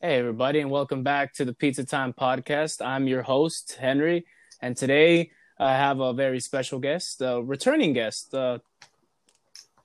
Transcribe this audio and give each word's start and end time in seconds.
Hey, 0.00 0.18
everybody, 0.18 0.60
and 0.60 0.70
welcome 0.70 1.02
back 1.02 1.34
to 1.34 1.44
the 1.44 1.52
Pizza 1.52 1.84
Time 1.84 2.12
podcast. 2.12 2.84
I'm 2.84 3.08
your 3.08 3.22
host, 3.22 3.76
Henry, 3.80 4.26
and 4.62 4.76
today 4.76 5.32
I 5.58 5.72
have 5.72 5.98
a 6.00 6.12
very 6.12 6.38
special 6.40 6.78
guest, 6.78 7.20
a 7.20 7.42
returning 7.42 7.94
guest. 7.94 8.32
Uh, 8.32 8.58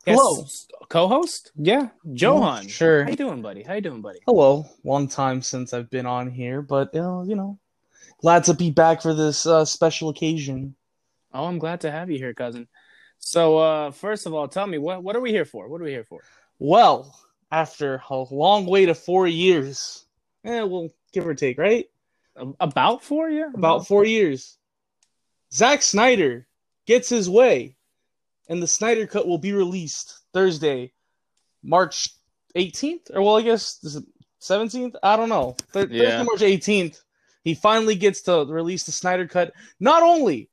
guest- 0.06 0.20
Hello. 0.20 0.46
co-host? 0.90 1.52
Yeah, 1.56 1.90
Johan. 2.06 2.68
sure. 2.68 3.04
How 3.06 3.10
you 3.10 3.16
doing, 3.16 3.42
buddy? 3.42 3.64
How 3.64 3.74
you 3.74 3.82
doing, 3.82 4.02
buddy? 4.02 4.20
Hello, 4.28 4.66
long 4.84 5.08
time 5.08 5.42
since 5.42 5.74
I've 5.74 5.90
been 5.90 6.06
on 6.06 6.30
here, 6.30 6.62
but 6.62 6.96
uh, 6.96 7.24
you 7.24 7.36
know, 7.36 7.58
glad 8.22 8.44
to 8.46 8.54
be 8.54 8.70
back 8.70 9.02
for 9.02 9.16
this 9.16 9.48
uh, 9.48 9.66
special 9.66 10.10
occasion. 10.10 10.76
Oh, 11.34 11.46
I'm 11.46 11.58
glad 11.58 11.82
to 11.82 11.92
have 11.92 12.12
you 12.12 12.20
here, 12.20 12.36
cousin. 12.36 12.68
So, 13.18 13.58
uh, 13.58 13.92
first 13.92 14.28
of 14.28 14.34
all, 14.36 14.48
tell 14.48 14.68
me 14.68 14.78
what 14.78 15.02
what 15.04 15.16
are 15.16 15.22
we 15.22 15.32
here 15.32 15.46
for? 15.46 15.68
What 15.68 15.82
are 15.82 15.86
we 15.86 15.92
here 15.92 16.04
for? 16.04 16.22
Well, 16.60 17.18
after 17.54 18.02
a 18.10 18.16
long 18.32 18.66
wait 18.66 18.90
of 18.90 18.98
four 18.98 19.28
years, 19.28 20.06
eh, 20.44 20.64
well, 20.64 20.90
give 21.12 21.28
or 21.28 21.36
take, 21.36 21.60
right? 21.60 21.86
About 22.60 23.04
four, 23.04 23.30
yeah. 23.30 23.52
About 23.54 23.86
four 23.88 24.04
years, 24.04 24.58
Zack 25.54 25.84
Snyder 25.84 26.48
gets 26.88 27.10
his 27.10 27.30
way, 27.30 27.76
and 28.50 28.62
the 28.62 28.66
Snyder 28.68 29.06
Cut 29.06 29.28
will 29.28 29.38
be 29.38 29.54
released 29.54 30.18
Thursday, 30.34 30.94
March 31.62 32.10
18th, 32.56 33.12
or 33.14 33.22
well, 33.22 33.38
I 33.38 33.44
guess 33.44 33.78
is 33.84 33.98
it 33.98 34.04
17th? 34.42 34.96
I 35.04 35.16
don't 35.16 35.30
know. 35.30 35.56
Th- 35.74 35.90
Yeah. 35.90 36.24
Thursday, 36.24 36.24
March 36.24 36.42
18th, 36.42 37.04
he 37.44 37.54
finally 37.54 37.96
gets 37.96 38.24
to 38.24 38.46
release 38.46 38.84
the 38.84 38.92
Snyder 38.92 39.28
Cut. 39.28 39.54
Not 39.80 40.02
only 40.02 40.50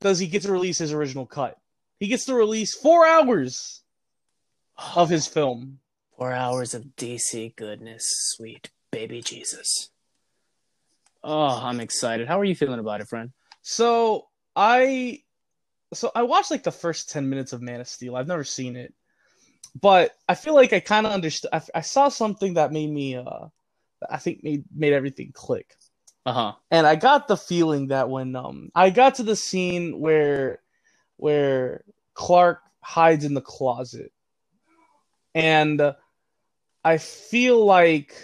does 0.00 0.18
he 0.18 0.26
get 0.26 0.40
to 0.42 0.52
release 0.52 0.78
his 0.78 0.94
original 0.94 1.26
cut, 1.26 1.58
he 2.00 2.08
gets 2.08 2.24
to 2.26 2.34
release 2.34 2.74
four 2.74 3.06
hours 3.06 3.82
of 4.96 5.10
his 5.10 5.26
film. 5.26 5.80
Four 6.16 6.32
hours 6.32 6.74
of 6.74 6.84
DC 6.96 7.56
goodness, 7.56 8.04
sweet 8.06 8.70
baby 8.92 9.20
Jesus. 9.20 9.90
Oh, 11.24 11.60
I'm 11.60 11.80
excited. 11.80 12.28
How 12.28 12.38
are 12.38 12.44
you 12.44 12.54
feeling 12.54 12.78
about 12.78 13.00
it, 13.00 13.08
friend? 13.08 13.32
So 13.62 14.28
I, 14.54 15.22
so 15.92 16.12
I 16.14 16.22
watched 16.22 16.52
like 16.52 16.62
the 16.62 16.70
first 16.70 17.10
ten 17.10 17.28
minutes 17.28 17.52
of 17.52 17.62
Man 17.62 17.80
of 17.80 17.88
Steel. 17.88 18.14
I've 18.14 18.28
never 18.28 18.44
seen 18.44 18.76
it, 18.76 18.94
but 19.80 20.12
I 20.28 20.36
feel 20.36 20.54
like 20.54 20.72
I 20.72 20.78
kind 20.80 21.04
of 21.04 21.12
understood. 21.12 21.50
I, 21.52 21.62
I 21.74 21.80
saw 21.80 22.08
something 22.08 22.54
that 22.54 22.70
made 22.72 22.90
me, 22.90 23.16
uh, 23.16 23.46
I 24.08 24.18
think 24.18 24.44
made 24.44 24.64
made 24.74 24.92
everything 24.92 25.32
click. 25.32 25.74
Uh 26.26 26.32
huh. 26.32 26.52
and 26.70 26.86
I 26.86 26.96
got 26.96 27.28
the 27.28 27.36
feeling 27.36 27.88
that 27.88 28.08
when 28.08 28.34
um 28.36 28.70
I 28.74 28.90
got 28.90 29.16
to 29.16 29.24
the 29.24 29.36
scene 29.36 29.98
where 29.98 30.60
where 31.16 31.84
Clark 32.14 32.60
hides 32.82 33.24
in 33.24 33.34
the 33.34 33.42
closet, 33.42 34.12
and 35.34 35.80
uh, 35.80 35.94
I 36.84 36.98
feel 36.98 37.64
like 37.64 38.14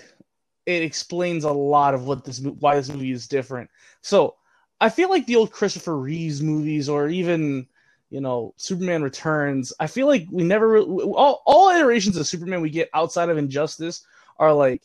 it 0.66 0.82
explains 0.82 1.44
a 1.44 1.52
lot 1.52 1.94
of 1.94 2.06
what 2.06 2.24
this 2.24 2.40
why 2.40 2.76
this 2.76 2.88
movie 2.88 3.12
is 3.12 3.26
different. 3.28 3.70
So 4.02 4.36
I 4.80 4.88
feel 4.88 5.10
like 5.10 5.26
the 5.26 5.36
old 5.36 5.52
Christopher 5.52 5.96
Reeves 5.96 6.42
movies, 6.42 6.88
or 6.88 7.08
even 7.08 7.66
you 8.10 8.20
know 8.20 8.54
Superman 8.56 9.02
Returns. 9.02 9.72
I 9.80 9.86
feel 9.86 10.06
like 10.06 10.26
we 10.30 10.44
never 10.44 10.78
all 10.78 11.42
all 11.46 11.70
iterations 11.70 12.16
of 12.16 12.26
Superman 12.26 12.60
we 12.60 12.70
get 12.70 12.90
outside 12.94 13.28
of 13.28 13.38
Injustice 13.38 14.04
are 14.38 14.52
like 14.52 14.82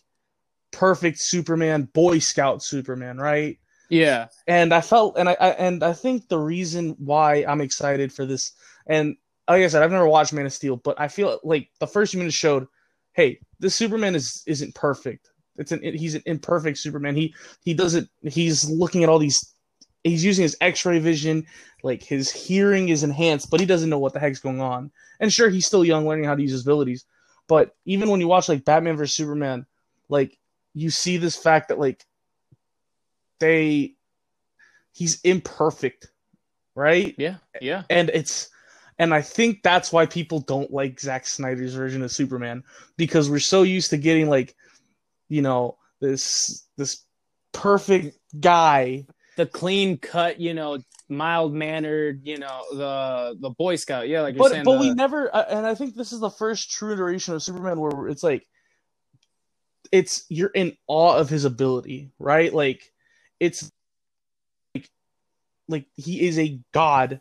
perfect 0.71 1.19
Superman, 1.19 1.83
Boy 1.93 2.19
Scout 2.19 2.63
Superman, 2.63 3.17
right? 3.17 3.57
Yeah. 3.89 4.27
and 4.47 4.73
I 4.73 4.81
felt 4.81 5.17
and 5.17 5.29
I, 5.29 5.37
I 5.39 5.49
and 5.51 5.83
I 5.83 5.93
think 5.93 6.27
the 6.27 6.39
reason 6.39 6.95
why 6.97 7.45
I'm 7.47 7.61
excited 7.61 8.11
for 8.11 8.25
this 8.25 8.53
and 8.87 9.15
like 9.47 9.61
I 9.63 9.67
said 9.67 9.83
I've 9.83 9.91
never 9.91 10.07
watched 10.07 10.33
Man 10.33 10.45
of 10.47 10.53
Steel 10.53 10.75
but 10.75 10.99
I 10.99 11.07
feel 11.07 11.39
like 11.43 11.69
the 11.79 11.85
first 11.87 12.11
few 12.11 12.19
minutes 12.19 12.35
showed 12.35 12.67
hey 13.15 13.39
this 13.59 13.75
Superman 13.75 14.15
is 14.15 14.43
isn't 14.45 14.75
perfect 14.75 15.29
it's 15.57 15.71
an 15.71 15.81
he's 15.81 16.15
an 16.15 16.23
imperfect 16.25 16.77
Superman 16.77 17.15
he 17.15 17.33
he 17.63 17.73
doesn't 17.73 18.09
he's 18.23 18.69
looking 18.69 19.03
at 19.03 19.09
all 19.09 19.19
these 19.19 19.53
he's 20.03 20.23
using 20.23 20.43
his 20.43 20.55
x-ray 20.61 20.99
vision 20.99 21.45
like 21.83 22.03
his 22.03 22.31
hearing 22.31 22.89
is 22.89 23.03
enhanced 23.03 23.49
but 23.49 23.59
he 23.59 23.65
doesn't 23.65 23.89
know 23.89 23.97
what 23.99 24.13
the 24.13 24.19
heck's 24.19 24.39
going 24.39 24.61
on 24.61 24.91
and 25.19 25.31
sure 25.33 25.49
he's 25.49 25.65
still 25.65 25.83
young 25.83 26.07
learning 26.07 26.25
how 26.25 26.35
to 26.35 26.41
use 26.41 26.51
his 26.51 26.61
abilities 26.61 27.05
but 27.47 27.75
even 27.85 28.09
when 28.09 28.19
you 28.19 28.27
watch 28.27 28.49
like 28.49 28.65
Batman 28.65 28.97
vs 28.97 29.15
Superman 29.15 29.65
like 30.09 30.37
you 30.73 30.89
see 30.89 31.17
this 31.17 31.35
fact 31.35 31.69
that 31.69 31.79
like 31.79 32.05
they 33.39 33.95
he's 34.91 35.21
imperfect 35.21 36.09
right 36.75 37.15
Yeah. 37.17 37.37
Yeah. 37.61 37.83
and 37.89 38.09
it's 38.09 38.49
and 38.99 39.13
i 39.13 39.21
think 39.21 39.61
that's 39.63 39.91
why 39.91 40.05
people 40.05 40.39
don't 40.39 40.71
like 40.71 40.99
Zack 40.99 41.25
snyder's 41.27 41.73
version 41.73 42.01
of 42.01 42.11
superman 42.11 42.63
because 42.97 43.29
we're 43.29 43.39
so 43.39 43.63
used 43.63 43.89
to 43.91 43.97
getting 43.97 44.29
like 44.29 44.55
you 45.29 45.41
know 45.41 45.77
this 46.01 46.67
this 46.77 47.03
perfect 47.51 48.17
guy 48.39 49.05
The 49.37 49.45
clean 49.45 49.97
cut, 49.97 50.39
you 50.39 50.53
know, 50.53 50.77
mild 51.09 51.53
mannered, 51.53 52.21
you 52.23 52.37
know, 52.37 52.61
the 52.71 53.35
the 53.39 53.49
Boy 53.49 53.75
Scout. 53.75 54.07
Yeah, 54.07 54.21
like 54.21 54.35
you're 54.35 54.43
but 54.43 54.51
saying. 54.51 54.63
but 54.63 54.73
the- 54.73 54.79
we 54.79 54.93
never 54.93 55.33
uh, 55.33 55.45
and 55.49 55.65
i 55.65 55.75
think 55.75 55.95
this 55.95 56.11
is 56.13 56.19
the 56.19 56.29
first 56.29 56.71
true 56.71 56.93
iteration 56.93 57.33
of 57.33 57.43
superman 57.43 57.79
where 57.79 58.07
it's 58.07 58.23
like 58.23 58.47
it's 59.91 60.25
you're 60.29 60.49
in 60.55 60.75
awe 60.87 61.15
of 61.17 61.29
his 61.29 61.45
ability 61.45 62.11
right 62.19 62.53
like 62.53 62.91
it's 63.39 63.71
like 64.73 64.89
like 65.67 65.85
he 65.95 66.25
is 66.27 66.39
a 66.39 66.59
god 66.71 67.19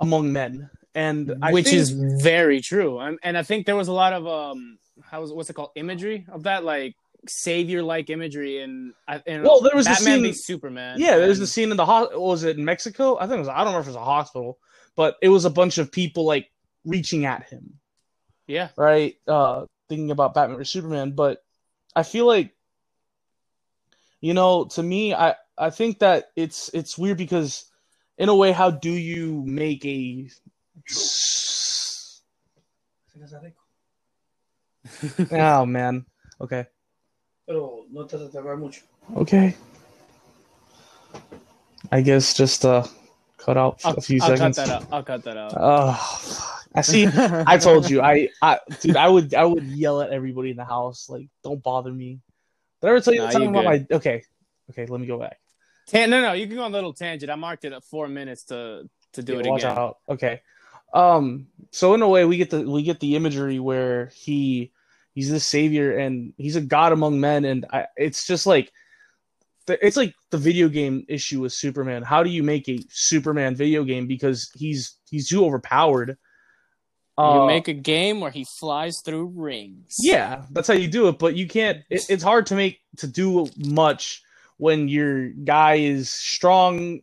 among 0.00 0.32
men 0.32 0.70
and 0.94 1.34
I 1.42 1.52
which 1.52 1.66
think- 1.66 1.76
is 1.78 1.90
very 1.90 2.60
true. 2.60 2.98
Um, 3.00 3.18
and 3.22 3.36
I 3.38 3.42
think 3.42 3.66
there 3.66 3.76
was 3.76 3.88
a 3.88 3.92
lot 3.92 4.12
of 4.12 4.26
um, 4.26 4.78
how 5.02 5.20
was 5.20 5.32
what's 5.32 5.50
it 5.50 5.54
called 5.54 5.70
imagery 5.74 6.26
of 6.30 6.42
that 6.44 6.64
like 6.64 6.94
savior 7.28 7.82
like 7.82 8.10
imagery 8.10 8.60
and 8.62 8.92
Well, 9.26 9.60
there 9.60 9.70
was 9.76 9.86
a 9.86 9.94
scene- 9.94 10.34
Superman. 10.34 10.98
yeah 10.98 11.16
there's 11.18 11.38
and- 11.38 11.44
the 11.44 11.46
scene 11.46 11.70
in 11.70 11.76
the 11.76 11.86
ho- 11.86 12.10
was 12.18 12.42
it 12.42 12.58
in 12.58 12.64
mexico 12.64 13.16
i 13.16 13.20
think 13.28 13.36
it 13.36 13.38
was 13.38 13.48
i 13.48 13.62
don't 13.62 13.72
know 13.72 13.78
if 13.78 13.86
it 13.86 13.90
was 13.90 13.94
a 13.96 14.04
hospital 14.04 14.58
but 14.96 15.18
it 15.22 15.28
was 15.28 15.44
a 15.44 15.50
bunch 15.50 15.78
of 15.78 15.92
people 15.92 16.24
like 16.26 16.50
reaching 16.84 17.24
at 17.24 17.44
him 17.44 17.74
yeah 18.48 18.70
right? 18.76 19.14
Uh, 19.28 19.66
thinking 19.88 20.10
about 20.10 20.34
Batman 20.34 20.58
or 20.58 20.64
Superman, 20.64 21.12
but 21.12 21.44
I 21.94 22.02
feel 22.02 22.26
like, 22.26 22.52
you 24.20 24.34
know, 24.34 24.64
to 24.74 24.82
me, 24.82 25.14
I 25.14 25.36
I 25.56 25.70
think 25.70 26.00
that 26.00 26.30
it's 26.36 26.70
it's 26.74 26.98
weird 26.98 27.18
because, 27.18 27.66
in 28.18 28.28
a 28.28 28.34
way, 28.34 28.50
how 28.52 28.70
do 28.70 28.90
you 28.90 29.42
make 29.46 29.84
a 29.84 30.28
oh 35.32 35.66
man, 35.66 36.04
okay, 36.40 36.66
Pero 37.46 37.84
no 37.90 38.06
te 38.06 38.16
tarda 38.28 38.56
mucho. 38.58 38.82
okay, 39.16 39.54
I 41.90 42.00
guess 42.00 42.34
just 42.34 42.64
uh, 42.64 42.84
cut 43.38 43.56
out 43.56 43.80
I'll, 43.84 43.94
a 43.94 44.00
few 44.00 44.20
I'll 44.20 44.28
cut 44.28 44.38
seconds. 44.38 44.56
that 44.56 44.70
out. 44.70 44.86
I'll 44.90 45.02
cut 45.02 45.24
that 45.24 45.36
out. 45.36 45.56
Oh, 45.58 46.62
I 46.74 46.80
see. 46.80 47.06
I 47.46 47.58
told 47.58 47.88
you, 47.90 48.00
I, 48.00 48.28
I, 48.40 48.58
dude, 48.80 48.96
I 48.96 49.08
would, 49.08 49.34
I 49.34 49.44
would 49.44 49.64
yell 49.64 50.00
at 50.00 50.10
everybody 50.10 50.50
in 50.50 50.56
the 50.56 50.64
house, 50.64 51.08
like, 51.10 51.28
don't 51.44 51.62
bother 51.62 51.92
me. 51.92 52.20
Did 52.80 52.86
I 52.86 52.90
ever 52.90 53.00
tell 53.00 53.14
you 53.14 53.20
Nah, 53.20 53.26
the 53.28 53.32
time 53.32 53.48
about 53.48 53.64
my? 53.64 53.86
Okay, 53.90 54.24
okay, 54.70 54.86
let 54.86 55.00
me 55.00 55.06
go 55.06 55.18
back. 55.18 55.38
Tan- 55.86 56.10
no, 56.10 56.20
no, 56.20 56.32
you 56.32 56.46
can 56.46 56.56
go 56.56 56.62
on 56.62 56.70
a 56.70 56.74
little 56.74 56.92
tangent. 56.92 57.30
I 57.30 57.34
marked 57.34 57.64
it 57.64 57.72
at 57.72 57.84
four 57.84 58.08
minutes 58.08 58.44
to 58.44 58.88
to 59.12 59.22
do 59.22 59.34
Yeah, 59.34 59.40
it 59.40 59.46
watch 59.46 59.64
again. 59.64 59.76
out. 59.76 59.98
Okay. 60.08 60.40
Um. 60.92 61.46
So 61.70 61.94
in 61.94 62.02
a 62.02 62.08
way, 62.08 62.24
we 62.24 62.36
get 62.36 62.50
the 62.50 62.62
we 62.62 62.82
get 62.82 63.00
the 63.00 63.16
imagery 63.16 63.58
where 63.58 64.10
he 64.14 64.72
he's 65.14 65.30
the 65.30 65.40
savior 65.40 65.96
and 65.96 66.34
he's 66.36 66.56
a 66.56 66.60
god 66.60 66.92
among 66.92 67.20
men, 67.20 67.44
and 67.44 67.66
I, 67.72 67.86
it's 67.96 68.26
just 68.26 68.46
like 68.46 68.70
it's 69.68 69.96
like 69.96 70.14
the 70.30 70.38
video 70.38 70.68
game 70.68 71.04
issue 71.08 71.40
with 71.40 71.52
Superman. 71.52 72.02
How 72.02 72.22
do 72.22 72.30
you 72.30 72.42
make 72.42 72.68
a 72.68 72.80
Superman 72.90 73.54
video 73.54 73.84
game 73.84 74.06
because 74.06 74.50
he's 74.54 74.96
he's 75.08 75.28
too 75.28 75.44
overpowered? 75.44 76.18
You 77.18 77.24
Uh, 77.24 77.46
make 77.46 77.68
a 77.68 77.74
game 77.74 78.20
where 78.20 78.30
he 78.30 78.44
flies 78.44 79.00
through 79.00 79.32
rings. 79.36 79.96
Yeah, 80.00 80.44
that's 80.50 80.66
how 80.66 80.74
you 80.74 80.88
do 80.88 81.08
it. 81.08 81.18
But 81.18 81.36
you 81.36 81.46
can't. 81.46 81.78
It, 81.90 82.06
it's 82.08 82.22
hard 82.22 82.46
to 82.46 82.54
make 82.54 82.80
to 82.98 83.06
do 83.06 83.46
much 83.56 84.22
when 84.56 84.88
your 84.88 85.28
guy 85.28 85.74
is 85.74 86.10
strong, 86.10 87.02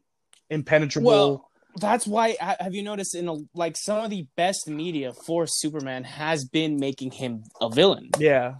impenetrable. 0.50 1.08
Well, 1.08 1.49
that's 1.80 2.06
why. 2.06 2.36
Have 2.40 2.74
you 2.74 2.84
noticed 2.84 3.16
in 3.16 3.28
a, 3.28 3.36
like 3.54 3.76
some 3.78 4.04
of 4.04 4.10
the 4.10 4.28
best 4.36 4.68
media 4.68 5.14
for 5.14 5.48
Superman 5.48 6.04
has 6.04 6.46
been 6.46 6.80
making 6.80 7.12
him 7.12 7.44
a 7.62 7.70
villain? 7.70 8.12
yeah. 8.20 8.56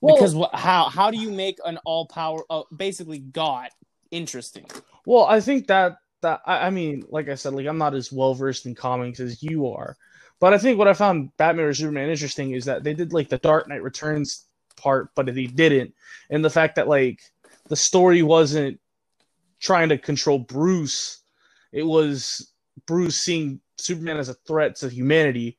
Well, 0.00 0.16
because 0.16 0.34
wha 0.34 0.48
how 0.52 0.88
how 0.88 1.10
do 1.10 1.18
you 1.18 1.30
make 1.30 1.58
an 1.64 1.78
all 1.84 2.06
power, 2.06 2.44
uh, 2.48 2.62
basically 2.74 3.18
God, 3.18 3.68
interesting? 4.10 4.66
Well, 5.04 5.24
I 5.24 5.40
think 5.40 5.66
that 5.68 5.96
that 6.22 6.40
I, 6.46 6.66
I 6.66 6.70
mean, 6.70 7.04
like 7.08 7.28
I 7.28 7.34
said, 7.34 7.52
like 7.54 7.66
I'm 7.66 7.78
not 7.78 7.94
as 7.94 8.12
well 8.12 8.34
versed 8.34 8.66
in 8.66 8.74
comics 8.74 9.20
as 9.20 9.42
you 9.42 9.68
are, 9.68 9.96
but 10.38 10.54
I 10.54 10.58
think 10.58 10.78
what 10.78 10.88
I 10.88 10.94
found 10.94 11.36
Batman 11.36 11.66
or 11.66 11.74
Superman 11.74 12.10
interesting 12.10 12.52
is 12.52 12.66
that 12.66 12.84
they 12.84 12.94
did 12.94 13.12
like 13.12 13.28
the 13.28 13.38
Dark 13.38 13.68
Knight 13.68 13.82
Returns 13.82 14.44
part, 14.76 15.10
but 15.16 15.26
they 15.26 15.46
didn't, 15.46 15.94
and 16.30 16.44
the 16.44 16.50
fact 16.50 16.76
that 16.76 16.88
like 16.88 17.20
the 17.68 17.76
story 17.76 18.22
wasn't 18.22 18.80
trying 19.60 19.88
to 19.88 19.98
control 19.98 20.38
Bruce, 20.38 21.20
it 21.72 21.82
was 21.82 22.52
Bruce 22.86 23.16
seeing 23.20 23.60
Superman 23.76 24.16
as 24.16 24.28
a 24.28 24.34
threat 24.34 24.76
to 24.76 24.88
humanity, 24.88 25.58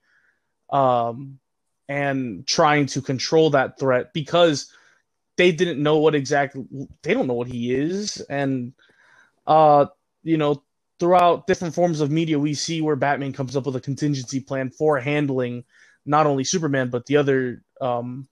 um, 0.72 1.40
and 1.88 2.46
trying 2.46 2.86
to 2.86 3.02
control 3.02 3.50
that 3.50 3.80
threat 3.80 4.14
because 4.14 4.72
they 5.40 5.52
didn't 5.52 5.82
know 5.82 5.98
what 5.98 6.16
exactly 6.16 6.66
they 7.02 7.14
don't 7.14 7.26
know 7.26 7.34
what 7.34 7.48
he 7.48 7.74
is 7.74 8.20
and 8.30 8.74
uh 9.48 9.86
you 10.22 10.38
know 10.38 10.62
throughout 11.00 11.48
different 11.48 11.74
forms 11.74 12.02
of 12.02 12.12
media 12.12 12.38
we 12.38 12.54
see 12.54 12.82
where 12.82 12.98
batman 12.98 13.32
comes 13.32 13.56
up 13.56 13.66
with 13.66 13.76
a 13.76 13.82
contingency 13.82 14.42
plan 14.42 14.70
for 14.70 15.00
handling 15.00 15.64
not 16.06 16.28
only 16.28 16.44
superman 16.44 16.90
but 16.90 17.06
the 17.06 17.18
other 17.18 17.64
um 17.82 18.28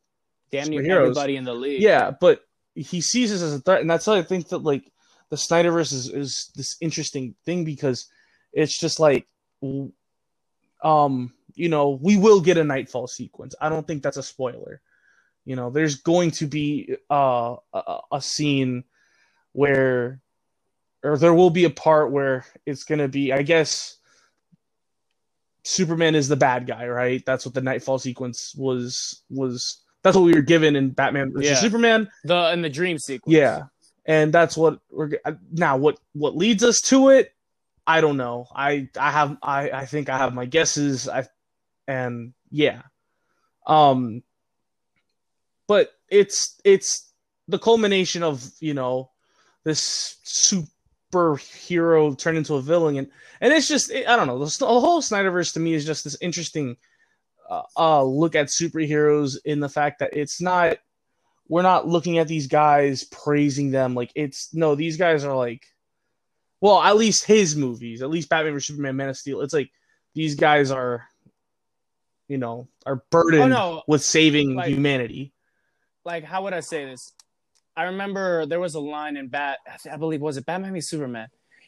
Damn 0.51 0.69
near 0.69 1.01
everybody 1.01 1.37
in 1.37 1.45
the 1.45 1.53
league. 1.53 1.81
yeah 1.81 2.11
but 2.11 2.41
he 2.75 3.01
sees 3.01 3.31
this 3.31 3.41
as 3.41 3.55
a 3.55 3.59
threat 3.59 3.81
and 3.81 3.89
that's 3.89 4.05
why 4.05 4.17
i 4.17 4.21
think 4.21 4.49
that 4.49 4.59
like 4.59 4.91
the 5.29 5.35
snyderverse 5.35 5.93
is, 5.93 6.09
is 6.09 6.51
this 6.55 6.77
interesting 6.81 7.35
thing 7.45 7.63
because 7.65 8.07
it's 8.53 8.77
just 8.77 8.99
like 8.99 9.27
um 10.83 11.33
you 11.55 11.69
know 11.69 11.99
we 12.01 12.17
will 12.17 12.39
get 12.41 12.57
a 12.57 12.63
nightfall 12.63 13.07
sequence. 13.07 13.55
I 13.59 13.69
don't 13.69 13.85
think 13.85 14.03
that's 14.03 14.17
a 14.17 14.23
spoiler. 14.23 14.81
You 15.45 15.55
know 15.55 15.69
there's 15.69 15.95
going 15.95 16.31
to 16.31 16.47
be 16.47 16.95
uh, 17.09 17.55
a, 17.73 17.99
a 18.11 18.21
scene 18.21 18.83
where 19.53 20.21
or 21.03 21.17
there 21.17 21.33
will 21.33 21.49
be 21.49 21.65
a 21.65 21.69
part 21.69 22.11
where 22.11 22.45
it's 22.65 22.83
going 22.83 22.99
to 22.99 23.07
be 23.07 23.31
i 23.31 23.41
guess 23.43 23.97
superman 25.63 26.15
is 26.15 26.27
the 26.27 26.35
bad 26.35 26.65
guy 26.65 26.87
right? 26.87 27.23
That's 27.25 27.45
what 27.45 27.53
the 27.53 27.61
nightfall 27.61 27.99
sequence 27.99 28.55
was 28.57 29.21
was 29.29 29.81
that's 30.03 30.15
what 30.15 30.23
we 30.23 30.33
were 30.33 30.41
given 30.41 30.75
in 30.75 30.91
batman 30.91 31.31
versus 31.33 31.49
Yeah. 31.51 31.55
superman. 31.55 32.09
The 32.23 32.51
in 32.53 32.61
the 32.61 32.69
dream 32.69 32.97
sequence. 32.97 33.35
yeah 33.35 33.63
and 34.07 34.33
that's 34.33 34.57
what 34.57 34.79
we're 34.89 35.11
now 35.51 35.77
what 35.77 35.99
what 36.13 36.35
leads 36.35 36.63
us 36.63 36.81
to 36.81 37.09
it 37.09 37.33
i 37.87 38.01
don't 38.01 38.17
know. 38.17 38.47
I 38.53 38.89
i 38.99 39.11
have 39.11 39.37
i 39.41 39.71
i 39.71 39.85
think 39.85 40.09
i 40.09 40.17
have 40.17 40.33
my 40.33 40.45
guesses. 40.45 41.07
I 41.07 41.25
and 41.87 42.33
yeah. 42.51 42.81
Um 43.65 44.23
but 45.67 45.91
it's 46.09 46.59
it's 46.63 47.11
the 47.47 47.59
culmination 47.59 48.23
of 48.23 48.45
you 48.59 48.73
know 48.73 49.11
this 49.63 50.17
superhero 51.13 52.17
turned 52.17 52.37
into 52.37 52.55
a 52.55 52.61
villain. 52.61 52.97
And 52.97 53.07
and 53.39 53.53
it's 53.53 53.69
just 53.69 53.91
i 53.91 54.15
don't 54.15 54.27
know. 54.27 54.39
The, 54.39 54.57
the 54.59 54.65
whole 54.65 55.01
snyderverse 55.01 55.53
to 55.53 55.59
me 55.61 55.73
is 55.73 55.85
just 55.85 56.03
this 56.03 56.17
interesting 56.21 56.75
uh, 57.49 57.63
uh 57.77 58.03
look 58.03 58.35
at 58.35 58.47
superheroes 58.47 59.37
in 59.45 59.61
the 59.61 59.69
fact 59.69 59.99
that 59.99 60.11
it's 60.11 60.41
not 60.41 60.77
we're 61.49 61.61
not 61.61 61.87
looking 61.87 62.17
at 62.17 62.27
these 62.27 62.47
guys 62.47 63.03
praising 63.05 63.71
them 63.71 63.93
like 63.95 64.11
it's 64.15 64.53
no 64.53 64.75
these 64.75 64.97
guys 64.97 65.23
are 65.23 65.35
like 65.35 65.63
well 66.61 66.81
at 66.81 66.97
least 66.97 67.25
his 67.25 67.55
movies 67.55 68.01
at 68.01 68.09
least 68.09 68.29
batman 68.29 68.53
vs 68.53 68.67
superman 68.67 68.95
man 68.95 69.09
of 69.09 69.17
steel 69.17 69.41
it's 69.41 69.53
like 69.53 69.69
these 70.13 70.35
guys 70.35 70.71
are 70.71 71.07
you 72.27 72.37
know 72.37 72.67
are 72.85 73.03
burdened 73.11 73.43
Oh, 73.43 73.47
no. 73.47 73.83
with 73.87 74.03
saving 74.03 74.55
Like- 74.55 74.67
humanity 74.69 75.33
like 76.05 76.23
how 76.23 76.43
would 76.43 76.53
I 76.53 76.61
say 76.61 76.85
this? 76.85 77.11
I 77.75 77.83
remember 77.83 78.45
there 78.45 78.61
was 78.61 78.75
a 78.75 78.79
line 78.79 79.17
in 79.17 79.27
Bat. 79.27 79.57
I 79.91 79.97
believe 79.97 80.21
was 80.21 80.37
it 80.37 80.45
Batman 80.45 80.71
v 80.71 80.79
Superman, 80.79 81.27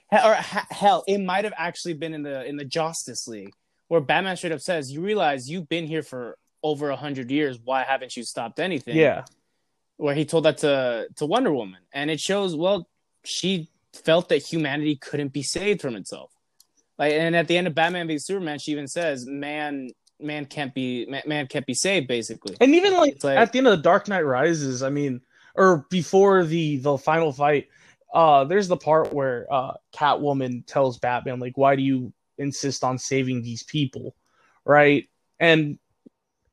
He- 0.09 0.15
or 0.17 0.33
hell, 0.33 1.03
it 1.09 1.17
might 1.17 1.43
have 1.43 1.53
actually 1.57 1.93
been 1.95 2.13
in 2.13 2.23
the 2.23 2.45
in 2.45 2.55
the 2.55 2.63
Justice 2.63 3.27
League 3.27 3.51
where 3.89 3.99
Batman 3.99 4.37
straight 4.37 4.53
up 4.53 4.61
says, 4.61 4.91
"You 4.93 5.01
realize 5.01 5.49
you've 5.49 5.67
been 5.67 5.85
here 5.85 6.01
for 6.03 6.37
over 6.63 6.89
a 6.89 6.95
hundred 6.95 7.29
years. 7.29 7.59
Why 7.61 7.83
haven't 7.83 8.15
you 8.15 8.23
stopped 8.23 8.61
anything?" 8.61 8.95
yeah 8.95 9.25
where 9.99 10.15
he 10.15 10.23
told 10.23 10.45
that 10.45 10.57
to 10.59 11.07
to 11.17 11.25
Wonder 11.25 11.51
Woman, 11.53 11.81
and 11.93 12.09
it 12.09 12.19
shows. 12.19 12.55
Well, 12.55 12.87
she 13.25 13.69
felt 13.93 14.29
that 14.29 14.37
humanity 14.37 14.95
couldn't 14.95 15.33
be 15.33 15.43
saved 15.43 15.81
from 15.81 15.95
itself. 15.95 16.31
Like, 16.97 17.13
and 17.13 17.35
at 17.35 17.47
the 17.47 17.57
end 17.57 17.67
of 17.67 17.75
Batman 17.75 18.07
v 18.07 18.17
Superman, 18.17 18.59
she 18.59 18.71
even 18.71 18.87
says, 18.87 19.25
"Man, 19.25 19.89
man 20.19 20.45
can't 20.45 20.73
be 20.73 21.05
man, 21.05 21.23
man 21.25 21.47
can't 21.47 21.65
be 21.65 21.73
saved." 21.73 22.07
Basically, 22.07 22.55
And 22.61 22.73
even 22.73 22.93
like, 22.93 23.21
like- 23.23 23.37
at 23.37 23.51
the 23.51 23.57
end 23.57 23.67
of 23.67 23.77
the 23.77 23.83
Dark 23.83 24.07
Knight 24.07 24.25
Rises, 24.25 24.83
I 24.83 24.89
mean, 24.89 25.19
or 25.55 25.85
before 25.89 26.45
the 26.45 26.77
the 26.77 26.97
final 26.97 27.33
fight, 27.33 27.67
uh, 28.13 28.45
there's 28.45 28.69
the 28.69 28.77
part 28.77 29.13
where 29.13 29.47
uh, 29.51 29.73
Catwoman 29.93 30.65
tells 30.65 30.97
Batman 30.97 31.39
like, 31.39 31.57
"Why 31.57 31.75
do 31.75 31.81
you 31.81 32.13
insist 32.37 32.85
on 32.85 32.97
saving 32.97 33.41
these 33.41 33.63
people?" 33.63 34.15
Right? 34.63 35.09
And 35.41 35.77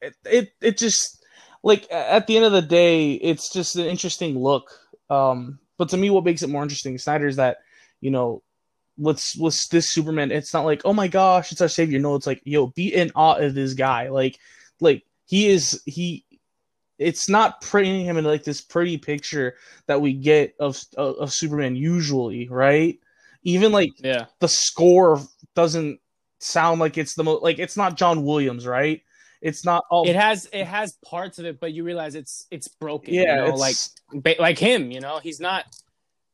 it 0.02 0.14
it, 0.24 0.52
it 0.60 0.78
just 0.78 1.24
like 1.66 1.90
at 1.90 2.28
the 2.28 2.36
end 2.36 2.44
of 2.44 2.52
the 2.52 2.62
day, 2.62 3.14
it's 3.14 3.52
just 3.52 3.74
an 3.74 3.86
interesting 3.86 4.38
look. 4.38 4.70
Um, 5.10 5.58
but 5.76 5.88
to 5.88 5.96
me, 5.96 6.10
what 6.10 6.24
makes 6.24 6.42
it 6.42 6.48
more 6.48 6.62
interesting, 6.62 6.96
Snyder, 6.96 7.26
is 7.26 7.36
that 7.36 7.58
you 8.00 8.10
know. 8.10 8.42
Let's 8.98 9.36
let's 9.36 9.68
this 9.68 9.92
Superman. 9.92 10.32
It's 10.32 10.54
not 10.54 10.64
like 10.64 10.80
oh 10.86 10.94
my 10.94 11.06
gosh, 11.06 11.52
it's 11.52 11.60
our 11.60 11.68
savior. 11.68 11.98
No, 11.98 12.14
it's 12.14 12.26
like 12.26 12.40
yo, 12.44 12.68
be 12.68 12.94
in 12.94 13.12
awe 13.14 13.36
of 13.36 13.54
this 13.54 13.74
guy. 13.74 14.08
Like 14.08 14.38
like 14.80 15.04
he 15.26 15.48
is 15.48 15.82
he 15.84 16.24
it's 16.98 17.28
not 17.28 17.60
painting 17.60 18.06
him 18.06 18.16
in 18.16 18.24
like 18.24 18.44
this 18.44 18.62
pretty 18.62 18.96
picture 18.96 19.56
that 19.86 20.00
we 20.00 20.14
get 20.14 20.54
of 20.58 20.80
of, 20.96 21.16
of 21.16 21.32
Superman 21.32 21.76
usually, 21.76 22.48
right? 22.48 22.98
Even 23.42 23.70
like 23.70 23.90
yeah, 23.98 24.26
the 24.40 24.48
score 24.48 25.20
doesn't 25.54 26.00
sound 26.38 26.80
like 26.80 26.96
it's 26.96 27.14
the 27.14 27.24
most 27.24 27.42
like 27.42 27.58
it's 27.58 27.76
not 27.76 27.96
John 27.96 28.24
Williams, 28.24 28.66
right? 28.66 29.02
It's 29.46 29.64
not 29.64 29.84
all 29.90 30.08
it 30.08 30.16
has 30.16 30.48
it 30.52 30.64
has 30.64 30.98
parts 31.04 31.38
of 31.38 31.46
it, 31.46 31.60
but 31.60 31.72
you 31.72 31.84
realize 31.84 32.16
it's 32.16 32.46
it's 32.50 32.66
broken. 32.66 33.14
yeah, 33.14 33.44
you 33.44 33.50
know? 33.50 33.54
like 33.54 33.76
ba- 34.12 34.34
like 34.40 34.58
him. 34.58 34.90
You 34.90 35.00
know, 35.00 35.20
he's 35.22 35.38
not 35.38 35.64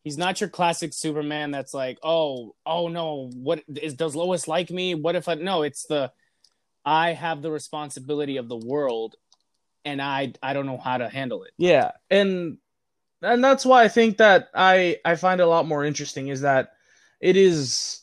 he's 0.03 0.17
not 0.17 0.41
your 0.41 0.49
classic 0.49 0.95
Superman. 0.95 1.51
That's 1.51 1.75
like, 1.75 1.99
oh, 2.03 2.55
oh 2.65 2.89
no, 2.89 3.31
what 3.35 3.63
is 3.69 3.93
does 3.93 4.17
Lois 4.17 4.49
like 4.49 4.71
me? 4.71 4.95
What 4.95 5.15
if 5.15 5.29
I 5.29 5.35
no? 5.35 5.61
It's 5.61 5.85
the 5.85 6.11
I 6.87 7.13
have 7.13 7.43
the 7.43 7.51
responsibility 7.51 8.39
of 8.39 8.49
the 8.49 8.57
world, 8.57 9.17
and 9.85 10.01
I 10.01 10.33
I 10.43 10.55
don't 10.55 10.65
know 10.65 10.79
how 10.79 10.97
to 10.97 11.11
handle 11.11 11.45
it. 11.45 11.53
Yeah, 11.59 11.91
and 12.09 12.57
and 13.21 13.45
that's 13.45 13.67
why 13.67 13.85
I 13.85 13.89
think 13.89 14.17
that 14.17 14.49
I 14.55 14.97
I 15.05 15.17
find 15.17 15.39
it 15.39 15.45
a 15.45 15.51
lot 15.51 15.67
more 15.67 15.85
interesting 15.85 16.29
is 16.29 16.41
that 16.41 16.73
it 17.21 17.37
is 17.37 18.02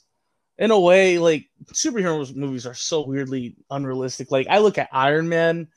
in 0.60 0.72
a 0.72 0.80
way 0.80 1.18
like 1.18 1.50
superhero 1.72 2.36
movies 2.36 2.68
are 2.68 2.76
so 2.76 3.08
weirdly 3.08 3.56
unrealistic. 3.72 4.30
Like 4.30 4.48
I 4.48 4.60
look 4.60 4.78
at 4.78 4.90
Iron 4.92 5.30
Man 5.30 5.70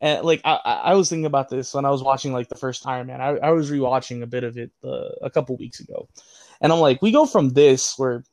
and 0.00 0.24
like 0.24 0.40
I 0.44 0.54
I 0.64 0.94
was 0.94 1.10
thinking 1.10 1.26
about 1.26 1.50
this 1.50 1.74
when 1.74 1.84
I 1.84 1.90
was 1.90 2.02
watching 2.02 2.32
like 2.32 2.48
the 2.48 2.54
first 2.54 2.86
Iron 2.86 3.08
Man. 3.08 3.20
I, 3.20 3.36
I 3.36 3.50
was 3.50 3.70
rewatching 3.70 4.22
a 4.22 4.26
bit 4.26 4.44
of 4.44 4.56
it 4.56 4.70
uh, 4.82 5.10
a 5.22 5.28
couple 5.28 5.56
weeks 5.56 5.80
ago, 5.80 6.08
and 6.60 6.72
I'm 6.72 6.78
like, 6.78 7.02
we 7.02 7.10
go 7.10 7.26
from 7.26 7.50
this 7.50 7.98
where 7.98 8.24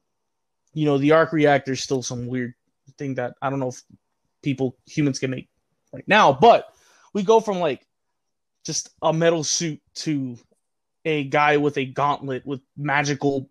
you 0.74 0.86
know 0.86 1.00
the 1.00 1.12
arc 1.12 1.34
reactor 1.34 1.72
is 1.74 1.82
still 1.82 2.04
some 2.04 2.28
weird 2.28 2.54
thing 3.00 3.16
that 3.16 3.34
I 3.42 3.50
don't 3.50 3.60
know 3.60 3.70
if 3.70 3.82
people 4.44 4.78
humans 4.86 5.18
can 5.18 5.32
make 5.32 5.50
right 5.92 6.08
now, 6.08 6.32
but 6.32 6.72
we 7.14 7.24
go 7.24 7.40
from 7.40 7.60
like 7.60 7.84
just 8.64 8.90
a 9.02 9.12
metal 9.12 9.44
suit 9.44 9.82
to 9.96 10.38
a 11.04 11.24
guy 11.24 11.58
with 11.58 11.78
a 11.78 11.86
gauntlet 11.86 12.46
with 12.46 12.62
magical 12.78 13.50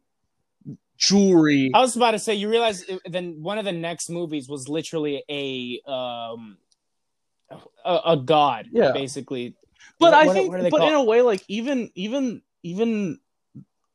jewelry. 0.96 1.70
I 1.74 1.80
was 1.80 1.96
about 1.96 2.12
to 2.12 2.18
say, 2.18 2.34
you 2.34 2.48
realize 2.50 2.82
it- 2.82 3.00
then 3.10 3.42
one 3.42 3.58
of 3.58 3.64
the 3.64 3.72
next 3.72 4.08
movies 4.10 4.48
was 4.48 4.68
literally 4.68 5.22
a 5.28 5.80
um 5.90 6.56
a, 7.84 8.00
a 8.06 8.16
god, 8.16 8.68
Yeah. 8.72 8.92
basically. 8.92 9.54
but 10.00 10.12
what- 10.12 10.14
I 10.14 10.32
think, 10.32 10.50
what 10.50 10.62
they 10.62 10.70
but 10.70 10.78
call- 10.78 10.88
in 10.88 10.94
a 10.94 11.04
way, 11.04 11.22
like 11.22 11.42
even 11.48 11.90
even 11.94 12.42
even 12.62 13.18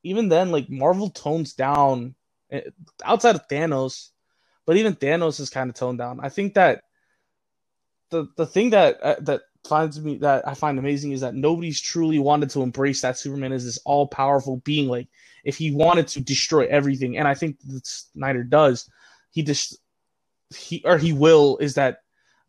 even 0.04 0.30
then, 0.30 0.52
like 0.52 0.70
Marvel 0.70 1.10
tones 1.10 1.54
down 1.54 2.16
eh, 2.52 2.62
outside 3.04 3.36
of 3.36 3.48
Thanos, 3.48 4.10
but 4.66 4.78
even 4.78 4.96
Thanos 4.96 5.40
is 5.40 5.50
kind 5.50 5.70
of 5.70 5.76
toned 5.76 5.98
down. 5.98 6.20
I 6.22 6.30
think 6.30 6.54
that 6.54 6.84
the 8.12 8.28
the 8.38 8.46
thing 8.46 8.70
that 8.72 9.02
uh, 9.02 9.16
that 9.22 9.42
finds 9.68 10.00
me 10.00 10.18
that 10.20 10.48
I 10.48 10.54
find 10.54 10.80
amazing 10.80 11.12
is 11.12 11.22
that 11.22 11.36
nobody's 11.36 11.82
truly 11.82 12.20
wanted 12.20 12.50
to 12.52 12.62
embrace 12.62 13.02
that 13.02 13.18
Superman 13.18 13.52
is 13.52 13.66
this 13.66 13.80
all 13.86 14.08
powerful 14.08 14.58
being. 14.58 14.88
Like 14.88 15.08
if 15.44 15.58
he 15.58 15.72
wanted 15.72 16.08
to 16.10 16.22
destroy 16.22 16.66
everything, 16.68 17.18
and 17.18 17.28
I 17.28 17.34
think 17.34 17.60
that 17.68 17.86
Snyder 17.86 18.44
does, 18.44 18.90
he 19.32 19.44
just 19.44 19.78
he 20.56 20.82
or 20.86 20.98
he 20.98 21.14
will 21.14 21.58
is 21.58 21.76
that 21.76 22.02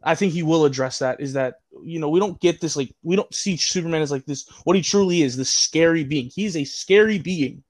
I 0.02 0.14
think 0.14 0.32
he 0.32 0.42
will 0.42 0.64
address 0.64 1.00
that 1.00 1.20
is 1.20 1.34
that 1.34 1.56
you 1.82 1.98
know 1.98 2.08
we 2.08 2.20
don't 2.20 2.40
get 2.40 2.60
this 2.60 2.76
like 2.76 2.94
we 3.02 3.16
don't 3.16 3.34
see 3.34 3.56
Superman 3.56 4.02
as 4.02 4.10
like 4.10 4.24
this 4.24 4.48
what 4.64 4.76
he 4.76 4.82
truly 4.82 5.22
is 5.22 5.36
this 5.36 5.54
scary 5.54 6.04
being. 6.04 6.30
He's 6.34 6.56
a 6.56 6.64
scary 6.64 7.18
being. 7.18 7.62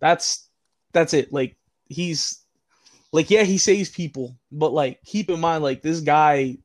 That's 0.00 0.48
that's 0.92 1.14
it. 1.14 1.32
Like 1.32 1.56
he's 1.88 2.42
like 3.12 3.30
yeah 3.30 3.44
he 3.44 3.58
saves 3.58 3.90
people, 3.90 4.36
but 4.50 4.72
like 4.72 5.02
keep 5.04 5.30
in 5.30 5.40
mind 5.40 5.62
like 5.62 5.82
this 5.82 6.00
guy. 6.00 6.58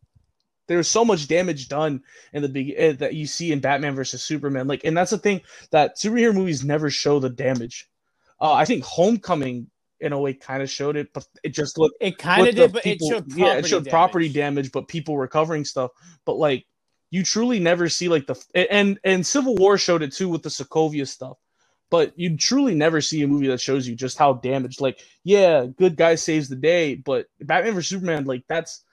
There's 0.76 0.88
so 0.88 1.04
much 1.04 1.28
damage 1.28 1.68
done 1.68 2.04
in 2.32 2.42
the 2.42 2.48
big 2.50 2.74
eh, 2.78 2.94
that 2.94 3.14
you 3.16 3.28
see 3.28 3.52
in 3.52 3.60
Batman 3.60 3.96
versus 3.96 4.24
Superman. 4.24 4.68
Like, 4.68 4.86
and 4.86 4.96
that's 4.96 5.12
the 5.12 5.18
thing 5.18 5.42
that 5.72 5.98
superhero 5.98 6.34
movies 6.34 6.64
never 6.64 6.90
show 6.90 7.20
the 7.20 7.30
damage. 7.30 7.90
Uh, 8.40 8.54
I 8.54 8.64
think 8.66 8.86
Homecoming 8.86 9.68
in 10.00 10.14
a 10.14 10.20
way 10.20 10.34
kind 10.34 10.64
of 10.64 10.70
showed 10.70 10.96
it, 10.96 11.12
but 11.14 11.28
it 11.44 11.50
just 11.50 11.78
looked 11.78 11.98
It 12.00 12.18
kind 12.18 12.48
of 12.48 12.56
did, 12.56 12.72
but 12.72 12.84
people- 12.84 13.08
it 13.08 13.12
showed 13.12 13.24
property 13.28 13.42
yeah, 13.42 13.54
it 13.56 13.66
showed 13.68 13.84
damage. 13.84 13.92
property 13.92 14.30
damage, 14.30 14.72
but 14.72 14.88
people 14.88 15.18
recovering 15.18 15.66
stuff. 15.66 15.92
But 16.26 16.38
like, 16.38 16.66
you 17.12 17.24
truly 17.24 17.60
never 17.60 17.90
see 17.90 18.08
like 18.08 18.28
the 18.28 18.36
and 18.72 19.00
and 19.04 19.26
Civil 19.26 19.56
War 19.56 19.78
showed 19.78 20.04
it 20.04 20.14
too 20.14 20.30
with 20.30 20.44
the 20.44 20.50
Sokovia 20.50 21.08
stuff. 21.08 21.38
But 21.90 22.14
you 22.20 22.38
truly 22.38 22.76
never 22.76 23.02
see 23.02 23.24
a 23.24 23.28
movie 23.28 23.48
that 23.48 23.60
shows 23.60 23.88
you 23.88 23.96
just 23.96 24.20
how 24.20 24.34
damaged. 24.34 24.80
Like, 24.80 25.00
yeah, 25.24 25.66
good 25.66 25.96
guy 25.98 26.14
saves 26.16 26.48
the 26.48 26.56
day, 26.56 26.94
but 26.94 27.26
Batman 27.42 27.74
vs 27.74 27.90
Superman, 27.90 28.26
like 28.26 28.44
that's 28.48 28.84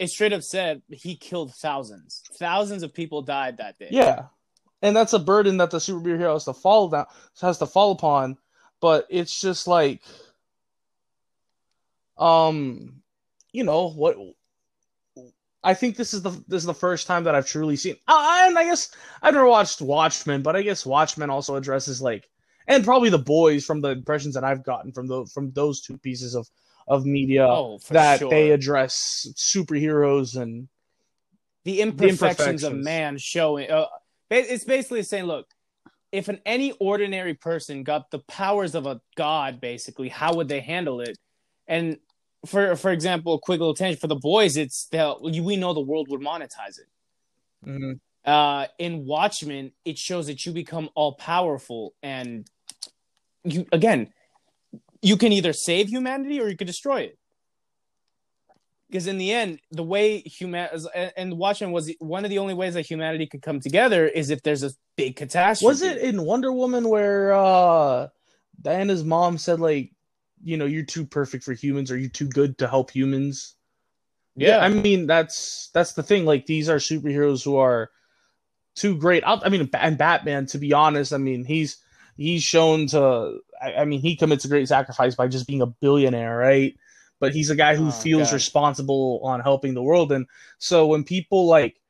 It 0.00 0.08
straight 0.08 0.32
up 0.32 0.42
said 0.42 0.80
he 0.88 1.14
killed 1.14 1.54
thousands. 1.54 2.22
Thousands 2.38 2.82
of 2.82 2.94
people 2.94 3.20
died 3.20 3.58
that 3.58 3.78
day. 3.78 3.88
yeah, 3.90 4.28
and 4.80 4.96
that's 4.96 5.12
a 5.12 5.18
burden 5.18 5.58
that 5.58 5.70
the 5.70 5.76
superhero 5.76 6.32
has 6.32 6.46
to 6.46 6.54
fall 6.54 6.88
down 6.88 7.04
has 7.42 7.58
to 7.58 7.66
fall 7.66 7.92
upon. 7.92 8.38
But 8.80 9.06
it's 9.10 9.38
just 9.38 9.68
like, 9.68 10.00
um, 12.16 13.02
you 13.52 13.62
know 13.62 13.90
what? 13.90 14.16
I 15.62 15.74
think 15.74 15.96
this 15.96 16.14
is 16.14 16.22
the 16.22 16.30
this 16.48 16.62
is 16.62 16.66
the 16.66 16.72
first 16.72 17.06
time 17.06 17.24
that 17.24 17.34
I've 17.34 17.46
truly 17.46 17.76
seen. 17.76 17.96
Uh, 18.08 18.44
and 18.46 18.58
I 18.58 18.64
guess 18.64 18.92
I've 19.20 19.34
never 19.34 19.46
watched 19.46 19.82
Watchmen, 19.82 20.40
but 20.40 20.56
I 20.56 20.62
guess 20.62 20.86
Watchmen 20.86 21.28
also 21.28 21.56
addresses 21.56 22.00
like, 22.00 22.26
and 22.66 22.84
probably 22.84 23.10
the 23.10 23.18
boys 23.18 23.66
from 23.66 23.82
the 23.82 23.90
impressions 23.90 24.32
that 24.32 24.44
I've 24.44 24.64
gotten 24.64 24.92
from 24.92 25.08
the 25.08 25.26
from 25.26 25.50
those 25.50 25.82
two 25.82 25.98
pieces 25.98 26.34
of 26.34 26.48
of 26.90 27.06
media 27.06 27.46
Oh, 27.46 27.78
that 27.90 28.18
sure. 28.18 28.28
they 28.28 28.50
address 28.50 29.28
superheroes 29.36 30.36
and 30.36 30.68
the 31.64 31.80
imperfections, 31.80 32.64
of 32.64 32.72
imperfections. 32.72 32.84
man 32.84 33.16
showing. 33.16 33.70
Uh, 33.70 33.86
it's 34.28 34.64
basically 34.64 35.02
saying, 35.02 35.24
look, 35.24 35.46
if 36.12 36.28
an 36.28 36.40
any 36.44 36.72
ordinary 36.72 37.34
person 37.34 37.84
got 37.84 38.10
the 38.10 38.18
powers 38.18 38.74
of 38.74 38.86
a 38.86 39.00
god, 39.16 39.60
basically, 39.60 40.08
how 40.08 40.34
would 40.34 40.48
they 40.48 40.60
handle 40.60 41.00
it? 41.00 41.16
And 41.68 41.98
for 42.44 42.74
for 42.74 42.90
example, 42.90 43.34
a 43.34 43.38
quick 43.38 43.60
little 43.60 43.74
tangent 43.74 44.00
for 44.00 44.08
the 44.08 44.16
boys, 44.16 44.56
it's 44.56 44.86
that 44.86 45.22
we 45.22 45.56
know 45.56 45.72
the 45.72 45.80
world 45.80 46.08
would 46.10 46.20
monetize 46.20 46.78
it. 46.78 46.88
mm-hmm. 47.64 47.92
Uh, 48.22 48.66
in 48.78 49.06
Watchmen, 49.06 49.72
it 49.84 49.96
shows 49.96 50.26
that 50.26 50.44
you 50.44 50.52
become 50.52 50.90
all 50.94 51.14
powerful, 51.14 51.94
and 52.02 52.46
you 53.44 53.66
again, 53.72 54.12
you 55.02 55.16
can 55.16 55.32
either 55.32 55.52
save 55.52 55.88
humanity 55.88 56.40
or 56.40 56.48
you 56.48 56.56
can 56.56 56.66
destroy 56.66 57.00
it. 57.02 57.18
Because 58.88 59.06
in 59.06 59.18
the 59.18 59.30
end, 59.30 59.60
the 59.70 59.84
way 59.84 60.18
human 60.18 60.68
and 61.16 61.38
Watchmen 61.38 61.70
was 61.70 61.92
one 62.00 62.24
of 62.24 62.30
the 62.30 62.38
only 62.38 62.54
ways 62.54 62.74
that 62.74 62.86
humanity 62.86 63.26
could 63.26 63.40
come 63.40 63.60
together 63.60 64.08
is 64.08 64.30
if 64.30 64.42
there's 64.42 64.64
a 64.64 64.72
big 64.96 65.14
catastrophe. 65.14 65.66
Was 65.68 65.82
it 65.82 65.98
in 65.98 66.22
Wonder 66.22 66.52
Woman 66.52 66.88
where 66.88 67.32
uh 67.32 68.08
Diana's 68.60 69.04
mom 69.04 69.38
said 69.38 69.60
like, 69.60 69.92
you 70.42 70.56
know, 70.56 70.66
you're 70.66 70.84
too 70.84 71.06
perfect 71.06 71.44
for 71.44 71.52
humans 71.52 71.92
or 71.92 71.98
you're 71.98 72.10
too 72.10 72.28
good 72.28 72.58
to 72.58 72.66
help 72.66 72.90
humans? 72.90 73.54
Yeah, 74.34 74.58
I 74.58 74.68
mean 74.68 75.06
that's 75.06 75.70
that's 75.72 75.92
the 75.92 76.02
thing. 76.02 76.24
Like 76.24 76.46
these 76.46 76.68
are 76.68 76.76
superheroes 76.76 77.44
who 77.44 77.58
are 77.58 77.90
too 78.74 78.96
great. 78.96 79.22
I, 79.24 79.40
I 79.44 79.48
mean, 79.50 79.70
and 79.72 79.98
Batman. 79.98 80.46
To 80.46 80.58
be 80.58 80.72
honest, 80.72 81.12
I 81.12 81.18
mean 81.18 81.44
he's 81.44 81.78
he's 82.20 82.42
shown 82.44 82.86
to. 82.88 83.38
I, 83.60 83.74
I 83.74 83.84
mean 83.86 84.00
he 84.00 84.16
commits 84.16 84.44
a 84.44 84.48
great 84.48 84.68
sacrifice 84.68 85.14
by 85.16 85.28
just 85.28 85.46
being 85.46 85.62
a 85.62 85.66
billionaire, 85.66 86.36
right? 86.36 86.74
But 87.18 87.34
he's 87.34 87.50
a 87.50 87.56
guy 87.56 87.76
who 87.76 87.88
Oh, 87.88 87.90
feels 87.90 88.28
God. 88.28 88.34
responsible 88.34 89.20
on 89.24 89.40
helping 89.40 89.74
the 89.74 89.82
world, 89.82 90.12
and 90.12 90.26
so 90.58 90.86
when 90.86 91.04
people 91.04 91.46
like 91.46 91.80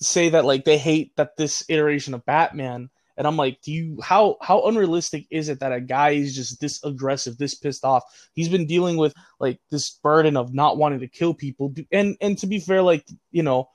say 0.00 0.30
that 0.30 0.44
like 0.44 0.64
they 0.64 0.78
hate 0.78 1.14
that 1.16 1.36
this 1.36 1.64
iteration 1.68 2.14
of 2.14 2.24
Batman, 2.26 2.90
and 3.16 3.26
I'm 3.26 3.36
like, 3.36 3.60
do 3.62 3.72
you 3.72 3.98
how 4.02 4.36
how 4.42 4.66
unrealistic 4.66 5.26
is 5.30 5.48
it 5.48 5.60
that 5.60 5.72
a 5.72 5.80
guy 5.80 6.10
is 6.10 6.34
just 6.34 6.60
this 6.60 6.82
aggressive, 6.84 7.38
this 7.38 7.54
pissed 7.54 7.84
off? 7.84 8.04
He's 8.34 8.48
been 8.48 8.66
dealing 8.66 8.96
with 8.96 9.14
like 9.40 9.60
this 9.70 9.90
burden 10.02 10.36
of 10.36 10.52
not 10.54 10.76
wanting 10.78 11.00
to 11.00 11.08
kill 11.08 11.34
people, 11.34 11.72
and 11.92 12.16
and 12.20 12.36
to 12.38 12.46
be 12.46 12.58
fair, 12.58 12.82
like 12.82 13.06
you 13.30 13.42
know, 13.44 13.68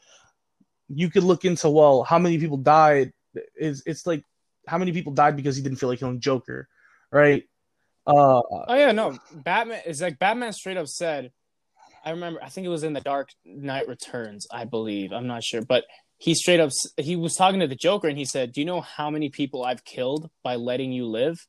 you 0.89 1.09
could 1.09 1.23
look 1.23 1.45
into 1.45 1.69
well, 1.69 2.03
how 2.03 2.19
many 2.19 2.37
people 2.39 2.57
died? 2.57 3.13
Is 3.55 3.83
it's 3.85 4.05
like 4.07 4.23
how 4.69 4.77
many 4.77 4.91
people 4.91 5.13
died 5.13 5.35
because 5.35 5.55
he 5.55 5.63
didn't 5.63 5.77
feel 5.79 5.89
like 5.89 5.99
killing 5.99 6.19
Joker, 6.19 6.67
right? 7.11 7.43
Uh, 8.05 8.41
Oh 8.67 8.75
yeah, 8.75 8.91
no. 8.91 9.17
Batman 9.33 9.81
is 9.85 10.01
like 10.01 10.19
Batman 10.19 10.53
straight 10.53 10.77
up 10.77 10.87
said. 10.87 11.31
I 12.05 12.11
remember. 12.11 12.41
I 12.41 12.49
think 12.49 12.65
it 12.65 12.69
was 12.69 12.83
in 12.83 12.93
the 12.93 13.01
Dark 13.01 13.29
Knight 13.43 13.87
Returns. 13.87 14.47
I 14.51 14.65
believe. 14.65 15.11
I'm 15.11 15.27
not 15.27 15.43
sure, 15.43 15.61
but 15.61 15.83
he 16.17 16.33
straight 16.33 16.59
up 16.59 16.71
he 16.97 17.15
was 17.15 17.35
talking 17.35 17.59
to 17.61 17.67
the 17.67 17.75
Joker 17.75 18.07
and 18.07 18.17
he 18.17 18.25
said, 18.25 18.51
"Do 18.53 18.61
you 18.61 18.65
know 18.65 18.81
how 18.81 19.09
many 19.09 19.29
people 19.29 19.63
I've 19.63 19.83
killed 19.83 20.29
by 20.43 20.55
letting 20.55 20.91
you 20.91 21.05
live?" 21.07 21.45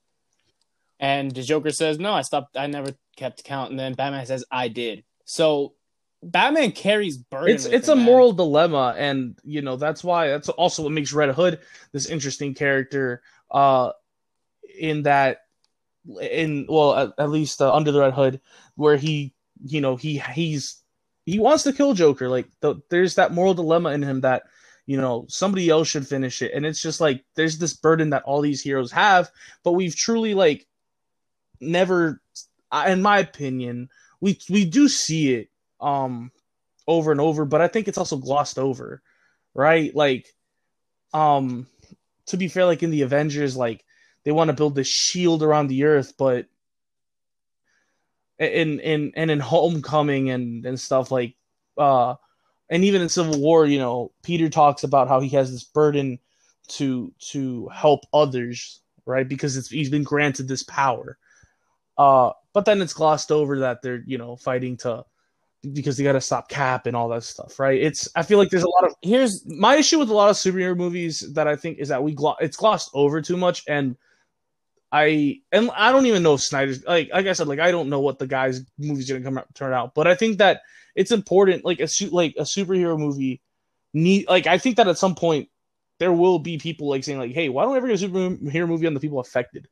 And 0.99 1.31
the 1.31 1.43
Joker 1.43 1.71
says, 1.71 1.99
"No, 1.99 2.13
I 2.13 2.23
stopped. 2.23 2.57
I 2.57 2.67
never 2.67 2.91
kept 3.17 3.45
count." 3.45 3.71
And 3.71 3.79
then 3.79 3.95
Batman 3.95 4.27
says, 4.27 4.45
"I 4.51 4.69
did." 4.69 5.05
So 5.25 5.75
Batman 6.23 6.73
carries 6.73 7.17
burden. 7.17 7.55
it's 7.55 7.65
it's 7.65 7.89
him, 7.89 7.95
a 7.95 7.97
man. 7.97 8.05
moral 8.05 8.33
dilemma 8.33 8.95
and 8.99 9.39
you 9.43 9.63
know 9.63 9.77
that's 9.77 10.05
why 10.05 10.29
that's 10.29 10.49
also 10.51 10.83
what 10.83 10.93
makes 10.93 11.13
red 11.13 11.35
hood 11.35 11.61
this 11.93 12.07
interesting 12.07 12.55
character 12.55 13.23
uh 13.51 13.93
in 14.79 15.03
that 15.05 15.45
in 16.21 16.67
well 16.69 16.95
at, 16.95 17.13
at 17.19 17.31
least 17.31 17.63
uh, 17.63 17.73
under 17.75 17.91
the 17.91 18.01
red 18.01 18.13
hood 18.13 18.41
where 18.75 18.97
he 18.97 19.33
you 19.65 19.81
know 19.81 19.97
he 19.97 20.19
he's 20.19 20.83
he 21.25 21.39
wants 21.39 21.63
to 21.63 21.73
kill 21.73 21.95
joker 21.95 22.29
like 22.29 22.49
the, 22.61 22.77
there's 22.91 23.15
that 23.15 23.33
moral 23.33 23.55
dilemma 23.55 23.91
in 23.91 24.03
him 24.03 24.21
that 24.21 24.43
you 24.87 25.01
know 25.01 25.25
somebody 25.29 25.71
else 25.71 25.89
should 25.89 26.07
finish 26.07 26.43
it 26.43 26.53
and 26.53 26.67
it's 26.67 26.83
just 26.83 27.01
like 27.01 27.25
there's 27.35 27.59
this 27.59 27.75
burden 27.75 28.11
that 28.11 28.25
all 28.25 28.41
these 28.43 28.63
heroes 28.63 28.93
have 28.93 29.31
but 29.63 29.73
we've 29.73 29.97
truly 29.97 30.35
like 30.35 30.67
never 31.61 32.21
in 32.87 33.01
my 33.01 33.19
opinion 33.19 33.89
we 34.21 34.39
we 34.51 34.65
do 34.65 34.89
see 34.89 35.35
it 35.35 35.49
um 35.81 36.31
over 36.87 37.13
and 37.13 37.21
over 37.21 37.45
but 37.45 37.61
i 37.61 37.69
think 37.69 37.89
it's 37.89 37.99
also 37.99 38.17
glossed 38.17 38.59
over 38.59 39.03
right? 39.55 39.95
Like 39.95 40.29
um 41.13 41.67
to 42.27 42.37
be 42.37 42.49
fair 42.49 42.65
like 42.65 42.83
in 42.83 42.91
the 42.91 43.03
avengers 43.03 43.57
like 43.57 43.85
they 44.25 44.31
want 44.31 44.49
to 44.49 44.57
build 44.57 44.77
this 44.77 44.87
shield 44.87 45.43
around 45.43 45.67
the 45.67 45.85
earth 45.85 46.15
but 46.17 46.47
in 48.39 48.79
in 48.81 49.13
and 49.17 49.31
in 49.31 49.41
homecoming 49.41 50.31
and 50.31 50.65
and 50.65 50.79
stuff 50.79 51.11
like 51.11 51.35
uh 51.79 52.15
and 52.71 52.85
even 52.85 53.03
in 53.03 53.09
civil 53.09 53.41
war 53.41 53.67
you 53.67 53.79
know 53.79 54.13
peter 54.23 54.49
talks 54.49 54.85
about 54.85 55.09
how 55.09 55.19
he 55.19 55.31
has 55.31 55.51
this 55.51 55.65
burden 55.65 56.19
to 56.69 57.13
to 57.19 57.69
help 57.69 58.03
others 58.13 58.81
right? 59.07 59.29
Because 59.29 59.57
it's 59.57 59.69
he's 59.69 59.91
been 59.91 60.05
granted 60.05 60.49
this 60.49 60.63
power. 60.63 61.19
Uh 61.99 62.31
but 62.53 62.65
then 62.65 62.81
it's 62.81 62.93
glossed 62.95 63.31
over 63.31 63.61
that 63.61 63.83
they're 63.83 64.03
you 64.07 64.19
know 64.19 64.37
fighting 64.37 64.77
to 64.79 65.05
because 65.73 65.97
they 65.97 66.05
got 66.05 66.13
to 66.13 66.21
stop 66.21 66.49
cap 66.49 66.87
and 66.87 66.97
all 66.97 67.09
that 67.09 67.23
stuff 67.23 67.59
right 67.59 67.83
it's 67.83 68.09
i 68.17 68.23
feel 68.23 68.39
like 68.39 68.49
there's 68.49 68.63
a 68.63 68.69
lot 68.69 68.85
of 68.85 68.91
Here's 69.03 69.47
my 69.47 69.77
issue 69.77 69.99
with 69.99 70.11
a 70.11 70.15
lot 70.15 70.29
of 70.29 70.37
superhero 70.37 70.77
movies 70.77 71.33
that 71.33 71.49
I 71.49 71.57
think 71.57 71.79
is 71.79 71.89
that 71.89 72.03
we 72.03 72.13
glo- 72.13 72.37
it's 72.39 72.57
glossed 72.57 72.91
over 72.93 73.23
too 73.23 73.37
much, 73.37 73.65
and 73.67 73.97
I 74.93 75.41
and 75.53 75.71
I 75.75 75.91
don't 75.93 76.07
even 76.07 76.23
know 76.23 76.35
if 76.35 76.43
Snyder's 76.43 76.85
like 76.85 77.09
like 77.13 77.27
I 77.27 77.33
said 77.33 77.49
like 77.49 77.61
I 77.61 77.71
don't 77.71 77.89
know 77.89 78.01
what 78.01 78.19
the 78.19 78.27
guy's 78.27 78.63
movie's 78.79 79.09
gonna 79.09 79.25
come 79.25 79.39
out 79.39 79.55
turn 79.55 79.73
out, 79.73 79.95
but 79.95 80.07
I 80.07 80.15
think 80.15 80.39
that 80.39 80.63
it's 80.97 81.13
important 81.13 81.65
like 81.65 81.81
a 81.81 81.89
su- 81.89 82.11
like 82.11 82.35
a 82.39 82.43
superhero 82.43 82.99
movie 82.99 83.41
need 83.95 84.29
like 84.29 84.47
I 84.47 84.59
think 84.59 84.77
that 84.77 84.89
at 84.89 84.99
some 84.99 85.15
point 85.15 85.49
there 85.99 86.13
will 86.13 86.39
be 86.39 86.59
people 86.59 86.89
like 86.89 87.05
saying 87.05 87.19
like 87.19 87.33
hey 87.33 87.49
why 87.49 87.63
don't 87.63 87.73
we 87.73 87.79
ever 87.79 87.89
get 87.89 88.03
a 88.03 88.07
superhero 88.07 88.69
movie 88.69 88.87
on 88.87 88.95
the 88.95 89.01
people 89.01 89.21
affected, 89.21 89.67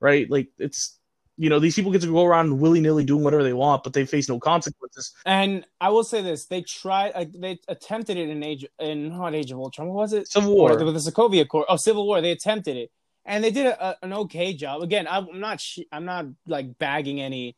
right? 0.00 0.28
Like 0.30 0.48
it's 0.58 0.98
you 1.36 1.50
know 1.50 1.58
these 1.58 1.74
people 1.74 1.90
get 1.90 2.00
to 2.02 2.06
go 2.12 2.24
around 2.24 2.58
willy 2.60 2.80
nilly 2.80 3.04
doing 3.04 3.24
whatever 3.24 3.42
they 3.42 3.52
want, 3.52 3.82
but 3.82 3.92
they 3.92 4.04
face 4.06 4.28
no 4.28 4.38
consequences. 4.38 5.12
and 5.26 5.66
I 5.80 5.88
will 5.88 6.04
say 6.04 6.22
this: 6.22 6.46
they 6.46 6.62
tried, 6.62 7.12
like, 7.14 7.32
they 7.32 7.58
attempted 7.68 8.16
it 8.16 8.28
in 8.28 8.42
age, 8.42 8.64
in 8.78 9.08
not 9.10 9.34
Age 9.34 9.50
of 9.50 9.58
Ultron. 9.58 9.88
What 9.88 9.96
was 9.96 10.12
it? 10.12 10.28
Civil 10.28 10.54
War. 10.54 10.70
with 10.82 10.94
the 10.94 11.10
Sokovia 11.10 11.42
Accord. 11.42 11.66
Oh, 11.68 11.76
Civil 11.76 12.06
War. 12.06 12.20
They 12.20 12.30
attempted 12.30 12.76
it, 12.76 12.90
and 13.24 13.42
they 13.42 13.50
did 13.50 13.66
a, 13.66 13.90
a- 13.90 13.96
an 14.02 14.12
okay 14.12 14.54
job. 14.54 14.82
Again, 14.82 15.06
I'm 15.10 15.40
not, 15.40 15.60
sh- 15.60 15.80
I'm 15.90 16.04
not 16.04 16.26
like 16.46 16.78
bagging 16.78 17.20
any 17.20 17.56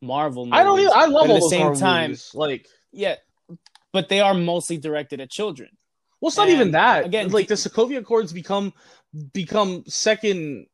Marvel. 0.00 0.44
Movies, 0.46 0.60
I 0.60 0.62
don't 0.64 0.78
even 0.80 0.92
I 0.94 1.06
love 1.06 1.28
all 1.28 1.36
at 1.36 1.40
the 1.42 1.48
same 1.48 1.60
Marvel 1.62 1.80
time, 1.80 2.10
movies. 2.10 2.30
like 2.34 2.68
yeah, 2.92 3.16
but 3.92 4.08
they 4.08 4.20
are 4.20 4.34
mostly 4.34 4.78
directed 4.78 5.20
at 5.20 5.30
children. 5.30 5.70
Well, 6.20 6.28
it's 6.28 6.36
not 6.36 6.48
even 6.48 6.70
that. 6.72 7.04
again, 7.04 7.30
like 7.30 7.48
the 7.48 7.54
Sokovia 7.54 7.98
Accords 7.98 8.32
become 8.32 8.72
become 9.32 9.82
second 9.88 10.66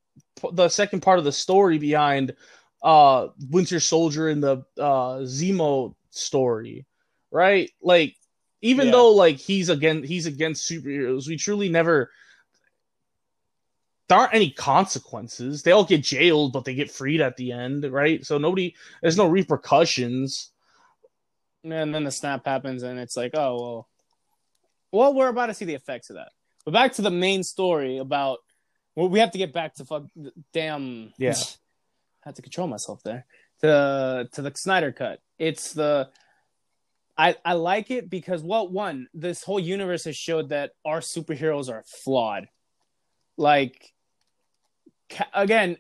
the 0.53 0.69
second 0.69 1.01
part 1.01 1.19
of 1.19 1.25
the 1.25 1.33
story 1.33 1.79
behind 1.79 2.35
uh 2.83 3.29
Winter 3.51 3.81
Soldier 3.81 4.29
and 4.29 4.43
the 4.43 4.65
uh 4.79 5.21
Zemo 5.21 5.95
story, 6.11 6.87
right? 7.31 7.71
Like 7.81 8.17
even 8.61 8.87
Yeah. 8.87 8.93
though 8.93 9.13
like 9.13 9.37
he's 9.37 9.69
again 9.69 10.03
he's 10.03 10.27
against 10.27 10.69
superheroes, 10.71 11.29
we 11.29 11.37
truly 11.37 11.69
never 11.69 12.11
there 14.09 14.19
aren't 14.19 14.35
any 14.35 14.51
consequences. 14.51 15.63
They 15.63 15.71
all 15.73 15.85
get 15.85 16.03
jailed, 16.03 16.53
but 16.53 16.65
they 16.65 16.75
get 16.75 16.91
freed 16.91 17.21
at 17.21 17.37
the 17.37 17.53
end, 17.53 17.85
right? 17.85 18.25
So 18.27 18.37
nobody 18.39 18.75
there's 19.01 19.17
no 19.17 19.27
repercussions. 19.27 20.51
And 21.65 21.95
then 21.95 22.05
the 22.05 22.11
snap 22.11 22.45
happens, 22.45 22.83
and 22.83 22.99
it's 22.99 23.17
like, 23.17 23.33
oh 23.35 23.61
well, 23.61 23.89
well, 24.91 25.15
we're 25.15 25.29
about 25.29 25.47
to 25.47 25.55
see 25.55 25.65
the 25.65 25.75
effects 25.75 26.11
of 26.11 26.17
that. 26.17 26.33
But 26.65 26.75
back 26.75 26.93
to 26.95 27.03
the 27.03 27.11
main 27.11 27.45
story 27.45 27.99
about. 27.99 28.39
Well, 28.95 29.09
we 29.09 29.21
have 29.21 29.31
to 29.33 29.39
get 29.39 29.53
back 29.53 29.75
to 29.75 29.85
fuck 29.85 30.05
damn. 30.53 31.13
Yeah. 31.19 31.35
I 32.25 32.29
had 32.29 32.37
to 32.37 32.43
control 32.43 32.69
myself 32.69 33.03
there. 33.03 33.27
To 33.63 34.29
to 34.33 34.43
the 34.43 34.53
Snyder 34.55 34.93
cut. 34.93 35.21
It's 35.39 35.73
the. 35.73 36.09
I 37.17 37.37
I 37.45 37.55
like 37.55 37.91
it 37.91 38.09
because 38.09 38.43
well, 38.43 38.69
one, 38.69 39.09
this 39.13 39.43
whole 39.43 39.61
universe 39.61 40.05
has 40.05 40.17
showed 40.17 40.51
that 40.51 40.73
our 40.85 41.01
superheroes 41.01 41.71
are 41.71 41.85
flawed. 42.05 42.49
Like, 43.37 43.93
ca- 45.11 45.29
again, 45.35 45.77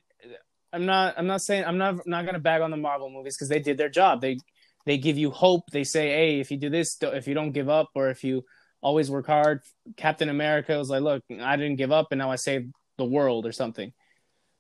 I'm 0.73 0.87
not 0.87 1.15
I'm 1.17 1.27
not 1.27 1.43
saying 1.43 1.65
I'm 1.65 1.79
not 1.79 2.07
not 2.07 2.27
gonna 2.27 2.39
bag 2.39 2.61
on 2.61 2.71
the 2.71 2.77
Marvel 2.77 3.11
movies 3.11 3.37
because 3.37 3.49
they 3.49 3.61
did 3.61 3.79
their 3.79 3.89
job. 3.89 4.21
They 4.21 4.39
they 4.85 4.99
give 4.99 5.17
you 5.17 5.31
hope. 5.31 5.65
They 5.71 5.85
say, 5.85 6.09
hey, 6.09 6.41
if 6.41 6.51
you 6.51 6.57
do 6.57 6.71
this, 6.71 6.97
if 7.01 7.27
you 7.27 7.35
don't 7.35 7.53
give 7.53 7.69
up, 7.69 7.91
or 7.95 8.11
if 8.11 8.25
you 8.25 8.45
always 8.83 9.11
work 9.11 9.27
hard. 9.27 9.63
Captain 9.97 10.29
America 10.29 10.77
was 10.77 10.91
like, 10.91 11.03
look, 11.03 11.23
I 11.41 11.57
didn't 11.57 11.77
give 11.77 11.93
up, 11.93 12.09
and 12.11 12.19
now 12.19 12.31
I 12.31 12.37
saved 12.37 12.73
the 12.99 13.05
world 13.05 13.47
or 13.47 13.53
something. 13.53 13.93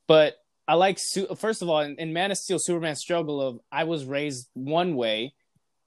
But 0.06 0.36
I 0.66 0.74
like 0.74 0.98
first 1.36 1.62
of 1.62 1.68
all 1.68 1.80
in, 1.80 1.96
in 1.96 2.12
Man 2.12 2.30
of 2.30 2.38
Steel, 2.38 2.58
Superman's 2.58 3.00
struggle 3.00 3.40
of 3.40 3.60
I 3.70 3.84
was 3.84 4.04
raised 4.04 4.48
one 4.54 4.94
way 4.94 5.34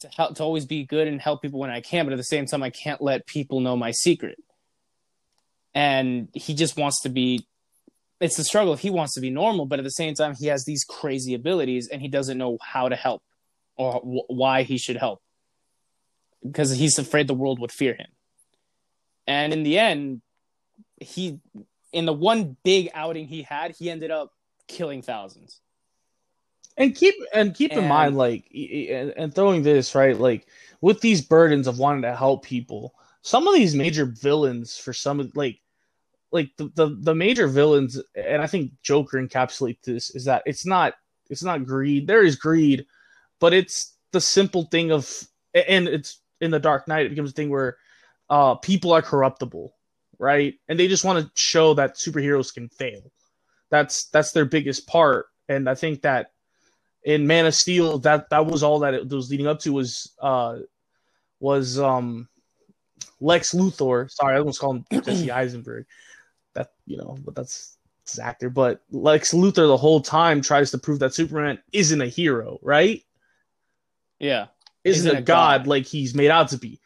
to 0.01 0.09
help 0.09 0.35
to 0.35 0.43
always 0.43 0.65
be 0.65 0.85
good 0.85 1.07
and 1.07 1.21
help 1.21 1.41
people 1.41 1.59
when 1.59 1.69
I 1.69 1.81
can, 1.81 2.05
but 2.05 2.13
at 2.13 2.17
the 2.17 2.23
same 2.23 2.45
time 2.45 2.63
I 2.63 2.69
can't 2.69 3.01
let 3.01 3.25
people 3.25 3.59
know 3.61 3.77
my 3.77 3.91
secret. 3.91 4.37
And 5.73 6.29
he 6.33 6.53
just 6.53 6.77
wants 6.77 7.01
to 7.01 7.09
be 7.09 7.47
it's 8.21 8.37
the 8.37 8.43
struggle 8.43 8.73
if 8.73 8.79
he 8.79 8.89
wants 8.89 9.13
to 9.15 9.21
be 9.21 9.29
normal, 9.29 9.65
but 9.65 9.79
at 9.79 9.83
the 9.83 9.91
same 9.91 10.13
time 10.13 10.35
he 10.35 10.47
has 10.47 10.63
these 10.65 10.83
crazy 10.83 11.33
abilities 11.33 11.89
and 11.91 12.01
he 12.01 12.07
doesn't 12.07 12.37
know 12.37 12.57
how 12.61 12.87
to 12.87 12.95
help 12.95 13.21
or 13.75 13.99
why 14.03 14.63
he 14.63 14.77
should 14.77 14.95
help 14.95 15.21
because 16.45 16.71
he's 16.71 16.97
afraid 16.97 17.27
the 17.27 17.33
world 17.33 17.59
would 17.59 17.71
fear 17.71 17.93
him. 17.93 18.07
And 19.27 19.51
in 19.51 19.63
the 19.63 19.79
end, 19.79 20.21
he 21.01 21.39
in 21.95 22.05
the 22.05 22.13
one 22.13 22.57
big 22.63 22.89
outing 22.93 23.25
he 23.25 23.41
had, 23.41 23.71
he 23.71 23.89
ended 23.89 24.11
up 24.11 24.33
killing 24.67 25.01
thousands. 25.01 25.61
And 26.77 26.93
keep 26.93 27.15
and 27.33 27.55
keep 27.55 27.71
and, 27.71 27.83
in 27.83 27.87
mind, 27.87 28.17
like, 28.17 28.45
and, 28.53 29.13
and 29.15 29.33
throwing 29.33 29.63
this 29.63 29.95
right, 29.95 30.19
like 30.19 30.45
with 30.81 30.99
these 30.99 31.21
burdens 31.21 31.67
of 31.67 31.79
wanting 31.79 32.01
to 32.01 32.13
help 32.13 32.43
people, 32.43 32.93
some 33.21 33.47
of 33.47 33.55
these 33.55 33.73
major 33.73 34.05
villains 34.05 34.77
for 34.77 34.91
some 34.91 35.21
of 35.21 35.35
like 35.37 35.61
like 36.31 36.51
the, 36.57 36.69
the 36.75 36.97
the 36.99 37.15
major 37.15 37.47
villains 37.47 38.01
and 38.13 38.41
i 38.41 38.47
think 38.47 38.71
joker 38.83 39.17
encapsulates 39.17 39.81
this 39.83 40.09
is 40.09 40.25
that 40.25 40.43
it's 40.45 40.65
not 40.65 40.93
it's 41.29 41.43
not 41.43 41.65
greed 41.65 42.07
there 42.07 42.23
is 42.23 42.35
greed 42.35 42.85
but 43.39 43.53
it's 43.53 43.95
the 44.11 44.19
simple 44.19 44.63
thing 44.65 44.91
of 44.91 45.09
and 45.53 45.87
it's 45.87 46.19
in 46.41 46.51
the 46.51 46.59
dark 46.59 46.87
knight 46.87 47.05
it 47.05 47.09
becomes 47.09 47.31
a 47.31 47.33
thing 47.33 47.49
where 47.49 47.77
uh 48.29 48.55
people 48.55 48.91
are 48.91 49.01
corruptible 49.01 49.73
right? 50.19 50.55
And 50.67 50.79
they 50.79 50.87
just 50.87 51.05
want 51.05 51.23
to 51.23 51.31
show 51.35 51.73
that 51.75 51.95
superheroes 51.95 52.53
can 52.53 52.69
fail. 52.69 53.11
That's 53.69 54.05
that's 54.05 54.31
their 54.31 54.45
biggest 54.45 54.87
part. 54.87 55.27
And 55.47 55.69
i 55.69 55.75
think 55.75 56.01
that 56.01 56.31
in 57.03 57.27
man 57.27 57.45
of 57.45 57.53
steel 57.53 57.99
that 57.99 58.29
that 58.29 58.45
was 58.45 58.63
all 58.63 58.79
that 58.79 58.95
it 58.95 59.07
was 59.09 59.29
leading 59.29 59.47
up 59.47 59.59
to 59.59 59.71
was 59.71 60.13
uh 60.19 60.57
was 61.39 61.79
um 61.79 62.27
lex 63.19 63.53
luthor. 63.53 64.09
Sorry 64.09 64.35
i 64.35 64.39
almost 64.39 64.59
call 64.59 64.73
him 64.73 64.85
jesse 65.03 65.31
eisenberg. 65.31 65.85
That 66.53 66.71
you 66.85 66.97
know 66.97 67.17
but 67.23 67.35
that's 67.35 67.77
his 68.07 68.19
actor. 68.19 68.49
But 68.49 68.81
lex 68.91 69.33
luthor 69.33 69.67
the 69.67 69.77
whole 69.77 70.01
time 70.01 70.41
tries 70.41 70.71
to 70.71 70.77
prove 70.77 70.99
that 70.99 71.13
superman 71.13 71.59
isn't 71.71 72.01
a 72.01 72.07
hero 72.07 72.59
right? 72.61 73.03
Yeah. 74.19 74.47
Isn't, 74.83 75.07
isn't 75.07 75.17
a, 75.17 75.21
god, 75.21 75.61
god 75.61 75.67
like 75.67 75.85
he's 75.85 76.15
made 76.15 76.29
out 76.29 76.49
to 76.49 76.57
be 76.57 76.79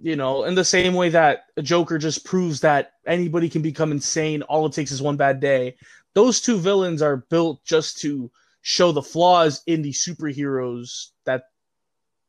you 0.00 0.16
know, 0.16 0.44
in 0.44 0.54
the 0.54 0.64
same 0.64 0.94
way 0.94 1.08
that 1.10 1.46
a 1.56 1.62
Joker 1.62 1.98
just 1.98 2.24
proves 2.24 2.60
that 2.60 2.92
anybody 3.06 3.48
can 3.48 3.62
become 3.62 3.92
insane, 3.92 4.42
all 4.42 4.66
it 4.66 4.72
takes 4.72 4.90
is 4.90 5.02
one 5.02 5.16
bad 5.16 5.40
day. 5.40 5.76
Those 6.14 6.40
two 6.40 6.58
villains 6.58 7.02
are 7.02 7.18
built 7.28 7.64
just 7.64 7.98
to 7.98 8.30
show 8.62 8.92
the 8.92 9.02
flaws 9.02 9.62
in 9.66 9.82
the 9.82 9.92
superheroes 9.92 11.08
that 11.24 11.44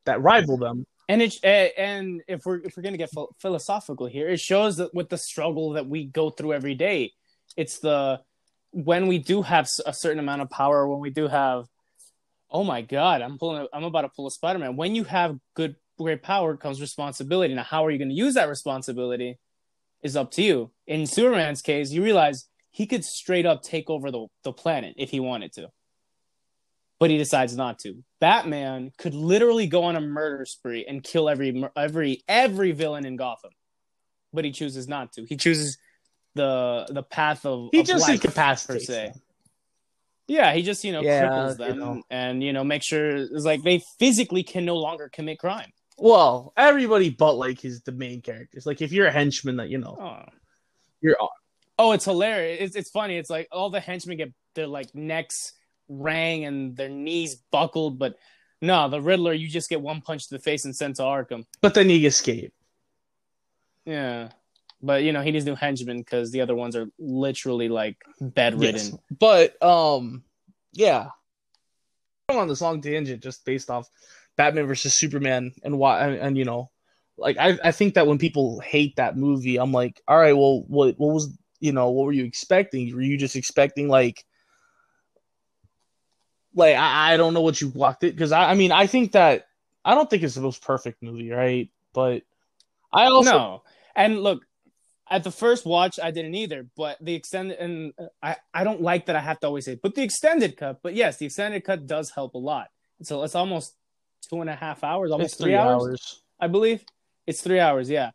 that 0.06 0.22
rival 0.22 0.58
them. 0.58 0.86
And 1.08 1.22
it 1.22 1.38
eh, 1.44 1.70
and 1.78 2.22
if 2.28 2.46
we're 2.46 2.60
if 2.60 2.76
we're 2.76 2.84
gonna 2.84 2.98
get 2.98 3.12
philosophical 3.40 4.08
here, 4.08 4.30
it 4.30 4.40
shows 4.40 4.78
that 4.78 4.94
with 4.94 5.10
the 5.10 5.18
struggle 5.18 5.72
that 5.72 5.88
we 5.88 6.06
go 6.06 6.30
through 6.30 6.54
every 6.54 6.76
day, 6.76 7.12
it's 7.56 7.80
the 7.80 8.22
when 8.72 9.08
we 9.08 9.20
do 9.20 9.42
have 9.42 9.70
a 9.86 9.94
certain 9.94 10.20
amount 10.20 10.42
of 10.42 10.50
power, 10.50 10.88
when 10.88 11.00
we 11.00 11.12
do 11.12 11.28
have, 11.28 11.68
oh 12.50 12.64
my 12.64 12.82
god, 12.82 13.22
I'm 13.22 13.38
pulling, 13.38 13.68
I'm 13.72 13.84
about 13.84 14.02
to 14.02 14.10
pull 14.10 14.28
a 14.28 14.32
Spider 14.32 14.60
Man. 14.60 14.76
When 14.76 14.96
you 14.96 15.04
have 15.04 15.38
good 15.54 15.76
great 15.98 16.24
power 16.24 16.58
comes 16.58 16.82
responsibility. 16.82 17.54
Now, 17.54 17.64
how 17.64 17.86
are 17.86 17.92
you 17.92 17.98
going 17.98 18.10
to 18.10 18.16
use 18.16 18.34
that 18.34 18.50
responsibility 18.50 19.40
is 20.04 20.16
up 20.16 20.32
to 20.32 20.44
you. 20.44 20.72
In 20.86 21.08
Superman's 21.08 21.62
case, 21.62 21.92
you 21.92 22.04
realize 22.04 22.48
he 22.70 22.86
could 22.86 23.06
straight 23.06 23.46
up 23.46 23.64
take 23.64 23.90
over 23.90 24.12
the, 24.12 24.28
the 24.44 24.52
planet 24.52 24.96
if 24.98 25.10
he 25.10 25.20
wanted 25.20 25.54
to, 25.54 25.70
but 27.00 27.10
he 27.10 27.18
decides 27.18 27.56
not 27.56 27.80
to. 27.80 28.04
Batman 28.20 28.92
could 28.98 29.14
literally 29.14 29.66
go 29.66 29.84
on 29.84 29.96
a 29.96 30.02
murder 30.02 30.46
spree 30.46 30.86
and 30.88 31.04
kill 31.04 31.30
every 31.30 31.64
every 31.76 32.24
every 32.28 32.72
villain 32.74 33.06
in 33.06 33.16
Gotham, 33.16 33.52
but 34.34 34.46
he 34.46 34.52
chooses 34.52 34.88
not 34.88 35.14
to. 35.14 35.26
He 35.26 35.38
chooses 35.38 35.78
the 36.36 36.86
the 36.90 37.04
path 37.04 37.46
of 37.46 37.70
he 37.72 37.80
of 37.80 37.86
just 37.86 38.08
life, 38.08 38.16
incapacitates 38.16 38.86
per 38.88 38.94
se. 38.94 39.14
Yeah, 40.28 40.54
he 40.54 40.64
just 40.64 40.84
you 40.84 40.92
know 40.92 41.02
yeah, 41.02 41.30
cripples 41.30 41.58
them 41.58 41.76
you 41.76 41.80
know. 41.80 42.04
and 42.10 42.44
you 42.44 42.54
know 42.54 42.64
make 42.64 42.84
sure 42.84 43.16
it's 43.16 43.46
like 43.46 43.62
they 43.64 43.82
physically 44.00 44.44
can 44.44 44.66
no 44.66 44.76
longer 44.76 45.10
commit 45.14 45.40
crime. 45.40 45.72
Well, 45.98 46.54
everybody 46.58 47.10
but 47.10 47.34
like 47.34 47.64
is 47.66 47.82
the 47.82 47.92
main 47.92 48.22
characters. 48.22 48.66
Like 48.66 48.82
if 48.82 48.92
you're 48.92 49.08
a 49.08 49.12
henchman, 49.12 49.58
that 49.58 49.70
you 49.70 49.78
know, 49.78 49.98
oh. 50.00 50.32
you're. 51.02 51.18
Oh, 51.80 51.92
it's 51.92 52.06
hilarious! 52.06 52.60
It's 52.62 52.76
it's 52.76 52.90
funny. 52.90 53.18
It's 53.18 53.30
like 53.30 53.48
all 53.52 53.70
the 53.70 53.80
henchmen 53.80 54.18
get 54.18 54.34
their 54.56 54.68
like 54.68 54.94
necks 54.94 55.54
rang 55.90 56.46
and 56.46 56.76
their 56.76 56.90
knees 56.90 57.36
buckled, 57.52 58.00
but 58.00 58.16
no, 58.62 58.88
the 58.90 59.02
Riddler, 59.02 59.34
you 59.34 59.48
just 59.48 59.70
get 59.70 59.82
one 59.82 60.02
punch 60.02 60.30
to 60.30 60.36
the 60.36 60.40
face 60.40 60.66
and 60.66 60.76
sent 60.76 60.96
to 60.98 61.02
Arkham. 61.02 61.46
But 61.62 61.74
then 61.74 61.90
you 61.90 62.08
escape. 62.08 62.54
Yeah, 63.86 64.30
but 64.82 65.04
you 65.04 65.12
know 65.12 65.22
he 65.22 65.32
needs 65.32 65.46
new 65.46 65.56
henchmen 65.56 66.00
because 66.00 66.32
the 66.32 66.42
other 66.42 66.56
ones 66.56 66.76
are 66.76 66.88
literally 66.98 67.70
like 67.70 67.98
bedridden. 68.22 68.82
Yes. 68.82 68.98
But 69.20 69.62
um, 69.62 70.24
yeah, 70.72 71.10
I'm 72.30 72.38
on 72.38 72.48
this 72.48 72.62
long 72.62 72.82
tangent 72.82 73.22
just 73.22 73.44
based 73.44 73.70
off 73.70 73.90
Batman 74.36 74.68
versus 74.68 74.94
Superman 74.94 75.52
and 75.64 75.78
why 75.78 76.08
and, 76.08 76.16
and, 76.16 76.38
you 76.38 76.46
know 76.46 76.70
like 77.18 77.38
I 77.38 77.58
I 77.64 77.72
think 77.72 77.94
that 77.94 78.08
when 78.08 78.18
people 78.18 78.60
hate 78.60 78.96
that 78.96 79.18
movie 79.18 79.58
I'm 79.58 79.72
like 79.72 80.02
all 80.08 80.18
right 80.18 80.34
well 80.34 80.64
what 80.68 80.96
what 80.98 81.14
was 81.14 81.38
you 81.60 81.72
know 81.72 81.90
what 81.92 82.06
were 82.06 82.12
you 82.12 82.26
expecting? 82.26 82.94
Were 82.94 83.02
you 83.02 83.18
just 83.18 83.36
expecting 83.36 83.88
like 83.88 84.26
like 86.56 86.76
I, 86.76 87.14
I 87.14 87.18
don't 87.18 87.34
know 87.34 87.42
what 87.42 87.62
you 87.62 87.70
walked 87.70 88.04
it 88.04 88.16
because 88.16 88.32
I 88.32 88.52
I 88.52 88.54
mean 88.56 88.72
I 88.72 88.88
think 88.88 89.14
that 89.14 89.48
I 89.86 89.96
don't 89.96 90.10
think 90.10 90.24
it's 90.24 90.36
the 90.36 90.42
most 90.42 90.62
perfect 90.62 91.02
movie 91.02 91.32
right? 91.32 91.70
But 91.94 92.24
I 92.92 93.06
also 93.06 93.32
no. 93.32 93.64
And 93.96 94.22
look 94.22 94.46
at 95.10 95.24
the 95.24 95.32
first 95.32 95.66
watch 95.66 96.00
I 96.02 96.12
didn't 96.12 96.36
either 96.36 96.68
but 96.76 96.98
the 97.00 97.16
extended 97.16 97.58
and 97.60 97.94
uh, 97.98 98.08
I 98.22 98.36
I 98.54 98.64
don't 98.64 98.82
like 98.82 99.06
that 99.06 99.16
I 99.16 99.22
have 99.22 99.40
to 99.42 99.48
always 99.48 99.66
say 99.66 99.76
but 99.76 99.96
the 99.96 100.04
extended 100.04 100.58
cut 100.58 100.82
but 100.82 100.96
yes 100.96 101.18
the 101.18 101.28
extended 101.28 101.64
cut 101.64 101.88
does 101.88 102.12
help 102.12 102.34
a 102.34 102.40
lot. 102.40 102.70
So 103.04 103.24
it's 103.24 103.36
almost 103.36 103.76
two 104.28 104.42
and 104.42 104.50
a 104.50 104.56
half 104.56 104.84
hours, 104.84 105.12
almost 105.12 105.38
three, 105.38 105.46
three 105.46 105.56
hours, 105.56 105.84
hours, 105.84 106.22
I 106.40 106.48
believe. 106.48 106.84
It's 107.26 107.42
three 107.42 107.60
hours, 107.60 107.90
yeah. 107.90 108.12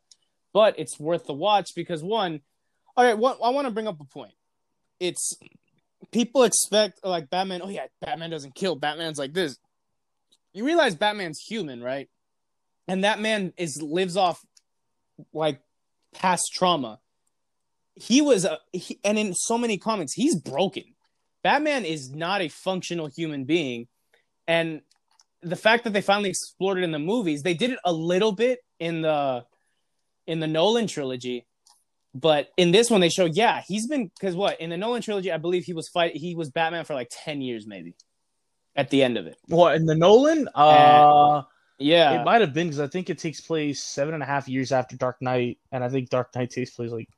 But 0.53 0.79
it's 0.79 0.99
worth 0.99 1.27
the 1.27 1.35
watch 1.35 1.75
because 1.75 2.03
one, 2.03 2.41
all 2.97 3.05
right, 3.05 3.17
what 3.17 3.39
I 3.43 3.51
want 3.51 3.67
to 3.67 3.71
bring 3.73 3.89
up 3.89 4.01
a 4.01 4.05
point. 4.05 4.35
It's 5.01 5.37
people 6.11 6.43
expect 6.43 7.05
like 7.05 7.31
Batman. 7.31 7.61
Oh 7.63 7.69
yeah, 7.69 7.87
Batman 8.01 8.31
doesn't 8.31 8.55
kill. 8.55 8.77
Batman's 8.77 9.19
like 9.19 9.33
this. 9.33 9.57
You 10.53 10.65
realize 10.65 10.95
Batman's 10.95 11.39
human, 11.39 11.83
right? 11.83 12.09
And 12.87 13.05
that 13.05 13.21
man 13.21 13.53
is 13.57 13.81
lives 13.83 14.17
off 14.17 14.45
like 15.33 15.61
past 16.15 16.53
trauma. 16.55 16.99
He 17.95 18.23
was 18.23 18.45
a, 18.45 18.59
he, 18.73 18.99
and 19.05 19.19
in 19.19 19.35
so 19.35 19.59
many 19.59 19.77
comics, 19.77 20.13
he's 20.13 20.37
broken. 20.37 20.85
Batman 21.43 21.85
is 21.85 22.11
not 22.11 22.41
a 22.41 22.49
functional 22.49 23.09
human 23.09 23.45
being, 23.45 23.89
and 24.47 24.83
the 25.43 25.57
fact 25.57 25.85
that 25.85 25.93
they 25.93 26.01
finally 26.01 26.31
explored 26.31 26.79
it 26.79 26.85
in 26.85 26.93
the 26.93 26.99
movies, 26.99 27.43
they 27.43 27.55
did 27.55 27.71
it 27.71 27.79
a 27.85 27.93
little 27.93 28.33
bit 28.33 28.61
in 28.79 29.03
the 29.03 29.45
in 30.27 30.41
the 30.41 30.47
Nolan 30.47 30.87
trilogy, 30.87 31.47
but 32.15 32.49
in 32.57 32.71
this 32.71 32.91
one 32.91 33.01
they 33.01 33.09
show 33.09 33.25
yeah 33.25 33.63
he's 33.67 33.87
been 33.87 34.11
because 34.19 34.35
what 34.35 34.61
in 34.61 34.71
the 34.71 34.77
Nolan 34.77 35.03
trilogy 35.03 35.33
I 35.33 35.39
believe 35.39 35.65
he 35.65 35.73
was 35.73 35.89
fight 35.89 36.17
he 36.17 36.35
was 36.35 36.51
Batman 36.51 36.85
for 36.85 36.95
like 36.95 37.09
ten 37.11 37.41
years 37.41 37.67
maybe 37.67 37.95
at 38.77 38.91
the 38.91 39.03
end 39.03 39.19
of 39.19 39.27
it. 39.27 39.37
What 39.49 39.77
in 39.77 39.87
the 39.87 39.95
Nolan? 39.95 40.49
Uh, 40.55 41.37
and, 41.37 41.45
yeah, 41.79 42.21
it 42.21 42.25
might 42.25 42.41
have 42.41 42.53
been 42.53 42.67
because 42.67 42.81
I 42.81 42.89
think 42.89 43.11
it 43.11 43.19
takes 43.19 43.41
place 43.41 43.83
seven 43.83 44.15
and 44.15 44.23
a 44.23 44.27
half 44.27 44.49
years 44.49 44.73
after 44.73 44.97
Dark 44.97 45.23
Knight, 45.23 45.59
and 45.71 45.85
I 45.85 45.89
think 45.89 46.11
Dark 46.11 46.35
Knight 46.35 46.51
takes 46.51 46.71
place 46.71 46.91
like 46.91 47.09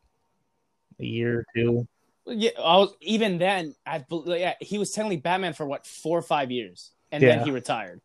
a 0.98 1.04
year 1.04 1.40
or 1.40 1.44
two. 1.54 1.88
Yeah, 2.26 2.50
I 2.58 2.76
was 2.76 2.94
even 3.00 3.38
then. 3.38 3.74
I 3.86 4.04
yeah, 4.26 4.54
he 4.60 4.78
was 4.78 4.92
technically 4.92 5.16
Batman 5.16 5.54
for 5.54 5.66
what 5.66 5.86
four 5.86 6.18
or 6.18 6.22
five 6.22 6.50
years, 6.50 6.90
and 7.10 7.22
yeah. 7.22 7.36
then 7.36 7.44
he 7.44 7.50
retired 7.50 8.00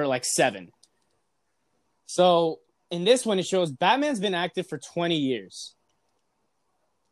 for 0.00 0.06
like 0.06 0.24
seven. 0.24 0.70
So 2.06 2.60
in 2.90 3.04
this 3.04 3.26
one, 3.26 3.38
it 3.38 3.46
shows 3.46 3.70
Batman's 3.70 4.18
been 4.18 4.34
active 4.34 4.66
for 4.66 4.78
20 4.78 5.14
years. 5.14 5.74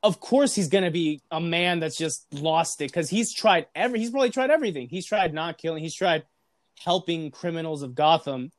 Of 0.03 0.20
course, 0.20 0.55
he's 0.55 0.68
gonna 0.68 0.90
be 0.90 1.20
a 1.31 1.38
man 1.40 1.81
that's 1.81 1.98
just 1.98 2.24
lost 2.33 2.81
it 2.81 2.90
because 2.90 3.11
he's 3.11 3.35
tried 3.35 3.66
every. 3.74 3.98
He's 3.98 4.11
probably 4.11 4.31
tried 4.31 4.51
everything. 4.51 4.88
He's 4.88 5.07
tried 5.07 5.35
not 5.35 5.59
killing. 5.59 5.83
He's 5.83 5.94
tried 5.94 6.22
helping 6.83 7.31
criminals 7.31 7.83
of 7.83 7.94
Gotham. 7.94 8.53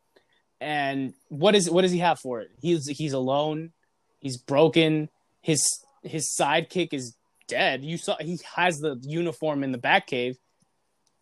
And 0.62 1.14
what 1.30 1.56
is 1.56 1.72
what 1.72 1.82
does 1.82 1.92
he 1.92 2.00
have 2.00 2.20
for 2.20 2.42
it? 2.42 2.52
He's 2.62 2.88
he's 2.88 3.14
alone. 3.14 3.72
He's 4.20 4.38
broken. 4.38 5.10
His 5.42 5.66
his 6.04 6.36
sidekick 6.38 6.94
is 6.94 7.16
dead. 7.48 7.84
You 7.84 7.98
saw 7.98 8.18
he 8.20 8.38
has 8.56 8.80
the 8.80 9.00
uniform 9.02 9.64
in 9.64 9.72
the 9.72 9.80
Batcave 9.80 10.36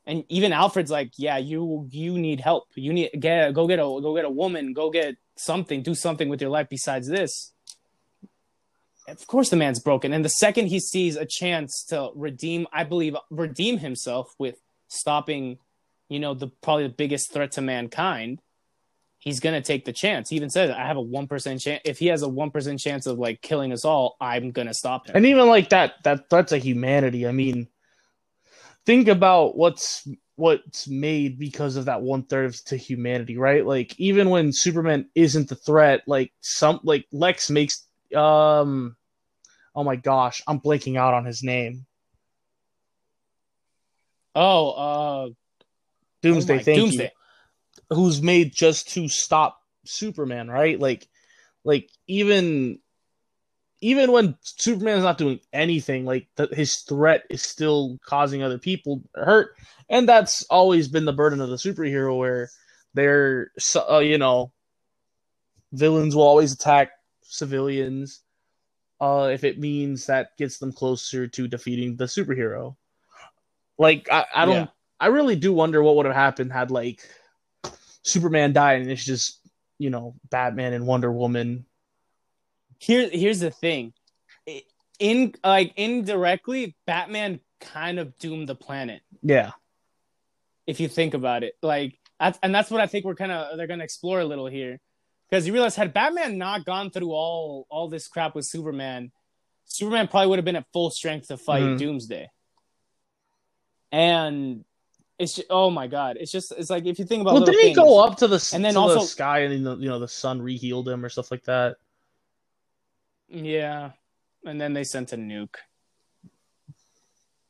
and 0.07 0.23
even 0.29 0.53
Alfred's 0.53 0.89
like, 0.89 1.11
yeah, 1.17 1.37
you 1.37 1.87
you 1.91 2.17
need 2.17 2.39
help. 2.39 2.69
You 2.75 2.93
need 2.93 3.11
get 3.19 3.53
go 3.53 3.67
get 3.67 3.77
a 3.77 3.83
go 3.83 4.15
get 4.15 4.23
a 4.23 4.29
woman. 4.29 4.71
Go 4.71 4.89
get 4.89 5.17
something, 5.35 5.83
do 5.83 5.93
something 5.93 6.29
with 6.29 6.41
your 6.41 6.49
life 6.49 6.67
besides 6.69 7.09
this. 7.09 7.51
Of 9.07 9.27
course, 9.27 9.49
the 9.49 9.57
man's 9.57 9.79
broken. 9.79 10.13
And 10.13 10.23
the 10.23 10.29
second 10.29 10.67
he 10.67 10.79
sees 10.79 11.17
a 11.17 11.25
chance 11.25 11.83
to 11.89 12.09
redeem, 12.15 12.67
I 12.73 12.85
believe, 12.85 13.15
redeem 13.29 13.77
himself 13.79 14.33
with 14.37 14.55
stopping, 14.87 15.59
you 16.09 16.19
know, 16.19 16.33
the 16.33 16.47
probably 16.47 16.87
the 16.87 16.93
biggest 16.93 17.33
threat 17.33 17.51
to 17.53 17.61
mankind, 17.61 18.41
he's 19.19 19.41
gonna 19.41 19.61
take 19.61 19.83
the 19.83 19.93
chance. 19.93 20.29
He 20.29 20.37
even 20.37 20.49
says, 20.49 20.71
"I 20.71 20.85
have 20.87 20.97
a 20.97 21.01
one 21.01 21.27
percent 21.27 21.59
chance. 21.59 21.81
If 21.83 21.99
he 21.99 22.07
has 22.07 22.21
a 22.21 22.29
one 22.29 22.49
percent 22.49 22.79
chance 22.79 23.05
of 23.07 23.19
like 23.19 23.41
killing 23.41 23.73
us 23.73 23.83
all, 23.83 24.15
I'm 24.21 24.51
gonna 24.51 24.73
stop 24.73 25.07
him." 25.07 25.17
And 25.17 25.25
even 25.25 25.47
like 25.47 25.69
that, 25.69 26.01
that 26.03 26.29
threat 26.29 26.47
to 26.49 26.57
humanity. 26.57 27.27
I 27.27 27.33
mean, 27.33 27.67
think 28.87 29.09
about 29.09 29.57
what's 29.57 30.07
what's 30.37 30.87
made 30.87 31.37
because 31.37 31.75
of 31.75 31.85
that 31.85 32.01
one 32.01 32.23
third 32.23 32.53
to 32.53 32.77
humanity, 32.77 33.37
right? 33.37 33.65
Like 33.65 33.99
even 33.99 34.29
when 34.29 34.53
Superman 34.53 35.09
isn't 35.13 35.49
the 35.49 35.55
threat, 35.55 36.03
like 36.07 36.31
some 36.39 36.79
like 36.83 37.05
Lex 37.11 37.49
makes 37.49 37.85
um 38.15 38.95
oh 39.75 39.83
my 39.83 39.97
gosh, 39.97 40.41
I'm 40.47 40.61
blanking 40.61 40.97
out 40.97 41.13
on 41.13 41.25
his 41.25 41.43
name. 41.43 41.85
Oh, 44.33 44.71
uh 44.71 45.29
Doomsday, 46.23 46.55
oh 46.55 46.63
thank 46.63 46.77
Doomsday. 46.77 47.11
you. 47.89 47.95
Who's 47.95 48.21
made 48.21 48.53
just 48.55 48.89
to 48.93 49.09
stop 49.09 49.59
Superman, 49.85 50.47
right? 50.47 50.79
Like 50.79 51.07
like 51.65 51.89
even 52.07 52.79
even 53.81 54.11
when 54.11 54.35
Superman 54.41 54.97
is 54.97 55.03
not 55.03 55.17
doing 55.17 55.39
anything, 55.53 56.05
like 56.05 56.27
the, 56.35 56.47
his 56.47 56.77
threat 56.77 57.23
is 57.29 57.41
still 57.41 57.97
causing 58.05 58.41
other 58.43 58.57
people 58.57 59.03
hurt, 59.15 59.55
and 59.89 60.07
that's 60.07 60.43
always 60.43 60.87
been 60.87 61.05
the 61.05 61.13
burden 61.13 61.41
of 61.41 61.49
the 61.49 61.55
superhero, 61.55 62.17
where 62.17 62.49
they're 62.93 63.51
uh, 63.89 63.99
you 63.99 64.17
know 64.17 64.51
villains 65.71 66.15
will 66.15 66.23
always 66.23 66.53
attack 66.53 66.91
civilians 67.21 68.21
uh, 68.99 69.29
if 69.31 69.43
it 69.43 69.59
means 69.59 70.05
that 70.05 70.35
gets 70.37 70.57
them 70.57 70.71
closer 70.71 71.27
to 71.27 71.47
defeating 71.47 71.95
the 71.95 72.05
superhero. 72.05 72.75
Like 73.77 74.07
I, 74.11 74.25
I 74.33 74.45
don't, 74.45 74.55
Yeah. 74.55 74.67
I 74.99 75.07
really 75.07 75.35
do 75.35 75.53
wonder 75.53 75.83
what 75.83 75.95
would 75.97 76.07
have 76.07 76.15
happened 76.15 76.51
had 76.51 76.71
like 76.71 77.07
Superman 78.01 78.53
died 78.53 78.81
and 78.81 78.89
it's 78.89 79.05
just 79.05 79.39
you 79.77 79.89
know 79.91 80.15
Batman 80.29 80.73
and 80.73 80.87
Wonder 80.87 81.11
Woman. 81.11 81.65
Here 82.79 83.09
here's 83.09 83.39
the 83.39 83.51
thing. 83.51 83.93
In 84.99 85.33
like 85.43 85.73
indirectly, 85.75 86.75
Batman 86.85 87.39
kind 87.61 87.99
of 87.99 88.17
doomed 88.17 88.49
the 88.49 88.55
planet. 88.55 89.01
Yeah, 89.21 89.51
if 90.65 90.79
you 90.79 90.87
think 90.87 91.13
about 91.13 91.43
it. 91.43 91.53
Like, 91.61 91.99
that's, 92.19 92.39
and 92.41 92.53
that's 92.53 92.71
what 92.71 92.81
I 92.81 92.87
think 92.87 93.05
we're 93.05 93.15
kind 93.15 93.31
of 93.31 93.57
they're 93.57 93.67
gonna 93.67 93.83
explore 93.83 94.19
a 94.21 94.25
little 94.25 94.47
here, 94.47 94.79
because 95.29 95.45
you 95.45 95.53
realize 95.53 95.75
had 95.75 95.93
Batman 95.93 96.37
not 96.39 96.65
gone 96.65 96.89
through 96.89 97.11
all 97.11 97.67
all 97.69 97.89
this 97.89 98.07
crap 98.07 98.33
with 98.33 98.45
Superman, 98.45 99.11
Superman 99.65 100.07
probably 100.07 100.27
would 100.29 100.39
have 100.39 100.45
been 100.45 100.55
at 100.55 100.65
full 100.73 100.89
strength 100.89 101.27
to 101.27 101.37
fight 101.37 101.63
Mhm. 101.63 101.77
Doomsday. 101.77 102.29
And 103.91 104.65
it's 105.19 105.35
just, 105.35 105.47
oh 105.49 105.69
my 105.69 105.87
god, 105.87 106.17
it's 106.19 106.31
just 106.31 106.51
it's 106.51 106.69
like 106.69 106.85
if 106.85 106.99
you 106.99 107.05
think 107.05 107.21
about 107.21 107.35
well, 107.35 107.45
didn't 107.45 107.67
he 107.67 107.73
go 107.73 108.03
up 108.03 108.17
to 108.17 108.27
the 108.27 108.49
And 108.53 108.63
then 108.65 108.75
also- 108.77 109.01
the 109.01 109.05
sky 109.05 109.39
and 109.41 109.53
you 109.81 109.89
know 109.89 109.99
the 109.99 110.07
sun 110.07 110.41
rehealed 110.41 110.87
him 110.87 111.05
or 111.05 111.09
stuff 111.09 111.31
like 111.31 111.43
that? 111.45 111.77
Yeah, 113.29 113.91
and 114.45 114.59
then 114.59 114.73
they 114.73 114.83
sent 114.83 115.13
a 115.13 115.17
nuke. 115.17 115.55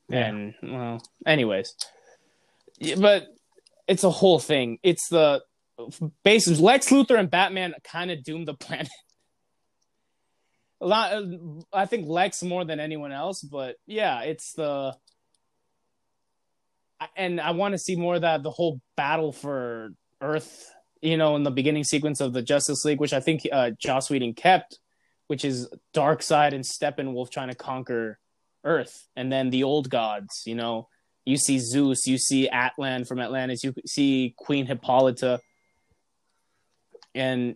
Yeah. 0.09 0.27
And 0.27 0.53
well, 0.63 1.03
anyways, 1.25 1.75
Yeah, 2.79 2.95
but 2.99 3.27
it's 3.87 4.03
a 4.03 4.09
whole 4.09 4.39
thing. 4.39 4.79
It's 4.83 5.09
the 5.09 5.43
basis. 6.23 6.59
Lex 6.59 6.89
Luthor 6.89 7.19
and 7.19 7.29
Batman 7.29 7.73
kind 7.83 8.11
of 8.11 8.23
doomed 8.23 8.47
the 8.47 8.53
planet. 8.65 8.89
A 10.79 10.85
lot, 10.85 11.23
I 11.73 11.87
think 11.87 12.07
Lex 12.07 12.43
more 12.43 12.63
than 12.63 12.79
anyone 12.79 13.11
else, 13.11 13.41
but 13.41 13.77
yeah, 13.85 14.21
it's 14.21 14.53
the. 14.53 14.95
And 17.15 17.39
I 17.39 17.51
want 17.51 17.73
to 17.73 17.77
see 17.77 17.95
more 17.95 18.15
of 18.15 18.21
that 18.21 18.41
the 18.43 18.51
whole 18.51 18.81
battle 18.95 19.31
for 19.31 19.91
Earth, 20.21 20.71
you 21.01 21.17
know, 21.17 21.35
in 21.35 21.43
the 21.43 21.51
beginning 21.51 21.83
sequence 21.83 22.21
of 22.21 22.33
the 22.33 22.41
Justice 22.41 22.83
League, 22.85 22.99
which 22.99 23.13
I 23.13 23.19
think 23.19 23.41
uh, 23.51 23.71
Joss 23.79 24.09
Whedon 24.09 24.33
kept, 24.33 24.79
which 25.27 25.45
is 25.45 25.67
Darkseid 25.93 26.53
and 26.53 26.63
Steppenwolf 26.63 27.29
trying 27.31 27.49
to 27.49 27.55
conquer 27.55 28.19
Earth, 28.63 29.07
and 29.15 29.31
then 29.31 29.49
the 29.49 29.63
old 29.63 29.89
gods. 29.89 30.43
You 30.45 30.55
know, 30.55 30.87
you 31.25 31.37
see 31.37 31.59
Zeus, 31.59 32.07
you 32.07 32.17
see 32.17 32.49
Atlan 32.51 33.07
from 33.07 33.19
Atlantis, 33.19 33.63
you 33.63 33.73
see 33.85 34.33
Queen 34.37 34.65
Hippolyta, 34.65 35.39
and 37.13 37.55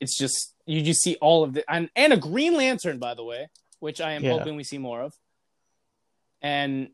it's 0.00 0.16
just 0.18 0.54
you 0.66 0.82
just 0.82 1.00
see 1.02 1.16
all 1.20 1.44
of 1.44 1.54
the 1.54 1.64
and, 1.72 1.88
and 1.96 2.12
a 2.12 2.16
Green 2.16 2.54
Lantern, 2.54 2.98
by 2.98 3.14
the 3.14 3.24
way, 3.24 3.48
which 3.80 4.00
I 4.00 4.12
am 4.12 4.24
Yeah. 4.24 4.32
hoping 4.32 4.56
we 4.56 4.64
see 4.64 4.78
more 4.78 5.02
of. 5.02 5.14
And 6.42 6.90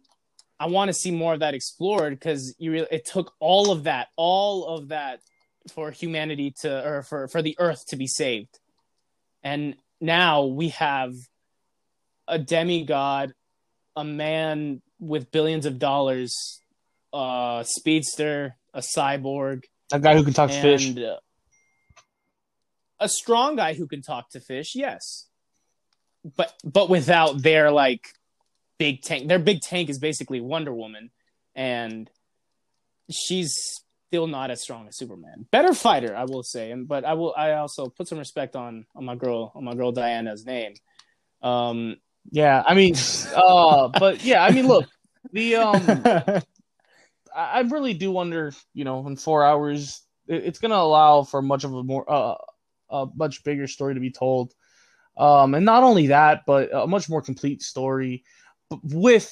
I 0.60 0.66
want 0.66 0.88
to 0.90 0.94
see 0.94 1.10
more 1.10 1.34
of 1.34 1.40
that 1.40 1.54
explored 1.54 2.12
because 2.18 2.54
you 2.58 2.86
it 2.90 3.04
took 3.04 3.34
all 3.40 3.70
of 3.72 3.84
that, 3.84 4.08
all 4.16 4.66
of 4.66 4.88
that 4.88 5.20
for 5.74 5.90
humanity 5.90 6.52
to 6.60 6.86
or 6.86 7.02
for 7.02 7.28
for 7.28 7.42
the 7.42 7.56
Earth 7.58 7.86
to 7.88 7.96
be 7.96 8.06
saved, 8.06 8.58
and 9.42 9.76
now 10.02 10.44
we 10.44 10.70
have 10.70 11.14
a 12.26 12.38
demigod, 12.38 13.32
a 13.96 14.04
man 14.04 14.82
with 14.98 15.30
billions 15.30 15.64
of 15.64 15.78
dollars, 15.78 16.60
a 17.12 17.64
speedster, 17.66 18.56
a 18.74 18.80
cyborg, 18.80 19.64
A 19.92 20.00
guy 20.00 20.14
who 20.14 20.24
can 20.24 20.34
talk 20.34 20.50
to 20.50 20.60
fish. 20.60 20.96
uh, 20.96 21.16
a 22.98 23.08
strong 23.08 23.56
guy 23.56 23.74
who 23.74 23.86
can 23.86 24.02
talk 24.02 24.30
to 24.30 24.40
fish. 24.40 24.74
Yes, 24.74 25.28
but 26.36 26.52
but 26.64 26.88
without 26.90 27.42
their 27.42 27.70
like 27.70 28.08
big 28.78 29.02
tank. 29.02 29.28
Their 29.28 29.38
big 29.38 29.60
tank 29.60 29.88
is 29.88 29.98
basically 29.98 30.40
Wonder 30.40 30.74
Woman, 30.74 31.10
and 31.54 32.10
she's 33.10 33.81
still 34.12 34.26
not 34.26 34.50
as 34.50 34.60
strong 34.60 34.86
as 34.88 34.94
Superman. 34.94 35.46
Better 35.50 35.72
fighter, 35.72 36.14
I 36.14 36.24
will 36.24 36.42
say, 36.42 36.70
and 36.70 36.86
but 36.86 37.02
I 37.02 37.14
will 37.14 37.32
I 37.34 37.52
also 37.52 37.86
put 37.88 38.08
some 38.08 38.18
respect 38.18 38.54
on 38.56 38.84
on 38.94 39.06
my 39.06 39.14
girl 39.14 39.52
on 39.54 39.64
my 39.64 39.74
girl 39.74 39.90
Diana's 39.90 40.44
name. 40.44 40.74
Um, 41.42 41.96
Yeah, 42.30 42.62
I 42.66 42.74
mean, 42.74 42.94
uh, 43.34 43.88
but 43.98 44.22
yeah, 44.22 44.44
I 44.44 44.50
mean, 44.52 44.68
look, 44.68 44.86
the 45.32 45.56
um, 45.56 46.04
I 47.34 47.60
really 47.60 47.94
do 47.94 48.10
wonder, 48.12 48.52
you 48.74 48.84
know, 48.84 49.06
in 49.06 49.16
four 49.16 49.46
hours, 49.46 50.02
it- 50.28 50.44
it's 50.44 50.58
going 50.58 50.72
to 50.72 50.76
allow 50.76 51.22
for 51.22 51.40
much 51.40 51.64
of 51.64 51.72
a 51.72 51.82
more, 51.82 52.04
uh, 52.06 52.34
a 52.90 53.06
much 53.16 53.42
bigger 53.44 53.66
story 53.66 53.94
to 53.94 54.00
be 54.00 54.10
told. 54.10 54.52
Um, 55.16 55.54
and 55.54 55.64
not 55.64 55.84
only 55.84 56.08
that, 56.08 56.42
but 56.46 56.68
a 56.70 56.86
much 56.86 57.08
more 57.08 57.22
complete 57.22 57.62
story 57.62 58.24
with, 58.82 59.26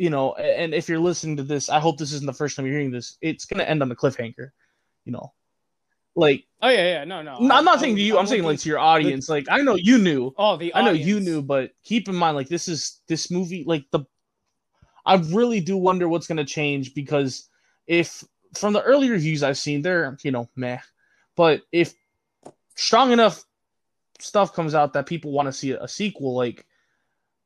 you 0.00 0.08
know, 0.08 0.32
and 0.32 0.72
if 0.72 0.88
you're 0.88 0.98
listening 0.98 1.36
to 1.36 1.42
this, 1.42 1.68
I 1.68 1.78
hope 1.78 1.98
this 1.98 2.12
isn't 2.12 2.24
the 2.24 2.32
first 2.32 2.56
time 2.56 2.64
you're 2.64 2.74
hearing 2.74 2.90
this. 2.90 3.18
It's 3.20 3.44
going 3.44 3.58
to 3.58 3.68
end 3.68 3.82
on 3.82 3.92
a 3.92 3.94
cliffhanger, 3.94 4.50
you 5.04 5.12
know, 5.12 5.34
like, 6.16 6.46
oh 6.62 6.70
yeah, 6.70 7.00
yeah, 7.00 7.04
no, 7.04 7.20
no. 7.20 7.36
I'm 7.36 7.66
not 7.66 7.76
I- 7.76 7.80
saying 7.82 7.96
to 7.96 8.02
you, 8.02 8.14
I'm 8.14 8.20
I'm 8.20 8.26
saying 8.26 8.42
like 8.42 8.60
to 8.60 8.68
your 8.70 8.78
audience. 8.78 9.28
Like, 9.28 9.44
I 9.50 9.58
know 9.58 9.74
you 9.74 9.98
knew, 9.98 10.34
Oh, 10.38 10.56
the 10.56 10.74
I 10.74 10.82
know 10.82 10.92
you 10.92 11.20
knew, 11.20 11.42
but 11.42 11.72
keep 11.84 12.08
in 12.08 12.14
mind, 12.14 12.34
like 12.34 12.48
this 12.48 12.66
is 12.66 13.02
this 13.08 13.30
movie, 13.30 13.62
like 13.66 13.84
the 13.90 14.00
I 15.04 15.16
really 15.16 15.60
do 15.60 15.76
wonder 15.76 16.08
what's 16.08 16.26
gonna 16.26 16.46
change 16.46 16.94
because 16.94 17.50
if 17.86 18.24
from 18.56 18.72
the 18.72 18.82
early 18.82 19.10
reviews 19.10 19.42
I've 19.42 19.58
seen, 19.58 19.82
they're 19.82 20.16
you 20.22 20.30
know 20.30 20.48
meh, 20.56 20.78
but 21.36 21.60
if 21.72 21.92
strong 22.74 23.12
enough 23.12 23.44
stuff 24.18 24.54
comes 24.54 24.74
out 24.74 24.94
that 24.94 25.04
people 25.04 25.30
want 25.30 25.44
to 25.46 25.52
see 25.52 25.72
a 25.72 25.86
sequel, 25.86 26.34
like 26.34 26.64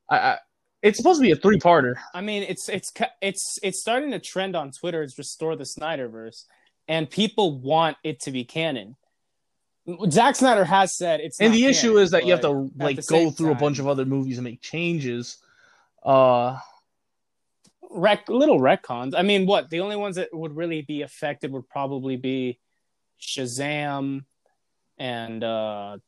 I, 0.08 0.18
I 0.18 0.38
it's 0.84 0.98
supposed 0.98 1.18
to 1.18 1.22
be 1.22 1.32
a 1.32 1.36
three 1.36 1.58
parter. 1.58 1.94
I 2.12 2.20
mean, 2.20 2.44
it's 2.44 2.68
it's 2.68 2.92
it's 3.20 3.58
it's 3.62 3.80
starting 3.80 4.10
to 4.12 4.18
trend 4.18 4.54
on 4.54 4.70
Twitter. 4.70 5.02
It's 5.02 5.18
restore 5.18 5.56
the 5.56 5.64
Snyderverse, 5.64 6.44
and 6.86 7.10
people 7.10 7.58
want 7.58 7.96
it 8.04 8.20
to 8.20 8.30
be 8.30 8.44
canon. 8.44 8.96
Zack 10.08 10.36
Snyder 10.36 10.64
has 10.64 10.96
said 10.96 11.20
it's, 11.20 11.40
And 11.40 11.52
the 11.52 11.66
issue 11.66 11.98
is 11.98 12.12
that 12.12 12.24
you 12.24 12.32
have 12.32 12.40
to 12.40 12.70
like 12.76 13.04
go 13.06 13.30
through 13.30 13.52
a 13.52 13.54
bunch 13.54 13.78
of 13.78 13.88
other 13.88 14.04
movies 14.04 14.38
and 14.38 14.44
make 14.44 14.60
changes. 14.60 15.38
Uh 16.02 16.58
rec- 17.90 18.28
little 18.28 18.60
retcons. 18.60 19.14
I 19.16 19.22
mean, 19.22 19.46
what 19.46 19.70
the 19.70 19.80
only 19.80 19.96
ones 19.96 20.16
that 20.16 20.28
would 20.32 20.56
really 20.56 20.82
be 20.82 21.02
affected 21.02 21.52
would 21.52 21.68
probably 21.68 22.16
be 22.16 22.58
Shazam 23.20 24.24
and 24.98 25.44
uh, 25.44 25.98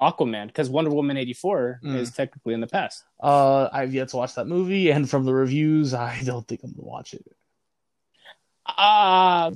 Aquaman, 0.00 0.46
because 0.48 0.68
Wonder 0.70 0.90
Woman 0.90 1.16
eighty 1.16 1.32
four 1.34 1.80
Mm. 1.84 1.96
is 1.96 2.10
technically 2.12 2.54
in 2.54 2.60
the 2.60 2.66
past. 2.66 3.04
uh 3.22 3.68
I've 3.72 3.92
yet 3.94 4.08
to 4.10 4.16
watch 4.16 4.34
that 4.34 4.46
movie 4.46 4.90
and 4.90 5.08
from 5.08 5.24
the 5.24 5.34
reviews 5.34 5.92
I 5.94 6.22
don't 6.24 6.46
think 6.48 6.62
I'm 6.64 6.72
gonna 6.72 6.88
watch 6.88 7.14
it. 7.14 7.24
Uh 8.66 9.50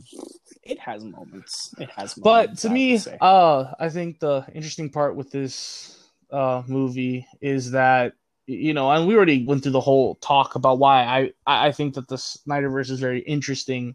it 0.63 0.79
has 0.79 1.05
moments. 1.05 1.75
It 1.79 1.91
has 1.91 2.17
moments. 2.17 2.23
but 2.23 2.59
to 2.59 2.69
I 2.69 2.73
me 2.73 2.99
uh 3.21 3.73
i 3.79 3.89
think 3.89 4.19
the 4.21 4.45
interesting 4.55 4.91
part 4.91 5.15
with 5.17 5.31
this 5.31 6.11
uh 6.31 6.63
movie 6.67 7.27
is 7.41 7.71
that 7.73 8.15
you 8.47 8.75
know 8.75 8.91
and 8.91 9.07
we 9.07 9.15
already 9.15 9.45
went 9.45 9.63
through 9.63 9.73
the 9.73 9.81
whole 9.81 10.17
talk 10.17 10.55
about 10.55 10.79
why 10.79 11.05
i 11.05 11.33
i 11.47 11.69
I 11.69 11.73
think 11.73 11.95
that 11.95 12.09
the 12.09 12.17
snyderverse 12.17 12.91
is 12.91 13.01
very 13.01 13.21
interesting 13.21 13.95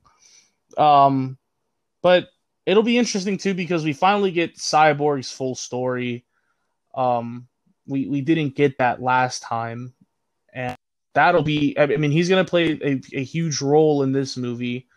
um 0.77 1.37
but 2.01 2.29
it'll 2.65 2.83
be 2.83 2.97
interesting 2.97 3.37
too 3.37 3.53
because 3.53 3.83
we 3.83 3.93
finally 3.93 4.31
get 4.31 4.55
Cyborg's 4.55 5.31
full 5.31 5.55
story. 5.55 6.23
Um, 6.93 7.47
we 7.87 8.07
we 8.07 8.21
didn't 8.21 8.55
get 8.55 8.77
that 8.77 9.01
last 9.01 9.41
time, 9.41 9.93
and 10.53 10.75
that'll 11.13 11.43
be. 11.43 11.77
I 11.77 11.85
mean, 11.87 12.11
he's 12.11 12.29
gonna 12.29 12.45
play 12.45 12.79
a, 12.83 13.01
a 13.13 13.23
huge 13.23 13.61
role 13.61 14.03
in 14.03 14.11
this 14.11 14.37
movie. 14.37 14.87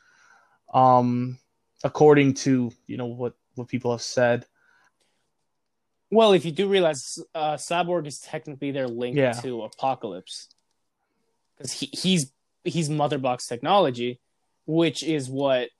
Um, 0.72 1.38
according 1.84 2.34
to 2.34 2.70
you 2.86 2.96
know 2.96 3.06
what 3.06 3.34
what 3.54 3.68
people 3.68 3.90
have 3.90 4.02
said. 4.02 4.46
Well, 6.10 6.32
if 6.32 6.44
you 6.44 6.52
do 6.52 6.68
realize, 6.68 7.18
uh, 7.34 7.54
Cyborg 7.54 8.06
is 8.06 8.18
technically 8.18 8.70
their 8.70 8.86
link 8.86 9.16
Yeah. 9.16 9.32
to 9.32 9.66
Apokolips, 9.66 10.48
because 11.56 11.72
he, 11.72 11.88
he's 11.92 12.32
he's 12.64 12.90
Mother 12.90 13.18
Box 13.18 13.46
technology, 13.46 14.20
which 14.66 15.02
is 15.02 15.30
what 15.30 15.70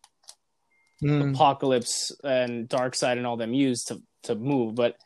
Mm, 1.03 1.35
Apokolips 1.35 2.12
and 2.22 2.68
Darkseid 2.68 3.16
and 3.18 3.27
all 3.27 3.37
them 3.37 3.53
use 3.53 3.83
to 3.85 4.01
to 4.22 4.37
move. 4.37 4.77
But 4.77 4.96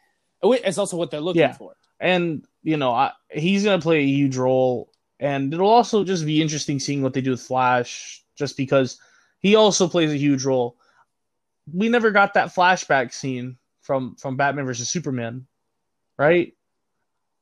it's 0.42 0.78
also 0.78 0.96
what 0.96 1.10
they're 1.10 1.20
looking 1.20 1.40
Yeah. 1.40 1.52
for. 1.52 1.74
and 2.00 2.44
you 2.62 2.76
know 2.76 2.92
I, 2.92 3.12
he's 3.30 3.64
gonna 3.64 3.80
play 3.80 3.98
a 4.00 4.06
huge 4.06 4.36
role, 4.36 4.92
and 5.20 5.52
it'll 5.52 5.68
also 5.68 6.04
just 6.04 6.26
be 6.26 6.42
interesting 6.42 6.78
seeing 6.78 7.02
what 7.02 7.14
they 7.14 7.20
do 7.20 7.30
with 7.30 7.40
Flash, 7.40 8.22
just 8.36 8.56
because 8.56 9.00
he 9.40 9.54
also 9.54 9.88
plays 9.88 10.12
a 10.12 10.16
huge 10.16 10.44
role. 10.44 10.76
We 11.72 11.88
never 11.88 12.10
got 12.10 12.34
that 12.34 12.54
flashback 12.54 13.12
scene 13.12 13.56
from 13.80 14.16
from 14.16 14.36
Batman 14.36 14.66
versus 14.66 14.90
Superman, 14.90 15.46
right? 16.18 16.52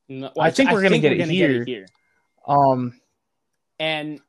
No, 0.09 0.31
I 0.39 0.51
think 0.51 0.71
we're 0.71 0.83
gonna 0.83 0.99
get 0.99 1.13
it 1.13 1.29
here. 1.29 1.65
here. 1.65 1.87
Um, 2.47 3.01
And 3.81 4.21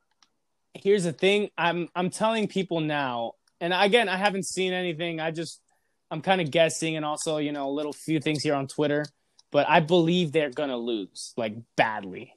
here's 0.73 1.03
the 1.03 1.13
thing: 1.13 1.49
I'm 1.57 1.89
I'm 1.95 2.09
telling 2.09 2.47
people 2.47 2.79
now, 2.79 3.33
and 3.61 3.73
again, 3.73 4.09
I 4.09 4.17
haven't 4.17 4.45
seen 4.45 4.73
anything. 4.73 5.19
I 5.19 5.31
just 5.31 5.61
I'm 6.11 6.21
kind 6.21 6.39
of 6.41 6.51
guessing, 6.51 6.95
and 6.95 7.05
also 7.05 7.37
you 7.37 7.51
know 7.51 7.67
a 7.69 7.71
little 7.71 7.93
few 7.93 8.19
things 8.19 8.43
here 8.43 8.53
on 8.55 8.67
Twitter, 8.67 9.05
but 9.51 9.67
I 9.67 9.79
believe 9.79 10.31
they're 10.31 10.49
gonna 10.51 10.77
lose 10.77 11.33
like 11.37 11.55
badly, 11.75 12.33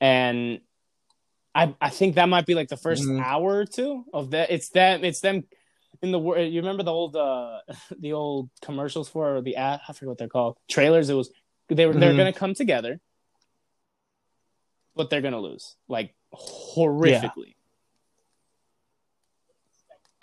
and 0.00 0.60
I 1.54 1.74
I 1.80 1.90
think 1.90 2.14
that 2.16 2.28
might 2.28 2.46
be 2.46 2.54
like 2.54 2.68
the 2.68 2.76
1st 2.76 3.02
Mhm. 3.04 3.22
hour 3.24 3.58
or 3.58 3.64
two 3.64 4.04
of 4.12 4.30
that. 4.30 4.50
It's 4.50 4.68
them. 4.70 5.04
It's 5.04 5.20
them. 5.20 5.44
In 6.02 6.10
the 6.10 6.18
wor- 6.18 6.38
you 6.38 6.60
remember 6.60 6.82
the 6.82 6.92
old 6.92 7.16
uh 7.16 7.60
the 7.98 8.12
old 8.12 8.50
commercials 8.62 9.08
for 9.08 9.36
or 9.36 9.40
the 9.42 9.56
ad 9.56 9.80
I 9.88 9.92
forget 9.92 10.08
what 10.08 10.18
they're 10.18 10.28
called 10.28 10.56
trailers 10.68 11.08
it 11.08 11.14
was 11.14 11.30
they 11.68 11.86
were 11.86 11.94
they're 11.94 12.12
Mhm. 12.12 12.16
gonna 12.18 12.32
come 12.32 12.54
together 12.54 13.00
but 14.94 15.08
they're 15.10 15.22
gonna 15.22 15.40
lose 15.40 15.76
like 15.88 16.14
horrifically. 16.34 17.54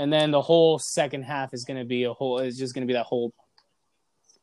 And 0.01 0.11
then 0.11 0.31
the 0.31 0.41
whole 0.41 0.79
second 0.79 1.23
half 1.25 1.53
is 1.53 1.63
gonna 1.63 1.85
be 1.85 2.05
a 2.05 2.13
whole. 2.13 2.39
It's 2.39 2.57
just 2.57 2.73
gonna 2.73 2.87
be 2.87 2.93
that 2.93 3.05
whole 3.05 3.35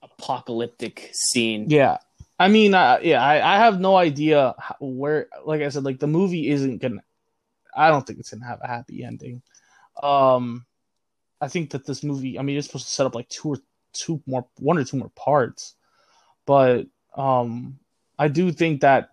apocalyptic 0.01 1.11
scene. 1.12 1.68
yeah, 1.68 1.99
I 2.38 2.47
mean, 2.47 2.75
uh, 2.75 3.01
yeah, 3.03 3.21
I, 3.21 3.57
I 3.57 3.59
have 3.59 3.81
no 3.81 3.97
idea 3.97 4.55
how, 4.57 4.77
where. 4.79 5.27
Like 5.44 5.62
I 5.62 5.68
said, 5.71 5.83
like 5.83 5.99
the 5.99 6.07
movie 6.07 6.49
isn't 6.49 6.79
gonna. 6.79 7.03
I 7.77 7.88
don't 7.88 8.07
think 8.07 8.21
it's 8.21 8.31
gonna 8.31 8.47
have 8.47 8.61
a 8.62 8.68
happy 8.68 9.03
ending. 9.03 9.42
Um, 10.01 10.64
I 11.40 11.49
think 11.49 11.71
that 11.71 11.85
this 11.85 12.05
movie. 12.05 12.38
I 12.38 12.42
mean, 12.42 12.57
it's 12.57 12.68
supposed 12.68 12.87
to 12.87 12.94
set 12.94 13.07
up 13.07 13.16
like 13.16 13.29
two 13.29 13.49
or 13.49 13.59
two 13.92 14.23
more, 14.27 14.47
one 14.61 14.79
or 14.79 14.85
two 14.85 14.99
more 14.99 15.11
parts, 15.16 15.75
but 16.47 16.87
um, 17.16 17.81
I 18.16 18.29
do 18.29 18.53
think 18.53 18.83
that 18.83 19.11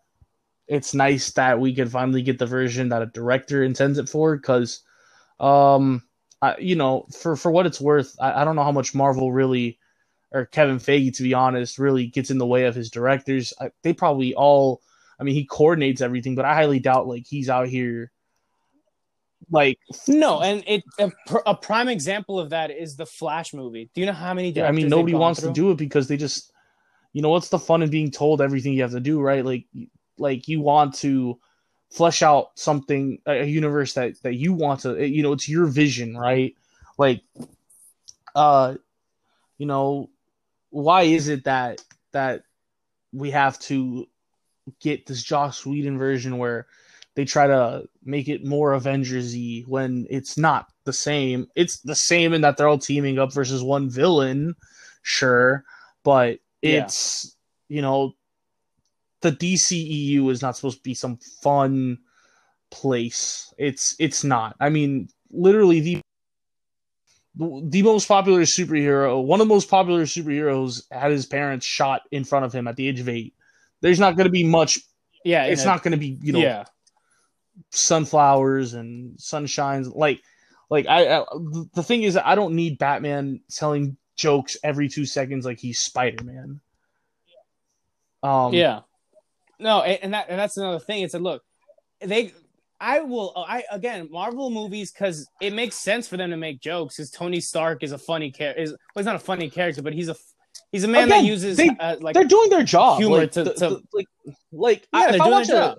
it's 0.67 0.93
nice 0.93 1.31
that 1.31 1.59
we 1.59 1.73
can 1.73 1.89
finally 1.89 2.21
get 2.21 2.37
the 2.37 2.45
version 2.45 2.89
that 2.89 3.01
a 3.01 3.07
director 3.07 3.63
intends 3.63 3.97
it 3.97 4.09
for 4.09 4.35
because 4.35 4.81
um 5.39 6.01
I, 6.41 6.57
you 6.57 6.75
know 6.75 7.07
for 7.17 7.35
for 7.35 7.51
what 7.51 7.65
it's 7.65 7.81
worth 7.81 8.15
I, 8.19 8.41
I 8.41 8.45
don't 8.45 8.55
know 8.55 8.63
how 8.63 8.71
much 8.71 8.95
marvel 8.95 9.31
really 9.31 9.79
or 10.31 10.45
kevin 10.45 10.77
feige 10.77 11.15
to 11.15 11.23
be 11.23 11.33
honest 11.33 11.79
really 11.79 12.07
gets 12.07 12.29
in 12.29 12.37
the 12.37 12.45
way 12.45 12.65
of 12.65 12.75
his 12.75 12.89
directors 12.89 13.53
I, 13.59 13.71
they 13.83 13.93
probably 13.93 14.35
all 14.35 14.81
i 15.19 15.23
mean 15.23 15.35
he 15.35 15.45
coordinates 15.45 16.01
everything 16.01 16.35
but 16.35 16.45
i 16.45 16.53
highly 16.53 16.79
doubt 16.79 17.07
like 17.07 17.25
he's 17.25 17.49
out 17.49 17.67
here 17.67 18.11
like 19.51 19.79
No, 20.07 20.41
and 20.41 20.63
it 20.67 20.83
a, 20.99 21.11
pr- 21.27 21.37
a 21.45 21.55
prime 21.55 21.87
example 21.87 22.39
of 22.39 22.49
that 22.49 22.71
is 22.71 22.95
the 22.95 23.05
Flash 23.05 23.53
movie. 23.53 23.89
Do 23.93 24.01
you 24.01 24.07
know 24.07 24.13
how 24.13 24.33
many? 24.33 24.51
Yeah, 24.51 24.67
I 24.67 24.71
mean, 24.71 24.89
nobody 24.89 25.13
wants 25.13 25.39
through? 25.39 25.49
to 25.49 25.53
do 25.53 25.71
it 25.71 25.77
because 25.77 26.07
they 26.07 26.17
just, 26.17 26.51
you 27.13 27.21
know, 27.21 27.29
what's 27.29 27.49
the 27.49 27.59
fun 27.59 27.81
in 27.81 27.89
being 27.89 28.11
told 28.11 28.41
everything 28.41 28.73
you 28.73 28.81
have 28.81 28.91
to 28.91 28.99
do, 28.99 29.21
right? 29.21 29.45
Like, 29.45 29.65
like 30.17 30.47
you 30.47 30.61
want 30.61 30.95
to 30.95 31.39
flesh 31.91 32.21
out 32.21 32.51
something, 32.55 33.19
a 33.25 33.45
universe 33.45 33.93
that 33.93 34.21
that 34.23 34.35
you 34.35 34.53
want 34.53 34.81
to, 34.81 35.07
you 35.07 35.23
know, 35.23 35.33
it's 35.33 35.49
your 35.49 35.65
vision, 35.65 36.17
right? 36.17 36.55
Like, 36.97 37.21
uh, 38.35 38.75
you 39.57 39.65
know, 39.65 40.09
why 40.69 41.03
is 41.03 41.27
it 41.27 41.45
that 41.45 41.81
that 42.11 42.43
we 43.13 43.31
have 43.31 43.57
to 43.59 44.07
get 44.81 45.05
this 45.05 45.23
Joss 45.23 45.65
Whedon 45.65 45.97
version 45.97 46.37
where 46.37 46.67
they 47.15 47.23
try 47.25 47.47
to 47.47 47.87
make 48.03 48.27
it 48.27 48.45
more 48.45 48.73
Avengers-y 48.73 49.63
when 49.67 50.05
it's 50.09 50.37
not 50.37 50.67
the 50.83 50.93
same. 50.93 51.47
It's 51.55 51.79
the 51.79 51.95
same 51.95 52.33
in 52.33 52.41
that 52.41 52.57
they're 52.57 52.67
all 52.67 52.77
teaming 52.77 53.19
up 53.19 53.33
versus 53.33 53.63
one 53.63 53.89
villain, 53.89 54.55
sure, 55.01 55.63
but 56.03 56.39
Yeah. 56.61 56.83
it's 56.85 57.35
you 57.69 57.81
know 57.81 58.15
the 59.25 59.31
DCEU 59.31 60.29
is 60.29 60.41
not 60.43 60.55
supposed 60.55 60.77
to 60.77 60.83
be 60.83 60.93
some 60.93 61.17
fun 61.41 61.97
place. 62.69 63.51
It's 63.57 63.95
it's 63.99 64.23
not. 64.23 64.55
I 64.59 64.69
mean, 64.69 65.09
literally 65.31 65.79
the 65.79 66.01
the 67.35 67.81
most 67.81 68.07
popular 68.07 68.41
superhero, 68.41 69.23
one 69.23 69.41
of 69.41 69.47
the 69.47 69.53
most 69.53 69.67
popular 69.69 70.03
superheroes, 70.03 70.83
had 70.91 71.11
his 71.11 71.25
parents 71.25 71.65
shot 71.65 72.03
in 72.11 72.23
front 72.23 72.45
of 72.45 72.53
him 72.53 72.67
at 72.67 72.75
the 72.75 72.87
age 72.87 72.99
of 72.99 73.09
eight. 73.09 73.33
There's 73.81 73.99
not 73.99 74.15
going 74.15 74.25
to 74.25 74.31
be 74.31 74.45
much. 74.45 74.79
Yeah, 75.23 75.45
It's 75.45 75.63
a- 75.63 75.65
not 75.65 75.81
going 75.81 75.93
to 75.93 75.97
be 75.97 76.19
you 76.21 76.31
know 76.31 76.39
yeah, 76.39 76.65
sunflowers 77.71 78.75
and 78.75 79.17
sunshines 79.17 79.93
like 79.95 80.21
like 80.69 80.85
I, 80.87 81.17
I 81.17 81.25
the 81.73 81.83
thing 81.83 82.03
is 82.03 82.17
i 82.17 82.35
don't 82.35 82.53
need 82.55 82.77
batman 82.77 83.39
telling 83.49 83.97
jokes 84.15 84.57
every 84.63 84.89
two 84.89 85.05
seconds 85.05 85.45
like 85.45 85.57
he's 85.59 85.79
spider-man 85.79 86.59
um 88.23 88.53
yeah. 88.53 88.81
No, 89.59 89.81
and 89.81 89.99
and 90.03 90.13
that 90.13 90.27
and 90.29 90.39
that's 90.39 90.57
another 90.57 90.79
thing. 90.79 91.03
It's 91.03 91.13
a 91.13 91.19
look. 91.19 91.43
They, 92.01 92.33
I 92.79 92.99
will. 93.01 93.33
I 93.47 93.63
again, 93.71 94.09
Marvel 94.11 94.49
movies 94.49 94.91
because 94.91 95.27
it 95.41 95.53
makes 95.53 95.75
sense 95.75 96.07
for 96.07 96.17
them 96.17 96.29
to 96.31 96.37
make 96.37 96.59
jokes. 96.61 96.97
Because 96.97 97.11
Tony 97.11 97.39
Stark 97.39 97.83
is 97.83 97.91
a 97.91 97.97
funny 97.97 98.31
character. 98.31 98.61
Is 98.61 98.71
well, 98.71 98.77
he's 98.97 99.05
not 99.05 99.15
a 99.15 99.19
funny 99.19 99.49
character, 99.49 99.81
but 99.81 99.93
he's 99.93 100.09
a 100.09 100.15
he's 100.71 100.83
a 100.83 100.87
man 100.87 101.05
Again, 101.05 101.23
that 101.23 101.27
uses 101.27 101.57
they- 101.57 101.69
uh, 101.79 101.95
like 102.01 102.13
they're 102.13 102.25
doing 102.25 102.49
their 102.49 102.63
job 102.63 102.99
humor 102.99 103.17
like, 103.19 103.31
to- 103.31 103.43
the- 103.45 103.53
to- 103.53 103.69
the- 103.69 103.81
like 103.93 104.07
like 104.51 104.87
Yeah, 104.93 104.99
I, 104.99 105.05
they're 105.07 105.15
if 105.15 105.21
I 105.21 105.25
doing 105.25 105.31
watch 105.31 105.47
their 105.47 105.61
a 105.61 105.65
job. 105.75 105.77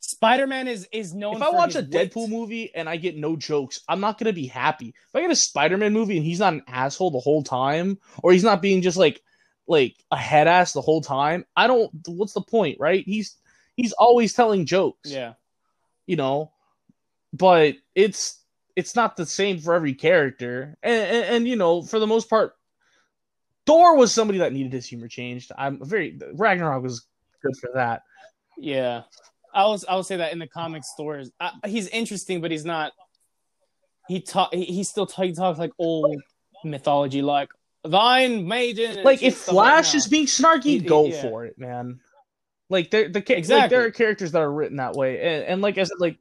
Spider 0.00 0.46
Man 0.46 0.68
is 0.68 0.88
is 0.92 1.12
known. 1.12 1.36
if 1.36 1.42
I 1.42 1.50
watch 1.50 1.74
a 1.74 1.80
wit. 1.80 1.90
Deadpool 1.90 2.28
movie 2.30 2.72
and 2.74 2.88
I 2.88 2.96
get 2.96 3.16
no 3.16 3.34
jokes, 3.36 3.80
I'm 3.88 4.00
not 4.00 4.16
gonna 4.18 4.32
be 4.32 4.46
happy. 4.46 4.88
If 4.88 5.14
I 5.14 5.20
get 5.22 5.30
a 5.30 5.36
Spider-Man 5.36 5.92
movie 5.92 6.16
and 6.16 6.24
he's 6.24 6.38
not 6.38 6.52
an 6.52 6.62
asshole 6.68 7.10
the 7.10 7.18
whole 7.18 7.42
time, 7.42 7.98
or 8.22 8.32
he's 8.32 8.44
not 8.44 8.62
being 8.62 8.80
just 8.80 8.96
like 8.96 9.20
like 9.68 9.96
a 10.10 10.16
head 10.16 10.48
ass 10.48 10.72
the 10.72 10.80
whole 10.80 11.00
time, 11.00 11.44
I 11.56 11.66
don't. 11.66 11.90
What's 12.06 12.32
the 12.32 12.40
point, 12.40 12.78
right? 12.80 13.04
He's 13.04 13.36
he's 13.76 13.92
always 13.92 14.34
telling 14.34 14.66
jokes. 14.66 15.10
yeah, 15.10 15.34
you 16.06 16.16
know 16.16 16.52
but 17.34 17.74
it's 17.94 18.40
it's 18.74 18.96
not 18.96 19.14
the 19.14 19.26
same 19.26 19.58
for 19.58 19.74
every 19.74 19.92
character 19.92 20.78
and, 20.82 20.94
and, 20.94 21.24
and 21.26 21.48
you 21.48 21.56
know 21.56 21.82
for 21.82 21.98
the 21.98 22.06
most 22.06 22.30
part 22.30 22.56
thor 23.66 23.94
was 23.94 24.10
somebody 24.10 24.38
that 24.38 24.50
needed 24.50 24.72
his 24.72 24.86
humor 24.86 25.08
changed 25.08 25.52
i'm 25.58 25.78
very 25.84 26.18
ragnarok 26.32 26.82
was 26.82 27.04
good 27.42 27.54
for 27.60 27.68
that 27.74 28.00
yeah. 28.58 29.02
I 29.54 29.66
was 29.66 29.84
I 29.88 29.96
would 29.96 30.04
say 30.04 30.16
that 30.16 30.32
in 30.32 30.38
the 30.38 30.46
comic 30.46 30.84
stores, 30.84 31.30
uh, 31.40 31.50
he's 31.66 31.88
interesting, 31.88 32.40
but 32.40 32.50
he's 32.50 32.64
not. 32.64 32.92
He 34.06 34.20
talk. 34.20 34.52
He, 34.52 34.64
he 34.64 34.84
still 34.84 35.06
talk, 35.06 35.24
he 35.24 35.32
talks 35.32 35.58
like 35.58 35.72
old 35.78 36.20
mythology, 36.64 37.22
like 37.22 37.48
thine 37.90 38.46
maiden. 38.46 39.02
like 39.04 39.22
if 39.22 39.36
stuff 39.38 39.54
like 39.54 39.66
flash 39.66 39.92
that. 39.92 39.98
is 39.98 40.06
being 40.06 40.26
snarky 40.26 40.62
He- 40.64 40.78
he- 40.78 40.86
go 40.86 41.06
yeah. 41.06 41.22
for 41.22 41.44
it 41.46 41.58
man 41.58 42.00
like 42.70 42.90
they're 42.90 43.08
the 43.08 43.22
ca- 43.22 43.34
like 43.34 43.38
Exactly. 43.38 43.76
there 43.76 43.86
are 43.86 43.90
characters 43.90 44.32
that 44.32 44.40
are 44.42 44.52
written 44.52 44.76
that 44.76 44.94
way 44.94 45.20
and, 45.20 45.44
and 45.44 45.62
like 45.62 45.78
i 45.78 45.82
said 45.84 45.96
like 45.98 46.18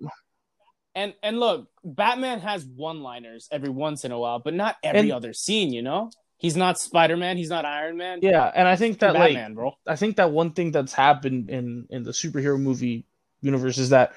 And 0.96 1.14
and 1.22 1.40
look, 1.40 1.68
Batman 1.84 2.40
has 2.40 2.66
one-liners 2.66 3.48
every 3.52 3.70
once 3.70 4.04
in 4.04 4.12
a 4.12 4.18
while, 4.18 4.40
but 4.40 4.56
not 4.56 4.78
every 4.82 5.02
And- 5.02 5.12
other 5.12 5.32
scene. 5.32 5.72
You 5.72 5.84
know, 5.84 6.10
he's 6.38 6.56
not 6.58 6.80
Spider-Man. 6.80 7.38
He's 7.38 7.50
not 7.52 7.66
Iron 7.66 7.98
Man. 7.98 8.20
yeah 8.24 8.52
and 8.56 8.68
i 8.68 8.76
think 8.76 8.96
He's 8.96 9.00
that 9.02 9.14
like 9.14 9.38
bro. 9.54 9.74
I 9.86 9.96
think 9.96 10.16
that 10.18 10.32
one 10.32 10.52
thing 10.54 10.72
that's 10.72 10.94
happened 10.94 11.50
in 11.52 11.86
in 11.92 12.02
the 12.04 12.12
superhero 12.12 12.60
movie 12.60 13.06
universe 13.42 13.78
is 13.78 13.90
that 13.90 14.14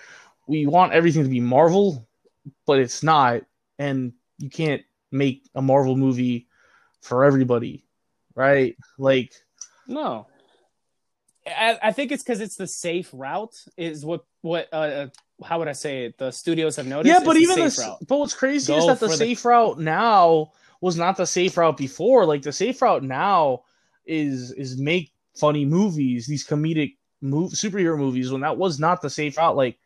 we 0.48 0.64
want 0.66 0.92
everything 0.94 1.22
to 1.22 1.28
be 1.28 1.40
Marvel, 1.40 2.08
but 2.66 2.78
it's 2.78 3.02
not, 3.02 3.42
and 3.78 4.14
you 4.38 4.48
can't 4.48 4.82
make 5.12 5.42
a 5.54 5.60
Marvel 5.60 5.96
movie 5.96 6.48
for 7.02 7.24
everybody, 7.24 7.84
right? 8.34 8.76
Like, 8.98 9.32
No, 9.86 10.26
I, 11.46 11.78
I 11.82 11.92
think 11.92 12.12
it's 12.12 12.22
because 12.22 12.40
it's 12.40 12.56
the 12.56 12.66
safe 12.66 13.10
route. 13.12 13.56
Is 13.76 14.04
what 14.04 14.24
what 14.42 14.68
uh, 14.72 14.76
uh, 14.76 15.06
how 15.44 15.58
would 15.58 15.68
I 15.68 15.72
say 15.72 16.04
it? 16.04 16.18
The 16.18 16.30
studios 16.30 16.76
have 16.76 16.86
noticed. 16.86 17.12
yeah, 17.12 17.24
but 17.24 17.34
the 17.34 17.40
even 17.40 17.56
safe 17.56 17.64
this, 17.64 17.78
route. 17.78 17.98
but 18.06 18.18
what's 18.18 18.34
crazy 18.34 18.72
Go 18.72 18.78
is 18.78 18.86
that 18.86 19.00
the 19.00 19.06
for 19.06 19.12
the- 19.12 19.16
safe 19.18 19.44
route 19.44 19.78
now 19.78 20.52
was 20.80 20.96
not 20.96 21.16
the 21.16 21.26
safe 21.26 21.56
route 21.56 21.76
before. 21.76 22.24
Like 22.26 22.42
the 22.42 22.52
safe 22.52 22.80
route 22.82 23.02
now 23.02 23.62
is 24.06 24.52
is 24.52 24.78
make 24.78 25.12
funny 25.36 25.64
movies, 25.64 26.26
these 26.26 26.46
comedic 26.46 26.96
move 27.22 27.52
superhero 27.52 27.98
movies 27.98 28.30
when 28.32 28.40
that 28.42 28.56
was 28.56 28.78
not 28.78 29.00
the 29.02 29.10
safe 29.10 29.36
route. 29.38 29.56
Like 29.56 29.78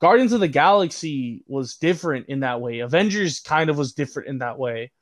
Guardians 0.00 0.32
of 0.32 0.40
the 0.40 0.48
Galaxy 0.48 1.44
was 1.46 1.76
different 1.76 2.26
in 2.28 2.40
that 2.40 2.60
way. 2.60 2.78
Avengers 2.80 3.40
kind 3.40 3.68
of 3.68 3.76
was 3.76 3.92
different 3.92 4.28
in 4.28 4.38
that 4.38 4.58
way. 4.58 4.92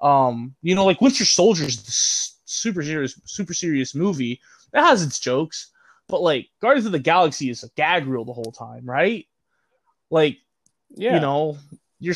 Um, 0.00 0.54
you 0.62 0.74
know, 0.74 0.84
like 0.84 1.00
Winter 1.00 1.24
Soldier's 1.24 2.36
super 2.44 2.82
serious, 2.82 3.20
super 3.24 3.54
serious 3.54 3.94
movie. 3.94 4.40
It 4.72 4.80
has 4.80 5.02
its 5.02 5.18
jokes, 5.18 5.70
but 6.08 6.22
like 6.22 6.48
Guardians 6.60 6.86
of 6.86 6.92
the 6.92 6.98
Galaxy 6.98 7.50
is 7.50 7.62
a 7.62 7.70
gag 7.76 8.06
reel 8.06 8.24
the 8.24 8.32
whole 8.32 8.52
time, 8.52 8.84
right? 8.84 9.26
Like, 10.10 10.38
yeah. 10.94 11.14
you 11.14 11.20
know, 11.20 11.58
you're 11.98 12.14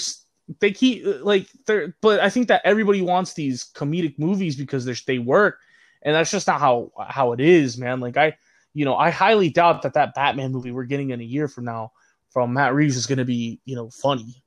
they 0.59 0.73
keep 0.73 1.05
like 1.23 1.47
they're, 1.67 1.95
but 2.01 2.21
I 2.21 2.29
think 2.29 2.49
that 2.49 2.63
everybody 2.65 3.03
wants 3.03 3.35
these 3.35 3.71
comedic 3.75 4.19
movies 4.19 4.57
because 4.57 4.85
they 4.85 4.95
they 5.07 5.19
work, 5.19 5.59
and 6.03 6.15
that's 6.15 6.31
just 6.31 6.47
not 6.47 6.61
how 6.61 6.91
how 7.09 7.33
it 7.33 7.41
is, 7.41 7.79
man. 7.79 8.01
Like 8.01 8.17
I, 8.17 8.37
you 8.75 8.85
know, 8.85 8.97
I 8.97 9.11
highly 9.11 9.49
doubt 9.49 9.83
that 9.83 9.95
that 9.95 10.15
Batman 10.15 10.53
movie 10.53 10.73
we're 10.73 10.85
getting 10.85 11.11
in 11.11 11.21
a 11.21 11.25
year 11.25 11.47
from 11.47 11.65
now 11.65 11.93
from 12.31 12.53
Matt 12.53 12.75
Reeves 12.75 12.97
is 12.97 13.07
going 13.07 13.19
to 13.19 13.25
be, 13.25 13.61
you 13.65 13.77
know, 13.77 13.91
funny. 13.91 14.43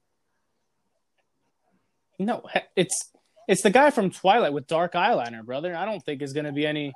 No, 2.19 2.43
it's 2.75 3.09
it's 3.47 3.61
the 3.61 3.69
guy 3.69 3.89
from 3.89 4.09
Twilight 4.09 4.53
with 4.53 4.67
dark 4.67 4.93
eyeliner, 4.93 5.43
brother. 5.43 5.75
I 5.75 5.85
don't 5.85 6.03
think 6.03 6.21
is 6.21 6.33
going 6.33 6.45
to 6.45 6.51
be 6.51 6.65
any 6.65 6.93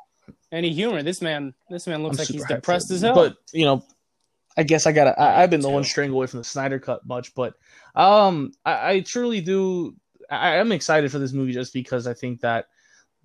any 0.51 0.71
humor. 0.71 1.03
This 1.03 1.21
man, 1.21 1.53
this 1.69 1.87
man 1.87 2.03
looks 2.03 2.17
I'm 2.17 2.21
like 2.21 2.27
he's 2.27 2.45
depressed 2.45 2.91
as 2.91 3.01
hell. 3.01 3.15
But 3.15 3.37
you 3.53 3.65
know, 3.65 3.83
I 4.57 4.63
guess 4.63 4.87
I 4.87 4.91
gotta. 4.91 5.19
I, 5.21 5.41
have 5.41 5.49
been 5.49 5.61
the 5.61 5.69
one 5.69 5.83
straying 5.83 6.11
away 6.11 6.27
from 6.27 6.39
the 6.39 6.43
Snyder 6.43 6.79
cut 6.79 7.05
much, 7.05 7.35
but 7.35 7.53
um, 7.95 8.51
I, 8.65 8.91
I 8.91 8.99
truly 9.01 9.41
do. 9.41 9.95
I 10.29 10.55
am 10.55 10.71
excited 10.71 11.11
for 11.11 11.19
this 11.19 11.31
movie 11.31 11.53
just 11.53 11.73
because 11.73 12.07
I 12.07 12.13
think 12.13 12.41
that 12.41 12.65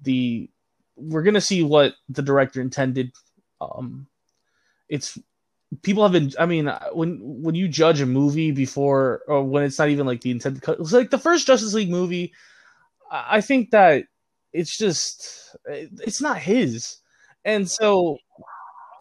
the 0.03 0.51
we're 0.97 1.23
gonna 1.23 1.41
see 1.41 1.63
what 1.63 1.95
the 2.09 2.23
director 2.23 2.61
intended. 2.61 3.13
Um, 3.61 4.07
it's 4.89 5.19
people 5.81 6.03
have 6.03 6.13
been. 6.13 6.33
I 6.39 6.47
mean, 6.47 6.71
when 6.93 7.19
when 7.23 7.55
you 7.55 7.67
judge 7.67 8.01
a 8.01 8.07
movie 8.07 8.51
before 8.51 9.23
or 9.27 9.43
when 9.43 9.63
it's 9.63 9.79
not 9.79 9.89
even 9.89 10.07
like 10.07 10.21
the 10.21 10.33
intended 10.33 10.63
cut, 10.63 10.81
it's 10.81 10.93
like 10.93 11.11
the 11.11 11.19
first 11.19 11.47
Justice 11.47 11.73
League 11.73 11.91
movie 11.91 12.35
I 13.13 13.43
think 13.43 13.71
that 13.73 14.05
it's 14.53 14.77
just 14.77 15.55
it's 15.67 16.21
not 16.21 16.39
his, 16.39 16.97
and 17.45 17.71
so 17.71 18.17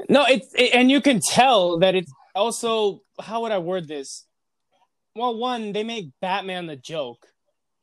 no, 0.09 0.25
it's 0.25 0.53
it, 0.53 0.73
and 0.73 0.91
you 0.91 0.99
can 0.99 1.21
tell 1.21 1.79
that 1.79 1.95
it's 1.95 2.11
also 2.35 3.01
how 3.21 3.41
would 3.43 3.53
I 3.53 3.59
word 3.59 3.87
this? 3.87 4.25
Well, 5.15 5.37
one 5.37 5.71
they 5.71 5.83
make 5.83 6.09
Batman 6.21 6.67
the 6.67 6.75
joke. 6.75 7.27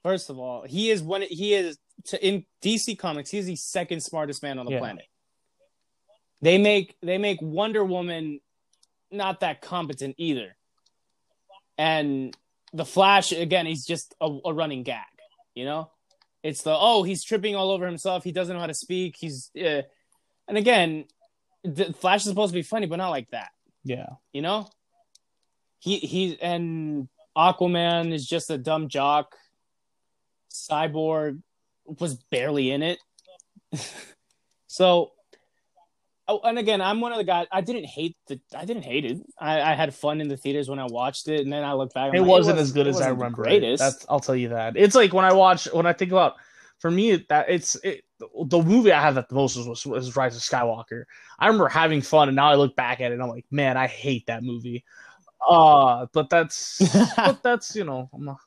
First 0.03 0.29
of 0.29 0.39
all, 0.39 0.65
he 0.67 0.91
is 0.91 1.03
one. 1.03 1.23
He 1.23 1.55
is 1.55 1.79
to, 2.07 2.27
in 2.27 2.45
DC 2.63 2.99
Comics. 2.99 3.31
He's 3.31 3.47
the 3.47 3.57
second 3.57 4.03
smartest 4.03 4.43
man 4.43 4.59
on 4.59 4.67
the 4.67 4.73
yeah. 4.73 4.79
planet. 4.79 5.05
They 6.43 6.59
make 6.59 6.95
they 7.03 7.19
make 7.19 7.39
Wonder 7.41 7.85
Woman 7.85 8.41
not 9.11 9.41
that 9.41 9.63
competent 9.63 10.15
either, 10.19 10.57
and 11.77 12.37
the 12.73 12.85
Flash 12.85 13.33
again. 13.33 13.67
He's 13.67 13.87
just 13.87 14.15
a, 14.21 14.39
a 14.45 14.53
running 14.53 14.83
gag, 14.83 15.05
you 15.55 15.65
know. 15.65 15.91
It's 16.43 16.63
the 16.63 16.77
oh 16.77 17.03
he's 17.03 17.25
tripping 17.25 17.57
all 17.57 17.71
over 17.71 17.87
himself. 17.87 18.25
He 18.25 18.33
doesn't 18.33 18.55
know 18.55 18.61
how 18.61 18.67
to 18.67 18.75
speak. 18.75 19.17
He's 19.19 19.51
uh, 19.57 19.83
and 20.47 20.57
again, 20.57 21.05
the 21.65 21.93
Flash 21.93 22.21
is 22.21 22.29
supposed 22.29 22.53
to 22.53 22.59
be 22.59 22.63
funny, 22.63 22.87
but 22.87 22.97
not 22.97 23.11
like 23.11 23.31
that. 23.31 23.51
Yeah, 23.85 24.09
you 24.33 24.43
know. 24.43 24.69
He 25.81 25.99
he 25.99 26.41
and 26.41 27.09
Aquaman 27.37 28.13
is 28.13 28.27
just 28.27 28.51
a 28.51 28.59
dumb 28.59 28.89
jock. 28.89 29.37
Cyborg 30.51 31.43
was 31.85 32.15
barely 32.15 32.71
in 32.71 32.83
it. 32.83 32.99
so 34.67 35.13
Oh, 36.31 36.41
and 36.45 36.59
again, 36.59 36.83
I'm 36.83 37.01
one 37.01 37.13
of 37.13 37.19
the 37.19 37.25
guys. 37.25 37.47
I 37.51 37.63
didn't 37.63 37.87
hate 37.87 38.17
the. 38.27 38.39
I 38.55 38.67
didn't 38.67 38.83
hate 38.83 39.07
it. 39.07 39.19
I, 39.39 39.73
I 39.73 39.75
had 39.75 39.95
fun 39.95 40.21
in 40.21 40.29
the 40.29 40.37
theaters 40.37 40.69
when 40.69 40.79
I 40.79 40.85
watched 40.85 41.27
it, 41.29 41.41
and 41.41 41.53
then 41.53 41.65
I 41.65 41.73
look 41.73 41.95
back. 41.95 42.13
It, 42.13 42.21
like, 42.21 42.29
wasn't 42.29 42.59
it, 42.59 42.61
was, 42.61 42.69
as 42.69 42.75
good 42.75 42.87
as 42.87 43.01
I 43.01 43.09
remember. 43.09 43.43
Greatest. 43.43 43.81
That's. 43.81 44.07
I'll 44.11 44.21
tell 44.21 44.37
you 44.37 44.51
that. 44.51 44.77
It's 44.77 44.95
like 44.95 45.15
when 45.15 45.25
I 45.25 45.33
watch 45.33 45.67
when 45.73 45.87
I 45.87 45.93
think 45.93 46.13
about. 46.13 46.35
For 46.81 46.93
me, 46.93 47.27
that 47.29 47.47
it's 47.49 47.75
it, 47.83 48.05
the 48.21 48.63
movie 48.63 48.93
I 48.93 49.03
have 49.03 49.17
that 49.17 49.29
the 49.29 49.35
most 49.35 49.57
was, 49.57 49.85
was 49.85 50.15
Rise 50.15 50.37
of 50.37 50.43
Skywalker. 50.43 51.07
I 51.37 51.47
remember 51.47 51.67
having 51.67 52.03
fun, 52.03 52.29
and 52.29 52.37
now 52.37 52.51
I 52.51 52.55
look 52.55 52.77
back 52.77 53.01
at 53.01 53.11
it, 53.11 53.15
and 53.15 53.23
I'm 53.23 53.31
like, 53.31 53.47
man, 53.51 53.77
I 53.77 53.89
hate 53.89 54.27
that 54.27 54.45
movie. 54.45 54.85
Uh, 55.47 56.07
but 56.13 56.31
that's 56.31 56.81
but 57.17 57.43
that's 57.43 57.75
you 57.75 57.83
know, 57.83 58.09
I'm 58.13 58.25
not, 58.25 58.39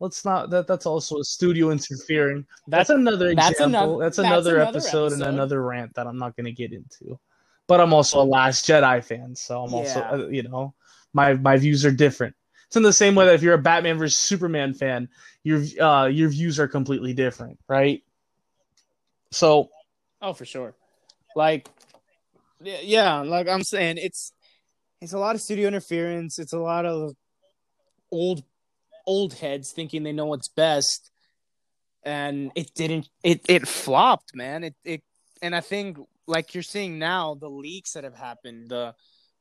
let's 0.00 0.24
not 0.24 0.50
that 0.50 0.66
that's 0.66 0.86
also 0.86 1.18
a 1.18 1.24
studio 1.24 1.70
interfering. 1.70 2.46
That's, 2.66 2.88
that's 2.88 2.98
another 2.98 3.34
that's 3.34 3.52
example. 3.52 3.80
Another, 3.80 4.04
that's, 4.04 4.18
another, 4.18 4.54
that's 4.58 4.68
episode, 4.76 5.06
episode, 5.06 5.12
and 5.12 5.34
another 5.34 5.62
rant 5.62 5.94
that 5.94 6.06
I'm 6.06 6.18
not 6.18 6.36
going 6.36 6.46
to 6.46 6.52
get 6.52 6.72
into. 6.72 7.18
But 7.66 7.80
I'm 7.80 7.92
also 7.92 8.20
a 8.20 8.24
Last 8.24 8.66
Jedi 8.66 9.04
fan, 9.04 9.36
so 9.36 9.62
I'm 9.62 9.70
yeah. 9.70 9.76
also 9.76 10.00
uh, 10.00 10.28
you 10.28 10.42
know 10.42 10.74
my 11.12 11.34
my 11.34 11.56
views 11.56 11.84
are 11.84 11.92
different. 11.92 12.34
It's 12.66 12.76
in 12.76 12.82
the 12.82 12.92
same 12.92 13.14
way 13.14 13.26
that 13.26 13.34
if 13.34 13.42
you're 13.42 13.54
a 13.54 13.58
Batman 13.58 13.98
versus 13.98 14.18
Superman 14.18 14.74
fan, 14.74 15.08
your 15.44 15.62
uh 15.80 16.06
your 16.06 16.30
views 16.30 16.58
are 16.58 16.68
completely 16.68 17.12
different, 17.12 17.58
right? 17.68 18.02
So, 19.30 19.70
oh 20.20 20.32
for 20.32 20.44
sure, 20.44 20.74
like 21.36 21.68
yeah, 22.60 23.20
like 23.20 23.48
I'm 23.48 23.62
saying, 23.62 23.98
it's 23.98 24.32
it's 25.00 25.12
a 25.12 25.18
lot 25.18 25.34
of 25.34 25.40
studio 25.40 25.68
interference. 25.68 26.38
It's 26.38 26.52
a 26.52 26.58
lot 26.58 26.86
of 26.86 27.14
old 28.10 28.42
old 29.14 29.32
heads 29.34 29.72
thinking 29.72 30.02
they 30.02 30.12
know 30.12 30.26
what's 30.26 30.48
best. 30.48 31.10
And 32.02 32.52
it 32.54 32.68
didn't 32.74 33.08
it 33.22 33.40
it 33.48 33.68
flopped 33.68 34.34
man. 34.34 34.64
It 34.64 34.76
it 34.84 35.02
and 35.42 35.54
i 35.54 35.60
think 35.60 35.98
like 36.26 36.54
you're 36.54 36.62
seeing 36.62 36.98
now 36.98 37.34
the 37.34 37.48
leaks 37.48 37.92
that 37.94 38.04
have 38.04 38.14
happened 38.14 38.68
the 38.68 38.94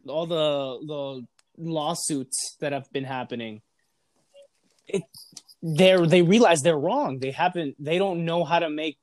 all 0.07 0.25
the 0.25 0.45
the 0.93 1.25
lawsuits 1.57 2.57
that 2.61 2.71
have 2.71 2.91
been 2.91 3.03
happening 3.03 3.61
it 4.87 5.03
they're 5.61 6.05
they 6.07 6.21
realize 6.21 6.61
they're 6.61 6.79
wrong. 6.79 7.19
They 7.19 7.31
haven't 7.31 7.75
they 7.83 7.97
don't 7.97 8.25
know 8.25 8.43
how 8.43 8.59
to 8.59 8.69
make 8.69 8.97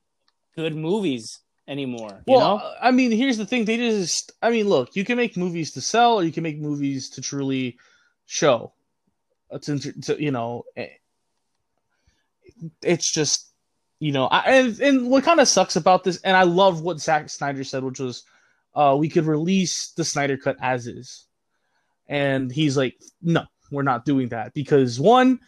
good 0.55 0.75
movies 0.75 1.39
anymore 1.67 2.23
well 2.25 2.57
know? 2.57 2.73
i 2.81 2.91
mean 2.91 3.11
here's 3.11 3.37
the 3.37 3.45
thing. 3.45 3.65
They 3.65 3.77
just 3.77 4.31
i 4.41 4.49
mean 4.49 4.67
look 4.67 4.95
you 4.95 5.05
can 5.05 5.17
make 5.17 5.37
movies 5.37 5.71
to 5.73 5.81
sell 5.81 6.15
or 6.15 6.23
you 6.23 6.31
can 6.31 6.43
make 6.43 6.59
movies 6.59 7.09
to 7.11 7.21
truly 7.21 7.77
show 8.25 8.73
to, 9.61 9.79
to 9.79 10.21
you 10.21 10.31
know, 10.31 10.63
eh, 10.75 10.87
it's 12.81 13.11
just 13.11 13.47
you 13.99 14.11
know, 14.11 14.25
I, 14.25 14.39
and, 14.51 14.79
and 14.79 15.09
what 15.09 15.23
kind 15.23 15.39
of 15.39 15.47
sucks 15.47 15.75
about 15.75 16.03
this, 16.03 16.21
and 16.21 16.37
I 16.37 16.43
love 16.43 16.81
what 16.81 16.99
Zack 16.99 17.29
Snyder 17.29 17.63
said, 17.63 17.83
which 17.83 17.99
was, 17.99 18.23
uh, 18.75 18.95
we 18.97 19.09
could 19.09 19.25
release 19.25 19.91
the 19.97 20.03
Snyder 20.03 20.37
cut 20.37 20.57
as 20.61 20.85
is, 20.85 21.25
and 22.07 22.51
he's 22.51 22.77
like, 22.77 22.95
no, 23.21 23.45
we're 23.71 23.81
not 23.81 24.05
doing 24.05 24.29
that 24.29 24.53
because 24.53 24.99
one, 24.99 25.39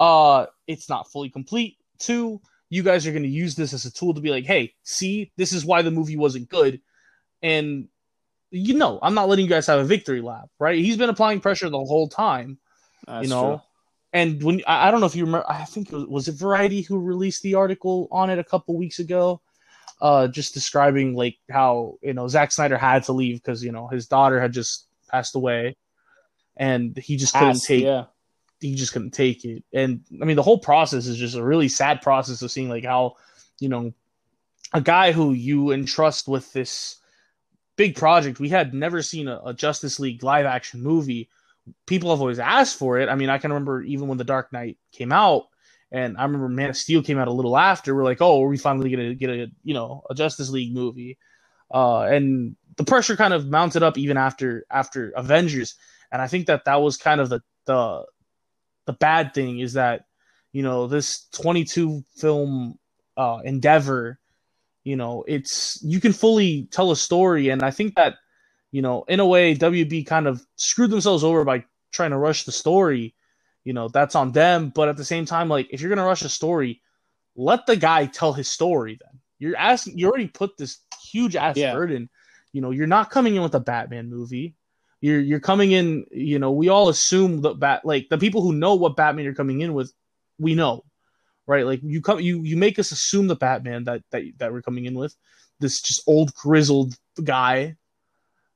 uh, 0.00 0.46
it's 0.66 0.88
not 0.88 1.10
fully 1.10 1.28
complete. 1.28 1.76
Two, 1.98 2.40
you 2.70 2.82
guys 2.82 3.06
are 3.06 3.12
going 3.12 3.24
to 3.24 3.28
use 3.28 3.54
this 3.54 3.74
as 3.74 3.84
a 3.84 3.92
tool 3.92 4.14
to 4.14 4.20
be 4.20 4.30
like, 4.30 4.46
hey, 4.46 4.74
see, 4.84 5.30
this 5.36 5.52
is 5.52 5.64
why 5.64 5.82
the 5.82 5.90
movie 5.90 6.16
wasn't 6.16 6.48
good, 6.48 6.80
and 7.42 7.88
you 8.50 8.72
know, 8.72 8.98
I'm 9.02 9.12
not 9.12 9.28
letting 9.28 9.44
you 9.44 9.50
guys 9.50 9.66
have 9.66 9.80
a 9.80 9.84
victory 9.84 10.22
lap, 10.22 10.48
right? 10.58 10.78
He's 10.78 10.96
been 10.96 11.10
applying 11.10 11.40
pressure 11.40 11.68
the 11.68 11.76
whole 11.76 12.08
time 12.08 12.58
that's 13.08 13.24
you 13.24 13.30
know, 13.30 13.48
true. 13.48 13.60
and 14.12 14.42
when 14.42 14.62
I, 14.66 14.88
I, 14.88 14.90
don't 14.90 15.00
know 15.00 15.06
if 15.06 15.16
you 15.16 15.24
remember, 15.24 15.50
I 15.50 15.64
think 15.64 15.88
it 15.88 15.94
was, 15.94 16.06
was, 16.06 16.28
it 16.28 16.32
Variety 16.32 16.82
who 16.82 16.98
released 16.98 17.42
the 17.42 17.54
article 17.54 18.08
on 18.10 18.30
it 18.30 18.38
a 18.38 18.44
couple 18.44 18.76
weeks 18.76 18.98
ago, 18.98 19.40
uh, 20.00 20.28
just 20.28 20.54
describing 20.54 21.14
like 21.14 21.36
how 21.50 21.98
you 22.02 22.12
know 22.12 22.28
Zack 22.28 22.52
Snyder 22.52 22.76
had 22.76 23.04
to 23.04 23.12
leave 23.12 23.42
because 23.42 23.64
you 23.64 23.72
know 23.72 23.88
his 23.88 24.06
daughter 24.06 24.40
had 24.40 24.52
just 24.52 24.86
passed 25.08 25.34
away, 25.34 25.76
and 26.56 26.96
he 26.96 27.16
just 27.16 27.34
couldn't 27.34 27.62
take. 27.62 27.84
Yeah. 27.84 28.04
He 28.60 28.74
just 28.74 28.92
couldn't 28.92 29.12
take 29.12 29.44
it, 29.44 29.62
and 29.72 30.02
I 30.20 30.24
mean 30.24 30.36
the 30.36 30.42
whole 30.42 30.58
process 30.58 31.06
is 31.06 31.16
just 31.16 31.36
a 31.36 31.42
really 31.42 31.68
sad 31.68 32.02
process 32.02 32.42
of 32.42 32.50
seeing 32.50 32.68
like 32.68 32.84
how, 32.84 33.14
you 33.60 33.68
know, 33.68 33.92
a 34.74 34.80
guy 34.80 35.12
who 35.12 35.32
you 35.32 35.70
entrust 35.70 36.26
with 36.26 36.52
this 36.52 36.96
big 37.76 37.94
project. 37.94 38.40
We 38.40 38.48
had 38.48 38.74
never 38.74 39.00
seen 39.00 39.28
a, 39.28 39.40
a 39.44 39.54
Justice 39.54 40.00
League 40.00 40.24
live 40.24 40.44
action 40.44 40.82
movie 40.82 41.28
people 41.86 42.10
have 42.10 42.20
always 42.20 42.38
asked 42.38 42.78
for 42.78 42.98
it. 42.98 43.08
I 43.08 43.14
mean, 43.14 43.30
I 43.30 43.38
can 43.38 43.50
remember 43.50 43.82
even 43.82 44.08
when 44.08 44.18
The 44.18 44.24
Dark 44.24 44.52
Knight 44.52 44.78
came 44.92 45.12
out, 45.12 45.44
and 45.90 46.16
I 46.18 46.24
remember 46.24 46.48
Man 46.48 46.70
of 46.70 46.76
Steel 46.76 47.02
came 47.02 47.18
out 47.18 47.28
a 47.28 47.32
little 47.32 47.56
after. 47.56 47.94
We're 47.94 48.04
like, 48.04 48.20
oh, 48.20 48.42
are 48.42 48.48
we 48.48 48.58
finally 48.58 48.90
gonna 48.90 49.14
get 49.14 49.30
a 49.30 49.46
you 49.62 49.74
know 49.74 50.02
a 50.10 50.14
Justice 50.14 50.50
League 50.50 50.74
movie? 50.74 51.18
Uh, 51.72 52.02
and 52.02 52.56
the 52.76 52.84
pressure 52.84 53.16
kind 53.16 53.34
of 53.34 53.46
mounted 53.46 53.82
up 53.82 53.98
even 53.98 54.16
after 54.16 54.64
after 54.70 55.10
Avengers, 55.10 55.74
and 56.12 56.20
I 56.20 56.26
think 56.26 56.46
that 56.46 56.64
that 56.66 56.82
was 56.82 56.96
kind 56.96 57.20
of 57.20 57.28
the 57.28 57.40
the 57.66 58.04
the 58.86 58.92
bad 58.94 59.34
thing 59.34 59.60
is 59.60 59.74
that 59.74 60.06
you 60.52 60.62
know 60.62 60.86
this 60.86 61.26
22 61.32 62.02
film 62.16 62.78
uh, 63.18 63.40
endeavor, 63.44 64.18
you 64.84 64.96
know, 64.96 65.24
it's 65.26 65.82
you 65.82 66.00
can 66.00 66.12
fully 66.12 66.68
tell 66.70 66.90
a 66.90 66.96
story, 66.96 67.48
and 67.48 67.62
I 67.62 67.70
think 67.70 67.96
that 67.96 68.14
you 68.70 68.82
know, 68.82 69.04
in 69.08 69.20
a 69.20 69.26
way, 69.26 69.54
WB 69.54 70.06
kind 70.06 70.26
of 70.26 70.44
screwed 70.56 70.90
themselves 70.90 71.24
over 71.24 71.44
by 71.44 71.64
trying 71.92 72.10
to 72.10 72.18
rush 72.18 72.44
the 72.44 72.52
story. 72.52 73.14
You 73.64 73.72
know, 73.72 73.88
that's 73.88 74.14
on 74.14 74.32
them. 74.32 74.70
But 74.74 74.88
at 74.88 74.96
the 74.96 75.04
same 75.04 75.24
time, 75.24 75.48
like 75.48 75.68
if 75.70 75.80
you're 75.80 75.88
gonna 75.90 76.04
rush 76.06 76.22
a 76.22 76.28
story, 76.28 76.82
let 77.36 77.66
the 77.66 77.76
guy 77.76 78.06
tell 78.06 78.32
his 78.32 78.48
story. 78.50 78.98
Then 79.00 79.20
you're 79.38 79.56
asking, 79.56 79.98
you 79.98 80.06
already 80.08 80.28
put 80.28 80.56
this 80.56 80.78
huge 81.02 81.36
ass 81.36 81.56
Yeah. 81.56 81.72
burden. 81.72 82.08
You 82.52 82.62
know, 82.62 82.70
you're 82.70 82.86
not 82.86 83.10
coming 83.10 83.36
in 83.36 83.42
with 83.42 83.54
a 83.54 83.60
Batman 83.60 84.08
movie. 84.10 84.54
You're 85.00 85.20
you're 85.20 85.40
coming 85.40 85.72
in. 85.72 86.06
You 86.10 86.38
know, 86.38 86.50
we 86.52 86.68
all 86.68 86.88
assume 86.88 87.42
that 87.42 87.60
bat 87.60 87.84
like 87.84 88.08
the 88.08 88.18
people 88.18 88.42
who 88.42 88.52
know 88.52 88.74
what 88.74 88.96
Batman 88.96 89.24
you're 89.24 89.34
coming 89.34 89.60
in 89.60 89.74
with, 89.74 89.92
we 90.38 90.54
know, 90.54 90.84
right? 91.46 91.64
Like 91.64 91.80
you 91.82 92.00
come, 92.00 92.20
you 92.20 92.42
you 92.42 92.56
make 92.56 92.78
us 92.78 92.90
assume 92.90 93.28
the 93.28 93.36
Batman 93.36 93.84
that 93.84 94.02
that 94.10 94.22
that 94.38 94.52
we're 94.52 94.62
coming 94.62 94.86
in 94.86 94.94
with, 94.94 95.14
this 95.60 95.80
just 95.80 96.02
old 96.08 96.34
grizzled 96.34 96.96
guy. 97.22 97.76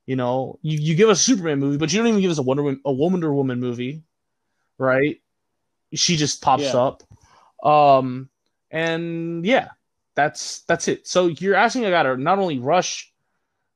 You 0.07 0.17
know, 0.17 0.59
you, 0.63 0.79
you 0.79 0.95
give 0.97 1.09
us 1.09 1.21
a 1.21 1.25
Superman 1.25 1.61
movie, 1.61 1.77
but 1.77 1.93
you 1.93 1.99
don't 1.99 2.09
even 2.09 2.21
give 2.21 2.31
us 2.31 2.39
a 2.39 2.43
Wonder 2.43 2.65
Woman, 2.65 2.81
a 2.85 2.93
Wonder 2.93 3.33
Woman 3.33 3.61
movie, 3.61 4.03
right? 4.77 5.21
She 5.95 6.17
just 6.17 6.43
pops 6.43 6.75
Yeah. 6.75 6.81
up, 6.81 7.03
um, 7.63 8.29
and 8.71 9.47
yeah, 9.47 9.69
that's 10.17 10.63
that's 10.63 10.89
it. 10.89 11.07
So 11.07 11.29
you're 11.29 11.55
asking 11.55 11.85
a 11.85 11.91
guy 11.91 12.03
to 12.03 12.17
not 12.17 12.39
only 12.39 12.59
rush, 12.59 13.13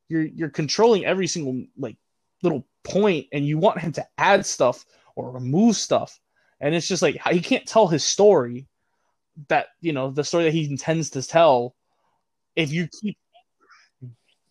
you're 0.08 0.24
you're 0.24 0.50
controlling 0.50 1.04
every 1.04 1.28
single 1.28 1.64
like 1.78 1.96
little 2.42 2.66
point, 2.82 3.26
and 3.32 3.46
you 3.46 3.58
want 3.58 3.80
him 3.80 3.92
to 3.92 4.06
add 4.18 4.44
stuff 4.46 4.84
or 5.14 5.30
remove 5.30 5.76
stuff, 5.76 6.18
and 6.60 6.74
it's 6.74 6.88
just 6.88 7.02
like 7.02 7.20
he 7.30 7.40
can't 7.40 7.66
tell 7.66 7.86
his 7.86 8.02
story, 8.02 8.66
that 9.48 9.66
you 9.80 9.92
know 9.92 10.10
the 10.10 10.24
story 10.24 10.44
that 10.44 10.54
he 10.54 10.68
intends 10.68 11.10
to 11.10 11.22
tell, 11.22 11.76
if 12.56 12.72
you 12.72 12.88
keep 13.00 13.16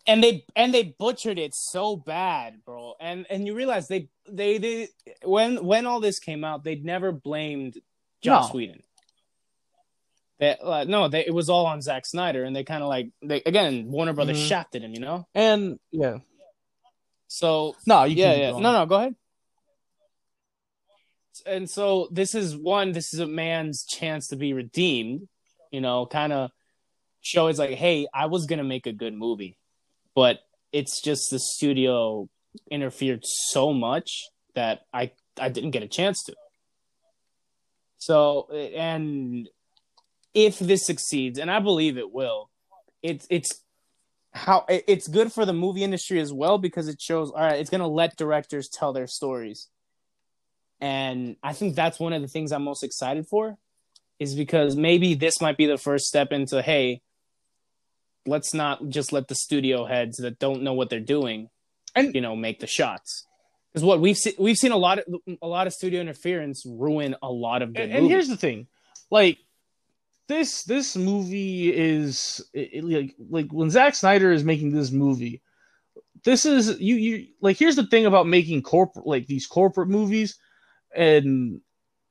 and 0.07 0.23
they 0.23 0.45
and 0.55 0.73
they 0.73 0.95
butchered 0.99 1.39
it 1.39 1.53
so 1.55 1.95
bad, 1.95 2.63
bro. 2.65 2.93
And 2.99 3.25
and 3.29 3.45
you 3.47 3.55
realize 3.55 3.87
they 3.87 4.09
they 4.29 4.57
did 4.57 4.89
when 5.23 5.63
when 5.65 5.85
all 5.85 5.99
this 5.99 6.19
came 6.19 6.43
out, 6.43 6.63
they'd 6.63 6.85
never 6.85 7.11
blamed 7.11 7.79
Joss 8.21 8.49
No. 8.49 8.57
Whedon. 8.57 8.81
They, 10.37 10.57
uh, 10.61 10.83
no, 10.83 11.07
they, 11.07 11.25
it 11.25 11.33
was 11.33 11.49
all 11.49 11.65
on 11.65 11.81
Zack 11.81 12.05
Snyder, 12.05 12.43
and 12.43 12.53
they 12.53 12.65
kind 12.65 12.83
of 12.83 12.89
like 12.89 13.09
they 13.21 13.41
again 13.45 13.89
Warner 13.89 14.13
Brothers 14.13 14.37
Mhm. 14.37 14.47
shafted 14.47 14.83
him, 14.83 14.93
you 14.93 14.99
know. 14.99 15.25
and 15.33 15.79
yeah, 15.91 16.17
So 17.27 17.75
no, 17.87 18.03
you 18.03 18.15
yeah, 18.17 18.33
yeah, 18.33 18.51
no, 18.51 18.71
no, 18.73 18.85
go 18.85 18.95
ahead. 18.95 19.15
And 21.45 21.69
so 21.69 22.07
this 22.11 22.33
is 22.35 22.55
one. 22.55 22.91
This 22.91 23.13
is 23.13 23.19
a 23.19 23.27
man's 23.27 23.85
chance 23.85 24.27
to 24.29 24.35
be 24.35 24.53
redeemed. 24.53 25.27
You 25.71 25.81
know, 25.81 26.05
kind 26.05 26.31
of 26.31 26.51
show 27.21 27.47
it's 27.47 27.59
like, 27.59 27.71
hey, 27.71 28.07
I 28.13 28.27
was 28.27 28.45
gonna 28.45 28.63
make 28.63 28.87
a 28.87 28.93
good 28.93 29.13
movie, 29.13 29.57
but 30.15 30.39
it's 30.71 31.01
just 31.01 31.29
the 31.29 31.39
studio 31.39 32.27
interfered 32.71 33.23
so 33.23 33.73
much 33.73 34.09
that 34.55 34.81
I 34.93 35.11
I 35.37 35.49
didn't 35.49 35.71
get 35.71 35.83
a 35.83 35.87
chance 35.87 36.23
to. 36.23 36.35
So 37.97 38.49
and 38.51 39.49
if 40.33 40.59
this 40.59 40.85
succeeds, 40.85 41.39
and 41.39 41.51
I 41.51 41.59
believe 41.59 41.97
it 41.97 42.11
will, 42.11 42.49
it's 43.03 43.27
it's 43.29 43.61
how 44.33 44.65
it's 44.67 45.07
good 45.07 45.31
for 45.31 45.45
the 45.45 45.53
movie 45.53 45.83
industry 45.83 46.19
as 46.19 46.33
well 46.33 46.57
because 46.57 46.87
it 46.87 47.01
shows 47.01 47.31
all 47.31 47.41
right, 47.41 47.59
it's 47.59 47.69
gonna 47.69 47.87
let 47.87 48.17
directors 48.17 48.69
tell 48.69 48.93
their 48.93 49.07
stories. 49.07 49.69
And 50.81 51.37
I 51.41 51.53
think 51.53 51.75
that's 51.75 51.99
one 51.99 52.13
of 52.13 52.21
the 52.21 52.27
things 52.27 52.51
I'm 52.51 52.63
most 52.63 52.83
excited 52.83 53.27
for, 53.27 53.57
is 54.19 54.35
because 54.35 54.75
maybe 54.75 55.13
this 55.13 55.39
might 55.39 55.57
be 55.57 55.65
the 55.65 55.77
first 55.77 56.05
step 56.05 56.31
into 56.31 56.61
hey, 56.61 57.01
let's 58.25 58.53
not 58.53 58.89
just 58.89 59.13
let 59.13 59.27
the 59.27 59.35
studio 59.35 59.85
heads 59.85 60.17
that 60.17 60.39
don't 60.39 60.61
know 60.63 60.73
what 60.73 60.89
they're 60.89 60.99
doing, 60.99 61.49
And- 61.95 62.13
you 62.15 62.21
know, 62.21 62.35
make 62.35 62.59
the 62.59 62.67
shots. 62.67 63.25
Because 63.71 63.83
what 63.85 63.99
we've 63.99 64.17
seen, 64.17 64.33
we've 64.39 64.55
seen 64.57 64.71
a 64.71 64.77
lot 64.77 64.99
of 64.99 65.05
a 65.41 65.47
lot 65.47 65.67
of 65.67 65.73
studio 65.73 65.99
interference 65.99 66.65
ruin 66.65 67.15
a 67.21 67.29
lot 67.29 67.61
of 67.61 67.73
good 67.73 67.83
and, 67.83 67.91
and 67.93 68.07
here's 68.07 68.29
the 68.29 68.37
thing 68.37 68.67
like 69.11 69.37
this 70.29 70.63
this 70.63 70.95
movie 70.95 71.73
is 71.75 72.41
it, 72.53 72.69
it- 72.73 72.83
like 72.85 73.15
like 73.29 73.51
when 73.51 73.69
Zack 73.69 73.95
Snyder 73.95 74.31
is 74.31 74.45
making 74.45 74.71
this 74.71 74.91
movie 74.91 75.41
this 76.23 76.45
is 76.45 76.79
you 76.79 76.95
you 76.95 77.27
like 77.41 77.57
here's 77.57 77.75
the 77.75 77.85
thing 77.85 78.05
about 78.05 78.27
making 78.27 78.61
corporate 78.61 79.05
like 79.05 79.27
these 79.27 79.45
corporate 79.45 79.89
movies 79.89 80.39
and 80.95 81.59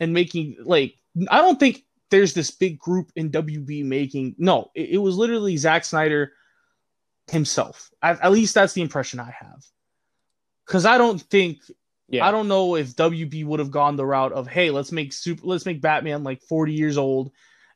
and 0.00 0.12
making 0.12 0.56
like 0.64 0.94
I 1.30 1.38
don't 1.40 1.58
think 1.58 1.84
there's 2.11 2.34
this 2.34 2.50
big 2.50 2.78
group 2.78 3.11
in 3.16 3.30
WB 3.30 3.84
making 3.84 4.34
no 4.38 4.70
it, 4.74 4.90
it 4.90 4.98
was 4.98 5.16
literally 5.16 5.57
Zack 5.57 5.84
Snyder 5.84 6.32
himself. 7.30 7.90
At, 8.02 8.20
at 8.22 8.32
least 8.32 8.55
that's 8.55 8.72
the 8.72 8.82
impression 8.82 9.20
I 9.20 9.34
have. 9.38 9.64
Because 10.66 10.86
I 10.86 10.98
don't 10.98 11.20
think 11.20 11.59
yeah, 12.09 12.26
I 12.26 12.30
don't 12.30 12.48
know 12.48 12.76
if 12.76 12.96
WB 12.96 13.44
would 13.44 13.61
have 13.61 13.70
gone 13.70 13.96
the 13.96 14.07
route 14.07 14.32
of 14.32 14.46
hey, 14.46 14.70
let's 14.70 14.92
make 14.92 15.12
super, 15.12 15.42
let's 15.44 15.66
make 15.66 15.80
Batman 15.80 16.24
like 16.24 16.42
forty 16.42 16.72
years 16.72 16.98
old, 16.98 17.32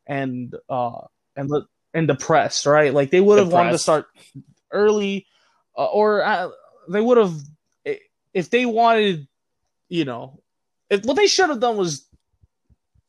and 0.06 0.54
uh 0.68 1.00
and 1.36 1.50
let 1.50 1.64
and 1.94 2.08
depressed, 2.08 2.66
right? 2.66 2.92
Like 2.92 3.10
they 3.10 3.20
would 3.20 3.38
have 3.38 3.52
wanted 3.52 3.72
to 3.72 3.78
start 3.78 4.06
early, 4.70 5.26
uh, 5.76 5.86
or 5.86 6.24
uh, 6.24 6.50
they 6.88 7.00
would 7.00 7.18
have 7.18 7.34
if 8.34 8.50
they 8.50 8.66
wanted, 8.66 9.26
you 9.88 10.04
know, 10.04 10.40
if 10.90 11.04
what 11.04 11.16
they 11.16 11.26
should 11.26 11.48
have 11.48 11.60
done 11.60 11.76
was 11.76 12.06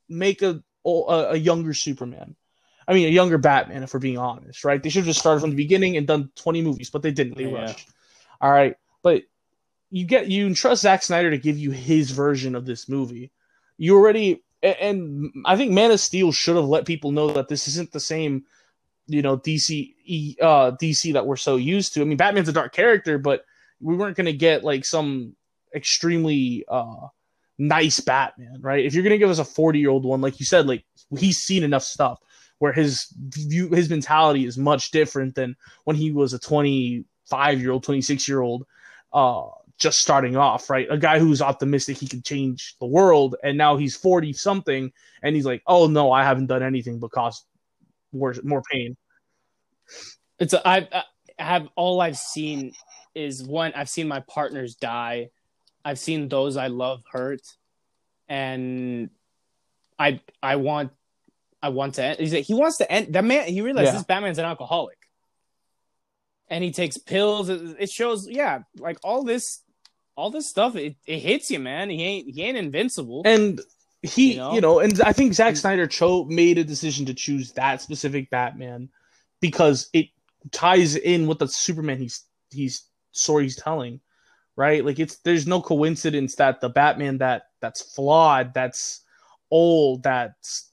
make 0.07 0.41
a, 0.41 0.63
a 0.85 1.35
younger 1.35 1.73
Superman. 1.73 2.35
I 2.87 2.93
mean, 2.93 3.07
a 3.07 3.11
younger 3.11 3.37
Batman, 3.37 3.83
if 3.83 3.93
we're 3.93 3.99
being 3.99 4.17
honest, 4.17 4.63
right? 4.65 4.81
They 4.81 4.89
should 4.89 5.01
have 5.01 5.07
just 5.07 5.19
started 5.19 5.41
from 5.41 5.51
the 5.51 5.55
beginning 5.55 5.95
and 5.97 6.07
done 6.07 6.31
20 6.35 6.61
movies, 6.63 6.89
but 6.89 7.03
they 7.03 7.11
didn't. 7.11 7.37
They 7.37 7.45
Yeah. 7.45 7.67
rushed. 7.67 7.87
All 8.41 8.51
right. 8.51 8.75
But 9.03 9.23
you 9.91 10.05
get 10.05 10.27
you 10.29 10.47
entrust 10.47 10.81
Zack 10.83 11.03
Snyder 11.03 11.29
to 11.29 11.37
give 11.37 11.57
you 11.57 11.71
his 11.71 12.11
version 12.11 12.55
of 12.55 12.65
this 12.65 12.89
movie. 12.89 13.31
You 13.77 13.95
already 13.95 14.43
and 14.61 15.31
I 15.45 15.55
think 15.55 15.71
Man 15.71 15.91
of 15.91 15.99
Steel 15.99 16.31
should 16.31 16.55
have 16.55 16.65
let 16.65 16.85
people 16.85 17.11
know 17.11 17.31
that 17.31 17.47
this 17.47 17.67
isn't 17.67 17.91
the 17.91 17.99
same, 17.99 18.45
you 19.07 19.21
know, 19.21 19.37
DC 19.37 19.95
uh 20.41 20.71
DC 20.71 21.13
that 21.13 21.25
we're 21.25 21.37
so 21.37 21.55
used 21.57 21.93
to. 21.93 22.01
I 22.01 22.05
mean, 22.05 22.17
Batman's 22.17 22.49
a 22.49 22.53
dark 22.53 22.73
character, 22.73 23.17
but 23.17 23.45
we 23.79 23.95
weren't 23.95 24.17
gonna 24.17 24.33
get 24.33 24.63
like 24.63 24.83
some 24.85 25.35
extremely 25.75 26.65
uh 26.67 27.07
nice 27.59 27.99
Batman, 27.99 28.59
right? 28.61 28.83
If 28.85 28.93
you're 28.93 29.03
gonna 29.03 29.17
give 29.17 29.29
us 29.29 29.39
a 29.39 29.45
40 29.45 29.79
year 29.79 29.89
old 29.89 30.05
one, 30.05 30.21
like 30.21 30.39
you 30.39 30.45
said, 30.45 30.65
like 30.65 30.83
he's 31.17 31.37
seen 31.37 31.63
enough 31.63 31.83
stuff 31.83 32.19
where 32.57 32.73
his 32.73 33.07
view 33.17 33.69
his 33.69 33.89
mentality 33.89 34.45
is 34.45 34.57
much 34.57 34.91
different 34.91 35.35
than 35.35 35.55
when 35.83 35.95
he 35.95 36.11
was 36.11 36.33
a 36.33 36.39
25 36.39 37.61
year 37.61 37.71
old, 37.71 37.83
26 37.83 38.27
year 38.27 38.41
old, 38.41 38.65
uh 39.13 39.43
just 39.77 39.99
starting 39.99 40.35
off, 40.35 40.69
right? 40.69 40.87
A 40.89 40.97
guy 40.97 41.19
who's 41.19 41.41
optimistic 41.41 41.97
he 41.97 42.07
can 42.07 42.21
change 42.21 42.75
the 42.79 42.85
world, 42.85 43.35
and 43.43 43.57
now 43.57 43.77
he's 43.77 43.95
40 43.95 44.33
something, 44.33 44.91
and 45.21 45.35
he's 45.35 45.45
like, 45.45 45.63
oh 45.67 45.87
no, 45.87 46.11
I 46.11 46.23
haven't 46.23 46.47
done 46.47 46.63
anything 46.63 46.99
but 46.99 47.11
cause 47.11 47.45
worse, 48.11 48.39
more 48.43 48.61
pain. 48.71 48.97
it's 50.39 50.53
a, 50.53 50.67
I've 50.67 50.87
I 50.91 51.03
have 51.37 51.69
all 51.75 52.01
I've 52.01 52.17
seen 52.17 52.73
is 53.15 53.43
one 53.43 53.71
I've 53.73 53.89
seen 53.89 54.07
my 54.07 54.19
partners 54.21 54.75
die, 54.75 55.29
I've 55.89 55.99
seen 55.99 56.29
those 56.29 56.55
I 56.55 56.67
love 56.67 57.03
hurt, 57.11 57.41
and 58.27 59.09
I 59.97 60.21
I 60.41 60.57
want 60.57 60.91
I 61.61 61.69
want 61.69 61.95
to 61.95 62.03
end. 62.03 62.19
He's 62.19 62.33
like, 62.33 62.45
he 62.45 62.53
wants 62.53 62.77
to 62.77 62.91
end. 62.91 63.13
That 63.13 63.25
man 63.25 63.47
he 63.47 63.61
realizes 63.61 63.87
Yeah. 63.89 63.97
this 63.97 64.03
Batman's 64.05 64.37
an 64.37 64.45
alcoholic, 64.45 64.97
and 66.47 66.63
he 66.63 66.71
takes 66.71 66.97
pills. 66.97 67.49
It, 67.49 67.89
shows, 67.89 68.27
yeah, 68.29 68.59
like 68.77 68.99
all 69.03 69.23
this, 69.23 69.61
all 70.15 70.29
this 70.29 70.47
stuff. 70.47 70.75
It, 70.75 70.95
it 71.05 71.19
hits 71.19 71.49
you, 71.49 71.59
man. 71.59 71.89
He 71.89 72.03
ain't 72.03 72.29
he 72.35 72.43
ain't 72.43 72.57
invincible. 72.57 73.23
And 73.25 73.59
he, 74.01 74.33
You 74.33 74.33
you 74.33 74.37
know? 74.37 74.59
know, 74.59 74.79
and 74.79 75.01
I 75.01 75.11
think 75.11 75.33
Zack 75.33 75.55
mm. 75.55 75.57
Snyder 75.57 75.87
cho- 75.87 76.25
made 76.25 76.57
a 76.57 76.63
decision 76.63 77.07
to 77.07 77.13
choose 77.13 77.51
that 77.53 77.81
specific 77.81 78.29
Batman 78.29 78.89
because 79.41 79.89
it 79.91 80.07
ties 80.51 80.95
in 80.95 81.27
with 81.27 81.39
the 81.39 81.47
Superman 81.47 81.97
he's 81.97 82.23
he's 82.51 82.83
story 83.11 83.43
he's 83.43 83.55
telling, 83.57 83.99
right? 84.59 84.83
Like 84.83 84.99
it's 84.99 85.15
there's 85.19 85.47
no 85.47 85.61
coincidence 85.61 86.35
that 86.35 86.59
the 86.59 86.67
Batman 86.67 87.19
that 87.19 87.43
that's 87.61 87.81
flawed, 87.81 88.53
that's 88.53 89.05
old, 89.49 90.03
that's 90.03 90.69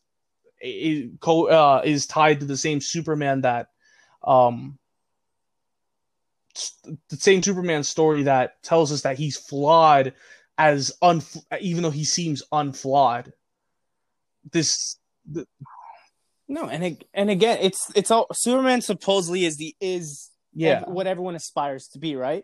is, 0.61 1.13
co- 1.21 1.47
uh, 1.47 1.83
is 1.85 2.09
tied 2.09 2.41
to 2.41 2.47
the 2.47 2.57
same 2.57 2.81
Superman 2.81 3.43
that 3.43 3.69
um 4.25 4.77
the 7.11 7.17
same 7.17 7.45
Superman 7.45 7.85
story 7.85 8.25
that 8.25 8.61
tells 8.65 8.91
us 8.91 9.03
that 9.03 9.19
he's 9.19 9.37
flawed 9.37 10.15
as 10.59 10.91
un 11.01 11.23
even 11.61 11.85
though 11.85 11.91
he 11.91 12.05
seems 12.05 12.43
unflawed. 12.51 13.33
This 14.51 14.97
no, 16.49 16.69
and 16.69 16.83
it, 16.83 17.05
and 17.15 17.31
again, 17.31 17.59
it's 17.61 17.93
it's 17.95 18.11
all 18.11 18.27
Superman 18.33 18.81
supposedly 18.81 19.45
is 19.45 19.59
the 19.59 19.77
is 19.81 20.31
yeah 20.55 20.81
ev- 20.81 20.89
what 20.89 21.07
everyone 21.07 21.37
aspires 21.37 21.87
to 21.89 22.01
be, 22.01 22.17
right? 22.17 22.43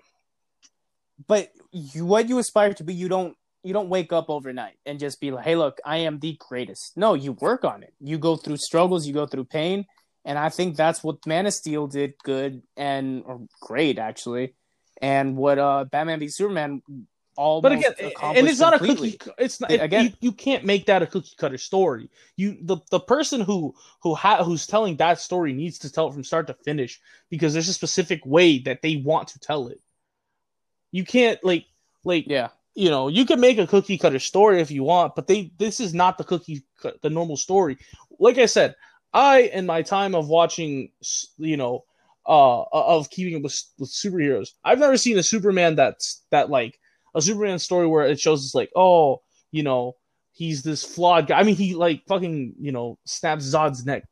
But 1.26 1.50
you, 1.70 2.04
what 2.06 2.28
you 2.28 2.38
aspire 2.38 2.74
to 2.74 2.84
be, 2.84 2.94
you 2.94 3.08
don't 3.08 3.36
you 3.62 3.72
don't 3.72 3.88
wake 3.88 4.12
up 4.12 4.28
overnight 4.28 4.76
and 4.86 4.98
just 4.98 5.20
be 5.20 5.30
like, 5.30 5.44
"Hey, 5.44 5.56
look, 5.56 5.78
I 5.84 5.98
am 5.98 6.18
the 6.18 6.36
greatest." 6.40 6.96
No, 6.96 7.14
you 7.14 7.32
work 7.32 7.64
on 7.64 7.82
it. 7.82 7.94
You 8.00 8.18
go 8.18 8.36
through 8.36 8.56
struggles, 8.56 9.06
you 9.06 9.12
go 9.14 9.26
through 9.26 9.44
pain, 9.44 9.86
and 10.24 10.38
I 10.38 10.48
think 10.48 10.76
that's 10.76 11.04
what 11.04 11.24
Man 11.26 11.46
of 11.46 11.54
Steel 11.54 11.86
did 11.86 12.14
good 12.24 12.62
and 12.76 13.22
or 13.26 13.40
great 13.60 13.98
actually, 13.98 14.54
and 15.00 15.36
what 15.36 15.58
uh 15.58 15.84
Batman 15.84 16.18
v 16.20 16.28
Superman 16.28 16.82
all. 17.36 17.60
but 17.62 17.72
again, 17.72 17.92
and 18.22 18.46
it's 18.48 18.58
not 18.58 18.78
completely. 18.78 19.14
a 19.14 19.18
cookie. 19.18 19.34
It's 19.38 19.60
not 19.60 19.70
it- 19.70 19.80
again- 19.80 20.04
You, 20.06 20.12
you 20.20 20.32
can't 20.32 20.64
make 20.64 20.86
that 20.86 21.02
a 21.02 21.06
cookie 21.06 21.34
cutter 21.36 21.58
story. 21.58 22.10
You 22.36 22.58
the 22.60 22.78
the 22.90 23.00
person 23.00 23.40
who 23.42 23.74
who 24.02 24.14
ha- 24.14 24.42
who's 24.42 24.66
telling 24.66 24.96
that 24.96 25.20
story 25.20 25.52
needs 25.52 25.78
to 25.80 25.92
tell 25.92 26.08
it 26.08 26.14
from 26.14 26.24
start 26.24 26.46
to 26.48 26.54
finish 26.64 27.00
because 27.30 27.52
there's 27.52 27.68
a 27.68 27.72
specific 27.74 28.26
way 28.26 28.58
that 28.60 28.82
they 28.82 28.96
want 28.96 29.28
to 29.28 29.38
tell 29.38 29.68
it. 29.68 29.80
You 30.92 31.04
can't 31.04 31.42
like 31.42 31.64
like 32.04 32.24
Yeah, 32.28 32.48
you 32.74 32.90
know 32.90 33.08
you 33.08 33.24
can 33.24 33.40
make 33.40 33.58
a 33.58 33.66
cookie 33.66 33.98
cutter 33.98 34.18
story 34.18 34.60
if 34.60 34.70
you 34.70 34.84
want, 34.84 35.14
but 35.16 35.26
they 35.26 35.50
this 35.58 35.80
is 35.80 35.92
not 35.94 36.18
the 36.18 36.24
cookie 36.24 36.62
cut 36.80 37.00
the 37.02 37.10
normal 37.10 37.36
story. 37.36 37.78
Like 38.18 38.38
I 38.38 38.46
said, 38.46 38.76
I 39.12 39.50
in 39.52 39.66
my 39.66 39.82
time 39.82 40.14
of 40.14 40.28
watching 40.28 40.90
you 41.38 41.56
know 41.56 41.84
uh 42.26 42.62
of 42.72 43.10
keeping 43.10 43.36
up 43.36 43.42
with, 43.42 43.62
with 43.78 43.90
superheroes, 43.90 44.50
I've 44.64 44.78
never 44.78 44.96
seen 44.96 45.18
a 45.18 45.22
Superman 45.22 45.74
that's 45.74 46.22
that 46.30 46.50
like 46.50 46.78
a 47.14 47.22
Superman 47.22 47.58
story 47.58 47.86
where 47.86 48.06
it 48.06 48.20
shows 48.20 48.44
us 48.44 48.54
like 48.54 48.70
oh 48.76 49.22
you 49.50 49.62
know 49.62 49.96
he's 50.32 50.62
this 50.62 50.84
flawed 50.84 51.26
guy. 51.26 51.38
I 51.38 51.42
mean 51.42 51.56
he 51.56 51.74
like 51.74 52.04
fucking 52.06 52.54
you 52.60 52.72
know 52.72 52.98
snaps 53.04 53.44
Zod's 53.44 53.84
neck, 53.84 54.04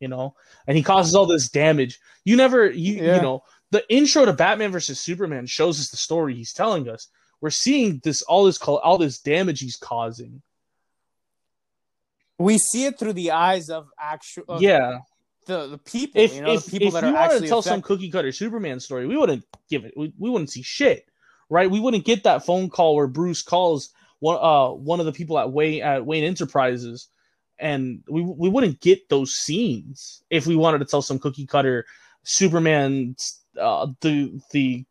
you 0.00 0.08
know, 0.08 0.34
and 0.66 0.76
he 0.76 0.82
causes 0.82 1.14
all 1.14 1.26
this 1.26 1.48
damage. 1.48 2.00
You 2.24 2.36
never 2.36 2.70
you 2.70 2.94
Yeah. 2.94 3.16
you 3.16 3.22
know 3.22 3.42
the 3.70 3.84
intro 3.92 4.24
to 4.24 4.32
Batman 4.32 4.72
versus 4.72 5.00
Superman 5.00 5.46
shows 5.46 5.80
us 5.80 5.90
the 5.90 5.96
story 5.96 6.34
he's 6.34 6.52
telling 6.52 6.88
us. 6.88 7.08
We're 7.40 7.50
seeing 7.50 8.00
this 8.04 8.22
all 8.22 8.44
this 8.44 8.58
all 8.58 8.98
this 8.98 9.18
damage 9.18 9.60
he's 9.60 9.76
causing. 9.76 10.42
we 12.40 12.58
see 12.58 12.86
it 12.86 12.98
through 12.98 13.12
the 13.12 13.32
eyes 13.32 13.68
of 13.68 13.88
actual 13.98 14.44
of 14.48 14.62
yeah, 14.62 15.00
the 15.46 15.68
the 15.68 15.78
people. 15.78 16.20
if 16.20 16.34
you 16.34 16.42
know, 16.42 16.52
if, 16.52 16.64
the 16.64 16.70
people 16.70 16.88
if 16.88 16.94
that 16.94 17.04
you 17.04 17.10
are 17.10 17.28
wanted 17.28 17.40
to 17.42 17.48
tell 17.48 17.62
some 17.62 17.82
cookie 17.82 18.10
cutter 18.10 18.32
Superman 18.32 18.80
story, 18.80 19.06
we 19.06 19.16
wouldn't 19.16 19.44
give 19.68 19.84
it. 19.84 19.92
We, 19.96 20.12
we 20.18 20.30
wouldn't 20.30 20.50
see 20.50 20.62
shit, 20.62 21.06
right? 21.50 21.70
We 21.70 21.80
wouldn't 21.80 22.04
get 22.04 22.24
that 22.24 22.46
phone 22.46 22.70
call 22.70 22.96
where 22.96 23.06
Bruce 23.06 23.42
calls 23.42 23.90
one 24.20 24.38
uh 24.40 24.70
one 24.70 25.00
of 25.00 25.06
the 25.06 25.12
people 25.12 25.38
at 25.38 25.52
Wayne 25.52 25.82
at 25.82 26.04
Wayne 26.04 26.24
Enterprises, 26.24 27.08
and 27.58 28.02
we 28.08 28.22
we 28.22 28.48
wouldn't 28.48 28.80
get 28.80 29.08
those 29.08 29.34
scenes 29.34 30.22
if 30.30 30.46
we 30.46 30.56
wanted 30.56 30.78
to 30.78 30.86
tell 30.86 31.02
some 31.02 31.18
cookie 31.18 31.46
cutter 31.46 31.84
Superman 32.24 33.16
uh 33.58 33.86
the 34.00 34.40
the 34.52 34.84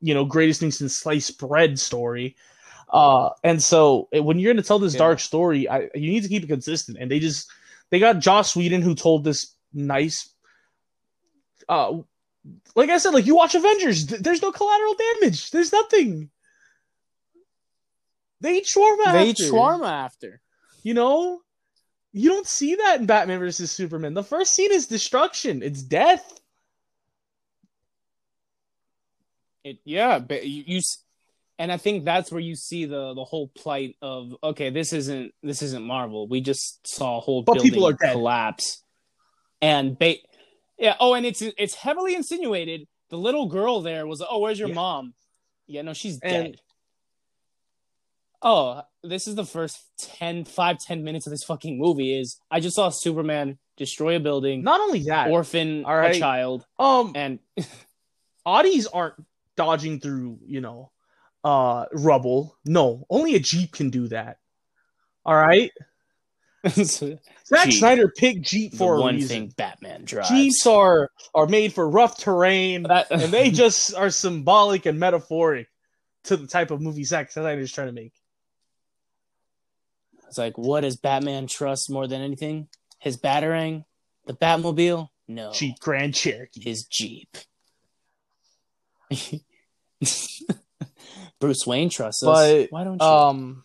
you 0.00 0.14
know 0.14 0.24
greatest 0.24 0.60
thing 0.60 0.70
since 0.70 0.96
sliced 0.96 1.38
bread 1.38 1.78
story. 1.78 2.36
Uh, 2.92 3.30
and 3.42 3.60
so 3.62 4.08
eh, 4.12 4.20
when 4.20 4.38
you're 4.38 4.52
going 4.52 4.62
to 4.62 4.66
tell 4.66 4.78
this 4.78 4.92
Yeah. 4.92 4.98
dark 4.98 5.18
story, 5.18 5.68
I, 5.68 5.88
you 5.94 6.10
need 6.12 6.22
to 6.22 6.28
keep 6.28 6.44
it 6.44 6.48
consistent. 6.48 6.98
And 7.00 7.10
they 7.10 7.18
just 7.18 7.50
they 7.90 7.98
got 7.98 8.18
Joss 8.20 8.54
Whedon 8.54 8.82
who 8.82 8.94
told 8.94 9.24
this 9.24 9.54
nice 9.72 10.28
uh 11.68 11.98
like 12.76 12.90
I 12.90 12.98
said, 12.98 13.14
like 13.14 13.26
you 13.26 13.34
watch 13.34 13.54
Avengers, 13.54 14.06
th- 14.06 14.20
there's 14.20 14.42
no 14.42 14.52
collateral 14.52 14.94
damage. 15.20 15.50
There's 15.50 15.72
nothing. 15.72 16.30
They 18.40 18.58
eat 18.58 18.66
shawarma. 18.66 19.12
they 19.12 19.28
eat 19.28 19.40
after, 19.40 19.44
shawarma 19.44 19.90
after. 19.90 20.40
You 20.82 20.92
know, 20.92 21.40
you 22.12 22.28
don't 22.28 22.46
see 22.46 22.74
that 22.74 23.00
in 23.00 23.06
Batman 23.06 23.38
versus 23.38 23.70
Superman. 23.70 24.12
The 24.12 24.22
first 24.22 24.52
scene 24.54 24.72
is 24.72 24.86
destruction. 24.86 25.62
It's 25.62 25.82
death. 25.82 26.40
It 29.64 29.78
yeah, 29.84 30.18
but 30.18 30.46
you, 30.46 30.62
you 30.66 30.80
and 31.58 31.72
I 31.72 31.76
think 31.78 32.04
that's 32.04 32.30
where 32.30 32.40
you 32.40 32.54
see 32.54 32.84
the 32.84 33.14
the 33.14 33.24
whole 33.24 33.48
plight 33.56 33.96
of 34.02 34.34
okay, 34.42 34.70
this 34.70 34.92
isn't 34.92 35.32
this 35.42 35.62
isn't 35.62 35.82
Marvel. 35.82 36.28
We 36.28 36.40
just 36.40 36.86
saw 36.86 37.16
a 37.18 37.20
whole 37.20 37.42
But 37.42 37.54
building 37.54 37.70
people 37.72 37.88
are 37.88 37.92
dead. 37.94 38.12
collapse, 38.12 38.82
and 39.62 39.98
ba- 39.98 40.16
yeah. 40.78 40.96
Oh, 41.00 41.14
and 41.14 41.24
it's 41.24 41.40
it's 41.42 41.74
heavily 41.74 42.14
insinuated 42.14 42.86
the 43.10 43.16
little 43.16 43.46
girl 43.46 43.80
there 43.80 44.06
was 44.06 44.22
oh, 44.28 44.38
where's 44.40 44.58
your 44.58 44.68
Yeah. 44.68 44.74
mom? 44.74 45.14
Yeah, 45.66 45.82
no, 45.82 45.94
she's 45.94 46.18
And- 46.22 46.52
dead. 46.54 46.60
Oh, 48.42 48.82
this 49.02 49.26
is 49.26 49.36
the 49.36 49.46
first 49.46 49.78
10, 50.18 50.44
5, 50.44 50.78
10 50.78 51.02
minutes 51.02 51.26
of 51.26 51.30
this 51.30 51.44
fucking 51.44 51.78
movie. 51.78 52.18
Is 52.18 52.38
I 52.50 52.60
just 52.60 52.76
saw 52.76 52.90
Superman 52.90 53.58
destroy 53.78 54.16
a 54.16 54.20
building, 54.20 54.62
Not 54.62 54.80
only 54.80 55.04
that, 55.04 55.30
orphan 55.30 55.82
right. 55.84 56.14
a 56.14 56.18
child, 56.18 56.66
um, 56.78 57.12
and 57.14 57.38
Audis 58.46 58.86
aren't 58.92 59.14
dodging 59.56 60.00
through, 60.00 60.38
you 60.46 60.60
know, 60.60 60.90
uh, 61.42 61.86
rubble. 61.92 62.56
No, 62.64 63.06
only 63.10 63.34
a 63.34 63.40
Jeep 63.40 63.72
can 63.72 63.90
do 63.90 64.08
that. 64.08 64.38
All 65.24 65.36
right, 65.36 65.70
the 66.62 67.18
Zack. 67.46 67.72
Snyder 67.72 68.08
picked 68.14 68.42
Jeep 68.42 68.74
for 68.74 68.96
a 68.96 69.00
one 69.00 69.14
reason. 69.16 69.28
thing 69.28 69.54
Batman 69.56 70.04
drives. 70.04 70.28
Jeeps 70.30 70.66
are 70.66 71.10
are 71.34 71.46
made 71.46 71.72
for 71.72 71.88
rough 71.88 72.18
terrain, 72.18 72.84
That- 72.84 73.06
and 73.10 73.32
they 73.32 73.50
just 73.50 73.94
are 73.94 74.10
symbolic 74.10 74.86
and 74.86 74.98
metaphoric 74.98 75.68
to 76.24 76.36
the 76.36 76.46
type 76.46 76.70
of 76.70 76.80
movie 76.80 77.04
Zack 77.04 77.30
Snyder's 77.32 77.72
trying 77.72 77.88
to 77.88 77.92
make. 77.92 78.12
It's 80.28 80.38
like, 80.38 80.58
what 80.58 80.80
does 80.80 80.96
Batman 80.96 81.46
trust 81.46 81.90
more 81.90 82.06
than 82.06 82.20
anything? 82.20 82.68
His 82.98 83.16
batarang? 83.16 83.84
The 84.26 84.32
Batmobile? 84.34 85.08
No. 85.28 85.52
Jeep 85.52 85.78
Grand 85.80 86.14
Cherokee. 86.14 86.60
His 86.62 86.84
Jeep. 86.84 87.28
Bruce 91.40 91.66
Wayne 91.66 91.90
trusts 91.90 92.22
us. 92.22 92.26
But, 92.26 92.68
Why 92.70 92.84
don't 92.84 93.00
you? 93.00 93.06
Um, 93.06 93.64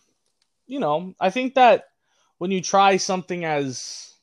you 0.66 0.80
know, 0.80 1.14
I 1.20 1.30
think 1.30 1.54
that 1.54 1.84
when 2.38 2.50
you 2.50 2.60
try 2.60 2.96
something 2.96 3.44
as 3.44 4.14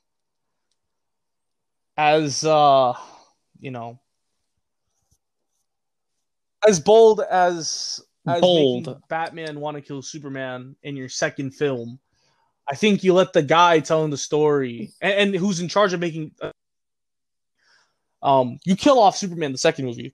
as 1.97 2.43
uh, 2.43 2.93
you 3.59 3.71
know, 3.71 3.99
as 6.65 6.79
bold 6.79 7.21
as 7.21 8.01
as 8.27 8.41
Bold. 8.41 9.01
Batman 9.07 9.59
want 9.59 9.75
to 9.75 9.81
kill 9.81 10.01
Superman 10.01 10.75
in 10.83 10.95
your 10.95 11.09
second 11.09 11.51
film, 11.51 11.99
I 12.69 12.75
think 12.75 13.03
you 13.03 13.13
let 13.13 13.33
the 13.33 13.41
guy 13.41 13.79
telling 13.79 14.11
the 14.11 14.17
story 14.17 14.91
and, 15.01 15.13
and 15.13 15.35
who's 15.35 15.59
in 15.59 15.69
charge 15.69 15.93
of 15.93 15.99
making. 15.99 16.31
um, 18.21 18.59
you 18.65 18.75
kill 18.75 18.99
off 18.99 19.15
Superman 19.15 19.53
the 19.53 19.57
second 19.57 19.85
movie. 19.85 20.13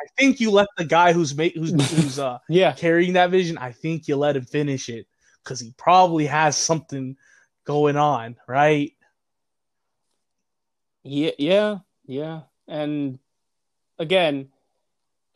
I 0.00 0.06
think 0.16 0.40
you 0.40 0.50
let 0.50 0.68
the 0.76 0.84
guy 0.84 1.12
who's 1.12 1.36
ma- 1.36 1.48
who's 1.54 1.70
who's 1.92 2.18
uh 2.18 2.38
yeah. 2.48 2.72
carrying 2.72 3.14
that 3.14 3.30
vision, 3.30 3.58
I 3.58 3.72
think 3.72 4.08
you 4.08 4.16
let 4.16 4.36
him 4.36 4.44
finish 4.44 4.88
it 4.88 5.06
because 5.42 5.60
he 5.60 5.74
probably 5.76 6.26
has 6.26 6.56
something 6.56 7.16
going 7.64 7.96
on, 7.96 8.36
right? 8.46 8.92
Yeah, 11.02 11.30
yeah, 11.38 11.78
yeah. 12.06 12.42
And 12.68 13.18
again, 13.98 14.48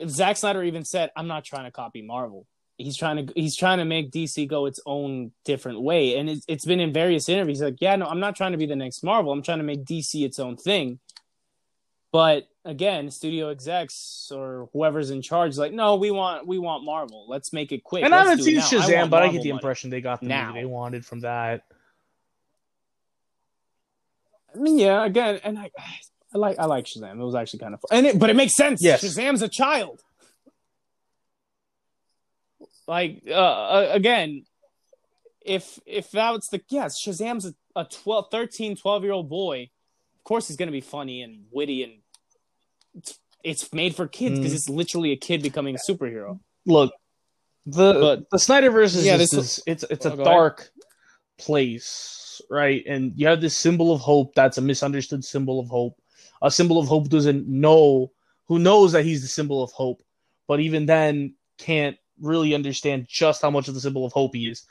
Zack 0.07 0.37
Snyder 0.37 0.63
even 0.63 0.85
said, 0.85 1.11
"I'm 1.15 1.27
not 1.27 1.43
trying 1.43 1.65
to 1.65 1.71
copy 1.71 2.01
Marvel. 2.01 2.47
He's 2.77 2.97
trying 2.97 3.27
to 3.27 3.33
he's 3.35 3.55
trying 3.55 3.79
to 3.79 3.85
make 3.85 4.11
DC 4.11 4.47
go 4.47 4.65
its 4.65 4.79
own 4.85 5.31
different 5.43 5.81
way." 5.81 6.17
And 6.17 6.29
it's, 6.29 6.45
it's 6.47 6.65
been 6.65 6.79
in 6.79 6.93
various 6.93 7.29
interviews 7.29 7.61
like, 7.61 7.81
"Yeah, 7.81 7.95
no, 7.95 8.05
I'm 8.05 8.19
not 8.19 8.35
trying 8.35 8.51
to 8.51 8.57
be 8.57 8.65
the 8.65 8.75
next 8.75 9.03
Marvel. 9.03 9.31
I'm 9.31 9.41
trying 9.41 9.59
to 9.59 9.63
make 9.63 9.85
DC 9.85 10.23
its 10.23 10.39
own 10.39 10.57
thing." 10.57 10.99
But 12.11 12.47
again, 12.65 13.09
studio 13.11 13.49
execs 13.49 14.29
or 14.33 14.69
whoever's 14.73 15.11
in 15.11 15.21
charge, 15.21 15.51
is 15.51 15.57
like, 15.57 15.71
no, 15.71 15.95
we 15.95 16.11
want 16.11 16.45
we 16.45 16.57
want 16.57 16.83
Marvel. 16.83 17.25
Let's 17.29 17.53
make 17.53 17.71
it 17.71 17.83
quick. 17.83 18.03
and 18.03 18.13
I 18.13 18.17
Let's 18.25 18.29
haven't 18.31 18.45
do 18.45 18.57
it 18.57 18.63
seen. 18.63 18.79
Shazam, 18.81 18.97
want 19.01 19.11
but 19.11 19.23
I 19.23 19.27
get 19.27 19.31
the 19.33 19.37
money." 19.37 19.49
impression 19.51 19.89
they 19.91 20.01
got 20.01 20.19
the 20.19 20.27
Now. 20.27 20.47
movie 20.47 20.59
they 20.59 20.65
wanted 20.65 21.05
from 21.05 21.21
that. 21.21 21.63
I 24.53 24.57
mean, 24.57 24.79
yeah, 24.79 25.05
again, 25.05 25.39
and 25.43 25.59
I, 25.59 25.69
I 26.33 26.37
like 26.37 26.57
I 26.59 26.65
like 26.65 26.85
Shazam. 26.85 27.19
It 27.19 27.23
was 27.23 27.35
actually 27.35 27.59
kind 27.59 27.73
of 27.73 27.81
fun, 27.81 27.97
and 27.97 28.07
it, 28.07 28.19
but 28.19 28.29
it 28.29 28.35
makes 28.35 28.55
sense. 28.55 28.81
Yes. 28.81 29.03
Shazam's 29.03 29.41
a 29.41 29.49
child. 29.49 30.01
Like 32.87 33.23
uh, 33.27 33.33
uh, 33.33 33.89
again, 33.91 34.45
if 35.41 35.79
if 35.85 36.11
that's 36.11 36.49
the 36.49 36.61
yes, 36.69 37.01
Shazam's 37.03 37.45
a, 37.45 37.53
a 37.79 37.85
12, 37.85 38.27
13, 38.31 38.75
12 38.77 39.03
year 39.03 39.11
old 39.13 39.29
boy. 39.29 39.69
Of 40.17 40.23
course, 40.23 40.47
he's 40.47 40.57
gonna 40.57 40.71
be 40.71 40.81
funny 40.81 41.21
and 41.21 41.45
witty, 41.51 41.83
and 41.83 41.93
it's, 42.95 43.19
it's 43.43 43.73
made 43.73 43.95
for 43.95 44.07
kids 44.07 44.39
because 44.39 44.53
Mm. 44.53 44.55
it's 44.55 44.69
literally 44.69 45.11
a 45.11 45.17
kid 45.17 45.43
becoming 45.43 45.75
a 45.75 45.79
superhero. 45.91 46.39
Look, 46.65 46.93
the 47.65 47.93
But- 47.93 48.29
the 48.31 48.37
Snyderverse 48.37 48.95
is 48.95 49.05
Yeah, 49.05 49.17
just 49.17 49.33
this- 49.33 49.55
this, 49.57 49.63
it's 49.67 49.83
it's 49.89 50.05
a 50.05 50.11
Oh, 50.11 50.13
ahead. 50.13 50.25
dark 50.25 50.71
place, 51.37 52.41
right? 52.49 52.83
And 52.87 53.13
you 53.15 53.27
have 53.27 53.41
this 53.41 53.55
symbol 53.55 53.91
of 53.93 54.01
hope 54.01 54.33
that's 54.35 54.57
a 54.57 54.61
misunderstood 54.61 55.23
symbol 55.23 55.59
of 55.59 55.67
hope. 55.67 55.99
A 56.41 56.51
symbol 56.51 56.79
of 56.79 56.87
hope 56.87 57.09
doesn't 57.09 57.47
know 57.47 58.11
who 58.47 58.59
knows 58.59 58.91
that 58.91 59.03
he's 59.05 59.21
the 59.21 59.27
symbol 59.27 59.63
of 59.63 59.71
hope, 59.71 60.01
but 60.47 60.59
even 60.59 60.85
then 60.85 61.35
can't 61.57 61.97
really 62.21 62.53
understand 62.53 63.07
just 63.09 63.41
how 63.41 63.49
much 63.49 63.67
of 63.67 63.73
the 63.73 63.81
symbol 63.81 64.05
of 64.05 64.13
hope 64.13 64.35
he 64.35 64.49
is. 64.49 64.63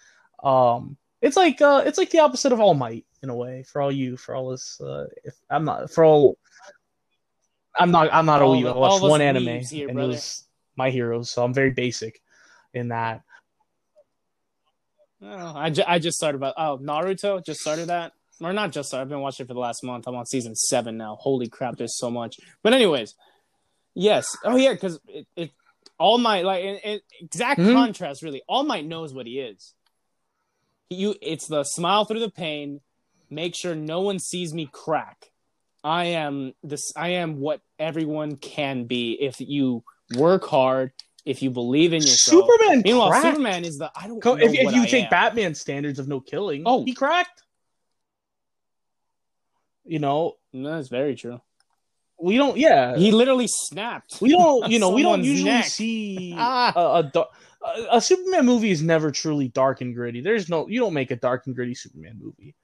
Um, 0.43 0.97
it's 1.23 1.37
like 1.37 1.61
uh, 1.61 1.83
it's 1.87 1.99
like 1.99 2.11
the 2.11 2.21
opposite 2.21 2.53
of 2.53 2.61
All 2.61 2.75
Might 2.75 3.07
in 3.23 3.31
a 3.31 3.35
way. 3.37 3.63
For 3.65 3.81
all 3.81 3.91
you, 3.93 4.17
for 4.17 4.35
all 4.35 4.51
this, 4.51 4.81
uh, 4.81 5.07
if 5.25 5.35
I'm 5.51 5.65
not 5.65 5.91
for 5.91 6.05
all, 6.05 6.39
I'm 7.77 7.91
not 7.91 8.09
I'm 8.13 8.27
not 8.27 8.41
a 8.41 8.45
All 8.45 8.55
weeb. 8.57 8.73
I 8.73 8.77
watched 8.77 9.03
one 9.03 9.21
anime 9.21 9.61
here, 9.61 9.89
and 9.89 9.97
brother. 9.97 10.13
it 10.13 10.15
was 10.15 10.45
my 10.77 10.91
heroes, 10.91 11.31
so 11.31 11.43
I'm 11.45 11.53
very 11.55 11.71
basic 11.71 12.21
in 12.73 12.89
that. 12.89 13.23
Oh, 15.23 15.53
I, 15.57 15.71
ju- 15.71 15.85
I 15.87 15.99
just 15.99 16.17
started 16.17 16.37
about 16.37 16.55
oh 16.59 16.79
Naruto 16.83 17.45
just 17.45 17.61
started 17.61 17.87
that 17.89 18.13
or 18.41 18.53
not 18.53 18.73
just 18.73 18.89
started. 18.89 19.03
I've 19.03 19.09
been 19.09 19.21
watching 19.21 19.45
it 19.45 19.49
for 19.49 19.55
the 19.55 19.61
last 19.61 19.83
month. 19.83 20.07
I'm 20.07 20.15
on 20.15 20.27
season 20.27 20.55
seven 20.55 20.97
now. 20.97 21.17
Holy 21.21 21.49
crap, 21.49 21.77
there's 21.77 21.97
so 21.99 22.11
much. 22.11 22.37
But 22.63 22.75
anyways, 22.75 23.15
yes. 23.95 24.37
Oh 24.45 24.57
yeah, 24.57 24.73
because 24.73 24.99
it, 25.09 25.27
it 25.37 25.51
All 25.99 26.19
Might, 26.19 26.45
like, 26.45 26.63
in, 26.65 26.77
in 26.77 27.01
exact 27.21 27.61
Mhm. 27.61 27.73
contrast, 27.73 28.23
really. 28.23 28.43
All 28.49 28.65
Might 28.65 28.85
knows 28.87 29.15
what 29.15 29.27
he 29.27 29.39
is. 29.39 29.75
You, 30.91 31.15
it's 31.23 31.47
the 31.47 31.65
smile 31.65 32.05
through 32.05 32.21
the 32.21 32.31
pain. 32.31 32.81
Make 33.31 33.55
sure 33.57 33.75
no 33.75 34.01
one 34.01 34.19
sees 34.19 34.53
me 34.53 34.69
crack. 34.71 35.31
I 35.85 36.05
am 36.07 36.55
this. 36.63 36.93
I 36.97 37.09
am 37.11 37.39
what 37.39 37.61
everyone 37.79 38.37
can 38.37 38.85
be 38.87 39.13
if 39.13 39.39
you 39.41 39.85
work 40.17 40.47
hard. 40.47 40.93
If 41.27 41.41
you 41.43 41.51
believe 41.51 41.93
in 41.95 42.03
yourself. 42.03 42.45
Superman 42.47 42.83
Meanwhile, 42.85 43.09
cracked. 43.11 43.27
Superman 43.27 43.65
is 43.65 43.79
the 43.79 43.91
I 43.97 44.09
don't 44.09 44.21
Co- 44.21 44.35
know 44.35 44.45
if, 44.45 44.53
if 44.53 44.75
you 44.75 44.83
I 44.83 44.87
take 44.87 45.05
am. 45.05 45.11
Batman 45.11 45.55
standards 45.55 45.99
of 45.99 46.07
no 46.09 46.21
killing, 46.21 46.65
Oh. 46.67 46.85
he 46.85 46.93
cracked. 46.93 47.43
You 49.85 49.99
know, 49.99 50.35
No, 50.53 50.77
that's 50.77 50.89
very 50.89 51.15
true. 51.15 51.41
we 52.19 52.37
don't. 52.37 52.57
Yeah, 52.57 52.97
He 52.97 53.11
literally 53.11 53.47
snapped. 53.49 54.19
we 54.21 54.31
don't. 54.31 54.71
You 54.71 54.79
know, 54.79 54.91
we 54.91 55.03
don't 55.03 55.25
usually 55.25 55.51
neck. 55.51 55.65
see 55.67 56.35
Ah. 56.39 56.73
a, 56.77 57.19
a, 57.19 57.27
a 57.93 58.01
Superman 58.01 58.47
movie 58.47 58.71
is 58.71 58.83
never 58.83 59.11
truly 59.11 59.49
dark 59.49 59.81
and 59.81 59.95
gritty. 59.95 60.21
There's 60.21 60.49
no. 60.49 60.69
You 60.69 60.81
don't 60.81 60.95
make 60.95 61.11
a 61.11 61.17
dark 61.17 61.47
and 61.47 61.55
gritty 61.55 61.75
Superman 61.75 62.19
movie. 62.23 62.55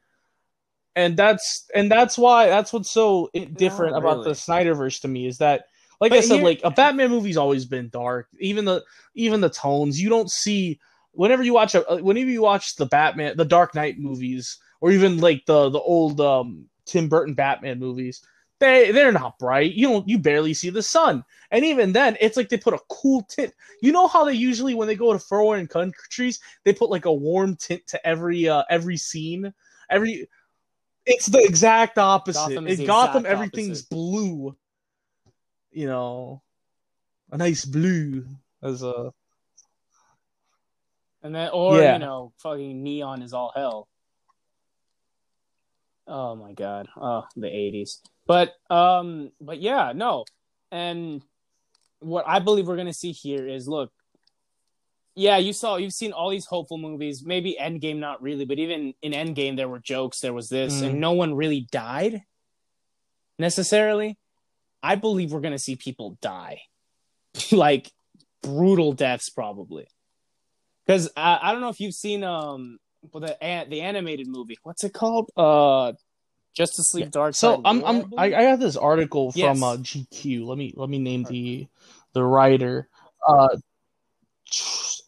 And 0.97 1.17
that's 1.17 1.67
and 1.75 1.91
that's 1.91 2.19
why 2.19 2.49
that's 2.49 2.73
what's 2.73 2.91
so 2.91 3.31
different 3.57 3.97
about 3.97 4.19
really. 4.19 4.25
the 4.25 4.31
Snyderverse 4.33 5.01
to 5.03 5.09
me 5.09 5.27
is 5.27 5.39
that 5.39 5.67
like 6.01 6.11
But 6.11 6.19
I 6.19 6.21
said 6.23 6.37
here- 6.37 6.45
like 6.45 6.61
a 6.65 6.71
Batman 6.71 7.11
movie's 7.11 7.37
always 7.37 7.65
been 7.65 7.89
dark. 7.91 8.29
Even 8.39 8.65
the 8.65 8.83
even 9.15 9.41
the 9.41 9.51
tones 9.51 10.01
you 10.01 10.09
don't 10.09 10.31
see 10.31 10.81
whenever 11.13 11.43
you 11.43 11.53
watch 11.55 11.75
a 11.75 11.83
whenever 12.03 12.31
you 12.31 12.43
watch 12.43 12.77
the 12.77 12.87
Batman 12.87 13.37
the 13.37 13.45
Dark 13.45 13.75
Knight 13.75 13.99
movies 13.99 14.59
or 14.81 14.91
even 14.91 15.19
like 15.19 15.47
the 15.47 15.69
the 15.71 15.81
old 15.81 16.21
um 16.21 16.67
Tim 16.87 17.09
Burton 17.09 17.35
Batman 17.35 17.79
movies 17.79 18.23
they 18.59 18.91
they're 18.93 19.13
not 19.13 19.39
bright. 19.39 19.73
You 19.73 19.89
don't 19.89 20.09
you 20.09 20.19
barely 20.19 20.55
see 20.55 20.71
the 20.71 20.83
sun. 20.83 21.25
And 21.51 21.65
even 21.65 21.93
then 21.93 22.17
it's 22.21 22.37
like 22.37 22.49
they 22.49 22.59
put 22.59 22.75
a 22.75 22.81
cool 22.89 23.23
tint. 23.23 23.55
You 23.81 23.93
know 23.93 24.07
how 24.07 24.25
they 24.25 24.35
usually 24.35 24.75
when 24.75 24.87
they 24.89 24.95
go 24.97 25.13
to 25.13 25.19
foreign 25.19 25.67
countries 25.67 26.41
they 26.65 26.73
put 26.73 26.91
like 26.91 27.07
a 27.07 27.13
warm 27.13 27.57
tint 27.57 27.87
to 27.89 28.07
every 28.07 28.49
uh 28.49 28.65
every 28.69 28.97
scene? 28.97 29.53
Every 29.89 30.29
it's 31.11 31.27
the 31.27 31.43
exact 31.43 31.99
opposite 31.99 32.55
Gotham 32.55 32.67
in 32.67 32.87
Gotham 32.87 33.27
everything's 33.27 33.81
opposite. 33.81 33.91
blue 33.91 34.57
you 35.73 35.87
know 35.87 36.43
a 37.31 37.37
nice 37.37 37.65
blue 37.65 38.25
as 38.63 38.83
a 38.83 39.13
And 41.23 41.35
then, 41.35 41.51
or 41.53 41.79
Yeah. 41.79 41.93
you 41.95 41.99
know, 41.99 42.33
fucking 42.39 42.83
neon 42.83 43.23
is 43.23 43.35
all 43.35 43.53
hell. 43.55 43.89
Oh 46.07 46.35
my 46.35 46.53
god, 46.55 46.89
oh 46.97 47.25
the 47.37 47.47
eighties. 47.47 48.01
But 48.27 48.55
um, 48.71 49.31
but 49.41 49.61
yeah, 49.61 49.93
no. 49.95 50.25
And 50.73 51.23
what 52.01 52.25
I 52.27 52.39
believe 52.39 52.67
we're 52.67 52.77
gonna 52.77 52.93
see 52.95 53.13
here 53.13 53.47
is, 53.47 53.69
look, 53.69 53.93
yeah, 55.21 55.37
you 55.37 55.53
saw, 55.53 55.77
you've 55.77 55.93
seen 55.93 56.13
all 56.13 56.31
these 56.31 56.47
hopeful 56.47 56.79
movies. 56.79 57.23
Maybe 57.25 57.57
Endgame, 57.61 57.99
not 57.99 58.23
really, 58.23 58.47
but 58.47 58.59
even 58.59 58.95
in 59.03 59.13
Endgame, 59.13 59.57
there 59.57 59.69
were 59.69 59.79
jokes, 59.79 60.21
there 60.21 60.33
was 60.33 60.49
this, 60.49 60.81
Mm. 60.81 60.87
and 60.87 61.01
no 61.01 61.13
one 61.13 61.35
really 61.35 61.67
died 61.71 62.23
necessarily. 63.39 64.19
I 64.83 64.95
believe 64.95 65.31
we're 65.33 65.41
gonna 65.41 65.59
see 65.59 65.77
people 65.77 66.17
die, 66.23 66.63
like 67.53 67.93
brutal 68.43 68.93
deaths, 68.95 69.29
probably. 69.29 69.87
Because 70.87 71.11
I, 71.17 71.39
I 71.43 71.53
don't 71.53 71.61
know 71.61 71.69
if 71.69 71.81
you've 71.81 71.95
seen 71.95 72.25
um 72.25 72.79
the 73.13 73.37
the 73.69 73.81
animated 73.83 74.27
movie. 74.27 74.57
What's 74.63 74.85
it 74.85 74.95
called? 74.95 75.31
Uh, 75.37 75.93
Justice 76.55 76.95
League 76.95 77.11
Dark. 77.11 77.35
so 77.35 77.57
Side 77.57 77.63
I'm 77.67 77.85
I'm 77.85 78.13
I. 78.17 78.25
I 78.27 78.43
got 78.51 78.59
this 78.61 78.77
article 78.77 79.33
from 79.33 79.39
Yes. 79.39 79.63
uh, 79.63 79.77
GQ. 79.77 80.47
Let 80.47 80.57
me 80.59 80.73
let 80.77 80.89
me 80.89 80.99
name 80.99 81.25
the 81.25 81.69
the 82.15 82.25
writer. 82.25 82.89
Uh, 83.29 83.57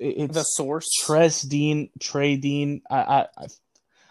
it's 0.03 0.35
the 0.35 0.43
source. 0.43 0.91
Tress 1.05 1.43
Dean 1.43 1.91
Trey 2.01 2.37
Dean. 2.37 2.83
I 2.91 3.27
I 3.39 3.47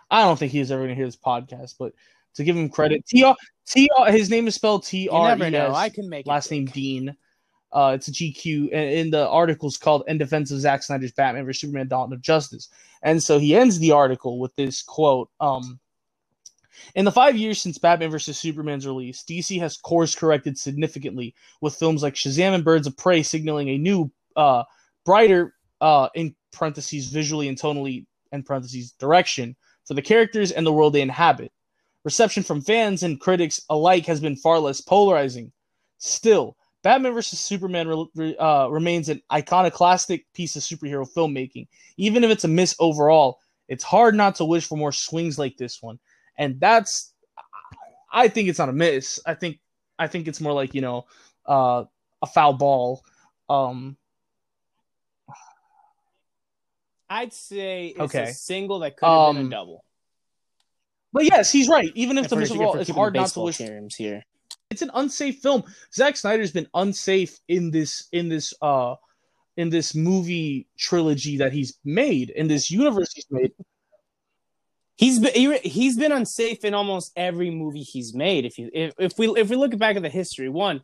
I- 0.10 0.24
don't 0.24 0.38
think 0.38 0.52
he's 0.52 0.72
ever 0.72 0.84
gonna 0.84 0.96
hear 0.96 1.06
this 1.06 1.16
podcast, 1.18 1.76
but 1.80 1.94
to 2.36 2.44
give 2.44 2.56
him 2.56 2.70
credit, 2.70 3.06
T 3.06 3.24
R 3.24 3.36
T 3.68 3.90
R. 3.98 4.12
His 4.12 4.30
name 4.30 4.48
is 4.48 4.56
spelled 4.56 4.86
T 4.86 5.08
R 5.10 5.30
never 5.30 5.48
E 5.48 5.50
know. 5.52 5.74
I 5.74 5.90
can 5.90 6.10
make 6.10 6.26
Last 6.28 6.52
name. 6.52 6.66
Dean. 6.66 7.16
Uh, 7.74 7.94
it's 7.96 8.10
a 8.10 8.12
GQ, 8.12 8.70
and 8.74 8.90
in 8.92 9.10
the 9.12 9.26
article's 9.30 9.78
called 9.78 10.04
"In 10.08 10.18
Defense 10.18 10.52
of 10.52 10.60
Zack 10.60 10.84
Snyder's 10.84 11.14
Batman 11.14 11.46
vs 11.46 11.62
Superman: 11.62 11.88
Dawn 11.88 12.12
of 12.12 12.22
Justice." 12.22 12.68
And 13.02 13.24
so 13.24 13.40
he 13.40 13.56
ends 13.56 13.80
the 13.80 13.94
article 13.94 14.40
with 14.40 14.54
this 14.58 14.82
quote: 14.84 15.30
um, 15.40 15.80
"In 16.96 17.06
the 17.06 17.14
five 17.14 17.38
years 17.38 17.62
since 17.62 17.78
Batman 17.78 18.12
vs 18.12 18.38
Superman's 18.38 18.86
release, 18.86 19.24
DC 19.24 19.58
has 19.60 19.78
course 19.78 20.16
corrected 20.16 20.58
significantly, 20.58 21.34
with 21.62 21.76
films 21.76 22.04
like 22.04 22.16
Shazam 22.16 22.54
and 22.54 22.66
Birds 22.66 22.88
of 22.88 22.98
Prey 22.98 23.24
signaling 23.24 23.70
a 23.70 23.78
new, 23.78 24.12
uh, 24.36 24.64
brighter, 25.06 25.54
uh, 25.82 26.10
in 26.16 26.36
parentheses 26.54 27.08
visually 27.08 27.48
and 27.50 27.58
tonally, 27.58 28.06
in 28.32 28.44
parentheses 28.44 28.92
direction 28.94 29.56
for 29.86 29.94
the 29.96 30.02
characters 30.02 30.52
and 30.52 30.66
the 30.66 30.72
world 30.74 30.94
they 30.94 31.02
inhabit. 31.02 31.52
Reception 32.06 32.44
from 32.44 32.62
fans 32.62 33.04
and 33.04 33.20
critics 33.20 33.62
alike 33.70 34.06
has 34.06 34.20
been 34.20 34.36
far 34.36 34.60
less 34.60 34.82
polarizing. 34.82 35.52
Still." 35.98 36.56
Batman 36.84 37.14
vs 37.14 37.40
Superman 37.40 37.88
re- 37.88 38.08
re- 38.16 38.38
uh, 38.38 38.68
remains 38.68 39.10
an 39.10 39.22
iconoclastic 39.32 40.26
piece 40.34 40.56
of 40.56 40.64
superhero 40.64 41.08
filmmaking. 41.08 41.68
Even 41.98 42.24
if 42.24 42.32
it's 42.32 42.44
a 42.44 42.48
miss 42.48 42.76
overall, 42.80 43.40
it's 43.68 43.84
hard 43.84 44.16
not 44.16 44.36
to 44.36 44.46
wish 44.46 44.66
for 44.66 44.78
more 44.78 44.92
swings 44.92 45.38
like 45.38 45.58
this 45.58 45.82
one. 45.82 46.00
And 46.38 46.60
that's, 46.60 47.14
I 48.12 48.28
think 48.28 48.50
it's 48.50 48.60
not 48.60 48.70
a 48.70 48.74
miss. 48.74 49.20
I 49.26 49.36
think, 49.36 49.60
I 50.00 50.08
think 50.08 50.28
it's 50.28 50.42
more 50.42 50.54
like 50.54 50.74
you 50.74 50.82
know, 50.82 51.06
uh, 51.46 51.84
a 52.22 52.28
foul 52.28 52.54
ball. 52.54 53.04
Um, 53.48 53.96
I'd 57.12 57.34
say 57.34 57.88
it's 57.88 58.00
Okay. 58.00 58.24
a 58.24 58.34
single 58.34 58.80
that 58.80 58.96
could 58.96 59.06
have 59.06 59.34
been 59.36 59.42
Um, 59.42 59.48
a 59.48 59.50
double. 59.50 59.84
but 61.12 61.26
yes, 61.26 61.52
he's 61.52 61.68
right. 61.68 61.92
Even 61.94 62.18
if 62.18 62.24
If 62.26 62.30
the 62.30 62.36
we're- 62.38 62.44
miss 62.44 62.52
if 62.52 62.56
overall, 62.56 62.74
we're 62.76 62.80
it's 62.82 62.90
hard 62.90 63.14
not 63.14 63.20
to 63.20 63.24
baseball 63.26 63.44
wish. 63.46 63.58
terms 63.58 63.96
here. 63.96 64.24
It's 64.70 64.82
an 64.82 64.92
unsafe 64.94 65.40
film. 65.42 65.64
Zack 65.94 66.16
Snyder's 66.16 66.54
been 66.54 66.68
unsafe 66.74 67.38
in 67.50 67.70
this, 67.72 68.08
in 68.14 68.30
this, 68.30 68.54
uh, 68.62 68.96
in 69.58 69.70
this 69.70 69.94
movie 69.94 70.68
trilogy 70.78 71.36
that 71.38 71.52
he's 71.52 71.78
made, 71.84 72.30
in 72.30 72.48
this 72.48 72.72
universe 72.72 73.12
he's 73.14 73.30
made. 73.30 73.52
He's 74.96 75.20
been 75.20 75.34
he- 75.34 75.70
he's 75.70 75.98
been 75.98 76.14
unsafe 76.14 76.64
in 76.64 76.74
almost 76.74 77.12
every 77.18 77.50
movie 77.50 77.82
he's 77.84 78.14
made. 78.14 78.46
If 78.46 78.58
you 78.58 78.70
if, 78.74 78.94
if 78.98 79.18
we 79.20 79.28
if 79.38 79.50
we 79.50 79.58
look 79.58 79.78
back 79.78 79.98
at 79.98 80.04
the 80.04 80.10
history, 80.10 80.48
one, 80.48 80.82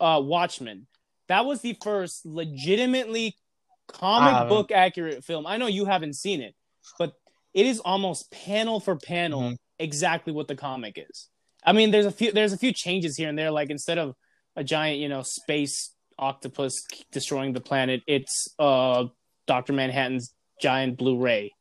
uh, 0.00 0.20
Watchmen, 0.22 0.86
that 1.28 1.46
was 1.46 1.62
the 1.62 1.72
first 1.82 2.26
legitimately 2.26 3.28
I 3.28 3.43
comic 3.88 4.48
book 4.48 4.70
accurate 4.72 5.24
film. 5.24 5.46
I 5.46 5.56
know 5.56 5.66
you 5.66 5.84
haven't 5.84 6.14
seen 6.16 6.40
it, 6.40 6.54
but 6.98 7.12
it 7.52 7.66
is 7.66 7.80
almost 7.80 8.30
panel 8.32 8.80
for 8.80 8.96
panel 8.96 9.40
Mhm. 9.42 9.56
exactly 9.78 10.32
what 10.32 10.48
the 10.48 10.56
comic 10.56 10.94
is. 11.10 11.28
I 11.64 11.72
mean, 11.72 11.90
there's 11.90 12.06
a 12.06 12.10
few 12.12 12.32
there's 12.32 12.52
a 12.52 12.58
few 12.58 12.72
changes 12.72 13.16
here 13.16 13.28
and 13.28 13.38
there. 13.38 13.50
Like 13.50 13.70
instead 13.70 13.98
of 13.98 14.14
a 14.56 14.62
giant 14.64 14.98
you 15.00 15.08
know 15.08 15.22
space 15.22 15.94
octopus 16.18 16.74
destroying 17.12 17.52
the 17.52 17.60
planet, 17.60 18.02
it's 18.06 18.48
uh 18.58 19.06
Doctor 19.46 19.72
Manhattan's 19.72 20.34
giant 20.60 20.96
blue 20.98 21.18
ray. 21.18 21.52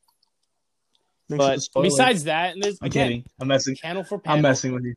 But 1.29 1.59
besides 1.81 2.25
that, 2.25 2.53
and 2.53 2.63
there's 2.63 2.77
I'm 2.81 2.87
again 2.87 3.07
kidding. 3.07 3.25
I'm 3.39 3.47
messing. 3.47 3.75
panel 3.81 4.03
for 4.03 4.19
panel. 4.19 4.37
I'm 4.37 4.41
messing 4.43 4.73
with 4.73 4.83
you. 4.83 4.93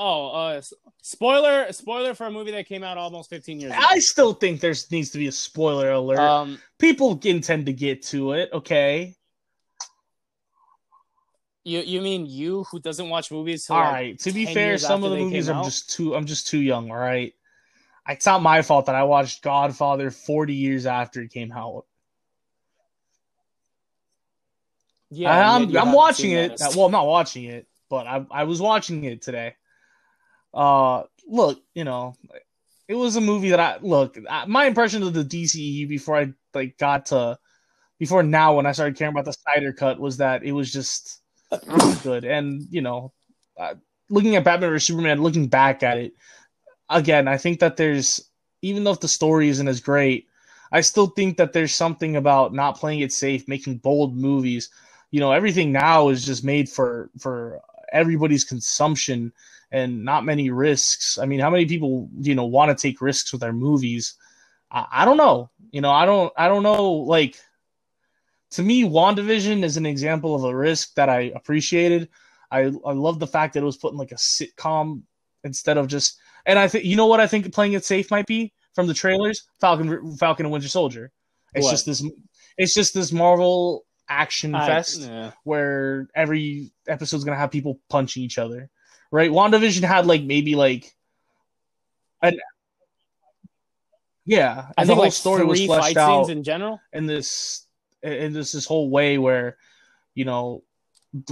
Oh, 0.00 0.28
uh, 0.28 0.62
spoiler! 1.02 1.72
Spoiler 1.72 2.14
for 2.14 2.26
a 2.26 2.30
movie 2.30 2.52
that 2.52 2.66
came 2.66 2.84
out 2.84 2.96
almost 2.96 3.28
15 3.30 3.58
years 3.58 3.72
ago. 3.72 3.82
I 3.84 3.98
still 3.98 4.32
think 4.32 4.60
there's 4.60 4.88
needs 4.92 5.10
to 5.10 5.18
be 5.18 5.26
a 5.26 5.32
spoiler 5.32 5.90
alert. 5.90 6.20
Um, 6.20 6.58
People 6.78 7.18
intend 7.24 7.66
to 7.66 7.72
get 7.72 8.04
to 8.04 8.32
it. 8.32 8.48
Okay. 8.52 9.16
you 11.64 11.80
you 11.80 12.00
mean 12.00 12.26
you 12.26 12.64
who 12.70 12.78
doesn't 12.78 13.08
watch 13.08 13.32
movies? 13.32 13.68
All 13.68 13.78
like, 13.78 13.92
right. 13.92 14.18
To 14.20 14.32
be 14.32 14.46
fair, 14.46 14.78
some 14.78 15.02
of 15.02 15.10
the 15.10 15.16
movies 15.16 15.48
I'm 15.48 15.56
out? 15.56 15.64
just 15.64 15.90
too. 15.90 16.14
I'm 16.14 16.26
just 16.26 16.46
too 16.46 16.60
young. 16.60 16.90
All 16.90 16.96
right. 16.96 17.34
It's 18.08 18.24
not 18.24 18.40
my 18.40 18.62
fault 18.62 18.86
that 18.86 18.94
I 18.94 19.02
watched 19.02 19.42
Godfather 19.42 20.10
40 20.10 20.54
years 20.54 20.86
after 20.86 21.20
it 21.20 21.30
came 21.30 21.52
out. 21.52 21.84
Yeah, 25.10 25.30
I, 25.30 25.56
I'm 25.56 25.76
I'm 25.76 25.92
watching 25.92 26.32
it. 26.32 26.56
Well, 26.74 26.86
I'm 26.86 26.92
not 26.92 27.06
watching 27.06 27.44
it, 27.44 27.66
but 27.90 28.06
I 28.06 28.24
I 28.30 28.44
was 28.44 28.60
watching 28.60 29.04
it 29.04 29.22
today. 29.22 29.56
Uh, 30.58 31.04
look, 31.28 31.62
you 31.72 31.84
know, 31.84 32.16
it 32.88 32.96
was 32.96 33.14
a 33.14 33.20
movie 33.20 33.50
that 33.50 33.60
I 33.60 33.78
look. 33.80 34.18
I, 34.28 34.44
my 34.46 34.64
impression 34.64 35.04
of 35.04 35.14
the 35.14 35.22
DCEU 35.22 35.88
before 35.88 36.16
I 36.16 36.32
like 36.52 36.76
got 36.78 37.06
to 37.06 37.38
before 38.00 38.24
now 38.24 38.56
when 38.56 38.66
I 38.66 38.72
started 38.72 38.96
caring 38.96 39.12
about 39.12 39.24
the 39.24 39.34
Snyder 39.34 39.72
cut 39.72 40.00
was 40.00 40.16
that 40.16 40.42
it 40.42 40.50
was 40.50 40.72
just 40.72 41.20
good. 42.02 42.24
And 42.24 42.66
you 42.70 42.80
know, 42.80 43.12
uh, 43.56 43.74
looking 44.10 44.34
at 44.34 44.42
Batman 44.42 44.70
vs 44.70 44.88
Superman, 44.88 45.22
looking 45.22 45.46
back 45.46 45.84
at 45.84 45.96
it 45.96 46.14
again, 46.90 47.28
I 47.28 47.36
think 47.36 47.60
that 47.60 47.76
there's 47.76 48.28
even 48.60 48.82
though 48.82 48.96
the 48.96 49.06
story 49.06 49.48
isn't 49.50 49.68
as 49.68 49.78
great, 49.78 50.26
I 50.72 50.80
still 50.80 51.06
think 51.06 51.36
that 51.36 51.52
there's 51.52 51.72
something 51.72 52.16
about 52.16 52.52
not 52.52 52.78
playing 52.78 52.98
it 52.98 53.12
safe, 53.12 53.46
making 53.46 53.78
bold 53.78 54.16
movies. 54.16 54.70
You 55.12 55.20
know, 55.20 55.30
everything 55.30 55.70
now 55.70 56.08
is 56.08 56.26
just 56.26 56.42
made 56.42 56.68
for 56.68 57.10
for 57.16 57.60
everybody's 57.92 58.42
consumption 58.42 59.32
and 59.70 60.04
not 60.04 60.24
many 60.24 60.50
risks. 60.50 61.18
I 61.18 61.26
mean, 61.26 61.40
how 61.40 61.50
many 61.50 61.66
people 61.66 62.08
you 62.20 62.34
know 62.34 62.46
want 62.46 62.76
to 62.76 62.80
take 62.80 63.00
risks 63.00 63.32
with 63.32 63.40
their 63.40 63.52
movies? 63.52 64.14
I, 64.70 64.86
I 64.90 65.04
don't 65.04 65.16
know. 65.16 65.50
You 65.70 65.80
know, 65.80 65.90
I 65.90 66.06
don't 66.06 66.32
I 66.36 66.48
don't 66.48 66.62
know 66.62 66.90
like 66.92 67.36
to 68.52 68.62
me, 68.62 68.82
WandaVision 68.84 69.62
is 69.62 69.76
an 69.76 69.84
example 69.86 70.34
of 70.34 70.44
a 70.44 70.56
risk 70.56 70.94
that 70.94 71.08
I 71.08 71.32
appreciated. 71.34 72.08
I 72.50 72.60
I 72.84 72.92
love 72.92 73.18
the 73.18 73.26
fact 73.26 73.54
that 73.54 73.60
it 73.62 73.66
was 73.66 73.76
put 73.76 73.92
in 73.92 73.98
like 73.98 74.12
a 74.12 74.16
sitcom 74.16 75.02
instead 75.44 75.76
of 75.76 75.86
just 75.86 76.18
and 76.46 76.58
I 76.58 76.66
think 76.68 76.84
you 76.84 76.96
know 76.96 77.06
what 77.06 77.20
I 77.20 77.26
think 77.26 77.52
playing 77.52 77.74
it 77.74 77.84
safe 77.84 78.10
might 78.10 78.26
be 78.26 78.52
from 78.74 78.86
the 78.86 78.94
trailers 78.94 79.46
Falcon 79.60 80.16
Falcon 80.16 80.46
and 80.46 80.52
Winter 80.52 80.68
Soldier. 80.68 81.10
It's 81.54 81.64
What? 81.64 81.70
just 81.72 81.86
this 81.86 82.02
it's 82.56 82.74
just 82.74 82.94
this 82.94 83.12
Marvel 83.12 83.84
action 84.08 84.54
I- 84.54 84.66
fest 84.66 85.02
yeah. 85.02 85.32
where 85.44 86.08
every 86.14 86.72
episode's 86.86 87.24
gonna 87.24 87.36
have 87.36 87.50
people 87.50 87.80
punching 87.90 88.22
each 88.22 88.38
other. 88.38 88.70
Right? 89.10 89.30
WandaVision 89.30 89.82
had 89.82 90.06
like 90.06 90.22
maybe 90.22 90.54
like 90.54 90.94
an 92.22 92.38
yeah, 94.28 94.66
I 94.76 94.82
and 94.82 94.88
the 94.88 94.92
think 94.92 94.96
whole 94.96 95.04
like 95.04 95.12
story 95.14 95.44
was 95.44 95.64
fleshed 95.64 95.82
fight 95.82 95.96
out 95.96 96.26
scenes 96.26 96.36
in 96.36 96.44
general. 96.44 96.80
in 96.92 97.06
this 97.06 97.66
in 98.02 98.34
this 98.34 98.52
this 98.52 98.66
whole 98.66 98.90
way 98.90 99.16
where 99.16 99.56
you 100.14 100.26
know 100.26 100.62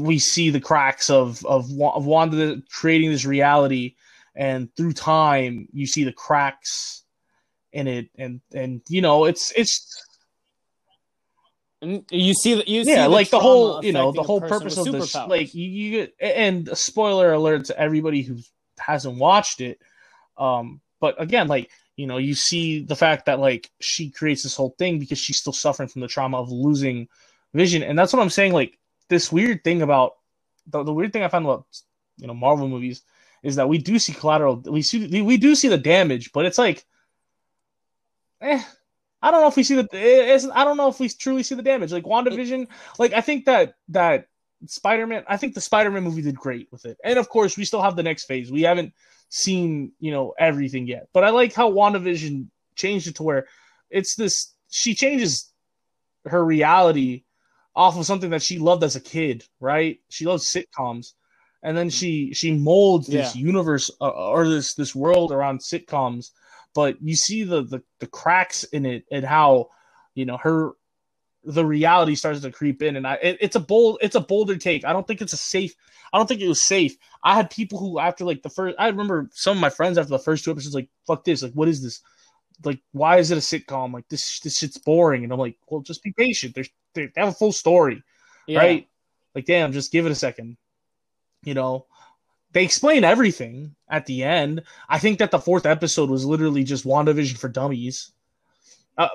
we 0.00 0.18
see 0.18 0.48
the 0.48 0.60
cracks 0.60 1.10
of 1.10 1.44
of, 1.44 1.70
of 1.78 2.06
Wanda 2.06 2.62
creating 2.70 3.10
this 3.10 3.26
reality, 3.26 3.96
and 4.34 4.74
through 4.76 4.94
time 4.94 5.68
you 5.74 5.86
see 5.86 6.04
the 6.04 6.12
cracks 6.12 7.02
in 7.70 7.86
it, 7.86 8.08
and 8.16 8.40
and 8.54 8.80
you 8.88 9.02
know 9.02 9.26
it's 9.26 9.52
it's 9.54 10.05
you 12.10 12.34
see 12.34 12.54
that 12.54 12.68
you 12.68 12.84
see 12.84 12.90
yeah 12.90 13.04
the 13.04 13.08
like 13.08 13.30
the 13.30 13.38
trauma 13.38 13.44
whole 13.44 13.84
you 13.84 13.92
know 13.92 14.12
the 14.12 14.22
whole 14.22 14.40
purpose 14.40 14.76
of 14.76 14.90
this 14.90 15.14
like 15.14 15.54
you, 15.54 15.68
you 15.68 15.90
get 15.90 16.14
and 16.20 16.68
a 16.68 16.76
spoiler 16.76 17.32
alert 17.32 17.64
to 17.66 17.78
everybody 17.78 18.22
who 18.22 18.38
hasn't 18.78 19.18
watched 19.18 19.60
it 19.60 19.80
um 20.38 20.80
but 21.00 21.20
again 21.20 21.48
like 21.48 21.70
you 21.96 22.06
know 22.06 22.18
you 22.18 22.34
see 22.34 22.82
the 22.82 22.96
fact 22.96 23.26
that 23.26 23.38
like 23.38 23.70
she 23.80 24.10
creates 24.10 24.42
this 24.42 24.56
whole 24.56 24.74
thing 24.78 24.98
because 24.98 25.18
she's 25.18 25.38
still 25.38 25.52
suffering 25.52 25.88
from 25.88 26.02
the 26.02 26.08
trauma 26.08 26.38
of 26.38 26.50
losing 26.50 27.08
vision 27.54 27.82
and 27.82 27.98
that's 27.98 28.12
what 28.12 28.20
i'm 28.20 28.30
saying 28.30 28.52
like 28.52 28.78
this 29.08 29.30
weird 29.30 29.62
thing 29.64 29.82
about 29.82 30.12
the, 30.66 30.82
the 30.82 30.92
weird 30.92 31.12
thing 31.12 31.22
i 31.22 31.28
found 31.28 31.44
about 31.44 31.66
you 32.18 32.26
know 32.26 32.34
marvel 32.34 32.68
movies 32.68 33.02
is 33.42 33.56
that 33.56 33.68
we 33.68 33.78
do 33.78 33.98
see 33.98 34.12
collateral 34.12 34.56
we 34.66 34.82
see 34.82 35.22
we 35.22 35.36
do 35.36 35.54
see 35.54 35.68
the 35.68 35.78
damage 35.78 36.32
but 36.32 36.44
it's 36.44 36.58
like 36.58 36.84
eh, 38.40 38.62
I 39.22 39.30
don't 39.30 39.40
know 39.40 39.48
if 39.48 39.56
we 39.56 39.62
see 39.62 39.74
the. 39.76 39.88
It's, 39.92 40.46
I 40.54 40.64
don't 40.64 40.76
know 40.76 40.88
if 40.88 41.00
we 41.00 41.08
truly 41.08 41.42
see 41.42 41.54
the 41.54 41.62
damage. 41.62 41.92
Like 41.92 42.04
WandaVision, 42.04 42.68
like 42.98 43.12
I 43.12 43.20
think 43.20 43.46
that 43.46 43.74
that 43.88 44.26
Spider 44.66 45.06
Man. 45.06 45.24
I 45.28 45.36
think 45.36 45.54
the 45.54 45.60
Spider 45.60 45.90
Man 45.90 46.04
movie 46.04 46.22
did 46.22 46.36
great 46.36 46.68
with 46.70 46.84
it, 46.84 46.98
and 47.02 47.18
of 47.18 47.28
course 47.28 47.56
we 47.56 47.64
still 47.64 47.82
have 47.82 47.96
the 47.96 48.02
next 48.02 48.24
phase. 48.24 48.52
We 48.52 48.62
haven't 48.62 48.92
seen 49.28 49.92
you 49.98 50.12
know 50.12 50.34
everything 50.38 50.86
yet, 50.86 51.08
but 51.12 51.24
I 51.24 51.30
like 51.30 51.54
how 51.54 51.70
WandaVision 51.70 52.46
changed 52.74 53.08
it 53.08 53.16
to 53.16 53.22
where 53.22 53.46
it's 53.90 54.14
this. 54.16 54.52
She 54.68 54.94
changes 54.94 55.52
her 56.26 56.44
reality 56.44 57.24
off 57.74 57.96
of 57.98 58.06
something 58.06 58.30
that 58.30 58.42
she 58.42 58.58
loved 58.58 58.84
as 58.84 58.96
a 58.96 59.00
kid, 59.00 59.44
right? 59.60 59.98
She 60.08 60.26
loves 60.26 60.44
sitcoms, 60.44 61.12
and 61.62 61.76
then 61.76 61.88
she 61.88 62.34
she 62.34 62.52
molds 62.52 63.06
this 63.06 63.34
universe 63.34 63.90
uh, 64.00 64.08
or 64.08 64.46
this 64.46 64.74
this 64.74 64.94
world 64.94 65.32
around 65.32 65.60
sitcoms 65.60 66.30
but 66.76 67.02
you 67.02 67.16
see 67.16 67.42
the, 67.42 67.62
the 67.62 67.82
the 68.00 68.06
cracks 68.06 68.62
in 68.64 68.84
it 68.84 69.06
and 69.10 69.24
how 69.24 69.70
you 70.14 70.26
know 70.26 70.36
her 70.36 70.72
the 71.42 71.64
reality 71.64 72.14
starts 72.14 72.42
to 72.42 72.50
creep 72.50 72.82
in. 72.82 72.96
And 72.96 73.06
I 73.06 73.14
it, 73.14 73.38
it's 73.40 73.56
a 73.56 73.60
bold 73.60 73.98
it's 74.02 74.14
a 74.14 74.20
bolder 74.20 74.56
take. 74.56 74.84
I 74.84 74.92
don't 74.92 75.06
think 75.06 75.22
it's 75.22 75.32
a 75.32 75.38
safe 75.38 75.74
I 76.12 76.18
don't 76.18 76.26
think 76.26 76.42
it 76.42 76.48
was 76.48 76.62
safe. 76.62 76.94
I 77.24 77.34
had 77.34 77.48
people 77.50 77.78
who 77.78 77.98
after 77.98 78.26
like 78.26 78.42
the 78.42 78.50
first 78.50 78.76
I 78.78 78.88
remember 78.88 79.30
some 79.32 79.56
of 79.56 79.60
my 79.62 79.70
friends 79.70 79.96
after 79.96 80.10
the 80.10 80.18
first 80.18 80.44
two 80.44 80.50
episodes 80.50 80.74
like 80.74 80.90
fuck 81.06 81.24
this 81.24 81.42
like 81.42 81.54
what 81.54 81.68
is 81.68 81.82
this? 81.82 82.02
Like 82.62 82.80
why 82.92 83.16
is 83.16 83.30
it 83.30 83.38
a 83.38 83.40
sitcom? 83.40 83.94
Like 83.94 84.08
this 84.10 84.40
this 84.40 84.58
shit's 84.58 84.76
boring. 84.76 85.24
And 85.24 85.32
I'm 85.32 85.38
like 85.38 85.56
well 85.68 85.80
just 85.80 86.02
be 86.02 86.12
patient. 86.12 86.54
There's 86.54 86.68
they 86.92 87.10
have 87.16 87.28
a 87.28 87.32
full 87.32 87.52
story 87.52 88.02
Yeah. 88.46 88.58
right? 88.58 88.88
Like 89.34 89.46
damn 89.46 89.72
just 89.72 89.92
give 89.92 90.04
it 90.04 90.12
a 90.12 90.14
second 90.14 90.58
you 91.42 91.54
know 91.54 91.86
they 92.56 92.64
explain 92.64 93.04
everything 93.04 93.76
at 93.86 94.06
the 94.06 94.22
end. 94.24 94.62
I 94.88 94.98
think 94.98 95.18
that 95.18 95.30
the 95.30 95.38
fourth 95.38 95.66
episode 95.66 96.08
was 96.08 96.24
literally 96.24 96.64
just 96.64 96.86
WandaVision 96.86 97.36
for 97.36 97.48
dummies. 97.50 98.12
Uh, 98.96 99.08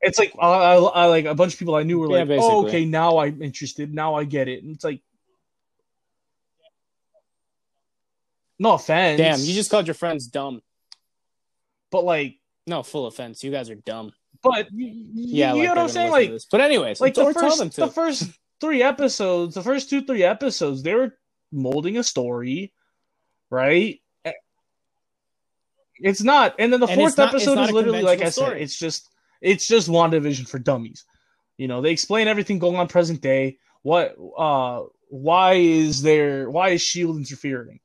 it's 0.00 0.16
like 0.16 0.32
I, 0.40 0.46
I, 0.46 0.74
I 0.76 1.06
like 1.06 1.24
a 1.24 1.34
bunch 1.34 1.54
of 1.54 1.58
people 1.58 1.74
I 1.74 1.82
knew 1.82 1.98
were 1.98 2.06
Yeah, 2.06 2.18
like, 2.18 2.26
oh, 2.26 2.28
basically. 2.28 2.54
"Oh, 2.54 2.66
okay, 2.68 2.84
now 2.84 3.18
I'm 3.18 3.42
interested. 3.42 3.92
Now 3.92 4.14
I 4.14 4.22
get 4.22 4.46
it." 4.46 4.62
And 4.62 4.76
it's 4.76 4.84
like, 4.84 5.00
no 8.60 8.74
offense, 8.74 9.18
Damn, 9.18 9.40
you 9.40 9.54
just 9.54 9.70
called 9.72 9.88
your 9.88 9.94
friends 9.94 10.28
dumb. 10.28 10.62
but 11.90 12.04
like, 12.04 12.36
No, 12.68 12.84
full 12.84 13.06
offense. 13.08 13.42
You 13.42 13.50
guys 13.50 13.70
are 13.70 13.74
dumb. 13.74 14.12
but 14.40 14.68
Yeah, 14.72 15.54
you 15.54 15.58
like 15.58 15.64
know 15.64 15.70
what 15.70 15.78
I'm 15.78 15.88
saying? 15.88 16.12
Like, 16.12 16.30
but 16.48 16.60
anyways, 16.60 17.00
like 17.00 17.14
the 17.14 17.34
first, 17.34 17.74
the 17.74 17.88
first 17.88 18.30
three 18.60 18.84
episodes, 18.84 19.56
the 19.56 19.64
first 19.64 19.90
two, 19.90 20.02
three 20.02 20.22
episodes, 20.22 20.84
they 20.84 20.94
were 20.94 21.18
molding 21.50 21.96
a 21.96 22.04
story, 22.04 22.72
right? 23.50 24.00
It's 26.00 26.22
not, 26.22 26.56
and 26.58 26.72
then 26.72 26.80
the 26.80 26.86
And 26.86 26.96
fourth 26.96 27.16
not- 27.16 27.28
episode 27.28 27.58
is 27.58 27.70
literally 27.70 28.02
like 28.02 28.18
I 28.18 28.24
conventional 28.24 28.50
said, 28.50 28.60
it's 28.62 28.76
just, 28.76 29.08
it's 29.40 29.66
just 29.66 29.88
WandaVision 29.88 30.48
for 30.48 30.58
dummies. 30.58 31.04
You 31.56 31.68
know, 31.68 31.80
they 31.80 31.92
explain 31.92 32.26
everything 32.26 32.58
going 32.58 32.76
on 32.76 32.88
present 32.88 33.20
day. 33.20 33.58
What, 33.82 34.16
uh, 34.36 34.82
why 35.08 35.54
is 35.54 36.02
there? 36.02 36.50
Why 36.50 36.70
is 36.70 36.82
Shield 36.82 37.16
interfering? 37.16 37.78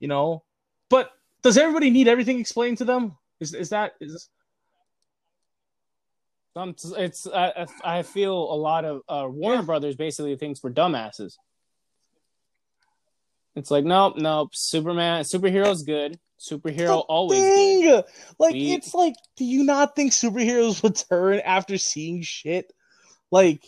You 0.00 0.08
know, 0.08 0.42
but 0.90 1.10
does 1.42 1.56
everybody 1.56 1.90
need 1.90 2.08
everything 2.08 2.40
explained 2.40 2.78
to 2.78 2.84
them? 2.84 3.16
Is 3.38 3.54
is 3.54 3.68
that 3.68 3.92
is 4.00 4.28
Um, 6.56 6.74
it's 6.98 7.26
I, 7.26 7.66
I 7.84 8.02
feel 8.02 8.34
a 8.34 8.56
lot 8.56 8.84
of 8.84 9.02
uh, 9.08 9.28
Warner 9.28 9.62
Brothers 9.62 9.96
basically 9.96 10.36
thinks 10.36 10.62
we're 10.62 10.72
dumbasses. 10.72 11.36
It's 13.56 13.70
like 13.70 13.84
nope, 13.84 14.16
nope. 14.16 14.54
Superman, 14.54 15.22
superhero's 15.22 15.82
good. 15.82 16.18
Superhero 16.38 17.04
always 17.08 17.40
good. 17.40 18.04
Like 18.38 18.52
We- 18.52 18.72
it's 18.72 18.92
like, 18.92 19.14
do 19.36 19.44
you 19.44 19.64
not 19.64 19.96
think 19.96 20.12
superheroes 20.12 20.82
return 21.10 21.40
after 21.40 21.78
seeing 21.78 22.22
shit? 22.22 22.72
Like, 23.30 23.64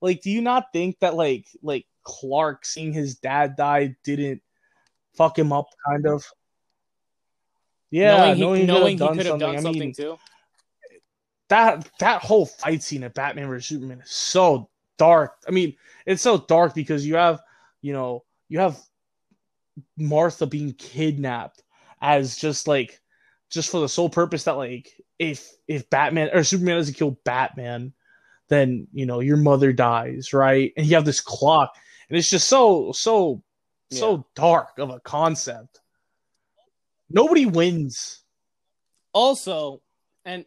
like, 0.00 0.22
do 0.22 0.30
you 0.30 0.40
not 0.40 0.72
think 0.72 0.98
that 1.00 1.14
like 1.14 1.46
like 1.62 1.86
Clark 2.02 2.64
seeing 2.64 2.92
his 2.92 3.16
dad 3.16 3.56
die 3.56 3.96
didn't 4.04 4.42
fuck 5.14 5.38
him 5.38 5.52
up? 5.52 5.66
Kind 5.86 6.06
of. 6.06 6.24
Yeah, 7.90 8.34
knowing 8.34 8.60
he, 8.60 8.66
knowing 8.66 8.98
he, 8.98 9.08
could 9.08 9.26
have 9.26 9.38
done 9.38 9.56
I 9.56 9.60
something 9.60 9.80
mean, 9.80 9.92
too. 9.92 10.18
that 11.48 11.88
that 12.00 12.22
whole 12.22 12.46
fight 12.46 12.82
scene 12.82 13.04
at 13.04 13.14
Batman 13.14 13.48
vs 13.48 13.66
Superman 13.68 14.00
is 14.00 14.10
so 14.10 14.68
dark. 14.96 15.36
I 15.46 15.50
mean, 15.50 15.76
it's 16.04 16.22
so 16.22 16.38
dark 16.38 16.74
because 16.74 17.06
you 17.06 17.14
have, 17.16 17.40
you 17.82 17.92
know, 17.92 18.24
you 18.48 18.58
have 18.58 18.76
Martha 19.96 20.46
being 20.46 20.72
kidnapped 20.74 21.62
as 22.00 22.36
just 22.36 22.68
like 22.68 23.00
just 23.50 23.70
for 23.70 23.80
the 23.80 23.88
sole 23.88 24.10
purpose 24.10 24.44
that 24.44 24.52
like 24.52 24.92
if 25.18 25.50
if 25.68 25.88
Batman 25.90 26.30
or 26.32 26.44
Superman 26.44 26.76
doesn't 26.76 26.94
kill 26.94 27.18
Batman, 27.24 27.92
then 28.48 28.86
you 28.92 29.06
know 29.06 29.20
your 29.20 29.36
mother 29.36 29.72
dies, 29.72 30.32
right? 30.32 30.72
And 30.76 30.86
you 30.86 30.94
have 30.94 31.04
this 31.04 31.20
clock, 31.20 31.74
and 32.08 32.18
it's 32.18 32.30
just 32.30 32.48
so 32.48 32.92
so 32.92 33.42
so 33.90 34.26
dark 34.34 34.78
of 34.78 34.90
a 34.90 35.00
concept. 35.00 35.80
Nobody 37.08 37.46
wins. 37.46 38.22
Also, 39.12 39.82
and 40.24 40.44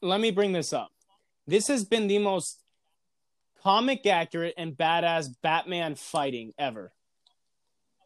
let 0.00 0.20
me 0.20 0.30
bring 0.30 0.52
this 0.52 0.72
up. 0.72 0.90
This 1.46 1.68
has 1.68 1.84
been 1.84 2.06
the 2.06 2.18
most 2.18 2.62
comic 3.62 4.06
accurate 4.06 4.54
and 4.56 4.76
badass 4.76 5.28
Batman 5.42 5.94
fighting 5.94 6.54
ever. 6.58 6.92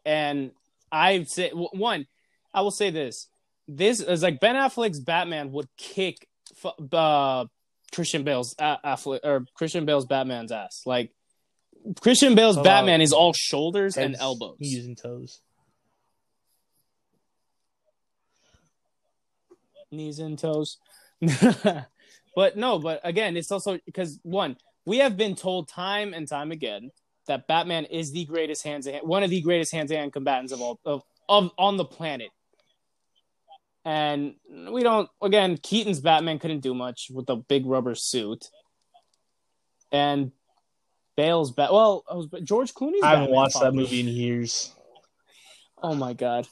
And 0.05 0.51
I 0.91 1.23
say 1.23 1.49
w- 1.49 1.69
one, 1.73 2.07
I 2.53 2.61
will 2.61 2.71
say 2.71 2.89
this: 2.89 3.27
this 3.67 3.99
is 3.99 4.23
like 4.23 4.39
Ben 4.39 4.55
Affleck's 4.55 4.99
Batman 4.99 5.51
would 5.51 5.67
kick 5.77 6.27
f- 6.63 6.93
uh, 6.93 7.45
Christian 7.93 8.23
Bale's 8.23 8.55
uh, 8.59 8.77
Affleck 8.85 9.21
or 9.23 9.45
Christian 9.55 9.85
Bale's 9.85 10.05
Batman's 10.05 10.51
ass. 10.51 10.83
Like 10.85 11.11
Christian 12.01 12.35
Bale's 12.35 12.55
about 12.55 12.65
Batman 12.65 13.01
is 13.01 13.13
all 13.13 13.33
shoulders 13.33 13.97
and 13.97 14.15
elbows. 14.19 14.57
knees 14.59 14.85
and 14.85 14.97
toes. 14.97 15.41
knees 19.91 20.19
and 20.19 20.37
toes. 20.37 20.77
but 22.35 22.57
no, 22.57 22.79
but 22.79 23.01
again, 23.03 23.37
it's 23.37 23.51
also 23.51 23.79
because 23.85 24.19
one, 24.23 24.57
we 24.85 24.97
have 24.99 25.17
been 25.17 25.35
told 25.35 25.69
time 25.69 26.13
and 26.13 26.27
time 26.27 26.51
again 26.51 26.91
that 27.27 27.47
Batman 27.47 27.85
is 27.85 28.11
the 28.11 28.25
greatest 28.25 28.63
hands 28.63 28.87
one 29.03 29.23
of 29.23 29.29
the 29.29 29.41
greatest 29.41 29.71
hands 29.71 29.91
to 29.91 29.97
hand 29.97 30.13
combatants 30.13 30.51
of 30.51 30.61
all 30.61 30.79
of, 30.85 31.03
of 31.27 31.51
on 31.57 31.77
the 31.77 31.85
planet. 31.85 32.29
And 33.83 34.35
we 34.71 34.83
don't 34.83 35.09
again, 35.21 35.57
Keaton's 35.57 35.99
Batman 35.99 36.39
couldn't 36.39 36.61
do 36.61 36.73
much 36.73 37.09
with 37.11 37.25
the 37.25 37.35
big 37.35 37.65
rubber 37.65 37.95
suit. 37.95 38.49
And 39.91 40.31
Bale's 41.15 41.51
bat 41.51 41.71
well, 41.71 42.03
I 42.09 42.15
was, 42.15 42.27
George 42.43 42.73
Clooney's 42.73 43.03
I 43.03 43.09
haven't 43.11 43.25
Batman 43.25 43.35
watched 43.35 43.59
that 43.59 43.73
movie 43.73 43.99
in 44.01 44.07
years. 44.07 44.73
Oh 45.81 45.95
my 45.95 46.13
god. 46.13 46.47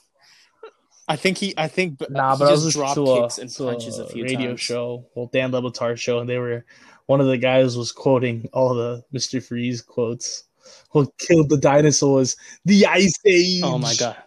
I 1.07 1.17
think 1.17 1.38
he. 1.38 1.53
I 1.57 1.67
think. 1.67 1.99
b- 1.99 2.05
Nah, 2.09 2.36
he 2.36 2.39
but 2.39 2.47
I 2.47 2.51
was 2.51 2.63
just 2.63 2.78
drop 2.78 2.95
to 2.95 3.03
a, 3.03 3.21
kicks 3.21 3.38
and 3.38 3.53
punches 3.53 3.99
a 3.99 4.03
a 4.03 4.07
few 4.07 4.24
radio 4.24 4.49
times. 4.49 4.61
show, 4.61 5.05
well, 5.15 5.30
Dan 5.34 5.51
Le 5.51 5.61
Batard 5.61 5.99
show, 5.99 6.19
and 6.19 6.30
they 6.30 6.38
were 6.38 6.65
one 7.07 7.19
of 7.19 7.28
the 7.28 7.38
guys 7.38 7.76
was 7.76 7.91
quoting 7.91 8.47
all 8.53 8.74
the 8.74 9.03
Mister 9.11 9.41
Freeze 9.41 9.82
quotes. 9.82 10.45
What 10.91 11.09
killed 11.18 11.49
the 11.49 11.57
dinosaurs? 11.57 12.36
The 12.66 12.86
Ice 12.86 13.14
Age. 13.26 13.61
Oh 13.64 13.78
my 13.78 13.93
god. 13.95 14.18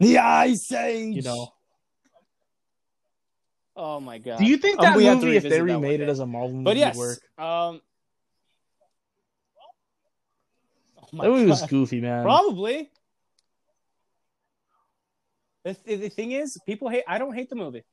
The 0.00 0.18
Ice 0.18 0.72
Age. 0.72 1.16
You 1.16 1.22
know, 1.22 1.48
Oh 3.76 3.98
my 3.98 4.18
god. 4.18 4.38
do 4.38 4.44
you 4.44 4.56
think 4.56 4.78
Um, 4.78 4.84
that 4.84 4.96
we 4.96 5.04
have 5.04 5.18
to 5.20 5.26
movie, 5.26 5.36
if 5.36 5.42
they 5.42 5.60
revisit 5.60 5.66
that 5.66 5.74
one 5.74 5.82
remade 5.82 6.00
it 6.00 6.08
as 6.08 6.18
a 6.20 6.26
Marvel 6.26 6.52
movie, 6.52 6.64
But 6.64 6.76
yes. 6.76 6.96
would 6.96 7.02
work? 7.02 7.18
Um. 7.38 7.80
Oh 11.12 11.22
That 11.22 11.28
movie 11.30 11.46
was 11.46 11.62
goofy, 11.66 12.00
man. 12.00 12.22
Probably. 12.24 12.90
The, 15.64 15.74
th- 15.74 16.00
the 16.00 16.08
thing 16.08 16.32
is, 16.32 16.58
people 16.66 16.88
hate. 16.88 17.04
I 17.08 17.18
don't 17.18 17.34
hate 17.34 17.48
the 17.50 17.56
movie. 17.56 17.84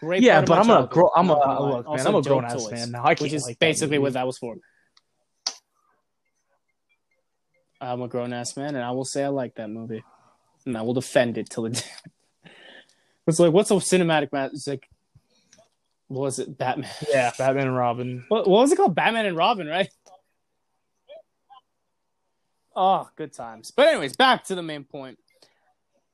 Great. 0.00 0.22
Yeah, 0.22 0.42
but 0.42 0.58
I'm 0.58 0.64
a 0.64 0.66
childhood, 0.66 0.90
gro- 0.90 1.10
I'm 1.16 1.30
a 1.30 1.34
not 1.34 1.44
gonna 1.44 1.60
look, 1.60 1.88
man. 1.88 2.06
I'm 2.06 2.14
a 2.14 2.22
grown 2.22 2.44
ass 2.44 2.52
toys, 2.54 2.70
man 2.72 2.90
now. 2.92 3.02
I 3.04 3.14
can't 3.14 3.20
which 3.22 3.32
is 3.32 3.46
like 3.46 3.58
basically 3.58 3.98
movie. 3.98 4.02
what 4.04 4.12
that 4.14 4.26
was 4.26 4.38
for. 4.38 4.56
I'm 7.80 8.02
a 8.02 8.08
grown 8.08 8.32
ass 8.32 8.56
man, 8.56 8.74
and 8.74 8.84
I 8.84 8.90
will 8.90 9.04
say 9.04 9.24
I 9.24 9.28
like 9.28 9.54
that 9.56 9.70
movie, 9.70 10.02
and 10.66 10.76
I 10.76 10.82
will 10.82 10.94
defend 10.94 11.38
it 11.38 11.48
till 11.50 11.64
the. 11.64 11.70
day. 12.44 12.50
it's 13.26 13.38
like 13.38 13.52
what's 13.52 13.70
a 13.70 13.74
cinematic 13.74 14.32
match? 14.32 14.52
It's 14.54 14.66
like, 14.66 14.88
what 16.08 16.22
was 16.22 16.38
it? 16.38 16.58
Batman. 16.58 16.90
Yeah, 17.08 17.30
Batman 17.38 17.68
and 17.68 17.76
Robin. 17.76 18.24
What, 18.28 18.48
what 18.48 18.60
was 18.62 18.72
it 18.72 18.76
called? 18.76 18.94
Batman 18.94 19.26
and 19.26 19.36
Robin, 19.36 19.66
right? 19.66 19.90
Oh, 22.74 23.08
good 23.16 23.32
times. 23.32 23.72
But 23.74 23.88
anyways, 23.88 24.16
back 24.16 24.44
to 24.44 24.54
the 24.54 24.62
main 24.62 24.84
point. 24.84 25.18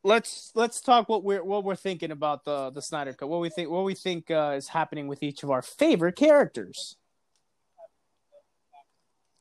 Let's 0.02 0.50
let's 0.54 0.80
talk 0.80 1.08
what 1.08 1.24
we're 1.24 1.44
what 1.44 1.64
we're 1.64 1.76
thinking 1.76 2.10
about 2.10 2.44
the 2.44 2.70
the 2.70 2.82
Snyder 2.82 3.14
Cut. 3.14 3.28
What 3.28 3.40
we 3.40 3.48
think 3.48 3.70
what 3.70 3.84
we 3.84 3.94
think 3.94 4.30
uh, 4.30 4.54
is 4.56 4.68
happening 4.68 5.06
with 5.06 5.22
each 5.22 5.42
of 5.42 5.50
our 5.50 5.62
favorite 5.62 6.16
characters. 6.16 6.96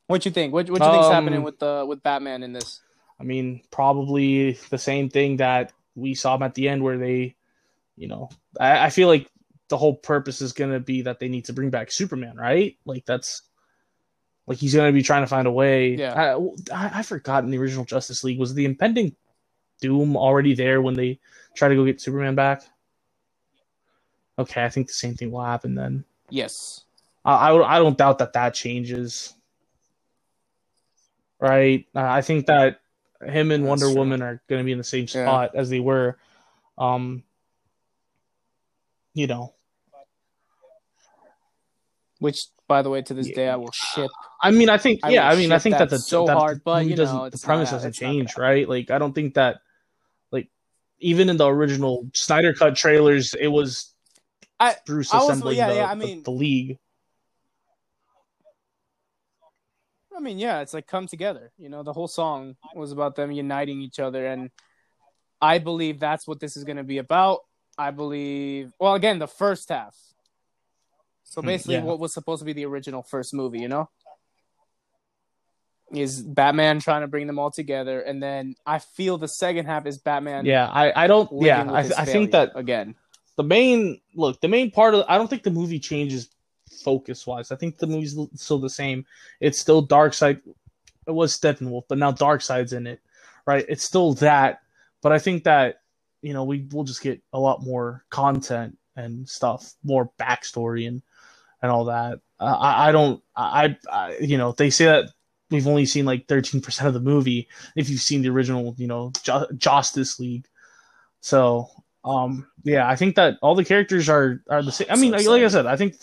What 0.07 0.25
you 0.25 0.31
think? 0.31 0.53
What 0.53 0.69
what 0.69 0.79
do 0.79 0.85
you 0.85 0.91
think's 0.91 1.07
Um, 1.07 1.13
happening 1.13 1.43
with 1.43 1.59
the 1.59 1.85
with 1.87 2.03
Batman 2.03 2.43
in 2.43 2.53
this? 2.53 2.81
I 3.19 3.23
mean, 3.23 3.61
probably 3.71 4.53
the 4.69 4.77
same 4.77 5.09
thing 5.09 5.37
that 5.37 5.71
we 5.95 6.13
saw 6.15 6.35
him 6.35 6.43
at 6.43 6.55
the 6.55 6.67
end, 6.67 6.83
where 6.83 6.97
they, 6.97 7.35
you 7.95 8.07
know, 8.07 8.29
I, 8.59 8.85
I 8.85 8.89
feel 8.89 9.07
like 9.07 9.29
the 9.69 9.77
whole 9.77 9.95
purpose 9.95 10.41
is 10.41 10.51
going 10.51 10.71
to 10.71 10.79
be 10.79 11.03
that 11.03 11.19
they 11.19 11.29
need 11.29 11.45
to 11.45 11.53
bring 11.53 11.69
back 11.69 11.91
Superman, 11.91 12.35
right? 12.35 12.75
Like 12.85 13.05
that's, 13.05 13.43
like 14.45 14.57
he's 14.57 14.73
going 14.73 14.91
to 14.91 14.93
be 14.93 15.03
trying 15.03 15.23
to 15.23 15.27
find 15.27 15.47
a 15.47 15.51
way. 15.51 15.95
Yeah. 15.95 16.35
I, 16.71 16.75
I, 16.75 16.99
I 16.99 17.01
forgot 17.03 17.43
in 17.43 17.51
the 17.51 17.59
original 17.59 17.85
Justice 17.85 18.23
League 18.23 18.39
was 18.39 18.53
the 18.53 18.65
impending 18.65 19.15
doom 19.79 20.17
already 20.17 20.53
there 20.53 20.81
when 20.81 20.95
they 20.95 21.19
try 21.55 21.69
to 21.69 21.75
go 21.75 21.85
get 21.85 22.01
Superman 22.01 22.35
back. 22.35 22.63
Okay, 24.37 24.63
I 24.63 24.69
think 24.69 24.87
the 24.87 24.93
same 24.93 25.15
thing 25.15 25.31
will 25.31 25.45
happen 25.45 25.75
then. 25.75 26.03
Yes. 26.29 26.83
I, 27.23 27.51
I, 27.51 27.75
I 27.75 27.79
don't 27.79 27.97
doubt 27.97 28.17
that 28.17 28.33
that 28.33 28.53
changes. 28.53 29.33
Right? 31.43 31.85
Uh, 31.93 31.99
I 31.99 32.21
think 32.21 32.45
that 32.45 32.79
him 33.21 33.51
and 33.51 33.65
That's 33.65 33.69
Wonder 33.69 33.85
true. 33.87 33.95
Woman 33.95 34.21
are 34.21 34.41
going 34.47 34.61
to 34.61 34.65
be 34.65 34.71
in 34.71 34.77
the 34.77 34.83
same 34.85 35.01
Yeah. 35.13 35.25
spot 35.25 35.51
as 35.55 35.69
they 35.69 35.81
were. 35.81 36.17
Um, 36.77 37.23
you 39.13 39.27
know, 39.27 39.53
Which, 42.19 42.45
by 42.69 42.81
the 42.81 42.89
way, 42.89 43.01
to 43.01 43.13
this 43.13 43.27
Yeah. 43.27 43.35
day, 43.35 43.49
I 43.49 43.57
will 43.57 43.73
ship. 43.73 44.09
I 44.41 44.51
mean, 44.51 44.69
I 44.69 44.77
think, 44.77 45.01
I 45.03 45.09
yeah, 45.09 45.27
I 45.27 45.35
mean, 45.35 45.51
I 45.51 45.59
think 45.59 45.73
that, 45.73 45.89
that 45.89 45.97
the 45.97 45.99
so 45.99 46.25
that 46.25 46.37
hard, 46.37 46.63
but, 46.63 46.85
you 46.85 46.95
know, 46.95 47.29
the 47.29 47.37
premise 47.37 47.69
not- 47.71 47.75
doesn't 47.77 47.89
it's 47.89 48.01
not 48.01 48.07
gonna 48.07 48.13
change, 48.13 48.37
right? 48.37 48.69
Like, 48.69 48.89
I 48.91 48.97
don't 48.97 49.11
think 49.11 49.33
that, 49.33 49.57
like, 50.31 50.47
even 50.99 51.27
in 51.27 51.35
the 51.35 51.45
original 51.45 52.07
Snyder 52.13 52.53
Cut 52.53 52.77
trailers, 52.77 53.33
it 53.33 53.49
was 53.49 53.93
I- 54.57 54.77
Bruce 54.85 55.13
I 55.13 55.17
was- 55.17 55.31
assembling 55.31 55.57
yeah, 55.57 55.67
the, 55.67 55.75
yeah, 55.75 55.91
I 55.91 55.95
the- 55.95 56.05
mean- 56.05 56.23
the 56.23 56.31
league. 56.31 56.79
I 60.15 60.19
mean, 60.19 60.39
yeah, 60.39 60.61
it's 60.61 60.73
like 60.73 60.87
come 60.87 61.07
together. 61.07 61.51
You 61.57 61.69
know, 61.69 61.83
the 61.83 61.93
whole 61.93 62.07
song 62.07 62.55
was 62.75 62.91
about 62.91 63.15
them 63.15 63.31
uniting 63.31 63.81
each 63.81 63.99
other, 63.99 64.25
and 64.27 64.51
I 65.41 65.57
believe 65.59 65.99
that's 65.99 66.27
what 66.27 66.39
this 66.39 66.55
is 66.57 66.63
going 66.63 66.77
to 66.77 66.83
be 66.83 66.99
about. 66.99 67.39
I 67.77 67.91
believe, 67.91 68.71
well, 68.79 68.93
again, 68.93 69.19
the 69.19 69.27
first 69.27 69.69
half. 69.69 69.95
So 71.23 71.41
Hmm, 71.41 71.47
basically, 71.47 71.75
yeah. 71.75 71.83
what 71.83 71.99
was 71.99 72.13
supposed 72.13 72.39
to 72.39 72.45
be 72.45 72.53
the 72.53 72.65
original 72.65 73.01
first 73.01 73.33
movie, 73.33 73.59
you 73.59 73.67
know, 73.67 73.89
is 75.91 76.21
Batman 76.21 76.79
trying 76.79 77.01
to 77.01 77.07
bring 77.07 77.27
them 77.27 77.39
all 77.39 77.51
together, 77.51 77.99
and 78.01 78.21
then 78.21 78.55
I 78.65 78.79
feel 78.79 79.17
the 79.17 79.27
second 79.27 79.65
half 79.65 79.85
is 79.85 79.97
Batman. 79.97 80.45
Yeah, 80.45 80.67
I, 80.67 81.03
I 81.03 81.07
don't, 81.07 81.29
yeah, 81.41 81.63
I, 81.71 81.79
I 81.79 82.05
think 82.05 82.31
that 82.31 82.51
again. 82.55 82.95
the 83.35 83.43
main 83.43 83.99
look 84.15 84.39
the 84.41 84.47
main 84.47 84.69
part 84.69 84.93
of 84.93 85.03
i 85.09 85.17
don't 85.17 85.27
think 85.27 85.41
the 85.41 85.49
movie 85.49 85.79
changes 85.79 86.29
focus 86.81 87.25
wise 87.27 87.51
i 87.51 87.55
think 87.55 87.77
the 87.77 87.87
movie's 87.87 88.17
still 88.35 88.59
the 88.59 88.69
same. 88.69 89.05
It's 89.39 89.59
still 89.59 89.85
Darkseid 89.85 90.41
it 91.07 91.11
was 91.11 91.37
steppenwolf 91.37 91.83
but 91.87 91.97
now 91.97 92.11
Darkseid's 92.11 92.73
in 92.73 92.87
it 92.87 93.01
right? 93.45 93.65
It's 93.67 93.83
still 93.83 94.13
that 94.15 94.61
but 95.01 95.11
i 95.11 95.19
think 95.19 95.43
that 95.43 95.81
you 96.21 96.33
know 96.33 96.43
we 96.43 96.67
will 96.71 96.83
just 96.83 97.01
get 97.01 97.21
a 97.33 97.39
lot 97.39 97.63
more 97.63 98.05
content 98.09 98.77
and 98.95 99.27
stuff 99.27 99.73
more 99.83 100.11
backstory 100.19 100.87
and 100.87 101.01
and 101.61 101.71
all 101.71 101.85
that. 101.85 102.19
Uh, 102.39 102.57
I, 102.59 102.89
I 102.89 102.91
don't 102.91 103.23
I, 103.35 103.77
I 103.91 104.17
you 104.19 104.37
know 104.37 104.51
they 104.51 104.69
say 104.69 104.85
that 104.85 105.09
we've 105.49 105.67
only 105.67 105.85
seen 105.85 106.05
like 106.05 106.27
13% 106.27 106.85
of 106.85 106.93
the 106.93 106.99
movie 106.99 107.47
if 107.75 107.89
you've 107.89 108.01
seen 108.01 108.21
the 108.21 108.29
original 108.29 108.75
you 108.77 108.87
know 108.87 109.11
jo- 109.23 109.47
justice 109.57 110.19
league. 110.19 110.45
So 111.21 111.69
um, 112.05 112.47
yeah, 112.63 112.87
I 112.87 112.97
think 112.97 113.15
that 113.15 113.37
all 113.41 113.55
the 113.55 113.63
characters 113.63 114.09
are 114.09 114.41
are 114.49 114.61
the 114.61 114.71
same. 114.71 114.87
I 114.89 114.97
mean, 114.97 115.11
like, 115.11 115.25
like 115.25 115.43
I 115.43 115.47
said, 115.47 115.65
I 115.65 115.77
think 115.77 115.95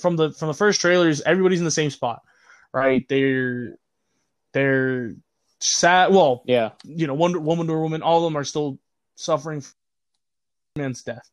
from 0.00 0.16
the 0.16 0.32
from 0.32 0.48
the 0.48 0.54
first 0.54 0.80
trailers, 0.80 1.20
everybody's 1.22 1.58
in 1.58 1.64
the 1.64 1.70
same 1.70 1.90
spot, 1.90 2.22
right? 2.72 3.04
They're 3.08 3.76
they're 4.52 5.14
sad. 5.60 6.12
Well, 6.12 6.42
Yeah, 6.46 6.70
you 6.84 7.06
know, 7.06 7.14
Wonder 7.14 7.38
Woman, 7.38 7.66
Wonder 7.66 7.80
Woman, 7.80 8.02
all 8.02 8.18
of 8.18 8.24
them 8.32 8.36
are 8.38 8.44
still 8.44 8.78
suffering 9.16 9.60
from 9.60 9.74
man's 10.76 11.02
death, 11.02 11.28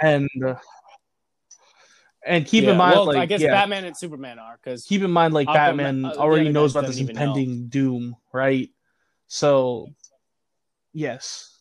and 0.00 0.28
uh, 0.44 0.56
and 2.24 2.46
keep 2.46 2.64
Yeah, 2.64 2.72
in 2.72 2.76
mind, 2.76 2.94
well, 2.96 3.06
like, 3.06 3.16
I 3.18 3.26
guess 3.26 3.40
yeah, 3.40 3.50
Batman 3.52 3.84
and 3.84 3.96
Superman 3.96 4.38
are 4.38 4.58
because 4.62 4.84
keep 4.84 5.02
in 5.02 5.10
mind, 5.10 5.34
like, 5.34 5.48
Aquaman- 5.48 5.54
Batman 5.54 6.04
uh, 6.04 6.14
already 6.16 6.48
knows 6.50 6.72
about 6.72 6.86
this 6.86 6.96
doesn't 6.98 7.14
know. 7.14 7.22
impending 7.22 7.66
doom, 7.68 8.16
right? 8.32 8.70
So, 9.26 9.88
yes. 10.92 11.56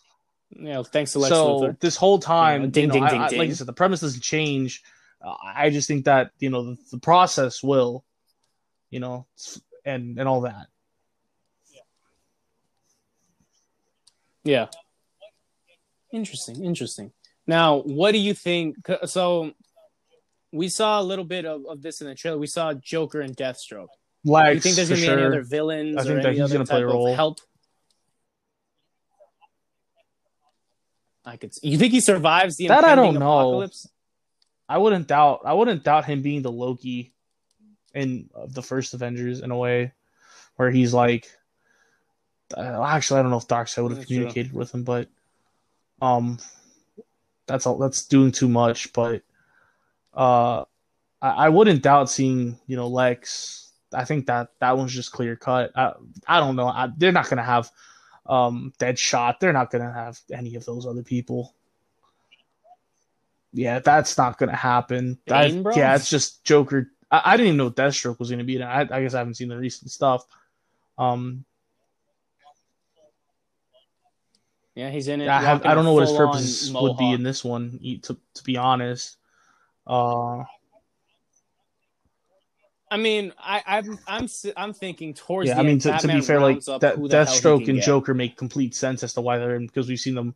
you 0.50 0.64
know, 0.66 0.84
thanks 0.84 1.14
to 1.14 1.20
Lex 1.20 1.30
so 1.30 1.60
Luthor. 1.62 1.80
this 1.80 1.96
whole 1.96 2.20
time, 2.20 2.64
know, 2.64 2.68
ding, 2.70 2.82
you 2.84 2.88
know, 2.90 2.94
ding, 2.94 3.04
I- 3.04 3.10
ding, 3.30 3.40
I- 3.40 3.44
like 3.44 3.50
I 3.50 3.54
said, 3.54 3.68
the 3.68 3.74
premise 3.74 4.02
doesn't 4.02 4.22
change. 4.22 4.84
Uh, 5.24 5.36
I 5.44 5.70
just 5.70 5.88
think 5.88 6.06
that 6.06 6.32
you 6.40 6.50
know 6.50 6.64
the, 6.64 6.78
the 6.92 6.98
process 7.00 7.62
will, 7.62 8.04
you 8.90 9.00
know, 9.00 9.28
and 9.86 10.18
and 10.20 10.28
all 10.28 10.42
that. 10.42 10.68
Yeah. 14.44 14.68
Interesting. 16.12 16.64
Interesting. 16.66 17.12
Now, 17.48 17.78
what 17.78 18.12
do 18.12 18.18
you 18.18 18.34
think? 18.34 18.76
So, 19.06 19.52
we 20.52 20.68
saw 20.68 21.00
a 21.00 21.04
little 21.04 21.24
bit 21.26 21.46
of, 21.46 21.66
of 21.70 21.82
this 21.82 22.02
in 22.02 22.08
the 22.08 22.16
trailer. 22.16 22.38
We 22.38 22.48
saw 22.48 22.74
Joker 22.74 23.22
and 23.22 23.36
Deathstroke. 23.38 23.88
Lex, 24.26 24.50
Do 24.50 24.54
you 24.56 24.60
think 24.60 24.76
there's 24.76 24.90
going 24.90 25.02
to 25.02 25.06
be 25.06 25.08
sure. 25.08 25.18
any 25.20 25.28
other 25.28 25.42
villains 25.44 25.98
I 25.98 26.02
or 26.02 26.04
think 26.06 26.22
that 26.24 26.28
any 26.28 26.36
he's 26.38 26.44
other 26.44 26.54
gonna 26.56 26.66
play 26.66 26.80
type 26.82 26.84
a 26.90 26.94
role. 26.94 27.08
of 27.08 27.16
help? 27.16 27.40
I 31.26 31.38
could. 31.38 31.54
You 31.62 31.78
think 31.78 31.94
he 31.94 32.02
survives 32.02 32.58
the 32.58 32.68
That 32.68 32.84
I 32.84 32.96
don't 32.96 33.14
know. 33.14 33.40
apocalypse? 33.40 33.88
I 34.72 34.78
wouldn't 34.78 35.08
doubt. 35.08 35.42
I 35.44 35.52
wouldn't 35.54 35.84
doubt 35.84 36.06
him 36.06 36.22
being 36.22 36.44
the 36.44 36.52
Loki 36.52 37.14
in 37.94 38.30
the 38.48 38.62
first 38.62 38.94
Avengers 38.94 39.42
in 39.42 39.52
a 39.52 39.58
way, 39.58 39.92
where 40.56 40.72
he's 40.72 40.94
like. 40.94 41.28
Uh, 42.56 42.82
actually, 42.82 43.20
I 43.20 43.24
don't 43.24 43.32
know 43.32 43.38
if 43.38 43.50
Darkseid 43.50 43.84
would 43.84 43.92
have 43.92 44.00
That's 44.00 44.08
true. 44.08 44.16
communicated 44.16 44.54
with 44.54 44.74
him, 44.74 44.84
but 44.84 45.10
um, 46.02 46.40
that's 47.48 47.66
all. 47.66 47.78
That's 47.78 48.06
doing 48.06 48.32
too 48.32 48.48
much. 48.48 48.94
But 48.94 49.24
uh, 50.14 50.64
I, 51.22 51.30
I 51.30 51.50
wouldn't 51.50 51.84
doubt 51.84 52.10
seeing 52.10 52.58
you 52.66 52.78
know 52.78 52.88
Lex. 52.88 53.72
I 53.94 54.06
think 54.06 54.28
that 54.28 54.52
that 54.60 54.78
one's 54.78 54.94
just 54.94 55.12
clear 55.12 55.36
cut. 55.36 55.72
I, 55.76 55.94
I 56.26 56.40
don't 56.40 56.56
know. 56.56 56.68
I, 56.68 56.88
they're 56.96 57.12
not 57.12 57.30
gonna 57.30 57.44
have 57.44 57.70
um 58.26 58.72
Deadshot. 58.80 59.40
They're 59.40 59.52
not 59.52 59.70
gonna 59.70 59.92
have 59.92 60.18
any 60.32 60.56
of 60.56 60.64
those 60.64 60.86
other 60.86 61.04
people. 61.04 61.54
Yeah, 63.54 63.80
that's 63.80 64.18
not 64.18 64.38
gonna 64.38 64.56
happen. 64.56 65.20
I- 65.30 65.48
yeah, 65.76 65.96
it's 65.96 66.10
just 66.10 66.44
Joker. 66.44 66.92
I, 67.10 67.22
I 67.26 67.38
didn't 67.38 67.48
even 67.48 67.58
know 67.58 67.66
what 67.66 67.76
Deathstroke 67.76 68.20
was 68.20 68.30
gonna 68.30 68.44
be 68.44 68.56
in 68.56 68.62
it. 68.62 68.66
I, 68.66 68.82
I 68.82 69.02
guess 69.02 69.14
I 69.14 69.20
haven't 69.20 69.36
seen 69.36 69.50
the 69.50 69.58
recent 69.58 69.92
stuff. 69.92 70.26
Um, 70.98 71.46
Yeah, 74.76 74.90
he's 74.90 75.10
in 75.10 75.20
it. 75.20 75.28
I 75.28 75.42
have, 75.42 75.66
I 75.66 75.74
don't 75.74 75.84
know 75.84 75.94
what 75.94 76.08
his 76.08 76.16
purpose 76.16 76.72
would 76.72 76.98
be 76.98 77.12
in 77.12 77.24
this 77.24 77.44
one. 77.44 77.80
To 78.04 78.18
to 78.36 78.44
be 78.44 78.56
honest, 78.56 79.18
uh, 79.86 80.44
I 82.90 82.98
mean, 82.98 83.34
I, 83.38 83.62
I'm 83.68 84.00
I'm 84.08 84.28
I'm 84.56 84.74
thinking 84.74 85.14
towards 85.14 85.50
Yeah, 85.50 85.60
I 85.60 85.64
mean 85.64 85.80
to, 85.80 85.98
to 85.98 86.08
be 86.08 86.22
fair, 86.22 86.40
like 86.40 86.64
that 86.64 86.96
who 86.96 87.08
the 87.08 87.26
hell 87.26 87.34
he 87.34 87.40
Deathstroke 87.40 87.68
and 87.68 87.78
get. 87.80 87.86
Joker 87.86 88.14
make 88.14 88.38
complete 88.38 88.74
sense 88.74 89.04
as 89.04 89.14
to 89.14 89.22
why 89.22 89.38
they're 89.38 89.56
in 89.56 89.68
because 89.68 89.90
we've 89.90 90.00
seen 90.00 90.16
them. 90.16 90.36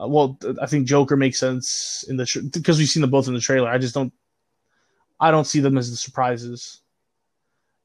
Uh, 0.00 0.08
well, 0.08 0.38
I 0.60 0.66
think 0.66 0.86
Joker 0.86 1.16
makes 1.16 1.38
sense 1.38 2.04
in 2.08 2.16
the 2.16 2.50
because 2.52 2.78
we've 2.78 2.88
seen 2.88 3.00
them 3.00 3.10
both 3.10 3.28
in 3.28 3.34
the 3.34 3.40
trailer. 3.40 3.68
I 3.68 3.78
just 3.78 3.94
don't, 3.94 4.12
I 5.20 5.30
don't 5.30 5.46
see 5.46 5.60
them 5.60 5.78
as 5.78 5.90
the 5.90 5.96
surprises. 5.96 6.80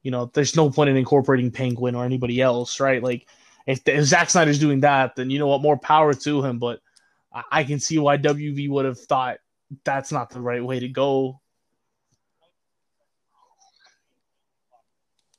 You 0.02 0.10
know, 0.10 0.30
there's 0.32 0.56
no 0.56 0.70
point 0.70 0.90
in 0.90 0.96
incorporating 0.96 1.50
Penguin 1.50 1.94
or 1.94 2.04
anybody 2.04 2.40
else, 2.40 2.80
right? 2.80 3.02
Like, 3.02 3.26
if, 3.66 3.86
if 3.86 4.04
Zack 4.06 4.30
Snyder's 4.30 4.58
doing 4.58 4.80
that, 4.80 5.14
then 5.14 5.30
you 5.30 5.38
know 5.38 5.46
what, 5.46 5.62
more 5.62 5.76
power 5.76 6.14
to 6.14 6.42
him. 6.42 6.58
But 6.58 6.80
I, 7.32 7.42
I 7.52 7.64
can 7.64 7.78
see 7.78 7.98
why 7.98 8.16
WB 8.16 8.68
would 8.70 8.86
have 8.86 8.98
thought 8.98 9.38
that's 9.84 10.10
not 10.10 10.30
the 10.30 10.40
right 10.40 10.64
way 10.64 10.80
to 10.80 10.88
go. 10.88 11.40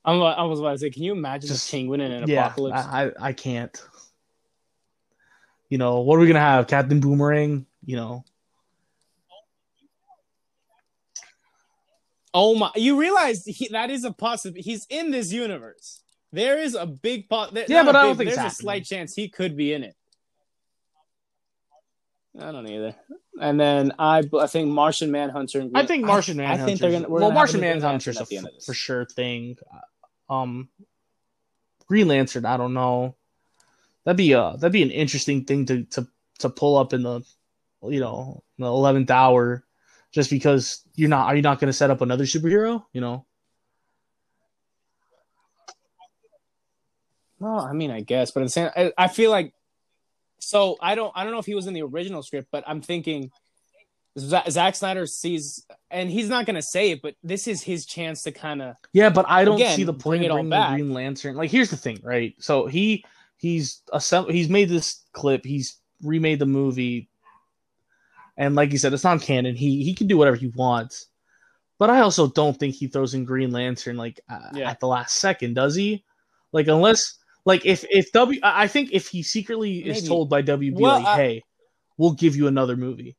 I'm, 0.06 0.22
I 0.22 0.44
was 0.44 0.60
about 0.60 0.72
to 0.72 0.78
say, 0.80 0.90
can 0.90 1.04
you 1.04 1.12
imagine 1.12 1.50
Just- 1.50 1.70
the 1.70 1.78
Penguin 1.78 2.02
in 2.02 2.12
an 2.12 2.30
yeah, 2.30 2.46
apocalypse? 2.46 2.80
I 2.80 3.12
I 3.20 3.34
can't. 3.34 3.80
You 5.72 5.78
know, 5.78 6.02
what 6.02 6.18
are 6.18 6.20
we 6.20 6.28
gonna 6.28 6.42
have? 6.42 6.68
Captain 6.68 7.00
Boomerang? 7.00 7.66
You 7.86 7.96
know, 7.96 8.26
oh 12.34 12.56
my! 12.56 12.72
You 12.76 13.00
realize 13.00 13.46
he, 13.46 13.70
that 13.70 13.90
is 13.90 14.04
a 14.04 14.12
possibility. 14.12 14.64
He's 14.64 14.86
in 14.90 15.12
this 15.12 15.32
universe. 15.32 16.02
There 16.34 16.60
is 16.60 16.76
a 16.76 16.86
big 16.86 17.30
pot. 17.30 17.54
Yeah, 17.70 17.84
but 17.84 17.96
I 17.96 18.04
don't 18.04 18.18
think 18.18 18.34
there's 18.34 18.52
a 18.52 18.54
slight 18.54 18.84
chance 18.84 19.16
he 19.16 19.30
could 19.30 19.56
be 19.56 19.72
in 19.72 19.84
it. 19.84 19.96
I 22.38 22.52
don't 22.52 22.68
either. 22.68 22.94
And 23.40 23.58
then 23.58 23.94
I, 23.98 24.24
I 24.38 24.48
think 24.48 24.68
Martian 24.68 25.10
Manhunter. 25.10 25.62
And 25.62 25.72
I 25.74 25.86
think 25.86 26.04
Martian 26.04 26.38
I, 26.42 26.44
Manhunter. 26.44 26.64
I 26.64 26.66
think 26.66 26.80
they're 26.82 26.92
gonna. 26.92 27.08
well, 27.08 27.22
gonna 27.22 27.34
Martian 27.34 27.62
Green 27.62 27.72
Manhunter's 27.72 28.18
a 28.18 28.22
at 28.22 28.28
the 28.28 28.38
end 28.38 28.48
of 28.48 28.54
f- 28.58 28.66
for 28.66 28.74
sure 28.74 29.06
thing. 29.06 29.56
Um, 30.30 30.68
Green 31.88 32.10
Lantern. 32.10 32.46
I 32.46 32.58
don't 32.58 32.74
know. 32.74 33.16
That'd 34.06 34.18
be 34.18 34.32
a 34.34 34.54
that'd 34.58 34.72
be 34.72 34.84
an 34.84 34.92
interesting 34.92 35.46
thing 35.46 35.66
to 35.68 35.84
to 35.84 36.08
to 36.40 36.50
pull 36.50 36.78
up 36.78 36.94
in 36.94 37.04
the, 37.04 37.22
you 37.84 38.00
know, 38.00 38.44
the 38.58 38.66
eleventh 38.66 39.12
hour, 39.12 39.64
just 40.12 40.30
because 40.30 40.84
you're 40.96 41.10
not. 41.10 41.28
Are 41.28 41.36
you 41.36 41.42
not 41.42 41.60
going 41.60 41.68
to 41.68 41.74
set 41.74 41.92
up 41.92 42.02
another 42.02 42.26
superhero? 42.26 42.84
You 42.94 43.02
know. 43.02 43.26
Well, 47.40 47.60
I 47.60 47.74
mean, 47.74 47.90
I 47.90 48.02
guess, 48.02 48.30
but 48.32 48.44
the 48.44 48.50
same, 48.50 48.70
I, 48.76 48.92
I 48.98 49.08
feel 49.08 49.32
like. 49.32 49.54
So 50.40 50.78
I 50.82 50.96
don't, 50.96 51.12
I 51.16 51.24
don't 51.24 51.34
know 51.34 51.40
if 51.40 51.46
he 51.46 51.54
was 51.54 51.68
in 51.68 51.74
the 51.74 51.84
original 51.84 52.24
script, 52.24 52.50
but 52.52 52.64
I'm 52.66 52.82
thinking, 52.82 53.32
Zack 54.18 54.76
Snyder 54.76 55.06
sees, 55.06 55.66
and 55.90 56.10
he's 56.10 56.30
not 56.30 56.46
gonna 56.46 56.64
say 56.64 56.92
it, 56.92 57.02
but 57.02 57.16
this 57.24 57.48
is 57.48 57.62
his 57.62 57.86
chance 57.86 58.24
to 58.24 58.32
kind 58.32 58.62
of. 58.62 58.76
Yeah, 58.94 59.10
but 59.10 59.26
I 59.28 59.46
don't 59.46 59.56
Again, 59.56 59.76
see 59.76 59.84
the 59.84 59.94
point 59.94 60.26
of 60.26 60.32
bringing 60.32 60.50
the. 60.50 60.68
Green 60.70 60.94
Lantern. 60.94 61.36
Like, 61.36 61.52
here's 61.52 61.70
the 61.70 61.78
thing, 61.78 62.00
right? 62.04 62.34
So 62.40 62.66
he 62.66 63.06
he's 63.42 63.82
assemb- 63.94 64.32
he's 64.32 64.48
made 64.50 64.70
this 64.70 65.04
clip. 65.12 65.44
He's 65.44 65.78
remade 66.02 66.40
the 66.40 66.46
movie, 66.46 67.10
and 68.38 68.56
like 68.56 68.72
you 68.72 68.78
said, 68.78 68.94
it's 68.94 69.04
not 69.04 69.22
canon. 69.22 69.56
He 69.56 69.84
he 69.84 69.94
can 69.94 70.08
do 70.08 70.18
whatever 70.18 70.38
he 70.38 70.48
wants. 70.56 71.08
But 71.78 71.90
I 71.90 72.02
also 72.02 72.28
don't 72.28 72.58
think 72.58 72.76
he 72.76 72.88
throws 72.88 73.16
in 73.16 73.26
Green 73.26 73.52
Lantern 73.52 73.98
like 73.98 74.20
uh, 74.30 74.50
Yeah. 74.54 74.70
at 74.70 74.80
the 74.80 74.88
last 74.88 75.16
second, 75.16 75.56
does 75.56 75.76
he? 75.76 76.04
Like 76.52 76.68
unless 76.68 77.16
like 77.44 77.66
if 77.66 77.84
if 77.90 78.12
W, 78.12 78.40
I 78.44 78.68
think 78.68 78.92
if 78.94 79.08
he 79.08 79.24
secretly 79.24 79.80
is 79.80 80.08
told 80.08 80.30
by 80.30 80.44
WB 80.44 80.80
Well, 80.80 81.00
like, 81.00 81.08
I- 81.08 81.16
hey, 81.18 81.44
we'll 81.98 82.14
give 82.14 82.36
you 82.36 82.48
another 82.48 82.78
movie. 82.78 83.16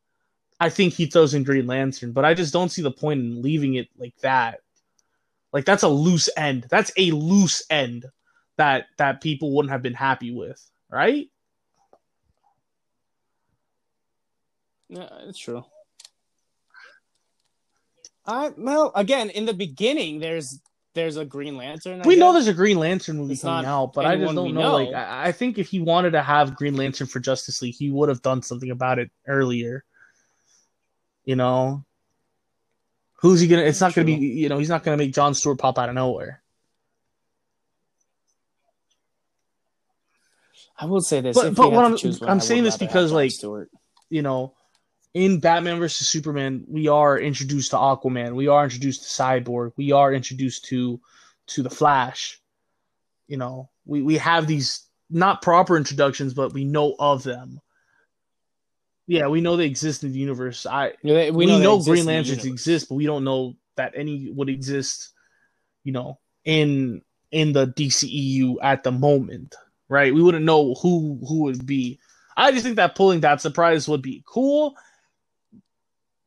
I 0.61 0.69
think 0.71 0.95
he 0.95 1.07
throws 1.07 1.35
in 1.35 1.43
Green 1.43 1.67
Lantern, 1.67 2.13
but 2.13 2.25
I 2.25 2.35
just 2.35 2.53
don't 2.53 2.69
see 2.69 2.83
the 2.83 2.93
point 2.93 3.19
in 3.19 3.43
leaving 3.43 3.75
it 3.75 3.89
like 3.99 4.15
that. 4.23 4.61
Like 5.53 5.65
that's 5.65 5.83
a 5.83 5.89
loose 5.89 6.29
end. 6.37 6.67
That's 6.71 6.93
a 6.97 7.11
loose 7.11 7.65
end 7.69 8.07
that 8.63 8.87
that 8.97 9.21
people 9.21 9.53
wouldn't 9.53 9.73
have 9.73 9.83
been 9.83 9.93
happy 9.93 10.33
with, 10.33 10.65
right? 10.89 11.29
Yeah, 14.89 15.09
it's 15.27 15.39
true. 15.39 15.65
I 18.25 18.53
well, 18.57 18.93
again, 18.95 19.31
in 19.31 19.47
the 19.47 19.53
beginning, 19.53 20.21
there's 20.21 20.61
there's 20.95 21.17
a 21.17 21.25
Green 21.25 21.57
Lantern. 21.57 22.03
I 22.03 22.07
we 22.07 22.15
know 22.15 22.33
there's 22.33 22.47
a 22.47 22.55
Green 22.55 22.79
Lantern 22.79 23.17
movie 23.17 23.33
It's 23.33 23.43
coming 23.43 23.65
out, 23.65 23.95
but 23.95 24.07
I 24.07 24.17
just 24.17 24.33
don't 24.33 24.45
we 24.45 24.53
know. 24.53 24.77
Like. 24.77 24.95
I, 24.95 25.29
I 25.29 25.33
think 25.33 25.59
if 25.59 25.69
he 25.69 25.81
wanted 25.81 26.13
to 26.13 26.23
have 26.23 26.55
Green 26.55 26.77
Lantern 26.77 27.09
for 27.09 27.19
Justice 27.19 27.63
League, 27.63 27.75
he 27.75 27.91
would 27.91 28.11
have 28.11 28.23
done 28.23 28.43
something 28.43 28.71
about 28.71 29.01
it 29.01 29.11
earlier. 29.27 29.85
You 31.25 31.35
know, 31.35 31.85
who's 33.15 33.41
he 33.41 33.49
gonna? 33.49 33.63
It's 33.63 33.81
not 33.81 33.93
gonna 33.93 34.05
be. 34.05 34.13
You 34.13 34.49
know, 34.49 34.59
he's 34.59 34.69
not 34.69 34.85
gonna 34.85 34.99
make 34.99 35.13
John 35.13 35.35
Stewart 35.35 35.59
pop 35.59 35.81
out 35.81 35.89
of 35.89 35.97
nowhere. 35.97 36.42
I 40.79 40.87
will 40.87 41.01
say 41.01 41.21
this, 41.21 41.37
But- 41.37 41.55
but 41.55 41.71
what 41.73 41.85
I'm- 41.85 41.93
one, 41.93 42.29
I'm 42.31 42.41
saying 42.41 42.65
this 42.65 42.77
because, 42.77 43.13
like, 43.13 43.31
Stewart. 43.31 43.71
you 44.11 44.23
know, 44.23 44.55
in 45.15 45.41
Batman 45.41 45.79
versus 45.79 46.09
Superman, 46.09 46.65
we 46.67 46.89
are 46.89 47.19
introduced 47.19 47.71
to 47.71 47.77
Aquaman, 47.77 48.35
we 48.35 48.49
are 48.49 48.65
introduced 48.65 49.03
to 49.03 49.23
Cyborg, 49.23 49.73
we 49.77 49.93
are 49.93 50.13
introduced 50.13 50.65
to 50.67 51.01
to 51.49 51.63
the 51.63 51.71
Flash. 51.71 52.41
You 53.29 53.37
know, 53.37 53.71
we 53.85 54.03
we 54.03 54.17
have 54.19 54.47
these 54.47 54.89
not 55.11 55.43
proper 55.43 55.77
introductions, 55.77 56.35
but 56.35 56.53
we 56.55 56.65
know 56.65 56.95
of 56.99 57.23
them. 57.23 57.61
Yeah, 59.07 59.27
we 59.29 59.41
know 59.41 59.57
they 59.57 59.67
exist 59.67 60.05
in 60.05 60.13
the 60.13 60.19
universe. 60.19 60.65
I 60.65 60.95
Yeah, 61.03 61.31
we, 61.31 61.47
know, 61.47 61.77
exist 61.77 61.89
Green 61.89 62.07
Lanterns 62.07 62.45
exist, 62.47 62.89
but 62.89 62.95
we 62.95 63.05
don't 63.05 63.25
know 63.25 63.57
that 63.77 63.93
any 63.95 64.31
would 64.31 64.49
exist. 64.49 65.11
You 65.85 65.93
know, 65.93 66.19
in 66.45 67.03
in 67.31 67.53
the 67.53 67.67
DCEU 67.67 68.57
at 68.63 68.85
the 68.85 68.93
moment, 68.93 69.55
right? 69.93 70.15
We 70.15 70.23
wouldn't 70.23 70.45
know 70.45 70.75
who 70.75 71.21
who 71.29 71.43
would 71.43 71.67
be. 71.67 72.01
I 72.37 72.51
just 72.51 72.65
think 72.65 72.77
that 72.77 72.97
pulling 72.97 73.21
that 73.21 73.41
surprise 73.41 73.87
would 73.89 74.03
be 74.03 74.25
cool, 74.27 74.75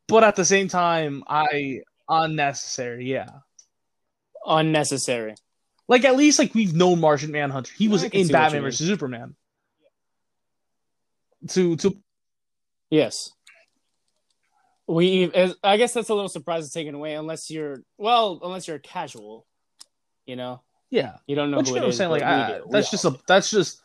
but 0.06 0.24
at 0.24 0.36
the 0.36 0.44
same 0.44 0.68
time, 0.68 1.24
I 1.26 1.80
unnecessary. 2.08 3.10
Yeah, 3.10 3.28
unnecessary. 4.46 5.34
like 5.88 6.04
at 6.04 6.16
least 6.16 6.38
like 6.38 6.54
we've 6.54 6.74
known 6.74 7.00
Martian 7.00 7.32
Manhunter. 7.32 7.72
He 7.76 7.88
was 7.88 8.02
in 8.04 8.10
see 8.10 8.18
what 8.18 8.26
you 8.26 8.32
Batman 8.32 8.62
versus 8.62 8.86
Superman. 8.86 9.34
To 11.48 11.76
to 11.76 11.96
Yes. 12.90 13.32
We, 14.88 15.32
I 15.64 15.76
guess 15.78 15.94
that's 15.94 16.10
a 16.10 16.14
little 16.14 16.28
surprise 16.28 16.70
taken 16.70 16.94
away, 16.94 17.14
unless 17.14 17.50
you're 17.50 17.82
well, 17.98 18.38
unless 18.44 18.68
you're 18.68 18.78
casual, 18.78 19.44
you 20.26 20.36
know, 20.36 20.62
yeah, 20.90 21.16
you 21.26 21.36
don't 21.36 21.50
know 21.50 21.60
who 21.60 21.68
you 21.68 21.72
know 21.72 21.76
it 21.76 21.80
what 21.80 21.84
I'm 21.84 21.90
is. 21.90 21.96
saying? 21.96 22.10
Like 22.10 22.22
I. 22.22 22.60
That's 22.70 22.90
just 22.90 23.04
a 23.04 23.18
that's 23.26 23.50
just. 23.50 23.80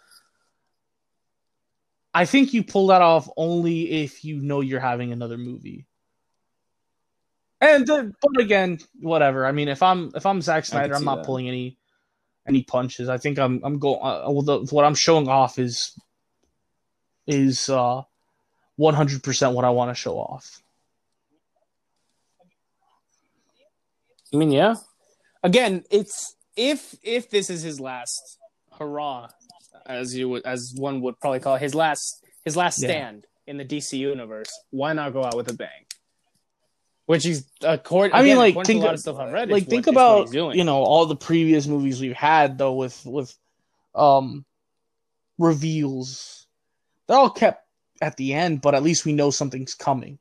I 2.13 2.25
think 2.25 2.53
you 2.53 2.63
pull 2.63 2.87
that 2.87 3.01
off 3.01 3.29
only 3.37 4.03
if 4.03 4.25
you 4.25 4.41
know 4.41 4.59
you're 4.61 4.81
having 4.81 5.11
another 5.11 5.37
movie. 5.37 5.85
And 7.61 7.85
then, 7.85 8.13
but 8.21 8.41
again, 8.41 8.79
whatever. 8.99 9.45
I 9.45 9.51
mean, 9.51 9.67
if 9.67 9.81
I'm 9.81 10.11
if 10.15 10.25
I'm 10.25 10.41
Zack 10.41 10.65
Snyder, 10.65 10.95
I'm 10.95 11.05
not 11.05 11.17
that. 11.17 11.25
pulling 11.25 11.47
any 11.47 11.77
any 12.47 12.63
punches. 12.63 13.07
I 13.07 13.17
think 13.17 13.39
I'm 13.39 13.61
I'm 13.63 13.79
going. 13.79 13.99
Uh, 14.01 14.29
well, 14.29 14.41
the, 14.41 14.59
what 14.73 14.83
I'm 14.83 14.95
showing 14.95 15.27
off 15.27 15.59
is 15.59 15.97
is 17.27 17.69
uh 17.69 18.01
100 18.75 19.23
percent 19.23 19.53
what 19.53 19.63
I 19.63 19.69
want 19.69 19.91
to 19.91 19.95
show 19.95 20.17
off. 20.17 20.61
I 24.33 24.37
mean, 24.37 24.51
yeah. 24.51 24.75
Again, 25.43 25.83
it's 25.91 26.35
if 26.55 26.95
if 27.03 27.29
this 27.29 27.49
is 27.49 27.61
his 27.61 27.79
last 27.79 28.37
hurrah, 28.77 29.29
as 29.85 30.15
you 30.15 30.29
would 30.29 30.45
as 30.45 30.73
one 30.77 31.01
would 31.01 31.19
probably 31.19 31.39
call 31.39 31.55
it, 31.55 31.61
his 31.61 31.75
last 31.75 32.23
his 32.43 32.55
last 32.57 32.81
Yeah. 32.81 32.89
stand 32.89 33.27
in 33.47 33.57
the 33.57 33.65
DC 33.65 33.97
universe. 33.97 34.51
Why 34.71 34.93
not 34.93 35.13
go 35.13 35.23
out 35.23 35.35
with 35.35 35.49
a 35.49 35.53
bang? 35.53 35.85
Which 37.07 37.25
is 37.25 37.45
according. 37.61 38.13
I 38.15 38.19
mean, 38.21 38.37
again, 38.37 38.37
like, 38.37 38.53
think- 38.65 38.81
to 38.81 38.85
a 38.85 38.87
lot 38.87 38.93
of 38.93 38.99
stuff 38.99 39.17
I've 39.19 39.33
read. 39.33 39.49
like 39.49 39.67
think 39.67 39.87
what, 39.87 39.93
about 39.93 40.55
you 40.55 40.63
know 40.63 40.77
all 40.83 41.05
the 41.05 41.15
previous 41.15 41.67
movies 41.67 41.99
we've 41.99 42.13
had 42.13 42.57
though 42.57 42.73
with 42.73 43.05
with 43.05 43.35
um 43.95 44.45
reveals 45.37 46.45
they're 47.07 47.17
all 47.17 47.29
kept 47.29 47.65
at 48.01 48.15
the 48.17 48.33
end 48.33 48.61
but 48.61 48.75
at 48.75 48.83
least 48.83 49.05
we 49.05 49.13
know 49.13 49.29
something's 49.31 49.73
coming 49.73 50.19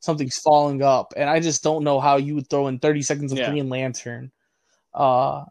something's 0.00 0.38
falling 0.38 0.82
up 0.82 1.14
and 1.16 1.28
i 1.30 1.40
just 1.40 1.62
don't 1.62 1.84
know 1.84 1.98
how 2.00 2.16
you 2.16 2.34
would 2.34 2.48
throw 2.50 2.66
in 2.68 2.78
30 2.78 3.02
seconds 3.02 3.32
of 3.32 3.38
Yeah. 3.38 3.50
green 3.50 3.68
lantern 3.68 4.30
uh 4.94 5.44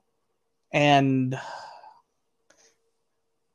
and 0.71 1.39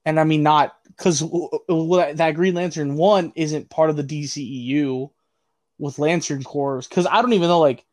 and 0.05 0.21
i 0.21 0.25
mean 0.25 0.43
not 0.43 0.77
because 0.87 1.21
that 1.21 2.33
green 2.35 2.55
lantern 2.55 2.97
one 2.97 3.33
isn't 3.37 3.71
part 3.71 3.91
of 3.91 3.97
the 3.97 4.05
dceu 4.05 5.11
with 5.79 5.99
lantern 5.99 6.43
corps 6.43 6.87
because 6.89 7.07
i 7.07 7.23
don't 7.23 7.33
even 7.33 7.49
know 7.49 7.61
like 7.61 7.85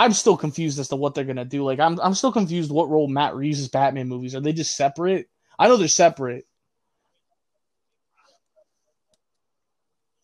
I'm 0.00 0.14
still 0.14 0.38
confused 0.38 0.78
as 0.78 0.88
to 0.88 0.96
what 0.96 1.14
they're 1.14 1.24
gonna 1.24 1.44
do. 1.44 1.62
Like 1.62 1.78
I'm 1.78 2.00
I'm 2.00 2.14
still 2.14 2.32
confused 2.32 2.70
what 2.70 2.88
role 2.88 3.06
Matt 3.06 3.36
Reeves' 3.36 3.68
Batman 3.68 4.08
movies 4.08 4.34
are 4.34 4.40
they 4.40 4.54
just 4.54 4.74
separate? 4.74 5.28
I 5.58 5.68
know 5.68 5.76
they're 5.76 5.88
separate. 5.88 6.46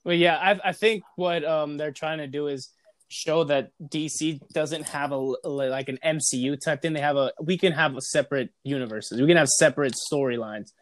Well, 0.02 0.14
yeah, 0.14 0.38
I, 0.38 0.70
I 0.70 0.72
think 0.72 1.04
what 1.16 1.44
um 1.44 1.76
they're 1.76 1.92
trying 1.92 2.18
to 2.18 2.26
do 2.26 2.46
is 2.46 2.70
show 3.08 3.44
that 3.44 3.70
DC 3.82 4.40
doesn't 4.52 4.88
have 4.88 5.12
a 5.12 5.16
like 5.16 5.88
an 5.88 5.98
MCU 6.04 6.58
type 6.62 6.82
thing. 6.82 6.92
They 6.92 7.00
have 7.00 7.16
a 7.16 7.32
we 7.40 7.58
can 7.58 7.72
have 7.72 7.96
a 7.96 8.00
separate 8.00 8.50
universes. 8.64 9.20
We 9.20 9.26
can 9.26 9.36
have 9.36 9.48
separate 9.48 9.94
storylines. 9.94 10.72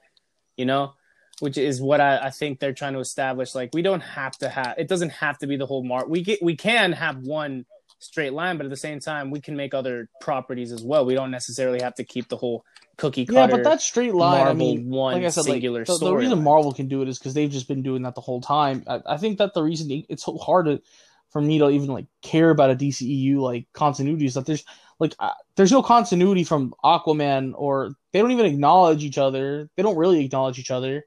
You 0.57 0.67
know, 0.67 0.95
which 1.41 1.59
is 1.59 1.83
what 1.83 2.01
I, 2.01 2.19
I 2.19 2.31
think 2.31 2.61
they're 2.61 2.73
trying 2.73 2.95
to 2.95 3.01
establish. 3.01 3.55
Like 3.55 3.71
we 3.73 3.83
don't 3.83 4.03
have 4.03 4.37
to 4.39 4.49
have 4.49 4.75
it 4.79 4.89
doesn't 4.89 5.11
have 5.11 5.39
to 5.39 5.47
be 5.47 5.57
the 5.57 5.67
whole 5.67 5.85
mark. 5.85 6.09
We 6.09 6.23
get 6.23 6.43
we 6.43 6.57
can 6.57 6.93
have 6.93 7.19
one 7.19 7.67
straight 7.99 8.33
line, 8.33 8.57
but 8.57 8.67
at 8.67 8.71
the 8.71 8.77
same 8.77 9.01
time 9.01 9.31
we 9.31 9.41
can 9.41 9.57
make 9.57 9.75
other 9.75 10.09
properties 10.21 10.73
as 10.73 10.83
well. 10.83 11.05
We 11.05 11.15
don't 11.15 11.31
necessarily 11.31 11.81
have 11.83 11.95
to 11.97 12.05
keep 12.05 12.29
the 12.29 12.37
whole 12.37 12.65
cookie 12.97 13.27
cutter. 13.27 13.39
Yeah, 13.39 13.47
but 13.49 13.65
that 13.65 13.81
straight 13.81 14.15
line, 14.15 14.45
Marvel 14.45 14.51
I 14.51 14.55
mean, 14.55 14.91
one 14.91 15.15
like 15.15 15.25
I 15.25 15.29
said, 15.29 15.43
like, 15.43 15.55
singular 15.55 15.85
the, 15.85 15.99
the 15.99 16.15
reason. 16.15 16.43
Marvel 16.43 16.73
can 16.73 16.89
do 16.89 17.03
it 17.03 17.09
is 17.09 17.19
because 17.19 17.35
they've 17.35 17.51
just 17.51 17.69
been 17.69 17.83
doing 17.83 18.03
that 18.03 18.15
the 18.15 18.21
whole 18.21 18.41
time. 18.41 18.85
I, 18.87 19.01
I 19.07 19.17
think 19.17 19.39
that 19.39 19.55
the 19.55 19.63
reason 19.63 20.05
it's 20.09 20.25
so 20.25 20.37
hard 20.37 20.67
to, 20.67 20.83
for 21.31 21.41
me 21.41 21.59
to 21.59 21.69
even 21.71 21.89
like 21.89 22.07
care 22.23 22.51
about 22.51 22.71
a 22.71 22.77
DCEU 22.77 23.39
like 23.39 23.67
continuity 23.73 24.27
is 24.27 24.35
that 24.35 24.47
there's 24.47 24.65
like 25.01 25.15
uh, 25.19 25.33
there's 25.57 25.73
no 25.73 25.83
continuity 25.83 26.45
from 26.45 26.75
Aquaman 26.85 27.53
or 27.57 27.91
they 28.13 28.21
don't 28.21 28.31
even 28.31 28.47
acknowledge 28.47 29.03
each 29.03 29.19
other. 29.19 29.69
They 29.77 29.83
don't 29.83 29.97
really 29.97 30.25
acknowledge 30.25 30.59
each 30.59 30.71
other, 30.71 31.05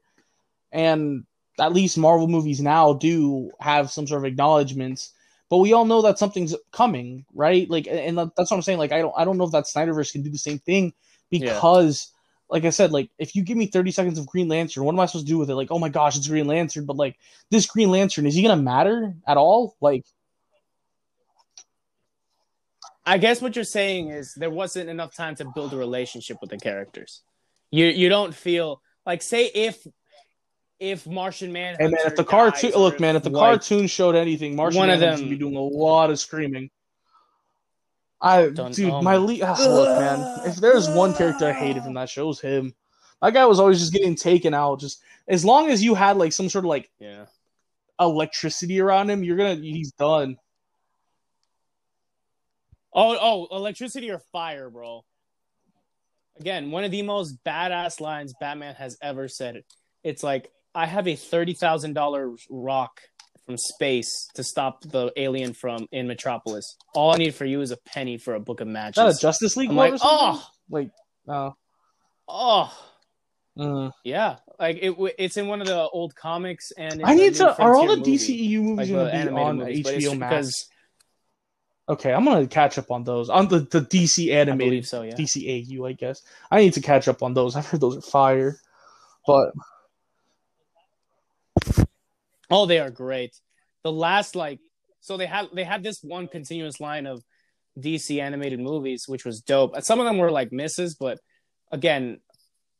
and 0.72 1.24
at 1.58 1.72
least 1.72 1.98
Marvel 1.98 2.28
movies 2.28 2.60
now 2.60 2.92
do 2.92 3.50
have 3.60 3.90
some 3.90 4.06
sort 4.06 4.20
of 4.20 4.26
acknowledgments. 4.26 5.12
But 5.50 5.58
we 5.58 5.72
all 5.72 5.86
know 5.86 6.02
that 6.02 6.18
something's 6.18 6.54
coming, 6.72 7.24
right? 7.32 7.68
Like, 7.70 7.86
and 7.86 8.18
that's 8.18 8.50
what 8.50 8.52
I'm 8.52 8.62
saying. 8.62 8.78
Like, 8.78 8.92
I 8.92 8.98
don't, 8.98 9.14
I 9.16 9.24
don't 9.24 9.38
know 9.38 9.44
if 9.44 9.52
that 9.52 9.64
Snyderverse 9.64 10.12
can 10.12 10.22
do 10.22 10.28
the 10.28 10.36
same 10.36 10.58
thing 10.58 10.92
Yeah. 11.42 12.08
Like 12.50 12.64
I 12.64 12.70
said, 12.70 12.92
like 12.92 13.10
if 13.18 13.34
you 13.36 13.42
give 13.42 13.56
me 13.56 13.66
30 13.66 13.90
seconds 13.90 14.18
of 14.18 14.26
Green 14.26 14.48
Lantern, 14.48 14.84
what 14.84 14.92
am 14.92 15.00
I 15.00 15.06
supposed 15.06 15.26
to 15.26 15.32
do 15.32 15.38
with 15.38 15.50
it? 15.50 15.54
Like, 15.54 15.70
oh 15.70 15.78
my 15.78 15.88
gosh, 15.88 16.16
it's 16.16 16.28
Green 16.28 16.46
Lantern, 16.46 16.86
but 16.86 16.96
like 16.96 17.16
this 17.50 17.66
Green 17.66 17.90
Lantern, 17.90 18.26
is 18.26 18.34
he 18.34 18.42
gonna 18.42 18.60
matter 18.60 19.14
at 19.26 19.36
all? 19.36 19.76
Like, 19.80 20.04
I 23.04 23.18
guess 23.18 23.40
what 23.40 23.56
you're 23.56 23.64
saying 23.64 24.10
is 24.10 24.34
there 24.34 24.50
wasn't 24.50 24.88
enough 24.88 25.14
time 25.14 25.34
to 25.36 25.46
build 25.54 25.72
a 25.72 25.76
relationship 25.76 26.38
with 26.40 26.50
the 26.50 26.58
characters. 26.58 27.22
You 27.70 27.86
you 27.86 28.08
don't 28.08 28.34
feel 28.34 28.82
like 29.04 29.22
say 29.22 29.46
if 29.46 29.86
if 30.78 31.06
Martian 31.06 31.52
Manhunter 31.52 31.84
and 31.84 31.92
man, 31.92 32.00
if 32.06 32.16
the 32.16 32.24
cartoon, 32.24 32.70
look, 32.72 33.00
man, 33.00 33.16
if 33.16 33.24
the 33.24 33.30
like, 33.30 33.40
cartoon 33.60 33.86
showed 33.86 34.14
anything, 34.14 34.54
Martian 34.54 34.78
One 34.78 34.90
of 34.90 35.00
them- 35.00 35.16
gonna 35.18 35.28
be 35.30 35.36
doing 35.36 35.56
a 35.56 35.60
lot 35.60 36.10
of 36.10 36.18
screaming. 36.18 36.70
I, 38.20 38.48
Don't- 38.48 38.74
dude, 38.74 38.90
oh 38.90 39.02
my 39.02 39.16
my- 39.16 39.16
le- 39.16 39.42
ah, 39.42 39.56
look, 39.60 40.00
man, 40.00 40.48
if 40.48 40.56
there's 40.56 40.88
one 40.88 41.14
character 41.14 41.46
I 41.46 41.52
hated 41.52 41.84
from 41.84 41.94
that 41.94 42.08
show, 42.08 42.26
was 42.26 42.40
him. 42.40 42.74
That 43.22 43.34
guy 43.34 43.46
was 43.46 43.60
always 43.60 43.80
just 43.80 43.92
getting 43.92 44.14
taken 44.14 44.54
out. 44.54 44.80
Just 44.80 45.02
as 45.26 45.44
long 45.44 45.70
as 45.70 45.82
you 45.82 45.94
had 45.94 46.16
like 46.16 46.32
some 46.32 46.48
sort 46.48 46.64
of 46.64 46.68
like 46.68 46.90
yeah. 46.98 47.26
electricity 48.00 48.80
around 48.80 49.10
him, 49.10 49.24
you're 49.24 49.36
gonna, 49.36 49.56
he's 49.56 49.92
done. 49.92 50.36
Oh 52.92 53.16
oh, 53.20 53.56
electricity 53.56 54.10
or 54.10 54.18
fire, 54.32 54.70
bro. 54.70 55.04
Again, 56.40 56.70
one 56.70 56.84
of 56.84 56.90
the 56.90 57.02
most 57.02 57.42
badass 57.44 58.00
lines 58.00 58.34
Batman 58.40 58.74
has 58.76 58.96
ever 59.02 59.28
said. 59.28 59.62
It's 60.04 60.22
like 60.22 60.50
I 60.74 60.86
have 60.86 61.08
a 61.08 61.16
thirty 61.16 61.54
thousand 61.54 61.94
dollar 61.94 62.34
rock 62.48 63.00
from 63.48 63.56
space 63.56 64.28
to 64.34 64.44
stop 64.44 64.82
the 64.82 65.10
alien 65.16 65.54
from 65.54 65.88
in 65.90 66.06
Metropolis. 66.06 66.76
All 66.94 67.14
I 67.14 67.16
need 67.16 67.34
for 67.34 67.46
you 67.46 67.62
is 67.62 67.70
a 67.70 67.78
penny 67.78 68.18
for 68.18 68.34
a 68.34 68.40
book 68.40 68.60
of 68.60 68.68
Is 68.68 68.72
matches. 68.74 68.96
that 68.96 69.16
a 69.16 69.18
Justice 69.18 69.56
League 69.56 69.70
I'm 69.70 69.76
like, 69.76 69.94
oh, 70.02 70.46
Like, 70.68 70.90
uh, 71.26 71.52
oh, 72.28 72.78
uh, 73.58 73.90
yeah. 74.04 74.36
Like 74.58 74.80
it, 74.82 74.94
it's 75.18 75.38
in 75.38 75.48
one 75.48 75.62
of 75.62 75.66
the 75.66 75.88
old 75.88 76.14
comics, 76.14 76.72
and 76.76 77.00
I 77.02 77.14
need 77.14 77.36
to. 77.36 77.56
Are 77.58 77.74
all 77.74 77.86
the 77.86 77.96
movie, 77.96 78.16
DCEU 78.16 78.60
movies 78.60 78.90
like 78.90 79.12
to 79.12 79.30
be 79.30 79.34
on 79.34 79.56
movies, 79.56 79.86
HBO 79.86 80.18
Max? 80.18 80.30
because 80.30 80.68
Okay, 81.88 82.12
I'm 82.12 82.26
gonna 82.26 82.46
catch 82.46 82.76
up 82.76 82.90
on 82.90 83.02
those 83.04 83.30
on 83.30 83.48
the, 83.48 83.60
the 83.60 83.80
DC 83.80 84.30
I 84.30 84.40
animated 84.40 84.86
so. 84.86 85.02
Yeah. 85.02 85.14
DCAU, 85.14 85.88
I 85.88 85.92
guess. 85.92 86.20
I 86.50 86.60
need 86.60 86.74
to 86.74 86.82
catch 86.82 87.08
up 87.08 87.22
on 87.22 87.32
those. 87.32 87.56
I've 87.56 87.66
heard 87.66 87.80
those 87.80 87.96
are 87.96 88.02
fire, 88.02 88.60
but 89.26 89.52
Oh, 92.50 92.66
they 92.66 92.78
are 92.78 92.90
great. 92.90 93.36
The 93.82 93.92
last 93.92 94.34
like 94.34 94.60
so 95.00 95.16
they 95.16 95.26
had 95.26 95.48
they 95.52 95.64
had 95.64 95.82
this 95.82 96.02
one 96.02 96.28
continuous 96.28 96.80
line 96.80 97.06
of 97.06 97.22
DC 97.78 98.20
animated 98.20 98.60
movies, 98.60 99.08
which 99.08 99.24
was 99.24 99.40
dope. 99.40 99.74
And 99.74 99.84
Some 99.84 100.00
of 100.00 100.06
them 100.06 100.18
were 100.18 100.30
like 100.30 100.52
misses, 100.52 100.94
but 100.94 101.18
again, 101.70 102.20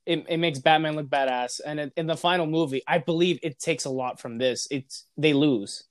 it, 0.06 0.24
it 0.28 0.38
makes 0.38 0.58
Batman 0.58 0.96
look 0.96 1.08
badass. 1.08 1.60
And 1.64 1.78
in, 1.78 1.92
in 1.96 2.06
the 2.06 2.16
final 2.16 2.46
movie, 2.46 2.82
I 2.86 2.98
believe 2.98 3.38
it 3.42 3.58
takes 3.58 3.84
a 3.84 3.90
lot 3.90 4.20
from 4.20 4.38
this. 4.38 4.66
It's 4.70 5.04
they 5.16 5.32
lose, 5.34 5.84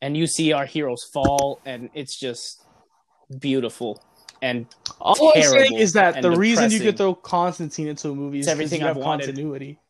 and 0.00 0.16
you 0.16 0.26
see 0.26 0.52
our 0.52 0.66
heroes 0.66 1.04
fall, 1.04 1.60
and 1.64 1.90
it's 1.94 2.16
just 2.16 2.62
beautiful. 3.38 4.02
And 4.40 4.66
all 5.00 5.32
I'm 5.34 5.42
saying 5.42 5.74
is 5.74 5.94
that 5.94 6.22
the 6.22 6.30
reason 6.30 6.64
you 6.70 6.78
depressing. 6.78 6.86
could 6.86 6.96
throw 6.96 7.14
Constantine 7.14 7.88
into 7.88 8.10
a 8.10 8.14
movie 8.14 8.38
is 8.38 8.46
everything 8.46 8.80
you 8.80 8.86
have 8.86 8.96
I've 8.96 9.02
wanted. 9.02 9.26
continuity. 9.26 9.80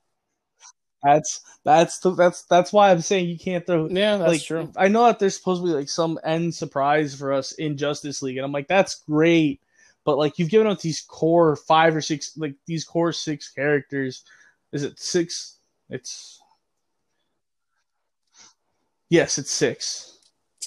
That's 1.03 1.41
that's 1.65 1.99
the, 2.01 2.11
that's 2.11 2.43
that's 2.43 2.73
why 2.73 2.91
I'm 2.91 3.01
saying 3.01 3.29
you 3.29 3.39
can't 3.39 3.65
throw. 3.65 3.89
yeah, 3.89 4.17
that's 4.17 4.29
like, 4.29 4.43
true. 4.43 4.73
I 4.77 4.89
know 4.89 5.05
that 5.05 5.19
there's 5.19 5.37
supposed 5.37 5.63
to 5.63 5.67
be 5.67 5.73
like 5.73 5.89
some 5.89 6.19
end 6.25 6.55
surprise 6.55 7.15
for 7.15 7.33
us 7.33 7.53
in 7.53 7.77
Justice 7.77 8.21
League, 8.21 8.37
and 8.37 8.45
I'm 8.45 8.53
like, 8.53 8.67
that's 8.67 8.97
great, 8.97 9.61
but 10.05 10.19
like 10.19 10.39
you've 10.39 10.51
given 10.51 10.67
us 10.67 10.83
these 10.83 11.01
core 11.03 11.55
five 11.55 11.95
or 11.95 12.01
six, 12.01 12.37
like 12.37 12.55
these 12.67 12.85
core 12.85 13.13
six 13.13 13.49
characters. 13.49 14.25
Is 14.73 14.83
it 14.83 14.99
six? 14.99 15.59
It's 15.89 16.41
yes, 19.09 19.39
it's 19.39 19.53
six. 19.53 20.19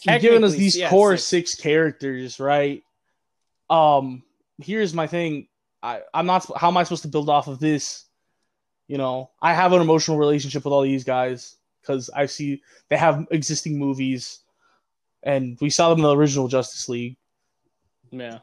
You've 0.04 0.22
given 0.22 0.44
us 0.44 0.54
these 0.54 0.78
yeah, 0.78 0.90
core 0.90 1.18
six. 1.18 1.52
six 1.52 1.62
characters, 1.62 2.40
right? 2.40 2.84
Um, 3.70 4.24
here's 4.60 4.94
my 4.94 5.08
thing. 5.08 5.48
I 5.84 6.02
I'm 6.14 6.26
not. 6.26 6.50
How 6.58 6.70
am 6.70 6.78
I 6.78 6.84
supposed 6.84 7.04
to 7.04 7.10
build 7.10 7.30
off 7.30 7.48
of 7.48 7.60
this? 7.60 8.06
You 8.92 8.98
know, 8.98 9.30
I 9.42 9.54
have 9.54 9.72
an 9.72 9.80
emotional 9.80 10.18
relationship 10.18 10.66
with 10.66 10.74
all 10.74 10.82
these 10.82 11.06
guys 11.06 11.56
because 11.80 12.10
I 12.10 12.26
see 12.26 12.62
they 12.90 12.98
have 12.98 13.26
existing 13.32 13.80
movies, 13.80 14.40
and 15.24 15.58
we 15.62 15.70
saw 15.70 15.88
them 15.88 16.00
in 16.00 16.04
the 16.04 16.14
original 16.14 16.50
Justice 16.50 16.90
League. 16.90 17.16
Yeah. 18.12 18.40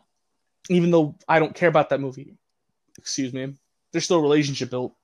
Even 0.70 0.90
though 0.90 1.16
I 1.28 1.38
don't 1.38 1.54
care 1.54 1.68
about 1.68 1.90
that 1.90 2.00
movie, 2.00 2.38
excuse 2.96 3.34
me, 3.34 3.56
there's 3.92 4.06
still 4.06 4.20
a 4.20 4.22
relationship 4.22 4.70
built. 4.70 4.94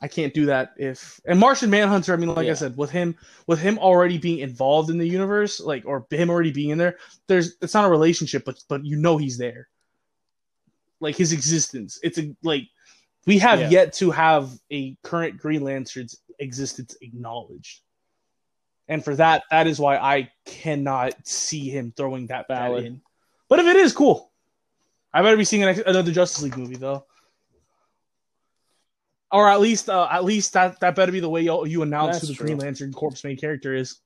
I 0.00 0.08
can't 0.08 0.32
do 0.32 0.46
that 0.46 0.72
if 0.78 1.20
and 1.26 1.38
Martian 1.38 1.68
Manhunter. 1.68 2.14
I 2.14 2.16
mean, 2.16 2.34
like 2.34 2.46
Yeah. 2.46 2.52
I 2.52 2.54
said, 2.54 2.78
with 2.78 2.90
him, 2.90 3.14
with 3.46 3.58
him 3.58 3.78
already 3.78 4.16
being 4.16 4.38
involved 4.38 4.88
in 4.88 4.96
the 4.96 5.06
universe, 5.06 5.60
like 5.60 5.84
or 5.84 6.06
him 6.08 6.30
already 6.30 6.50
being 6.50 6.70
in 6.70 6.78
there, 6.78 6.96
there's 7.26 7.56
it's 7.60 7.74
not 7.74 7.84
a 7.84 7.90
relationship, 7.90 8.46
but 8.46 8.58
but 8.70 8.86
you 8.86 8.96
know 8.96 9.18
he's 9.18 9.36
there. 9.36 9.68
Like 10.98 11.14
his 11.14 11.34
existence, 11.34 12.00
it's 12.02 12.16
a 12.16 12.34
like 12.42 12.68
we 13.26 13.38
have 13.38 13.60
Yeah. 13.60 13.70
yet 13.70 13.92
to 13.94 14.10
have 14.10 14.50
a 14.70 14.96
current 15.02 15.38
Green 15.38 15.62
Lantern's 15.62 16.20
existence 16.38 16.96
acknowledged, 17.00 17.80
and 18.88 19.04
for 19.04 19.14
that, 19.16 19.44
that 19.50 19.66
is 19.66 19.78
why 19.78 19.96
I 19.96 20.30
cannot 20.44 21.26
see 21.26 21.68
him 21.68 21.92
throwing 21.96 22.26
that 22.28 22.48
Valid. 22.48 22.84
in. 22.84 23.02
But 23.48 23.60
if 23.60 23.66
it 23.66 23.76
is 23.76 23.92
cool, 23.92 24.32
I 25.12 25.22
better 25.22 25.36
be 25.36 25.44
seeing 25.44 25.62
an, 25.62 25.82
another 25.86 26.10
Justice 26.10 26.42
League 26.42 26.56
movie 26.56 26.76
though, 26.76 27.06
or 29.30 29.48
at 29.48 29.60
least 29.60 29.88
uh, 29.88 30.08
at 30.10 30.24
least 30.24 30.54
that 30.54 30.80
that 30.80 30.94
better 30.94 31.12
be 31.12 31.20
the 31.20 31.28
way 31.30 31.42
you, 31.42 31.64
you 31.66 31.82
announce 31.82 32.16
That's 32.16 32.22
who 32.22 32.26
the 32.28 32.34
true. 32.34 32.46
Green 32.46 32.58
Lantern 32.58 32.92
Corp's 32.92 33.22
main 33.22 33.36
character 33.36 33.74
is. 33.74 34.00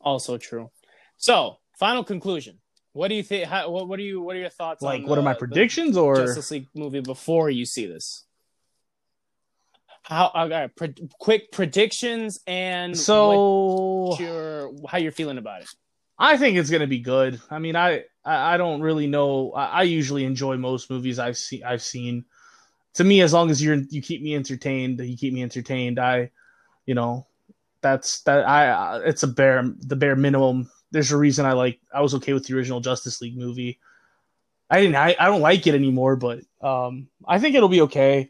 Also 0.00 0.38
true. 0.38 0.70
So, 1.16 1.58
final 1.78 2.04
conclusion. 2.04 2.60
What 2.98 3.10
do 3.10 3.14
you 3.14 3.22
think? 3.22 3.46
How, 3.46 3.70
what, 3.70 3.86
what 3.86 4.00
are 4.00 4.02
you? 4.02 4.20
What 4.20 4.34
are 4.34 4.40
your 4.40 4.50
thoughts? 4.50 4.82
Like, 4.82 5.02
on 5.02 5.06
what 5.06 5.18
are 5.18 5.22
my 5.22 5.32
predictions? 5.32 5.96
Or 5.96 6.16
Justice 6.16 6.50
League 6.50 6.66
movie 6.74 6.98
before 6.98 7.48
you 7.48 7.64
see 7.64 7.86
this? 7.86 8.24
How? 10.02 10.32
All 10.34 10.48
right, 10.48 10.74
pre- 10.74 11.08
quick 11.20 11.52
predictions 11.52 12.40
and 12.48 12.98
so 12.98 14.16
your 14.18 14.72
how 14.88 14.98
you're 14.98 15.12
feeling 15.12 15.38
about 15.38 15.62
it. 15.62 15.68
I 16.18 16.36
think 16.38 16.56
it's 16.56 16.70
gonna 16.70 16.88
be 16.88 16.98
good. 16.98 17.40
I 17.48 17.60
mean, 17.60 17.76
I 17.76 18.02
I, 18.24 18.54
I 18.54 18.56
don't 18.56 18.80
really 18.80 19.06
know. 19.06 19.52
I, 19.52 19.66
I 19.66 19.82
usually 19.82 20.24
enjoy 20.24 20.56
most 20.56 20.90
movies 20.90 21.20
I've 21.20 21.38
seen. 21.38 21.62
I've 21.62 21.82
seen. 21.82 22.24
To 22.94 23.04
me, 23.04 23.20
as 23.20 23.32
long 23.32 23.48
as 23.52 23.62
you're 23.62 23.76
you 23.90 24.02
keep 24.02 24.22
me 24.22 24.34
entertained, 24.34 24.98
you 24.98 25.16
keep 25.16 25.32
me 25.32 25.44
entertained. 25.44 26.00
I, 26.00 26.32
you 26.84 26.96
know, 26.96 27.28
that's 27.80 28.22
that. 28.22 28.44
I 28.48 28.70
uh, 28.70 29.02
it's 29.04 29.22
a 29.22 29.28
bare 29.28 29.72
the 29.78 29.94
bare 29.94 30.16
minimum. 30.16 30.68
There's 30.90 31.12
a 31.12 31.16
reason 31.16 31.46
I 31.46 31.52
like. 31.52 31.80
I 31.92 32.00
was 32.00 32.14
okay 32.14 32.32
with 32.32 32.46
the 32.46 32.54
original 32.54 32.80
Justice 32.80 33.20
League 33.20 33.36
movie. 33.36 33.78
I 34.70 34.80
didn't. 34.80 34.96
I, 34.96 35.16
I 35.18 35.26
don't 35.26 35.40
like 35.40 35.66
it 35.66 35.74
anymore, 35.74 36.16
but 36.16 36.40
um, 36.60 37.08
I 37.26 37.38
think 37.38 37.54
it'll 37.54 37.68
be 37.68 37.82
okay. 37.82 38.28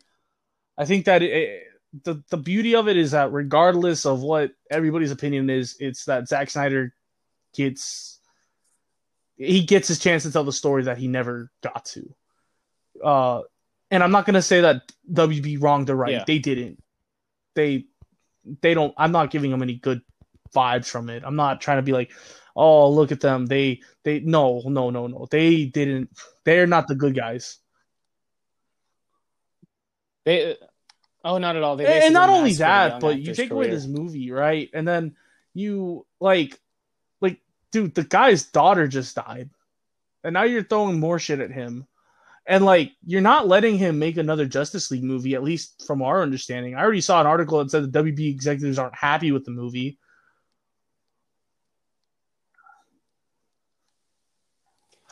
I 0.76 0.84
think 0.84 1.06
that 1.06 1.22
it, 1.22 1.64
the 2.04 2.22
the 2.30 2.36
beauty 2.36 2.74
of 2.74 2.88
it 2.88 2.96
is 2.96 3.12
that 3.12 3.32
regardless 3.32 4.06
of 4.06 4.22
what 4.22 4.52
everybody's 4.70 5.10
opinion 5.10 5.50
is, 5.50 5.76
it's 5.80 6.04
that 6.04 6.28
Zack 6.28 6.50
Snyder 6.50 6.94
gets 7.54 8.20
he 9.36 9.64
gets 9.64 9.88
his 9.88 9.98
chance 9.98 10.24
to 10.24 10.32
tell 10.32 10.44
the 10.44 10.52
story 10.52 10.84
that 10.84 10.98
he 10.98 11.08
never 11.08 11.50
got 11.62 11.84
to. 11.86 12.14
Uh, 13.02 13.42
and 13.90 14.02
I'm 14.02 14.10
not 14.10 14.26
gonna 14.26 14.42
say 14.42 14.60
that 14.62 14.92
WB 15.12 15.62
wronged 15.62 15.90
or 15.90 15.96
right. 15.96 16.12
Yeah. 16.12 16.24
They 16.26 16.38
didn't. 16.38 16.82
They 17.54 17.86
they 18.62 18.74
don't. 18.74 18.94
I'm 18.96 19.12
not 19.12 19.30
giving 19.30 19.50
them 19.50 19.62
any 19.62 19.74
good 19.74 20.02
vibes 20.54 20.88
from 20.88 21.08
it. 21.08 21.22
I'm 21.24 21.36
not 21.36 21.60
trying 21.60 21.78
to 21.78 21.82
be 21.82 21.92
like, 21.92 22.12
oh, 22.58 22.90
look 22.90 23.12
at 23.12 23.20
them. 23.20 23.46
They 23.46 23.80
they 24.02 24.20
no 24.20 24.62
no 24.66 24.90
no 24.90 25.06
no. 25.06 25.26
They 25.30 25.64
didn't. 25.66 26.10
They're 26.44 26.66
not 26.66 26.88
the 26.88 26.96
good 26.96 27.14
guys. 27.14 27.58
They, 30.24 30.56
oh, 31.24 31.38
not 31.38 31.56
at 31.56 31.62
all. 31.62 31.76
They 31.76 32.04
And, 32.04 32.12
not 32.12 32.28
only 32.28 32.52
that, 32.54 33.00
but 33.00 33.18
you 33.18 33.32
take 33.34 33.50
away 33.50 33.70
this 33.70 33.86
movie, 33.86 34.30
right? 34.30 34.68
And 34.74 34.86
then 34.86 35.16
you 35.54 36.04
like, 36.20 36.60
like, 37.20 37.40
dude, 37.72 37.94
the 37.94 38.04
guy's 38.04 38.44
daughter 38.44 38.86
just 38.88 39.16
died, 39.16 39.48
and 40.22 40.34
now 40.34 40.42
you're 40.42 40.64
throwing 40.64 41.00
more 41.00 41.18
shit 41.18 41.40
at 41.40 41.50
him, 41.50 41.86
and 42.44 42.64
like, 42.64 42.92
you're 43.06 43.20
not 43.20 43.48
letting 43.48 43.78
him 43.78 43.98
make 43.98 44.16
another 44.16 44.46
Justice 44.46 44.90
League 44.90 45.04
movie, 45.04 45.34
at 45.34 45.42
least 45.42 45.86
from 45.86 46.02
our 46.02 46.22
understanding. 46.22 46.74
I 46.74 46.82
already 46.82 47.00
saw 47.00 47.20
an 47.20 47.26
article 47.26 47.58
that 47.58 47.70
said 47.70 47.90
the 47.90 48.02
WB 48.02 48.28
executives 48.28 48.78
aren't 48.78 48.96
happy 48.96 49.32
with 49.32 49.44
the 49.44 49.50
movie. 49.50 49.98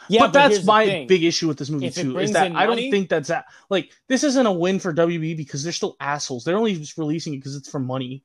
Yeah, 0.09 0.23
but, 0.23 0.33
that's 0.33 0.65
my 0.65 1.05
big 1.09 1.25
issue 1.25 1.49
with 1.49 1.59
this 1.59 1.71
movie 1.71 1.87
If 1.87 1.95
too. 1.95 2.19
Is 2.19 2.33
that 2.33 2.55
I 2.55 2.67
don't 2.67 2.77
think 2.77 3.09
that's 3.09 3.29
that 3.29 3.47
like 3.71 3.91
this 4.09 4.25
isn't 4.25 4.47
a 4.47 4.53
win 4.53 4.79
for 4.79 4.93
WB 4.93 5.37
because 5.37 5.63
they're 5.63 5.73
still 5.73 5.97
assholes. 6.01 6.45
They're 6.45 6.57
only 6.57 6.75
just 6.75 6.99
releasing 6.99 7.35
it 7.35 7.39
because 7.39 7.57
it's 7.57 7.69
for 7.69 7.81
money. 7.81 8.23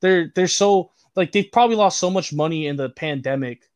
They're 0.00 0.30
they're 0.34 0.48
so 0.48 0.90
like 1.16 1.32
they've 1.32 1.50
probably 1.50 1.76
lost 1.76 1.98
so 1.98 2.10
much 2.10 2.32
money 2.32 2.66
in 2.66 2.76
the 2.76 2.90
pandemic 2.90 3.70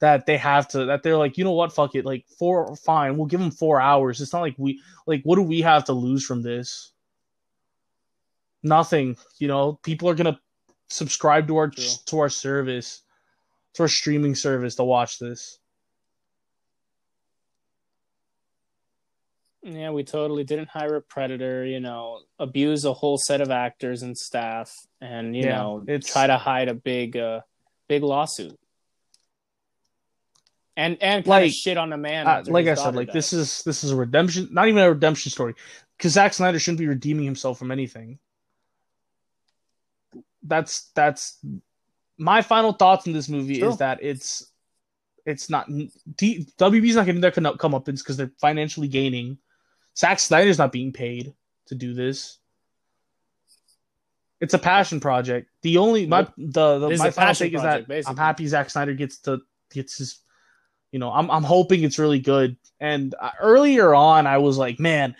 that 0.00 0.26
they 0.26 0.36
have 0.36 0.66
to 0.68 0.86
that 0.86 1.02
they're 1.02 1.16
like 1.16 1.38
you 1.38 1.44
know 1.44 1.52
what 1.52 1.72
fuck 1.72 1.94
it 1.94 2.04
like 2.04 2.26
four 2.26 2.74
fine 2.74 3.16
we'll 3.16 3.26
give 3.26 3.40
them 3.40 3.50
four 3.50 3.80
hours. 3.80 4.20
It's 4.20 4.32
not 4.32 4.40
like 4.40 4.56
we 4.58 4.80
like 5.06 5.22
what 5.22 5.36
do 5.36 5.42
we 5.42 5.60
have 5.62 5.84
to 5.84 5.92
lose 5.92 6.24
from 6.24 6.42
this? 6.42 6.92
Nothing. 8.62 9.16
You 9.38 9.48
know 9.48 9.78
people 9.82 10.08
are 10.08 10.14
gonna 10.14 10.40
subscribe 10.88 11.46
to 11.48 11.56
our 11.56 11.68
True. 11.68 11.84
to 12.06 12.18
our 12.18 12.28
service 12.28 13.02
to 13.74 13.82
our 13.84 13.88
streaming 13.88 14.34
service 14.34 14.74
to 14.76 14.84
watch 14.84 15.18
this. 15.18 15.58
Yeah, 19.64 19.90
we 19.90 20.02
totally 20.02 20.42
didn't 20.42 20.68
hire 20.68 20.96
a 20.96 21.00
predator, 21.02 21.64
you 21.64 21.78
know, 21.78 22.20
abuse 22.38 22.84
a 22.84 22.92
whole 22.92 23.16
set 23.16 23.40
of 23.40 23.50
actors 23.50 24.02
and 24.02 24.18
staff 24.18 24.74
and, 25.00 25.36
you 25.36 25.44
Yeah, 25.44 25.56
know, 25.58 25.82
it's- 25.86 26.10
try 26.10 26.26
to 26.26 26.36
hide 26.36 26.68
a 26.68 26.74
big 26.74 27.16
uh 27.16 27.42
big 27.88 28.02
lawsuit. 28.02 28.58
And 30.76 30.96
and 31.02 31.26
Like, 31.26 31.52
shit 31.52 31.76
on 31.76 31.92
a 31.92 31.98
man. 31.98 32.26
Uh, 32.26 32.42
like 32.46 32.66
I 32.66 32.74
said, 32.74 32.94
like 32.96 33.08
died. 33.08 33.14
this 33.14 33.32
is 33.32 33.62
this 33.62 33.84
is 33.84 33.90
a 33.90 33.96
redemption, 33.96 34.48
not 34.50 34.68
even 34.68 34.82
a 34.82 34.88
redemption 34.88 35.30
story, 35.30 35.54
because 35.96 36.12
Zack 36.12 36.32
Snyder 36.32 36.58
shouldn't 36.58 36.78
be 36.78 36.86
redeeming 36.88 37.24
himself 37.26 37.58
from 37.58 37.70
anything. 37.70 38.18
That's 40.42 40.90
that's 40.94 41.38
my 42.18 42.40
final 42.42 42.72
thoughts 42.72 43.06
in 43.06 43.12
this 43.12 43.28
movie 43.28 43.58
True. 43.60 43.68
is 43.68 43.76
that 43.78 44.02
it's 44.02 44.50
it's 45.26 45.48
not 45.50 45.68
D, 46.16 46.46
WB's 46.58 46.96
not 46.96 47.06
getting 47.06 47.20
their 47.20 47.30
come 47.30 47.44
comeuppance 47.44 47.98
because 47.98 48.16
they're 48.16 48.32
financially 48.40 48.88
gaining. 48.88 49.38
Zack 49.96 50.20
Snyder's 50.20 50.58
not 50.58 50.72
being 50.72 50.92
paid 50.92 51.34
to 51.66 51.74
do 51.74 51.94
this. 51.94 52.38
It's 54.40 54.54
a 54.54 54.58
passion 54.58 54.98
project. 54.98 55.48
The 55.62 55.78
only 55.78 56.06
my 56.06 56.26
the, 56.36 56.78
the 56.78 56.88
my 56.90 57.10
final 57.10 57.12
passion 57.12 57.46
take 57.46 57.54
is 57.54 57.62
that 57.62 57.86
I'm 58.06 58.16
happy 58.16 58.46
Zack 58.46 58.70
Snyder 58.70 58.94
gets 58.94 59.18
to 59.18 59.40
gets 59.70 59.98
his 59.98 60.22
you 60.92 60.98
know, 60.98 61.10
I'm 61.10 61.30
I'm 61.30 61.42
hoping 61.42 61.82
it's 61.82 61.98
really 61.98 62.20
good. 62.20 62.56
And 62.78 63.14
uh, 63.18 63.30
earlier 63.40 63.94
on, 63.94 64.26
I 64.26 64.38
was 64.38 64.58
like, 64.58 64.78
man, 64.78 65.16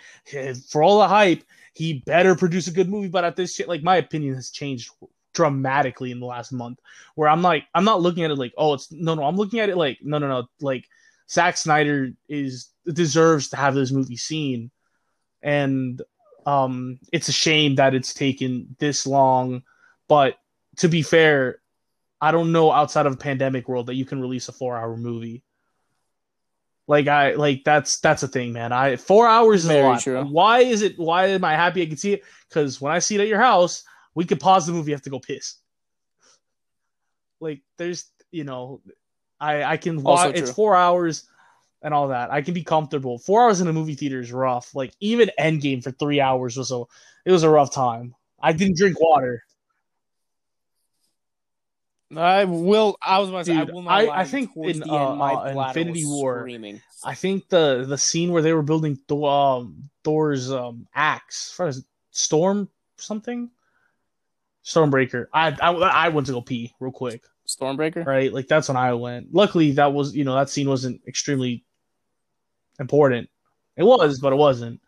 for 0.69 0.83
all 0.83 0.99
the 0.99 1.07
hype, 1.07 1.43
he 1.73 2.03
better 2.05 2.35
produce 2.35 2.67
a 2.67 2.71
good 2.71 2.89
movie. 2.89 3.07
But 3.07 3.25
at 3.25 3.35
this 3.35 3.55
shit, 3.55 3.67
like 3.67 3.81
my 3.83 3.97
opinion 3.97 4.35
has 4.35 4.51
changed 4.51 4.91
dramatically 5.33 6.11
in 6.11 6.19
the 6.19 6.27
last 6.27 6.53
month. 6.53 6.79
Where 7.15 7.27
I'm 7.27 7.41
like, 7.41 7.65
I'm 7.73 7.85
not 7.85 8.01
looking 8.01 8.23
at 8.23 8.31
it 8.31 8.37
like, 8.37 8.53
oh, 8.55 8.75
it's 8.75 8.91
no, 8.91 9.15
no. 9.15 9.23
I'm 9.23 9.35
looking 9.35 9.59
at 9.59 9.69
it 9.69 9.75
like, 9.75 9.97
no, 10.03 10.19
no, 10.19 10.27
no. 10.27 10.47
Like 10.61 10.87
Zack 11.33 11.57
Snyder 11.57 12.11
is 12.29 12.69
deserves 12.85 13.49
to 13.49 13.57
have 13.57 13.73
this 13.73 13.91
movie 13.91 14.17
seen, 14.17 14.69
and 15.41 16.01
um, 16.45 16.99
it's 17.11 17.29
a 17.29 17.33
shame 17.33 17.75
that 17.75 17.95
it's 17.95 18.13
taken 18.13 18.75
this 18.79 19.07
long. 19.07 19.63
But 20.07 20.37
to 20.77 20.87
be 20.87 21.01
fair, 21.01 21.59
I 22.21 22.31
don't 22.31 22.51
know 22.51 22.71
outside 22.71 23.05
of 23.05 23.13
a 23.13 23.17
pandemic 23.17 23.67
world 23.67 23.87
that 23.87 23.95
you 23.95 24.05
can 24.05 24.21
release 24.21 24.47
a 24.47 24.53
four 24.53 24.77
hour 24.77 24.95
movie. 24.95 25.43
Like 26.87 27.07
I 27.07 27.33
like 27.33 27.63
that's 27.63 27.99
that's 27.99 28.23
a 28.23 28.27
thing, 28.27 28.53
man. 28.53 28.71
I 28.71 28.97
four 28.97 29.27
hours 29.27 29.61
is 29.63 29.69
Very 29.69 29.85
a 29.85 29.89
lot. 29.89 30.01
true. 30.01 30.23
Why 30.23 30.59
is 30.59 30.81
it? 30.81 30.99
Why 30.99 31.27
am 31.27 31.43
I 31.45 31.53
happy 31.53 31.81
I 31.81 31.85
can 31.85 31.97
see 31.97 32.13
it? 32.13 32.23
Because 32.47 32.79
when 32.79 32.91
I 32.93 32.99
see 32.99 33.15
it 33.15 33.21
at 33.21 33.27
your 33.27 33.39
house, 33.39 33.83
we 34.13 34.25
could 34.25 34.39
pause 34.39 34.67
the 34.67 34.73
movie. 34.73 34.91
I 34.91 34.95
have 34.95 35.01
to 35.03 35.09
go 35.09 35.19
piss. 35.19 35.55
Like 37.39 37.61
there's, 37.77 38.05
you 38.31 38.43
know, 38.43 38.81
I 39.43 39.63
I 39.63 39.77
can 39.77 40.01
watch. 40.01 40.35
It's 40.35 40.51
four 40.51 40.75
hours 40.75 41.25
and 41.81 41.93
all 41.93 42.07
that. 42.07 42.31
I 42.31 42.41
can 42.41 42.53
be 42.53 42.63
comfortable. 42.63 43.19
Four 43.19 43.43
hours 43.43 43.61
in 43.61 43.67
a 43.67 43.73
movie 43.73 43.95
theater 43.95 44.21
is 44.21 44.31
rough. 44.31 44.73
Like 44.73 44.93
even 44.99 45.29
Endgame 45.39 45.83
for 45.83 45.91
three 45.91 46.21
hours 46.21 46.57
was 46.57 46.71
a 46.71 46.83
it 47.25 47.31
was 47.31 47.43
a 47.43 47.49
rough 47.49 47.73
time. 47.73 48.15
I 48.41 48.53
didn't 48.53 48.77
drink 48.77 48.99
water. 48.99 49.43
I 52.15 52.45
will. 52.45 52.97
I 53.01 53.19
was 53.19 53.29
about 53.29 53.39
to 53.39 53.45
say. 53.45 53.57
Dude, 53.57 53.69
I 53.69 53.73
will 53.73 53.81
not. 53.81 53.91
I- 53.91 54.05
lie, 54.05 54.19
I 54.19 54.23
think 54.25 54.51
in, 54.55 54.79
the 54.79 54.91
uh, 54.91 55.09
end, 55.09 55.19
my 55.19 55.33
uh, 55.33 55.67
Infinity 55.69 56.05
War- 56.05 56.41
screaming. 56.41 56.81
I 57.03 57.15
think 57.15 57.49
the 57.49 57.85
the 57.87 57.97
scene 57.97 58.31
where 58.31 58.41
they 58.41 58.53
were 58.53 58.61
building 58.61 58.97
Thor, 59.07 59.29
um, 59.29 59.89
Thor's 60.03 60.51
um, 60.51 60.87
axe, 60.95 61.53
what 61.57 61.69
is 61.69 61.83
Storm 62.11 62.69
something, 62.97 63.49
Stormbreaker. 64.63 65.27
I, 65.33 65.47
I 65.49 65.71
I 65.71 66.09
went 66.09 66.27
to 66.27 66.33
go 66.33 66.41
pee 66.41 66.73
real 66.79 66.91
quick, 66.91 67.23
Stormbreaker. 67.47 68.05
right? 68.05 68.31
Like 68.33 68.47
that's 68.47 68.67
when 68.67 68.77
I 68.77 68.93
went. 68.93 69.33
Luckily, 69.33 69.71
that 69.73 69.93
was 69.93 70.15
you 70.15 70.23
know 70.23 70.35
that 70.35 70.49
scene 70.49 70.69
wasn't 70.69 71.01
extremely 71.07 71.65
important. 72.79 73.29
It 73.75 73.83
was, 73.83 74.19
but 74.19 74.33
it 74.33 74.37
wasn't. 74.37 74.79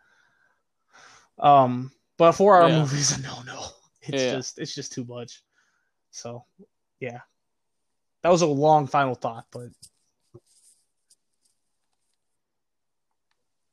Um, 1.40 1.92
but 2.18 2.34
four 2.34 2.56
hour 2.56 2.70
Yeah. 2.70 2.80
movies, 2.82 3.18
no, 3.24 3.42
no, 3.44 3.66
it's 4.02 4.24
Yeah. 4.24 4.32
just 4.32 4.60
it's 4.60 4.74
just 4.76 4.94
too 4.94 5.06
much. 5.06 5.42
So, 6.12 6.46
yeah, 7.00 7.20
that 8.24 8.30
was 8.30 8.42
a 8.42 8.48
long 8.48 8.88
final 8.88 9.16
thought, 9.16 9.46
but 9.52 9.70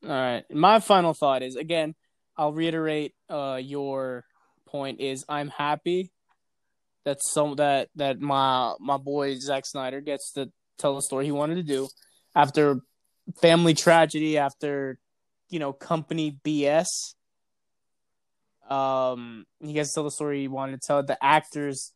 All 0.05 0.11
right. 0.11 0.45
My 0.51 0.81
final 0.81 1.15
thought 1.15 1.43
is 1.43 1.55
again, 1.57 1.95
I'll 2.37 2.53
reiterate 2.53 3.15
uh 3.29 3.61
your 3.63 4.25
point 4.67 5.01
is 5.01 5.25
I'm 5.29 5.49
happy 5.49 6.11
that 7.05 7.23
some 7.23 7.57
that 7.57 7.89
that 7.97 8.21
my 8.21 8.75
my 8.81 8.97
boy 8.97 9.37
Zack 9.39 9.67
Snyder 9.67 10.01
gets 10.01 10.33
to 10.33 10.51
tell 10.79 10.95
the 10.95 11.03
story 11.03 11.25
he 11.25 11.33
wanted 11.33 11.57
to 11.57 11.63
do 11.63 11.89
after 12.35 12.81
family 13.41 13.75
tragedy, 13.75 14.39
after 14.39 14.99
you 15.49 15.59
know, 15.59 15.73
company 15.73 16.39
BS. 16.45 17.15
Um 18.69 19.45
he 19.61 19.73
gets 19.73 19.91
to 19.91 19.95
tell 19.97 20.05
the 20.05 20.11
story 20.11 20.41
he 20.41 20.49
wanted 20.49 20.81
to 20.81 20.87
tell. 20.87 21.03
The 21.03 21.23
actors 21.23 21.93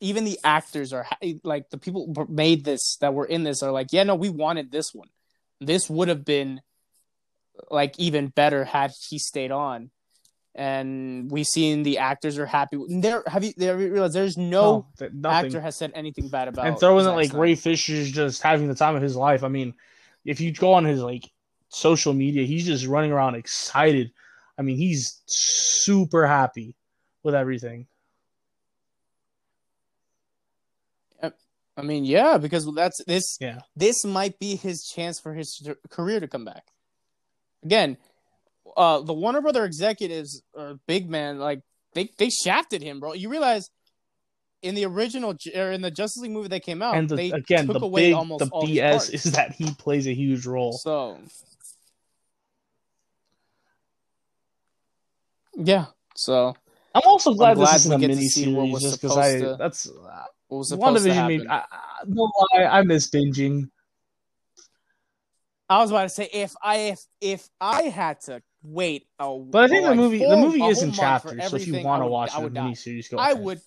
even 0.00 0.24
the 0.24 0.38
actors 0.44 0.92
are 0.92 1.06
like 1.42 1.70
the 1.70 1.78
people 1.78 2.12
made 2.28 2.64
this 2.64 2.96
that 3.00 3.14
were 3.14 3.24
in 3.24 3.44
this 3.44 3.62
are 3.62 3.72
like, 3.72 3.88
yeah, 3.92 4.02
no, 4.02 4.14
we 4.14 4.28
wanted 4.28 4.70
this 4.70 4.92
one. 4.92 5.08
This 5.60 5.88
would 5.88 6.08
have 6.08 6.24
been 6.24 6.60
like 7.70 7.98
even 7.98 8.28
better 8.28 8.64
had 8.64 8.92
he 9.08 9.18
stayed 9.18 9.50
on. 9.50 9.90
And 10.56 11.30
we've 11.30 11.46
seen 11.46 11.82
the 11.82 11.98
actors 11.98 12.38
are 12.38 12.46
happy. 12.46 12.78
There, 12.88 13.22
have 13.26 13.44
you? 13.44 13.52
They 13.56 13.70
realized 13.74 14.14
there's 14.14 14.38
no, 14.38 14.86
nothing. 15.12 15.22
actor 15.26 15.60
has 15.60 15.76
said 15.76 15.92
anything 15.94 16.28
bad 16.28 16.48
about. 16.48 16.64
It? 16.64 16.68
And 16.70 16.80
throwing 16.80 17.04
it 17.04 17.08
Zack 17.08 17.14
like. 17.14 17.32
Ray 17.34 17.54
Fisher's 17.54 18.10
just 18.10 18.40
having 18.42 18.66
the 18.66 18.74
time 18.74 18.96
of 18.96 19.02
his 19.02 19.16
life. 19.16 19.44
I 19.44 19.48
mean, 19.48 19.74
if 20.24 20.40
you 20.40 20.52
go 20.52 20.72
on 20.72 20.86
his 20.86 21.02
like 21.02 21.30
social 21.68 22.14
media, 22.14 22.44
he's 22.44 22.64
just 22.64 22.86
running 22.86 23.12
around 23.12 23.34
excited. 23.34 24.12
I 24.58 24.62
mean, 24.62 24.78
he's 24.78 25.20
super 25.26 26.26
happy 26.26 26.74
with 27.22 27.34
everything. 27.34 27.86
I 31.76 31.82
mean, 31.82 32.06
yeah, 32.06 32.38
because 32.38 32.66
that's 32.74 33.04
this. 33.04 33.36
Yeah. 33.40 33.58
this 33.76 34.04
might 34.04 34.38
be 34.38 34.56
his 34.56 34.84
chance 34.84 35.20
for 35.20 35.34
his 35.34 35.68
career 35.90 36.20
to 36.20 36.28
come 36.28 36.44
back. 36.44 36.68
Again, 37.62 37.98
uh, 38.76 39.00
the 39.00 39.14
Warner 39.14 39.40
Brother 39.40 39.64
executives 39.64 40.42
or 40.54 40.78
big 40.86 41.08
man, 41.08 41.38
like 41.38 41.60
they 41.94 42.10
they 42.18 42.30
shafted 42.30 42.82
him, 42.82 43.00
bro. 43.00 43.14
You 43.14 43.28
realize 43.28 43.70
in 44.62 44.74
the 44.74 44.84
original 44.84 45.34
or 45.54 45.70
in 45.70 45.80
the 45.80 45.90
Justice 45.90 46.22
League 46.22 46.32
movie 46.32 46.48
that 46.48 46.62
came 46.62 46.82
out, 46.82 46.96
and 46.96 47.08
the, 47.08 47.16
they 47.16 47.30
again, 47.30 47.66
took 47.66 47.80
the 47.80 47.86
away 47.86 48.08
big 48.10 48.14
almost 48.14 48.44
the 48.44 48.50
all 48.50 48.66
BS 48.66 49.10
is 49.10 49.32
that 49.32 49.52
he 49.52 49.72
plays 49.74 50.06
a 50.06 50.14
huge 50.14 50.46
role. 50.46 50.72
So, 50.72 51.18
yeah. 55.56 55.86
So, 56.16 56.54
I'm 56.94 57.02
also 57.04 57.34
glad, 57.34 57.56
glad 57.56 57.74
this 57.74 57.80
isn't 57.86 57.92
a 57.92 57.98
mini 57.98 58.28
series 58.28 58.80
just 58.80 59.00
because 59.00 59.16
I 59.16 59.38
to- 59.40 59.56
that's 59.58 59.88
what 60.48 60.58
was 60.58 60.68
supposed 60.68 61.04
to 61.04 61.10
WandaVision 61.10 61.14
happen? 61.14 61.38
made 61.38 61.46
I, 61.48 61.64
I, 61.70 62.04
no 62.06 62.30
lie, 62.54 62.64
I 62.64 62.82
miss 62.82 63.10
binging. 63.10 63.68
I 65.68 65.78
was 65.78 65.90
about 65.90 66.04
to 66.04 66.08
say 66.08 66.28
if 66.32 66.54
I 66.62 66.76
if 66.76 67.00
if 67.20 67.48
I 67.60 67.82
had 67.82 68.20
to 68.22 68.42
wait. 68.66 69.06
A, 69.18 69.38
but 69.38 69.64
I 69.64 69.68
think 69.68 69.86
the 69.86 69.94
movie 69.94 70.18
full, 70.18 70.30
the 70.30 70.36
movie 70.36 70.64
is 70.64 70.82
in 70.82 70.92
chapters, 70.92 71.48
so 71.48 71.56
if 71.56 71.66
you 71.66 71.82
want 71.82 72.02
to 72.02 72.06
watch 72.06 72.34
I 72.34 72.40
would 72.40 72.54
the 72.54 72.60
go. 73.10 73.18
I 73.18 73.30
ahead. 73.30 73.44
would. 73.44 73.60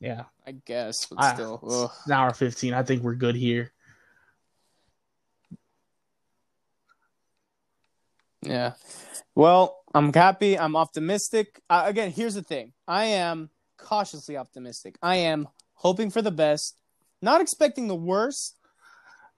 Yeah, 0.00 0.24
I 0.44 0.52
guess, 0.52 1.06
but 1.06 1.20
I, 1.20 1.34
still, 1.34 1.60
it's 1.62 2.06
an 2.06 2.12
hour 2.12 2.34
fifteen. 2.34 2.74
I 2.74 2.82
think 2.82 3.02
we're 3.02 3.14
good 3.14 3.36
here. 3.36 3.72
Yeah. 8.42 8.72
Well, 9.36 9.78
I'm 9.94 10.12
happy. 10.12 10.58
I'm 10.58 10.74
optimistic. 10.74 11.60
Uh, 11.70 11.84
again, 11.86 12.10
here's 12.10 12.34
the 12.34 12.42
thing 12.42 12.72
I 12.88 13.04
am 13.04 13.50
cautiously 13.78 14.36
optimistic. 14.36 14.96
I 15.00 15.16
am 15.16 15.48
hoping 15.74 16.10
for 16.10 16.22
the 16.22 16.32
best, 16.32 16.76
not 17.20 17.40
expecting 17.40 17.86
the 17.86 17.94
worst, 17.94 18.56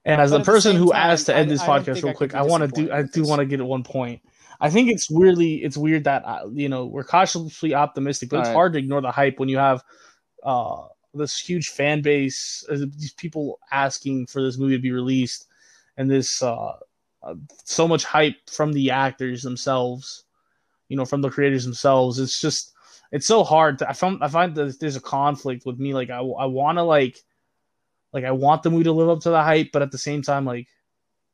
and 0.05 0.21
as 0.21 0.31
the 0.31 0.39
person 0.39 0.75
who 0.75 0.91
time, 0.91 1.11
asked 1.11 1.25
to 1.25 1.35
end 1.35 1.49
I- 1.49 1.53
this 1.53 1.61
I 1.61 1.67
podcast 1.67 2.03
real 2.03 2.13
quick, 2.13 2.35
I 2.35 2.43
want 2.43 2.61
to 2.61 2.67
do. 2.67 2.91
I 2.91 3.01
do 3.01 3.23
want 3.23 3.39
to 3.39 3.45
get 3.45 3.59
at 3.59 3.65
one 3.65 3.83
point. 3.83 4.21
I 4.61 4.69
think 4.69 4.89
it's 4.89 5.09
weirdly 5.09 5.55
it's 5.63 5.75
weird 5.75 6.05
that 6.05 6.23
uh, 6.25 6.47
you 6.53 6.69
know 6.69 6.85
we're 6.85 7.03
cautiously 7.03 7.73
optimistic, 7.73 8.29
but 8.29 8.39
it's 8.39 8.49
hard 8.49 8.73
to 8.73 8.79
ignore 8.79 9.01
the 9.01 9.11
hype 9.11 9.39
when 9.39 9.49
you 9.49 9.57
have 9.57 9.83
uh, 10.43 10.83
this 11.13 11.39
huge 11.39 11.69
fan 11.69 12.01
base, 12.01 12.63
uh, 12.69 12.77
these 12.97 13.13
people 13.13 13.59
asking 13.71 14.27
for 14.27 14.41
this 14.41 14.57
movie 14.57 14.75
to 14.77 14.81
be 14.81 14.91
released, 14.91 15.47
and 15.97 16.09
this 16.09 16.41
uh, 16.41 16.73
uh, 17.23 17.35
so 17.63 17.87
much 17.87 18.05
hype 18.05 18.49
from 18.49 18.71
the 18.73 18.91
actors 18.91 19.41
themselves, 19.41 20.23
you 20.87 20.95
know, 20.95 21.05
from 21.05 21.21
the 21.21 21.29
creators 21.29 21.65
themselves. 21.65 22.19
It's 22.19 22.39
just 22.39 22.73
it's 23.11 23.27
so 23.27 23.43
hard. 23.43 23.79
To, 23.79 23.89
I 23.89 23.93
found 23.93 24.23
I 24.23 24.27
find 24.27 24.55
that 24.55 24.79
there's 24.79 24.95
a 24.95 25.01
conflict 25.01 25.65
with 25.65 25.79
me. 25.79 25.93
Like 25.93 26.09
I 26.11 26.19
I 26.19 26.45
want 26.45 26.77
to 26.77 26.83
like 26.83 27.17
like 28.15 28.23
I 28.23 28.31
want 28.31 28.63
the 28.63 28.71
movie 28.71 28.85
to 28.85 28.93
live 28.93 29.09
up 29.09 29.19
to 29.23 29.29
the 29.29 29.43
hype, 29.43 29.71
but 29.73 29.81
at 29.81 29.91
the 29.91 29.97
same 29.97 30.21
time, 30.21 30.45
like 30.45 30.67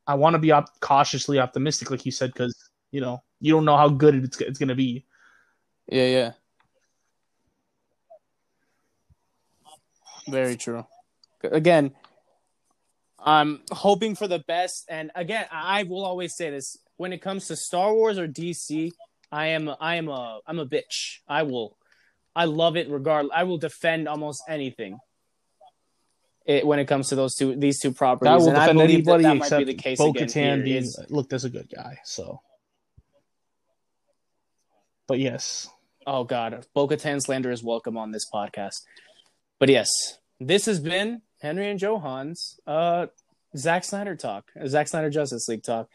I 0.07 0.15
want 0.15 0.33
to 0.33 0.39
be 0.39 0.51
op- 0.51 0.79
cautiously 0.79 1.37
optimistic, 1.37 1.91
like 1.91 2.07
you 2.07 2.11
said, 2.11 2.33
because 2.33 2.55
you 2.91 2.99
know 2.99 3.21
you 3.39 3.53
don't 3.53 3.65
know 3.65 3.77
how 3.77 3.87
good 3.87 4.15
it's 4.15 4.41
it's 4.41 4.57
gonna 4.57 4.75
be. 4.75 5.05
Yeah, 5.87 6.07
yeah. 6.07 6.31
Very 10.27 10.55
true. 10.55 10.85
Again, 11.43 11.93
I'm 13.19 13.61
hoping 13.71 14.15
for 14.15 14.27
the 14.27 14.39
best, 14.39 14.85
and 14.89 15.11
again, 15.13 15.45
I 15.51 15.83
will 15.83 16.03
always 16.03 16.35
say 16.35 16.49
this: 16.49 16.77
when 16.97 17.13
it 17.13 17.21
comes 17.21 17.45
to 17.47 17.55
Star 17.55 17.93
Wars 17.93 18.17
or 18.17 18.27
DC, 18.27 18.91
I 19.31 19.47
am 19.47 19.69
I 19.79 19.97
am 19.97 20.07
a 20.07 20.39
I'm 20.47 20.57
a 20.57 20.65
bitch. 20.65 21.19
I 21.27 21.43
will, 21.43 21.77
I 22.35 22.45
love 22.45 22.75
it 22.75 22.89
regardless. 22.89 23.33
I 23.35 23.43
will 23.43 23.59
defend 23.59 24.07
almost 24.07 24.41
anything. 24.49 24.97
It, 26.45 26.65
when 26.65 26.79
it 26.79 26.85
comes 26.85 27.09
to 27.09 27.15
those 27.15 27.35
two 27.35 27.55
these 27.55 27.79
two 27.79 27.91
properties, 27.91 28.31
I 28.31 28.35
will 28.37 28.49
and 28.49 28.57
I 28.57 28.61
defend 28.65 28.79
believe 28.79 29.05
that 29.05 29.11
anybody 29.13 29.23
that 29.23 29.35
might 29.35 29.45
except 29.45 29.59
be 29.65 29.73
the 29.73 29.77
case 29.77 29.97
Bo 29.99 30.09
again 30.09 30.27
Katan 30.27 30.55
here, 30.55 30.63
being 30.63 30.83
is- 30.83 31.05
look, 31.09 31.29
that's 31.29 31.43
a 31.43 31.49
good 31.49 31.69
guy. 31.73 31.99
So, 32.03 32.41
but 35.07 35.19
yes, 35.19 35.69
Oh 36.07 36.23
God, 36.23 36.65
Bo-Katan 36.73 37.21
slander 37.21 37.51
is 37.51 37.63
welcome 37.63 37.95
on 37.95 38.11
this 38.11 38.25
podcast. 38.33 38.81
But 39.59 39.69
yes, 39.69 39.89
this 40.39 40.65
has 40.65 40.79
been 40.79 41.21
Henry 41.39 41.69
and 41.69 41.79
Johan's 41.79 42.59
uh 42.65 43.07
Zack 43.55 43.83
Snyder 43.83 44.15
talk, 44.15 44.45
uh, 44.59 44.67
Zack 44.67 44.87
Snyder 44.87 45.09
Justice 45.11 45.47
League 45.47 45.61
talk. 45.63 45.89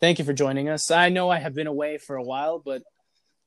Thank 0.00 0.18
you 0.18 0.26
for 0.26 0.34
joining 0.34 0.68
us. 0.68 0.90
I 0.90 1.08
know 1.08 1.30
I 1.30 1.38
have 1.38 1.54
been 1.54 1.66
away 1.68 1.96
for 1.96 2.16
a 2.16 2.22
while, 2.22 2.58
but 2.58 2.82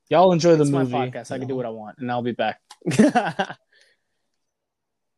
y'all 0.10 0.32
enjoy 0.32 0.56
the 0.56 0.66
movie. 0.66 0.92
my 0.92 1.10
podcast. 1.10 1.32
I 1.32 1.36
you 1.36 1.42
can 1.42 1.48
do 1.50 1.56
what 1.56 1.68
I 1.68 1.70
want, 1.70 2.00
and 2.00 2.10
I'll 2.12 2.24
be 2.24 2.32
back. 2.32 2.60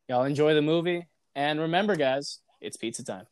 Y'all 0.09 0.25
enjoy 0.25 0.53
the 0.53 0.61
movie, 0.61 1.07
and 1.35 1.59
remember, 1.59 1.95
guys, 1.95 2.39
it's 2.61 2.77
pizza 2.77 3.03
time. 3.03 3.25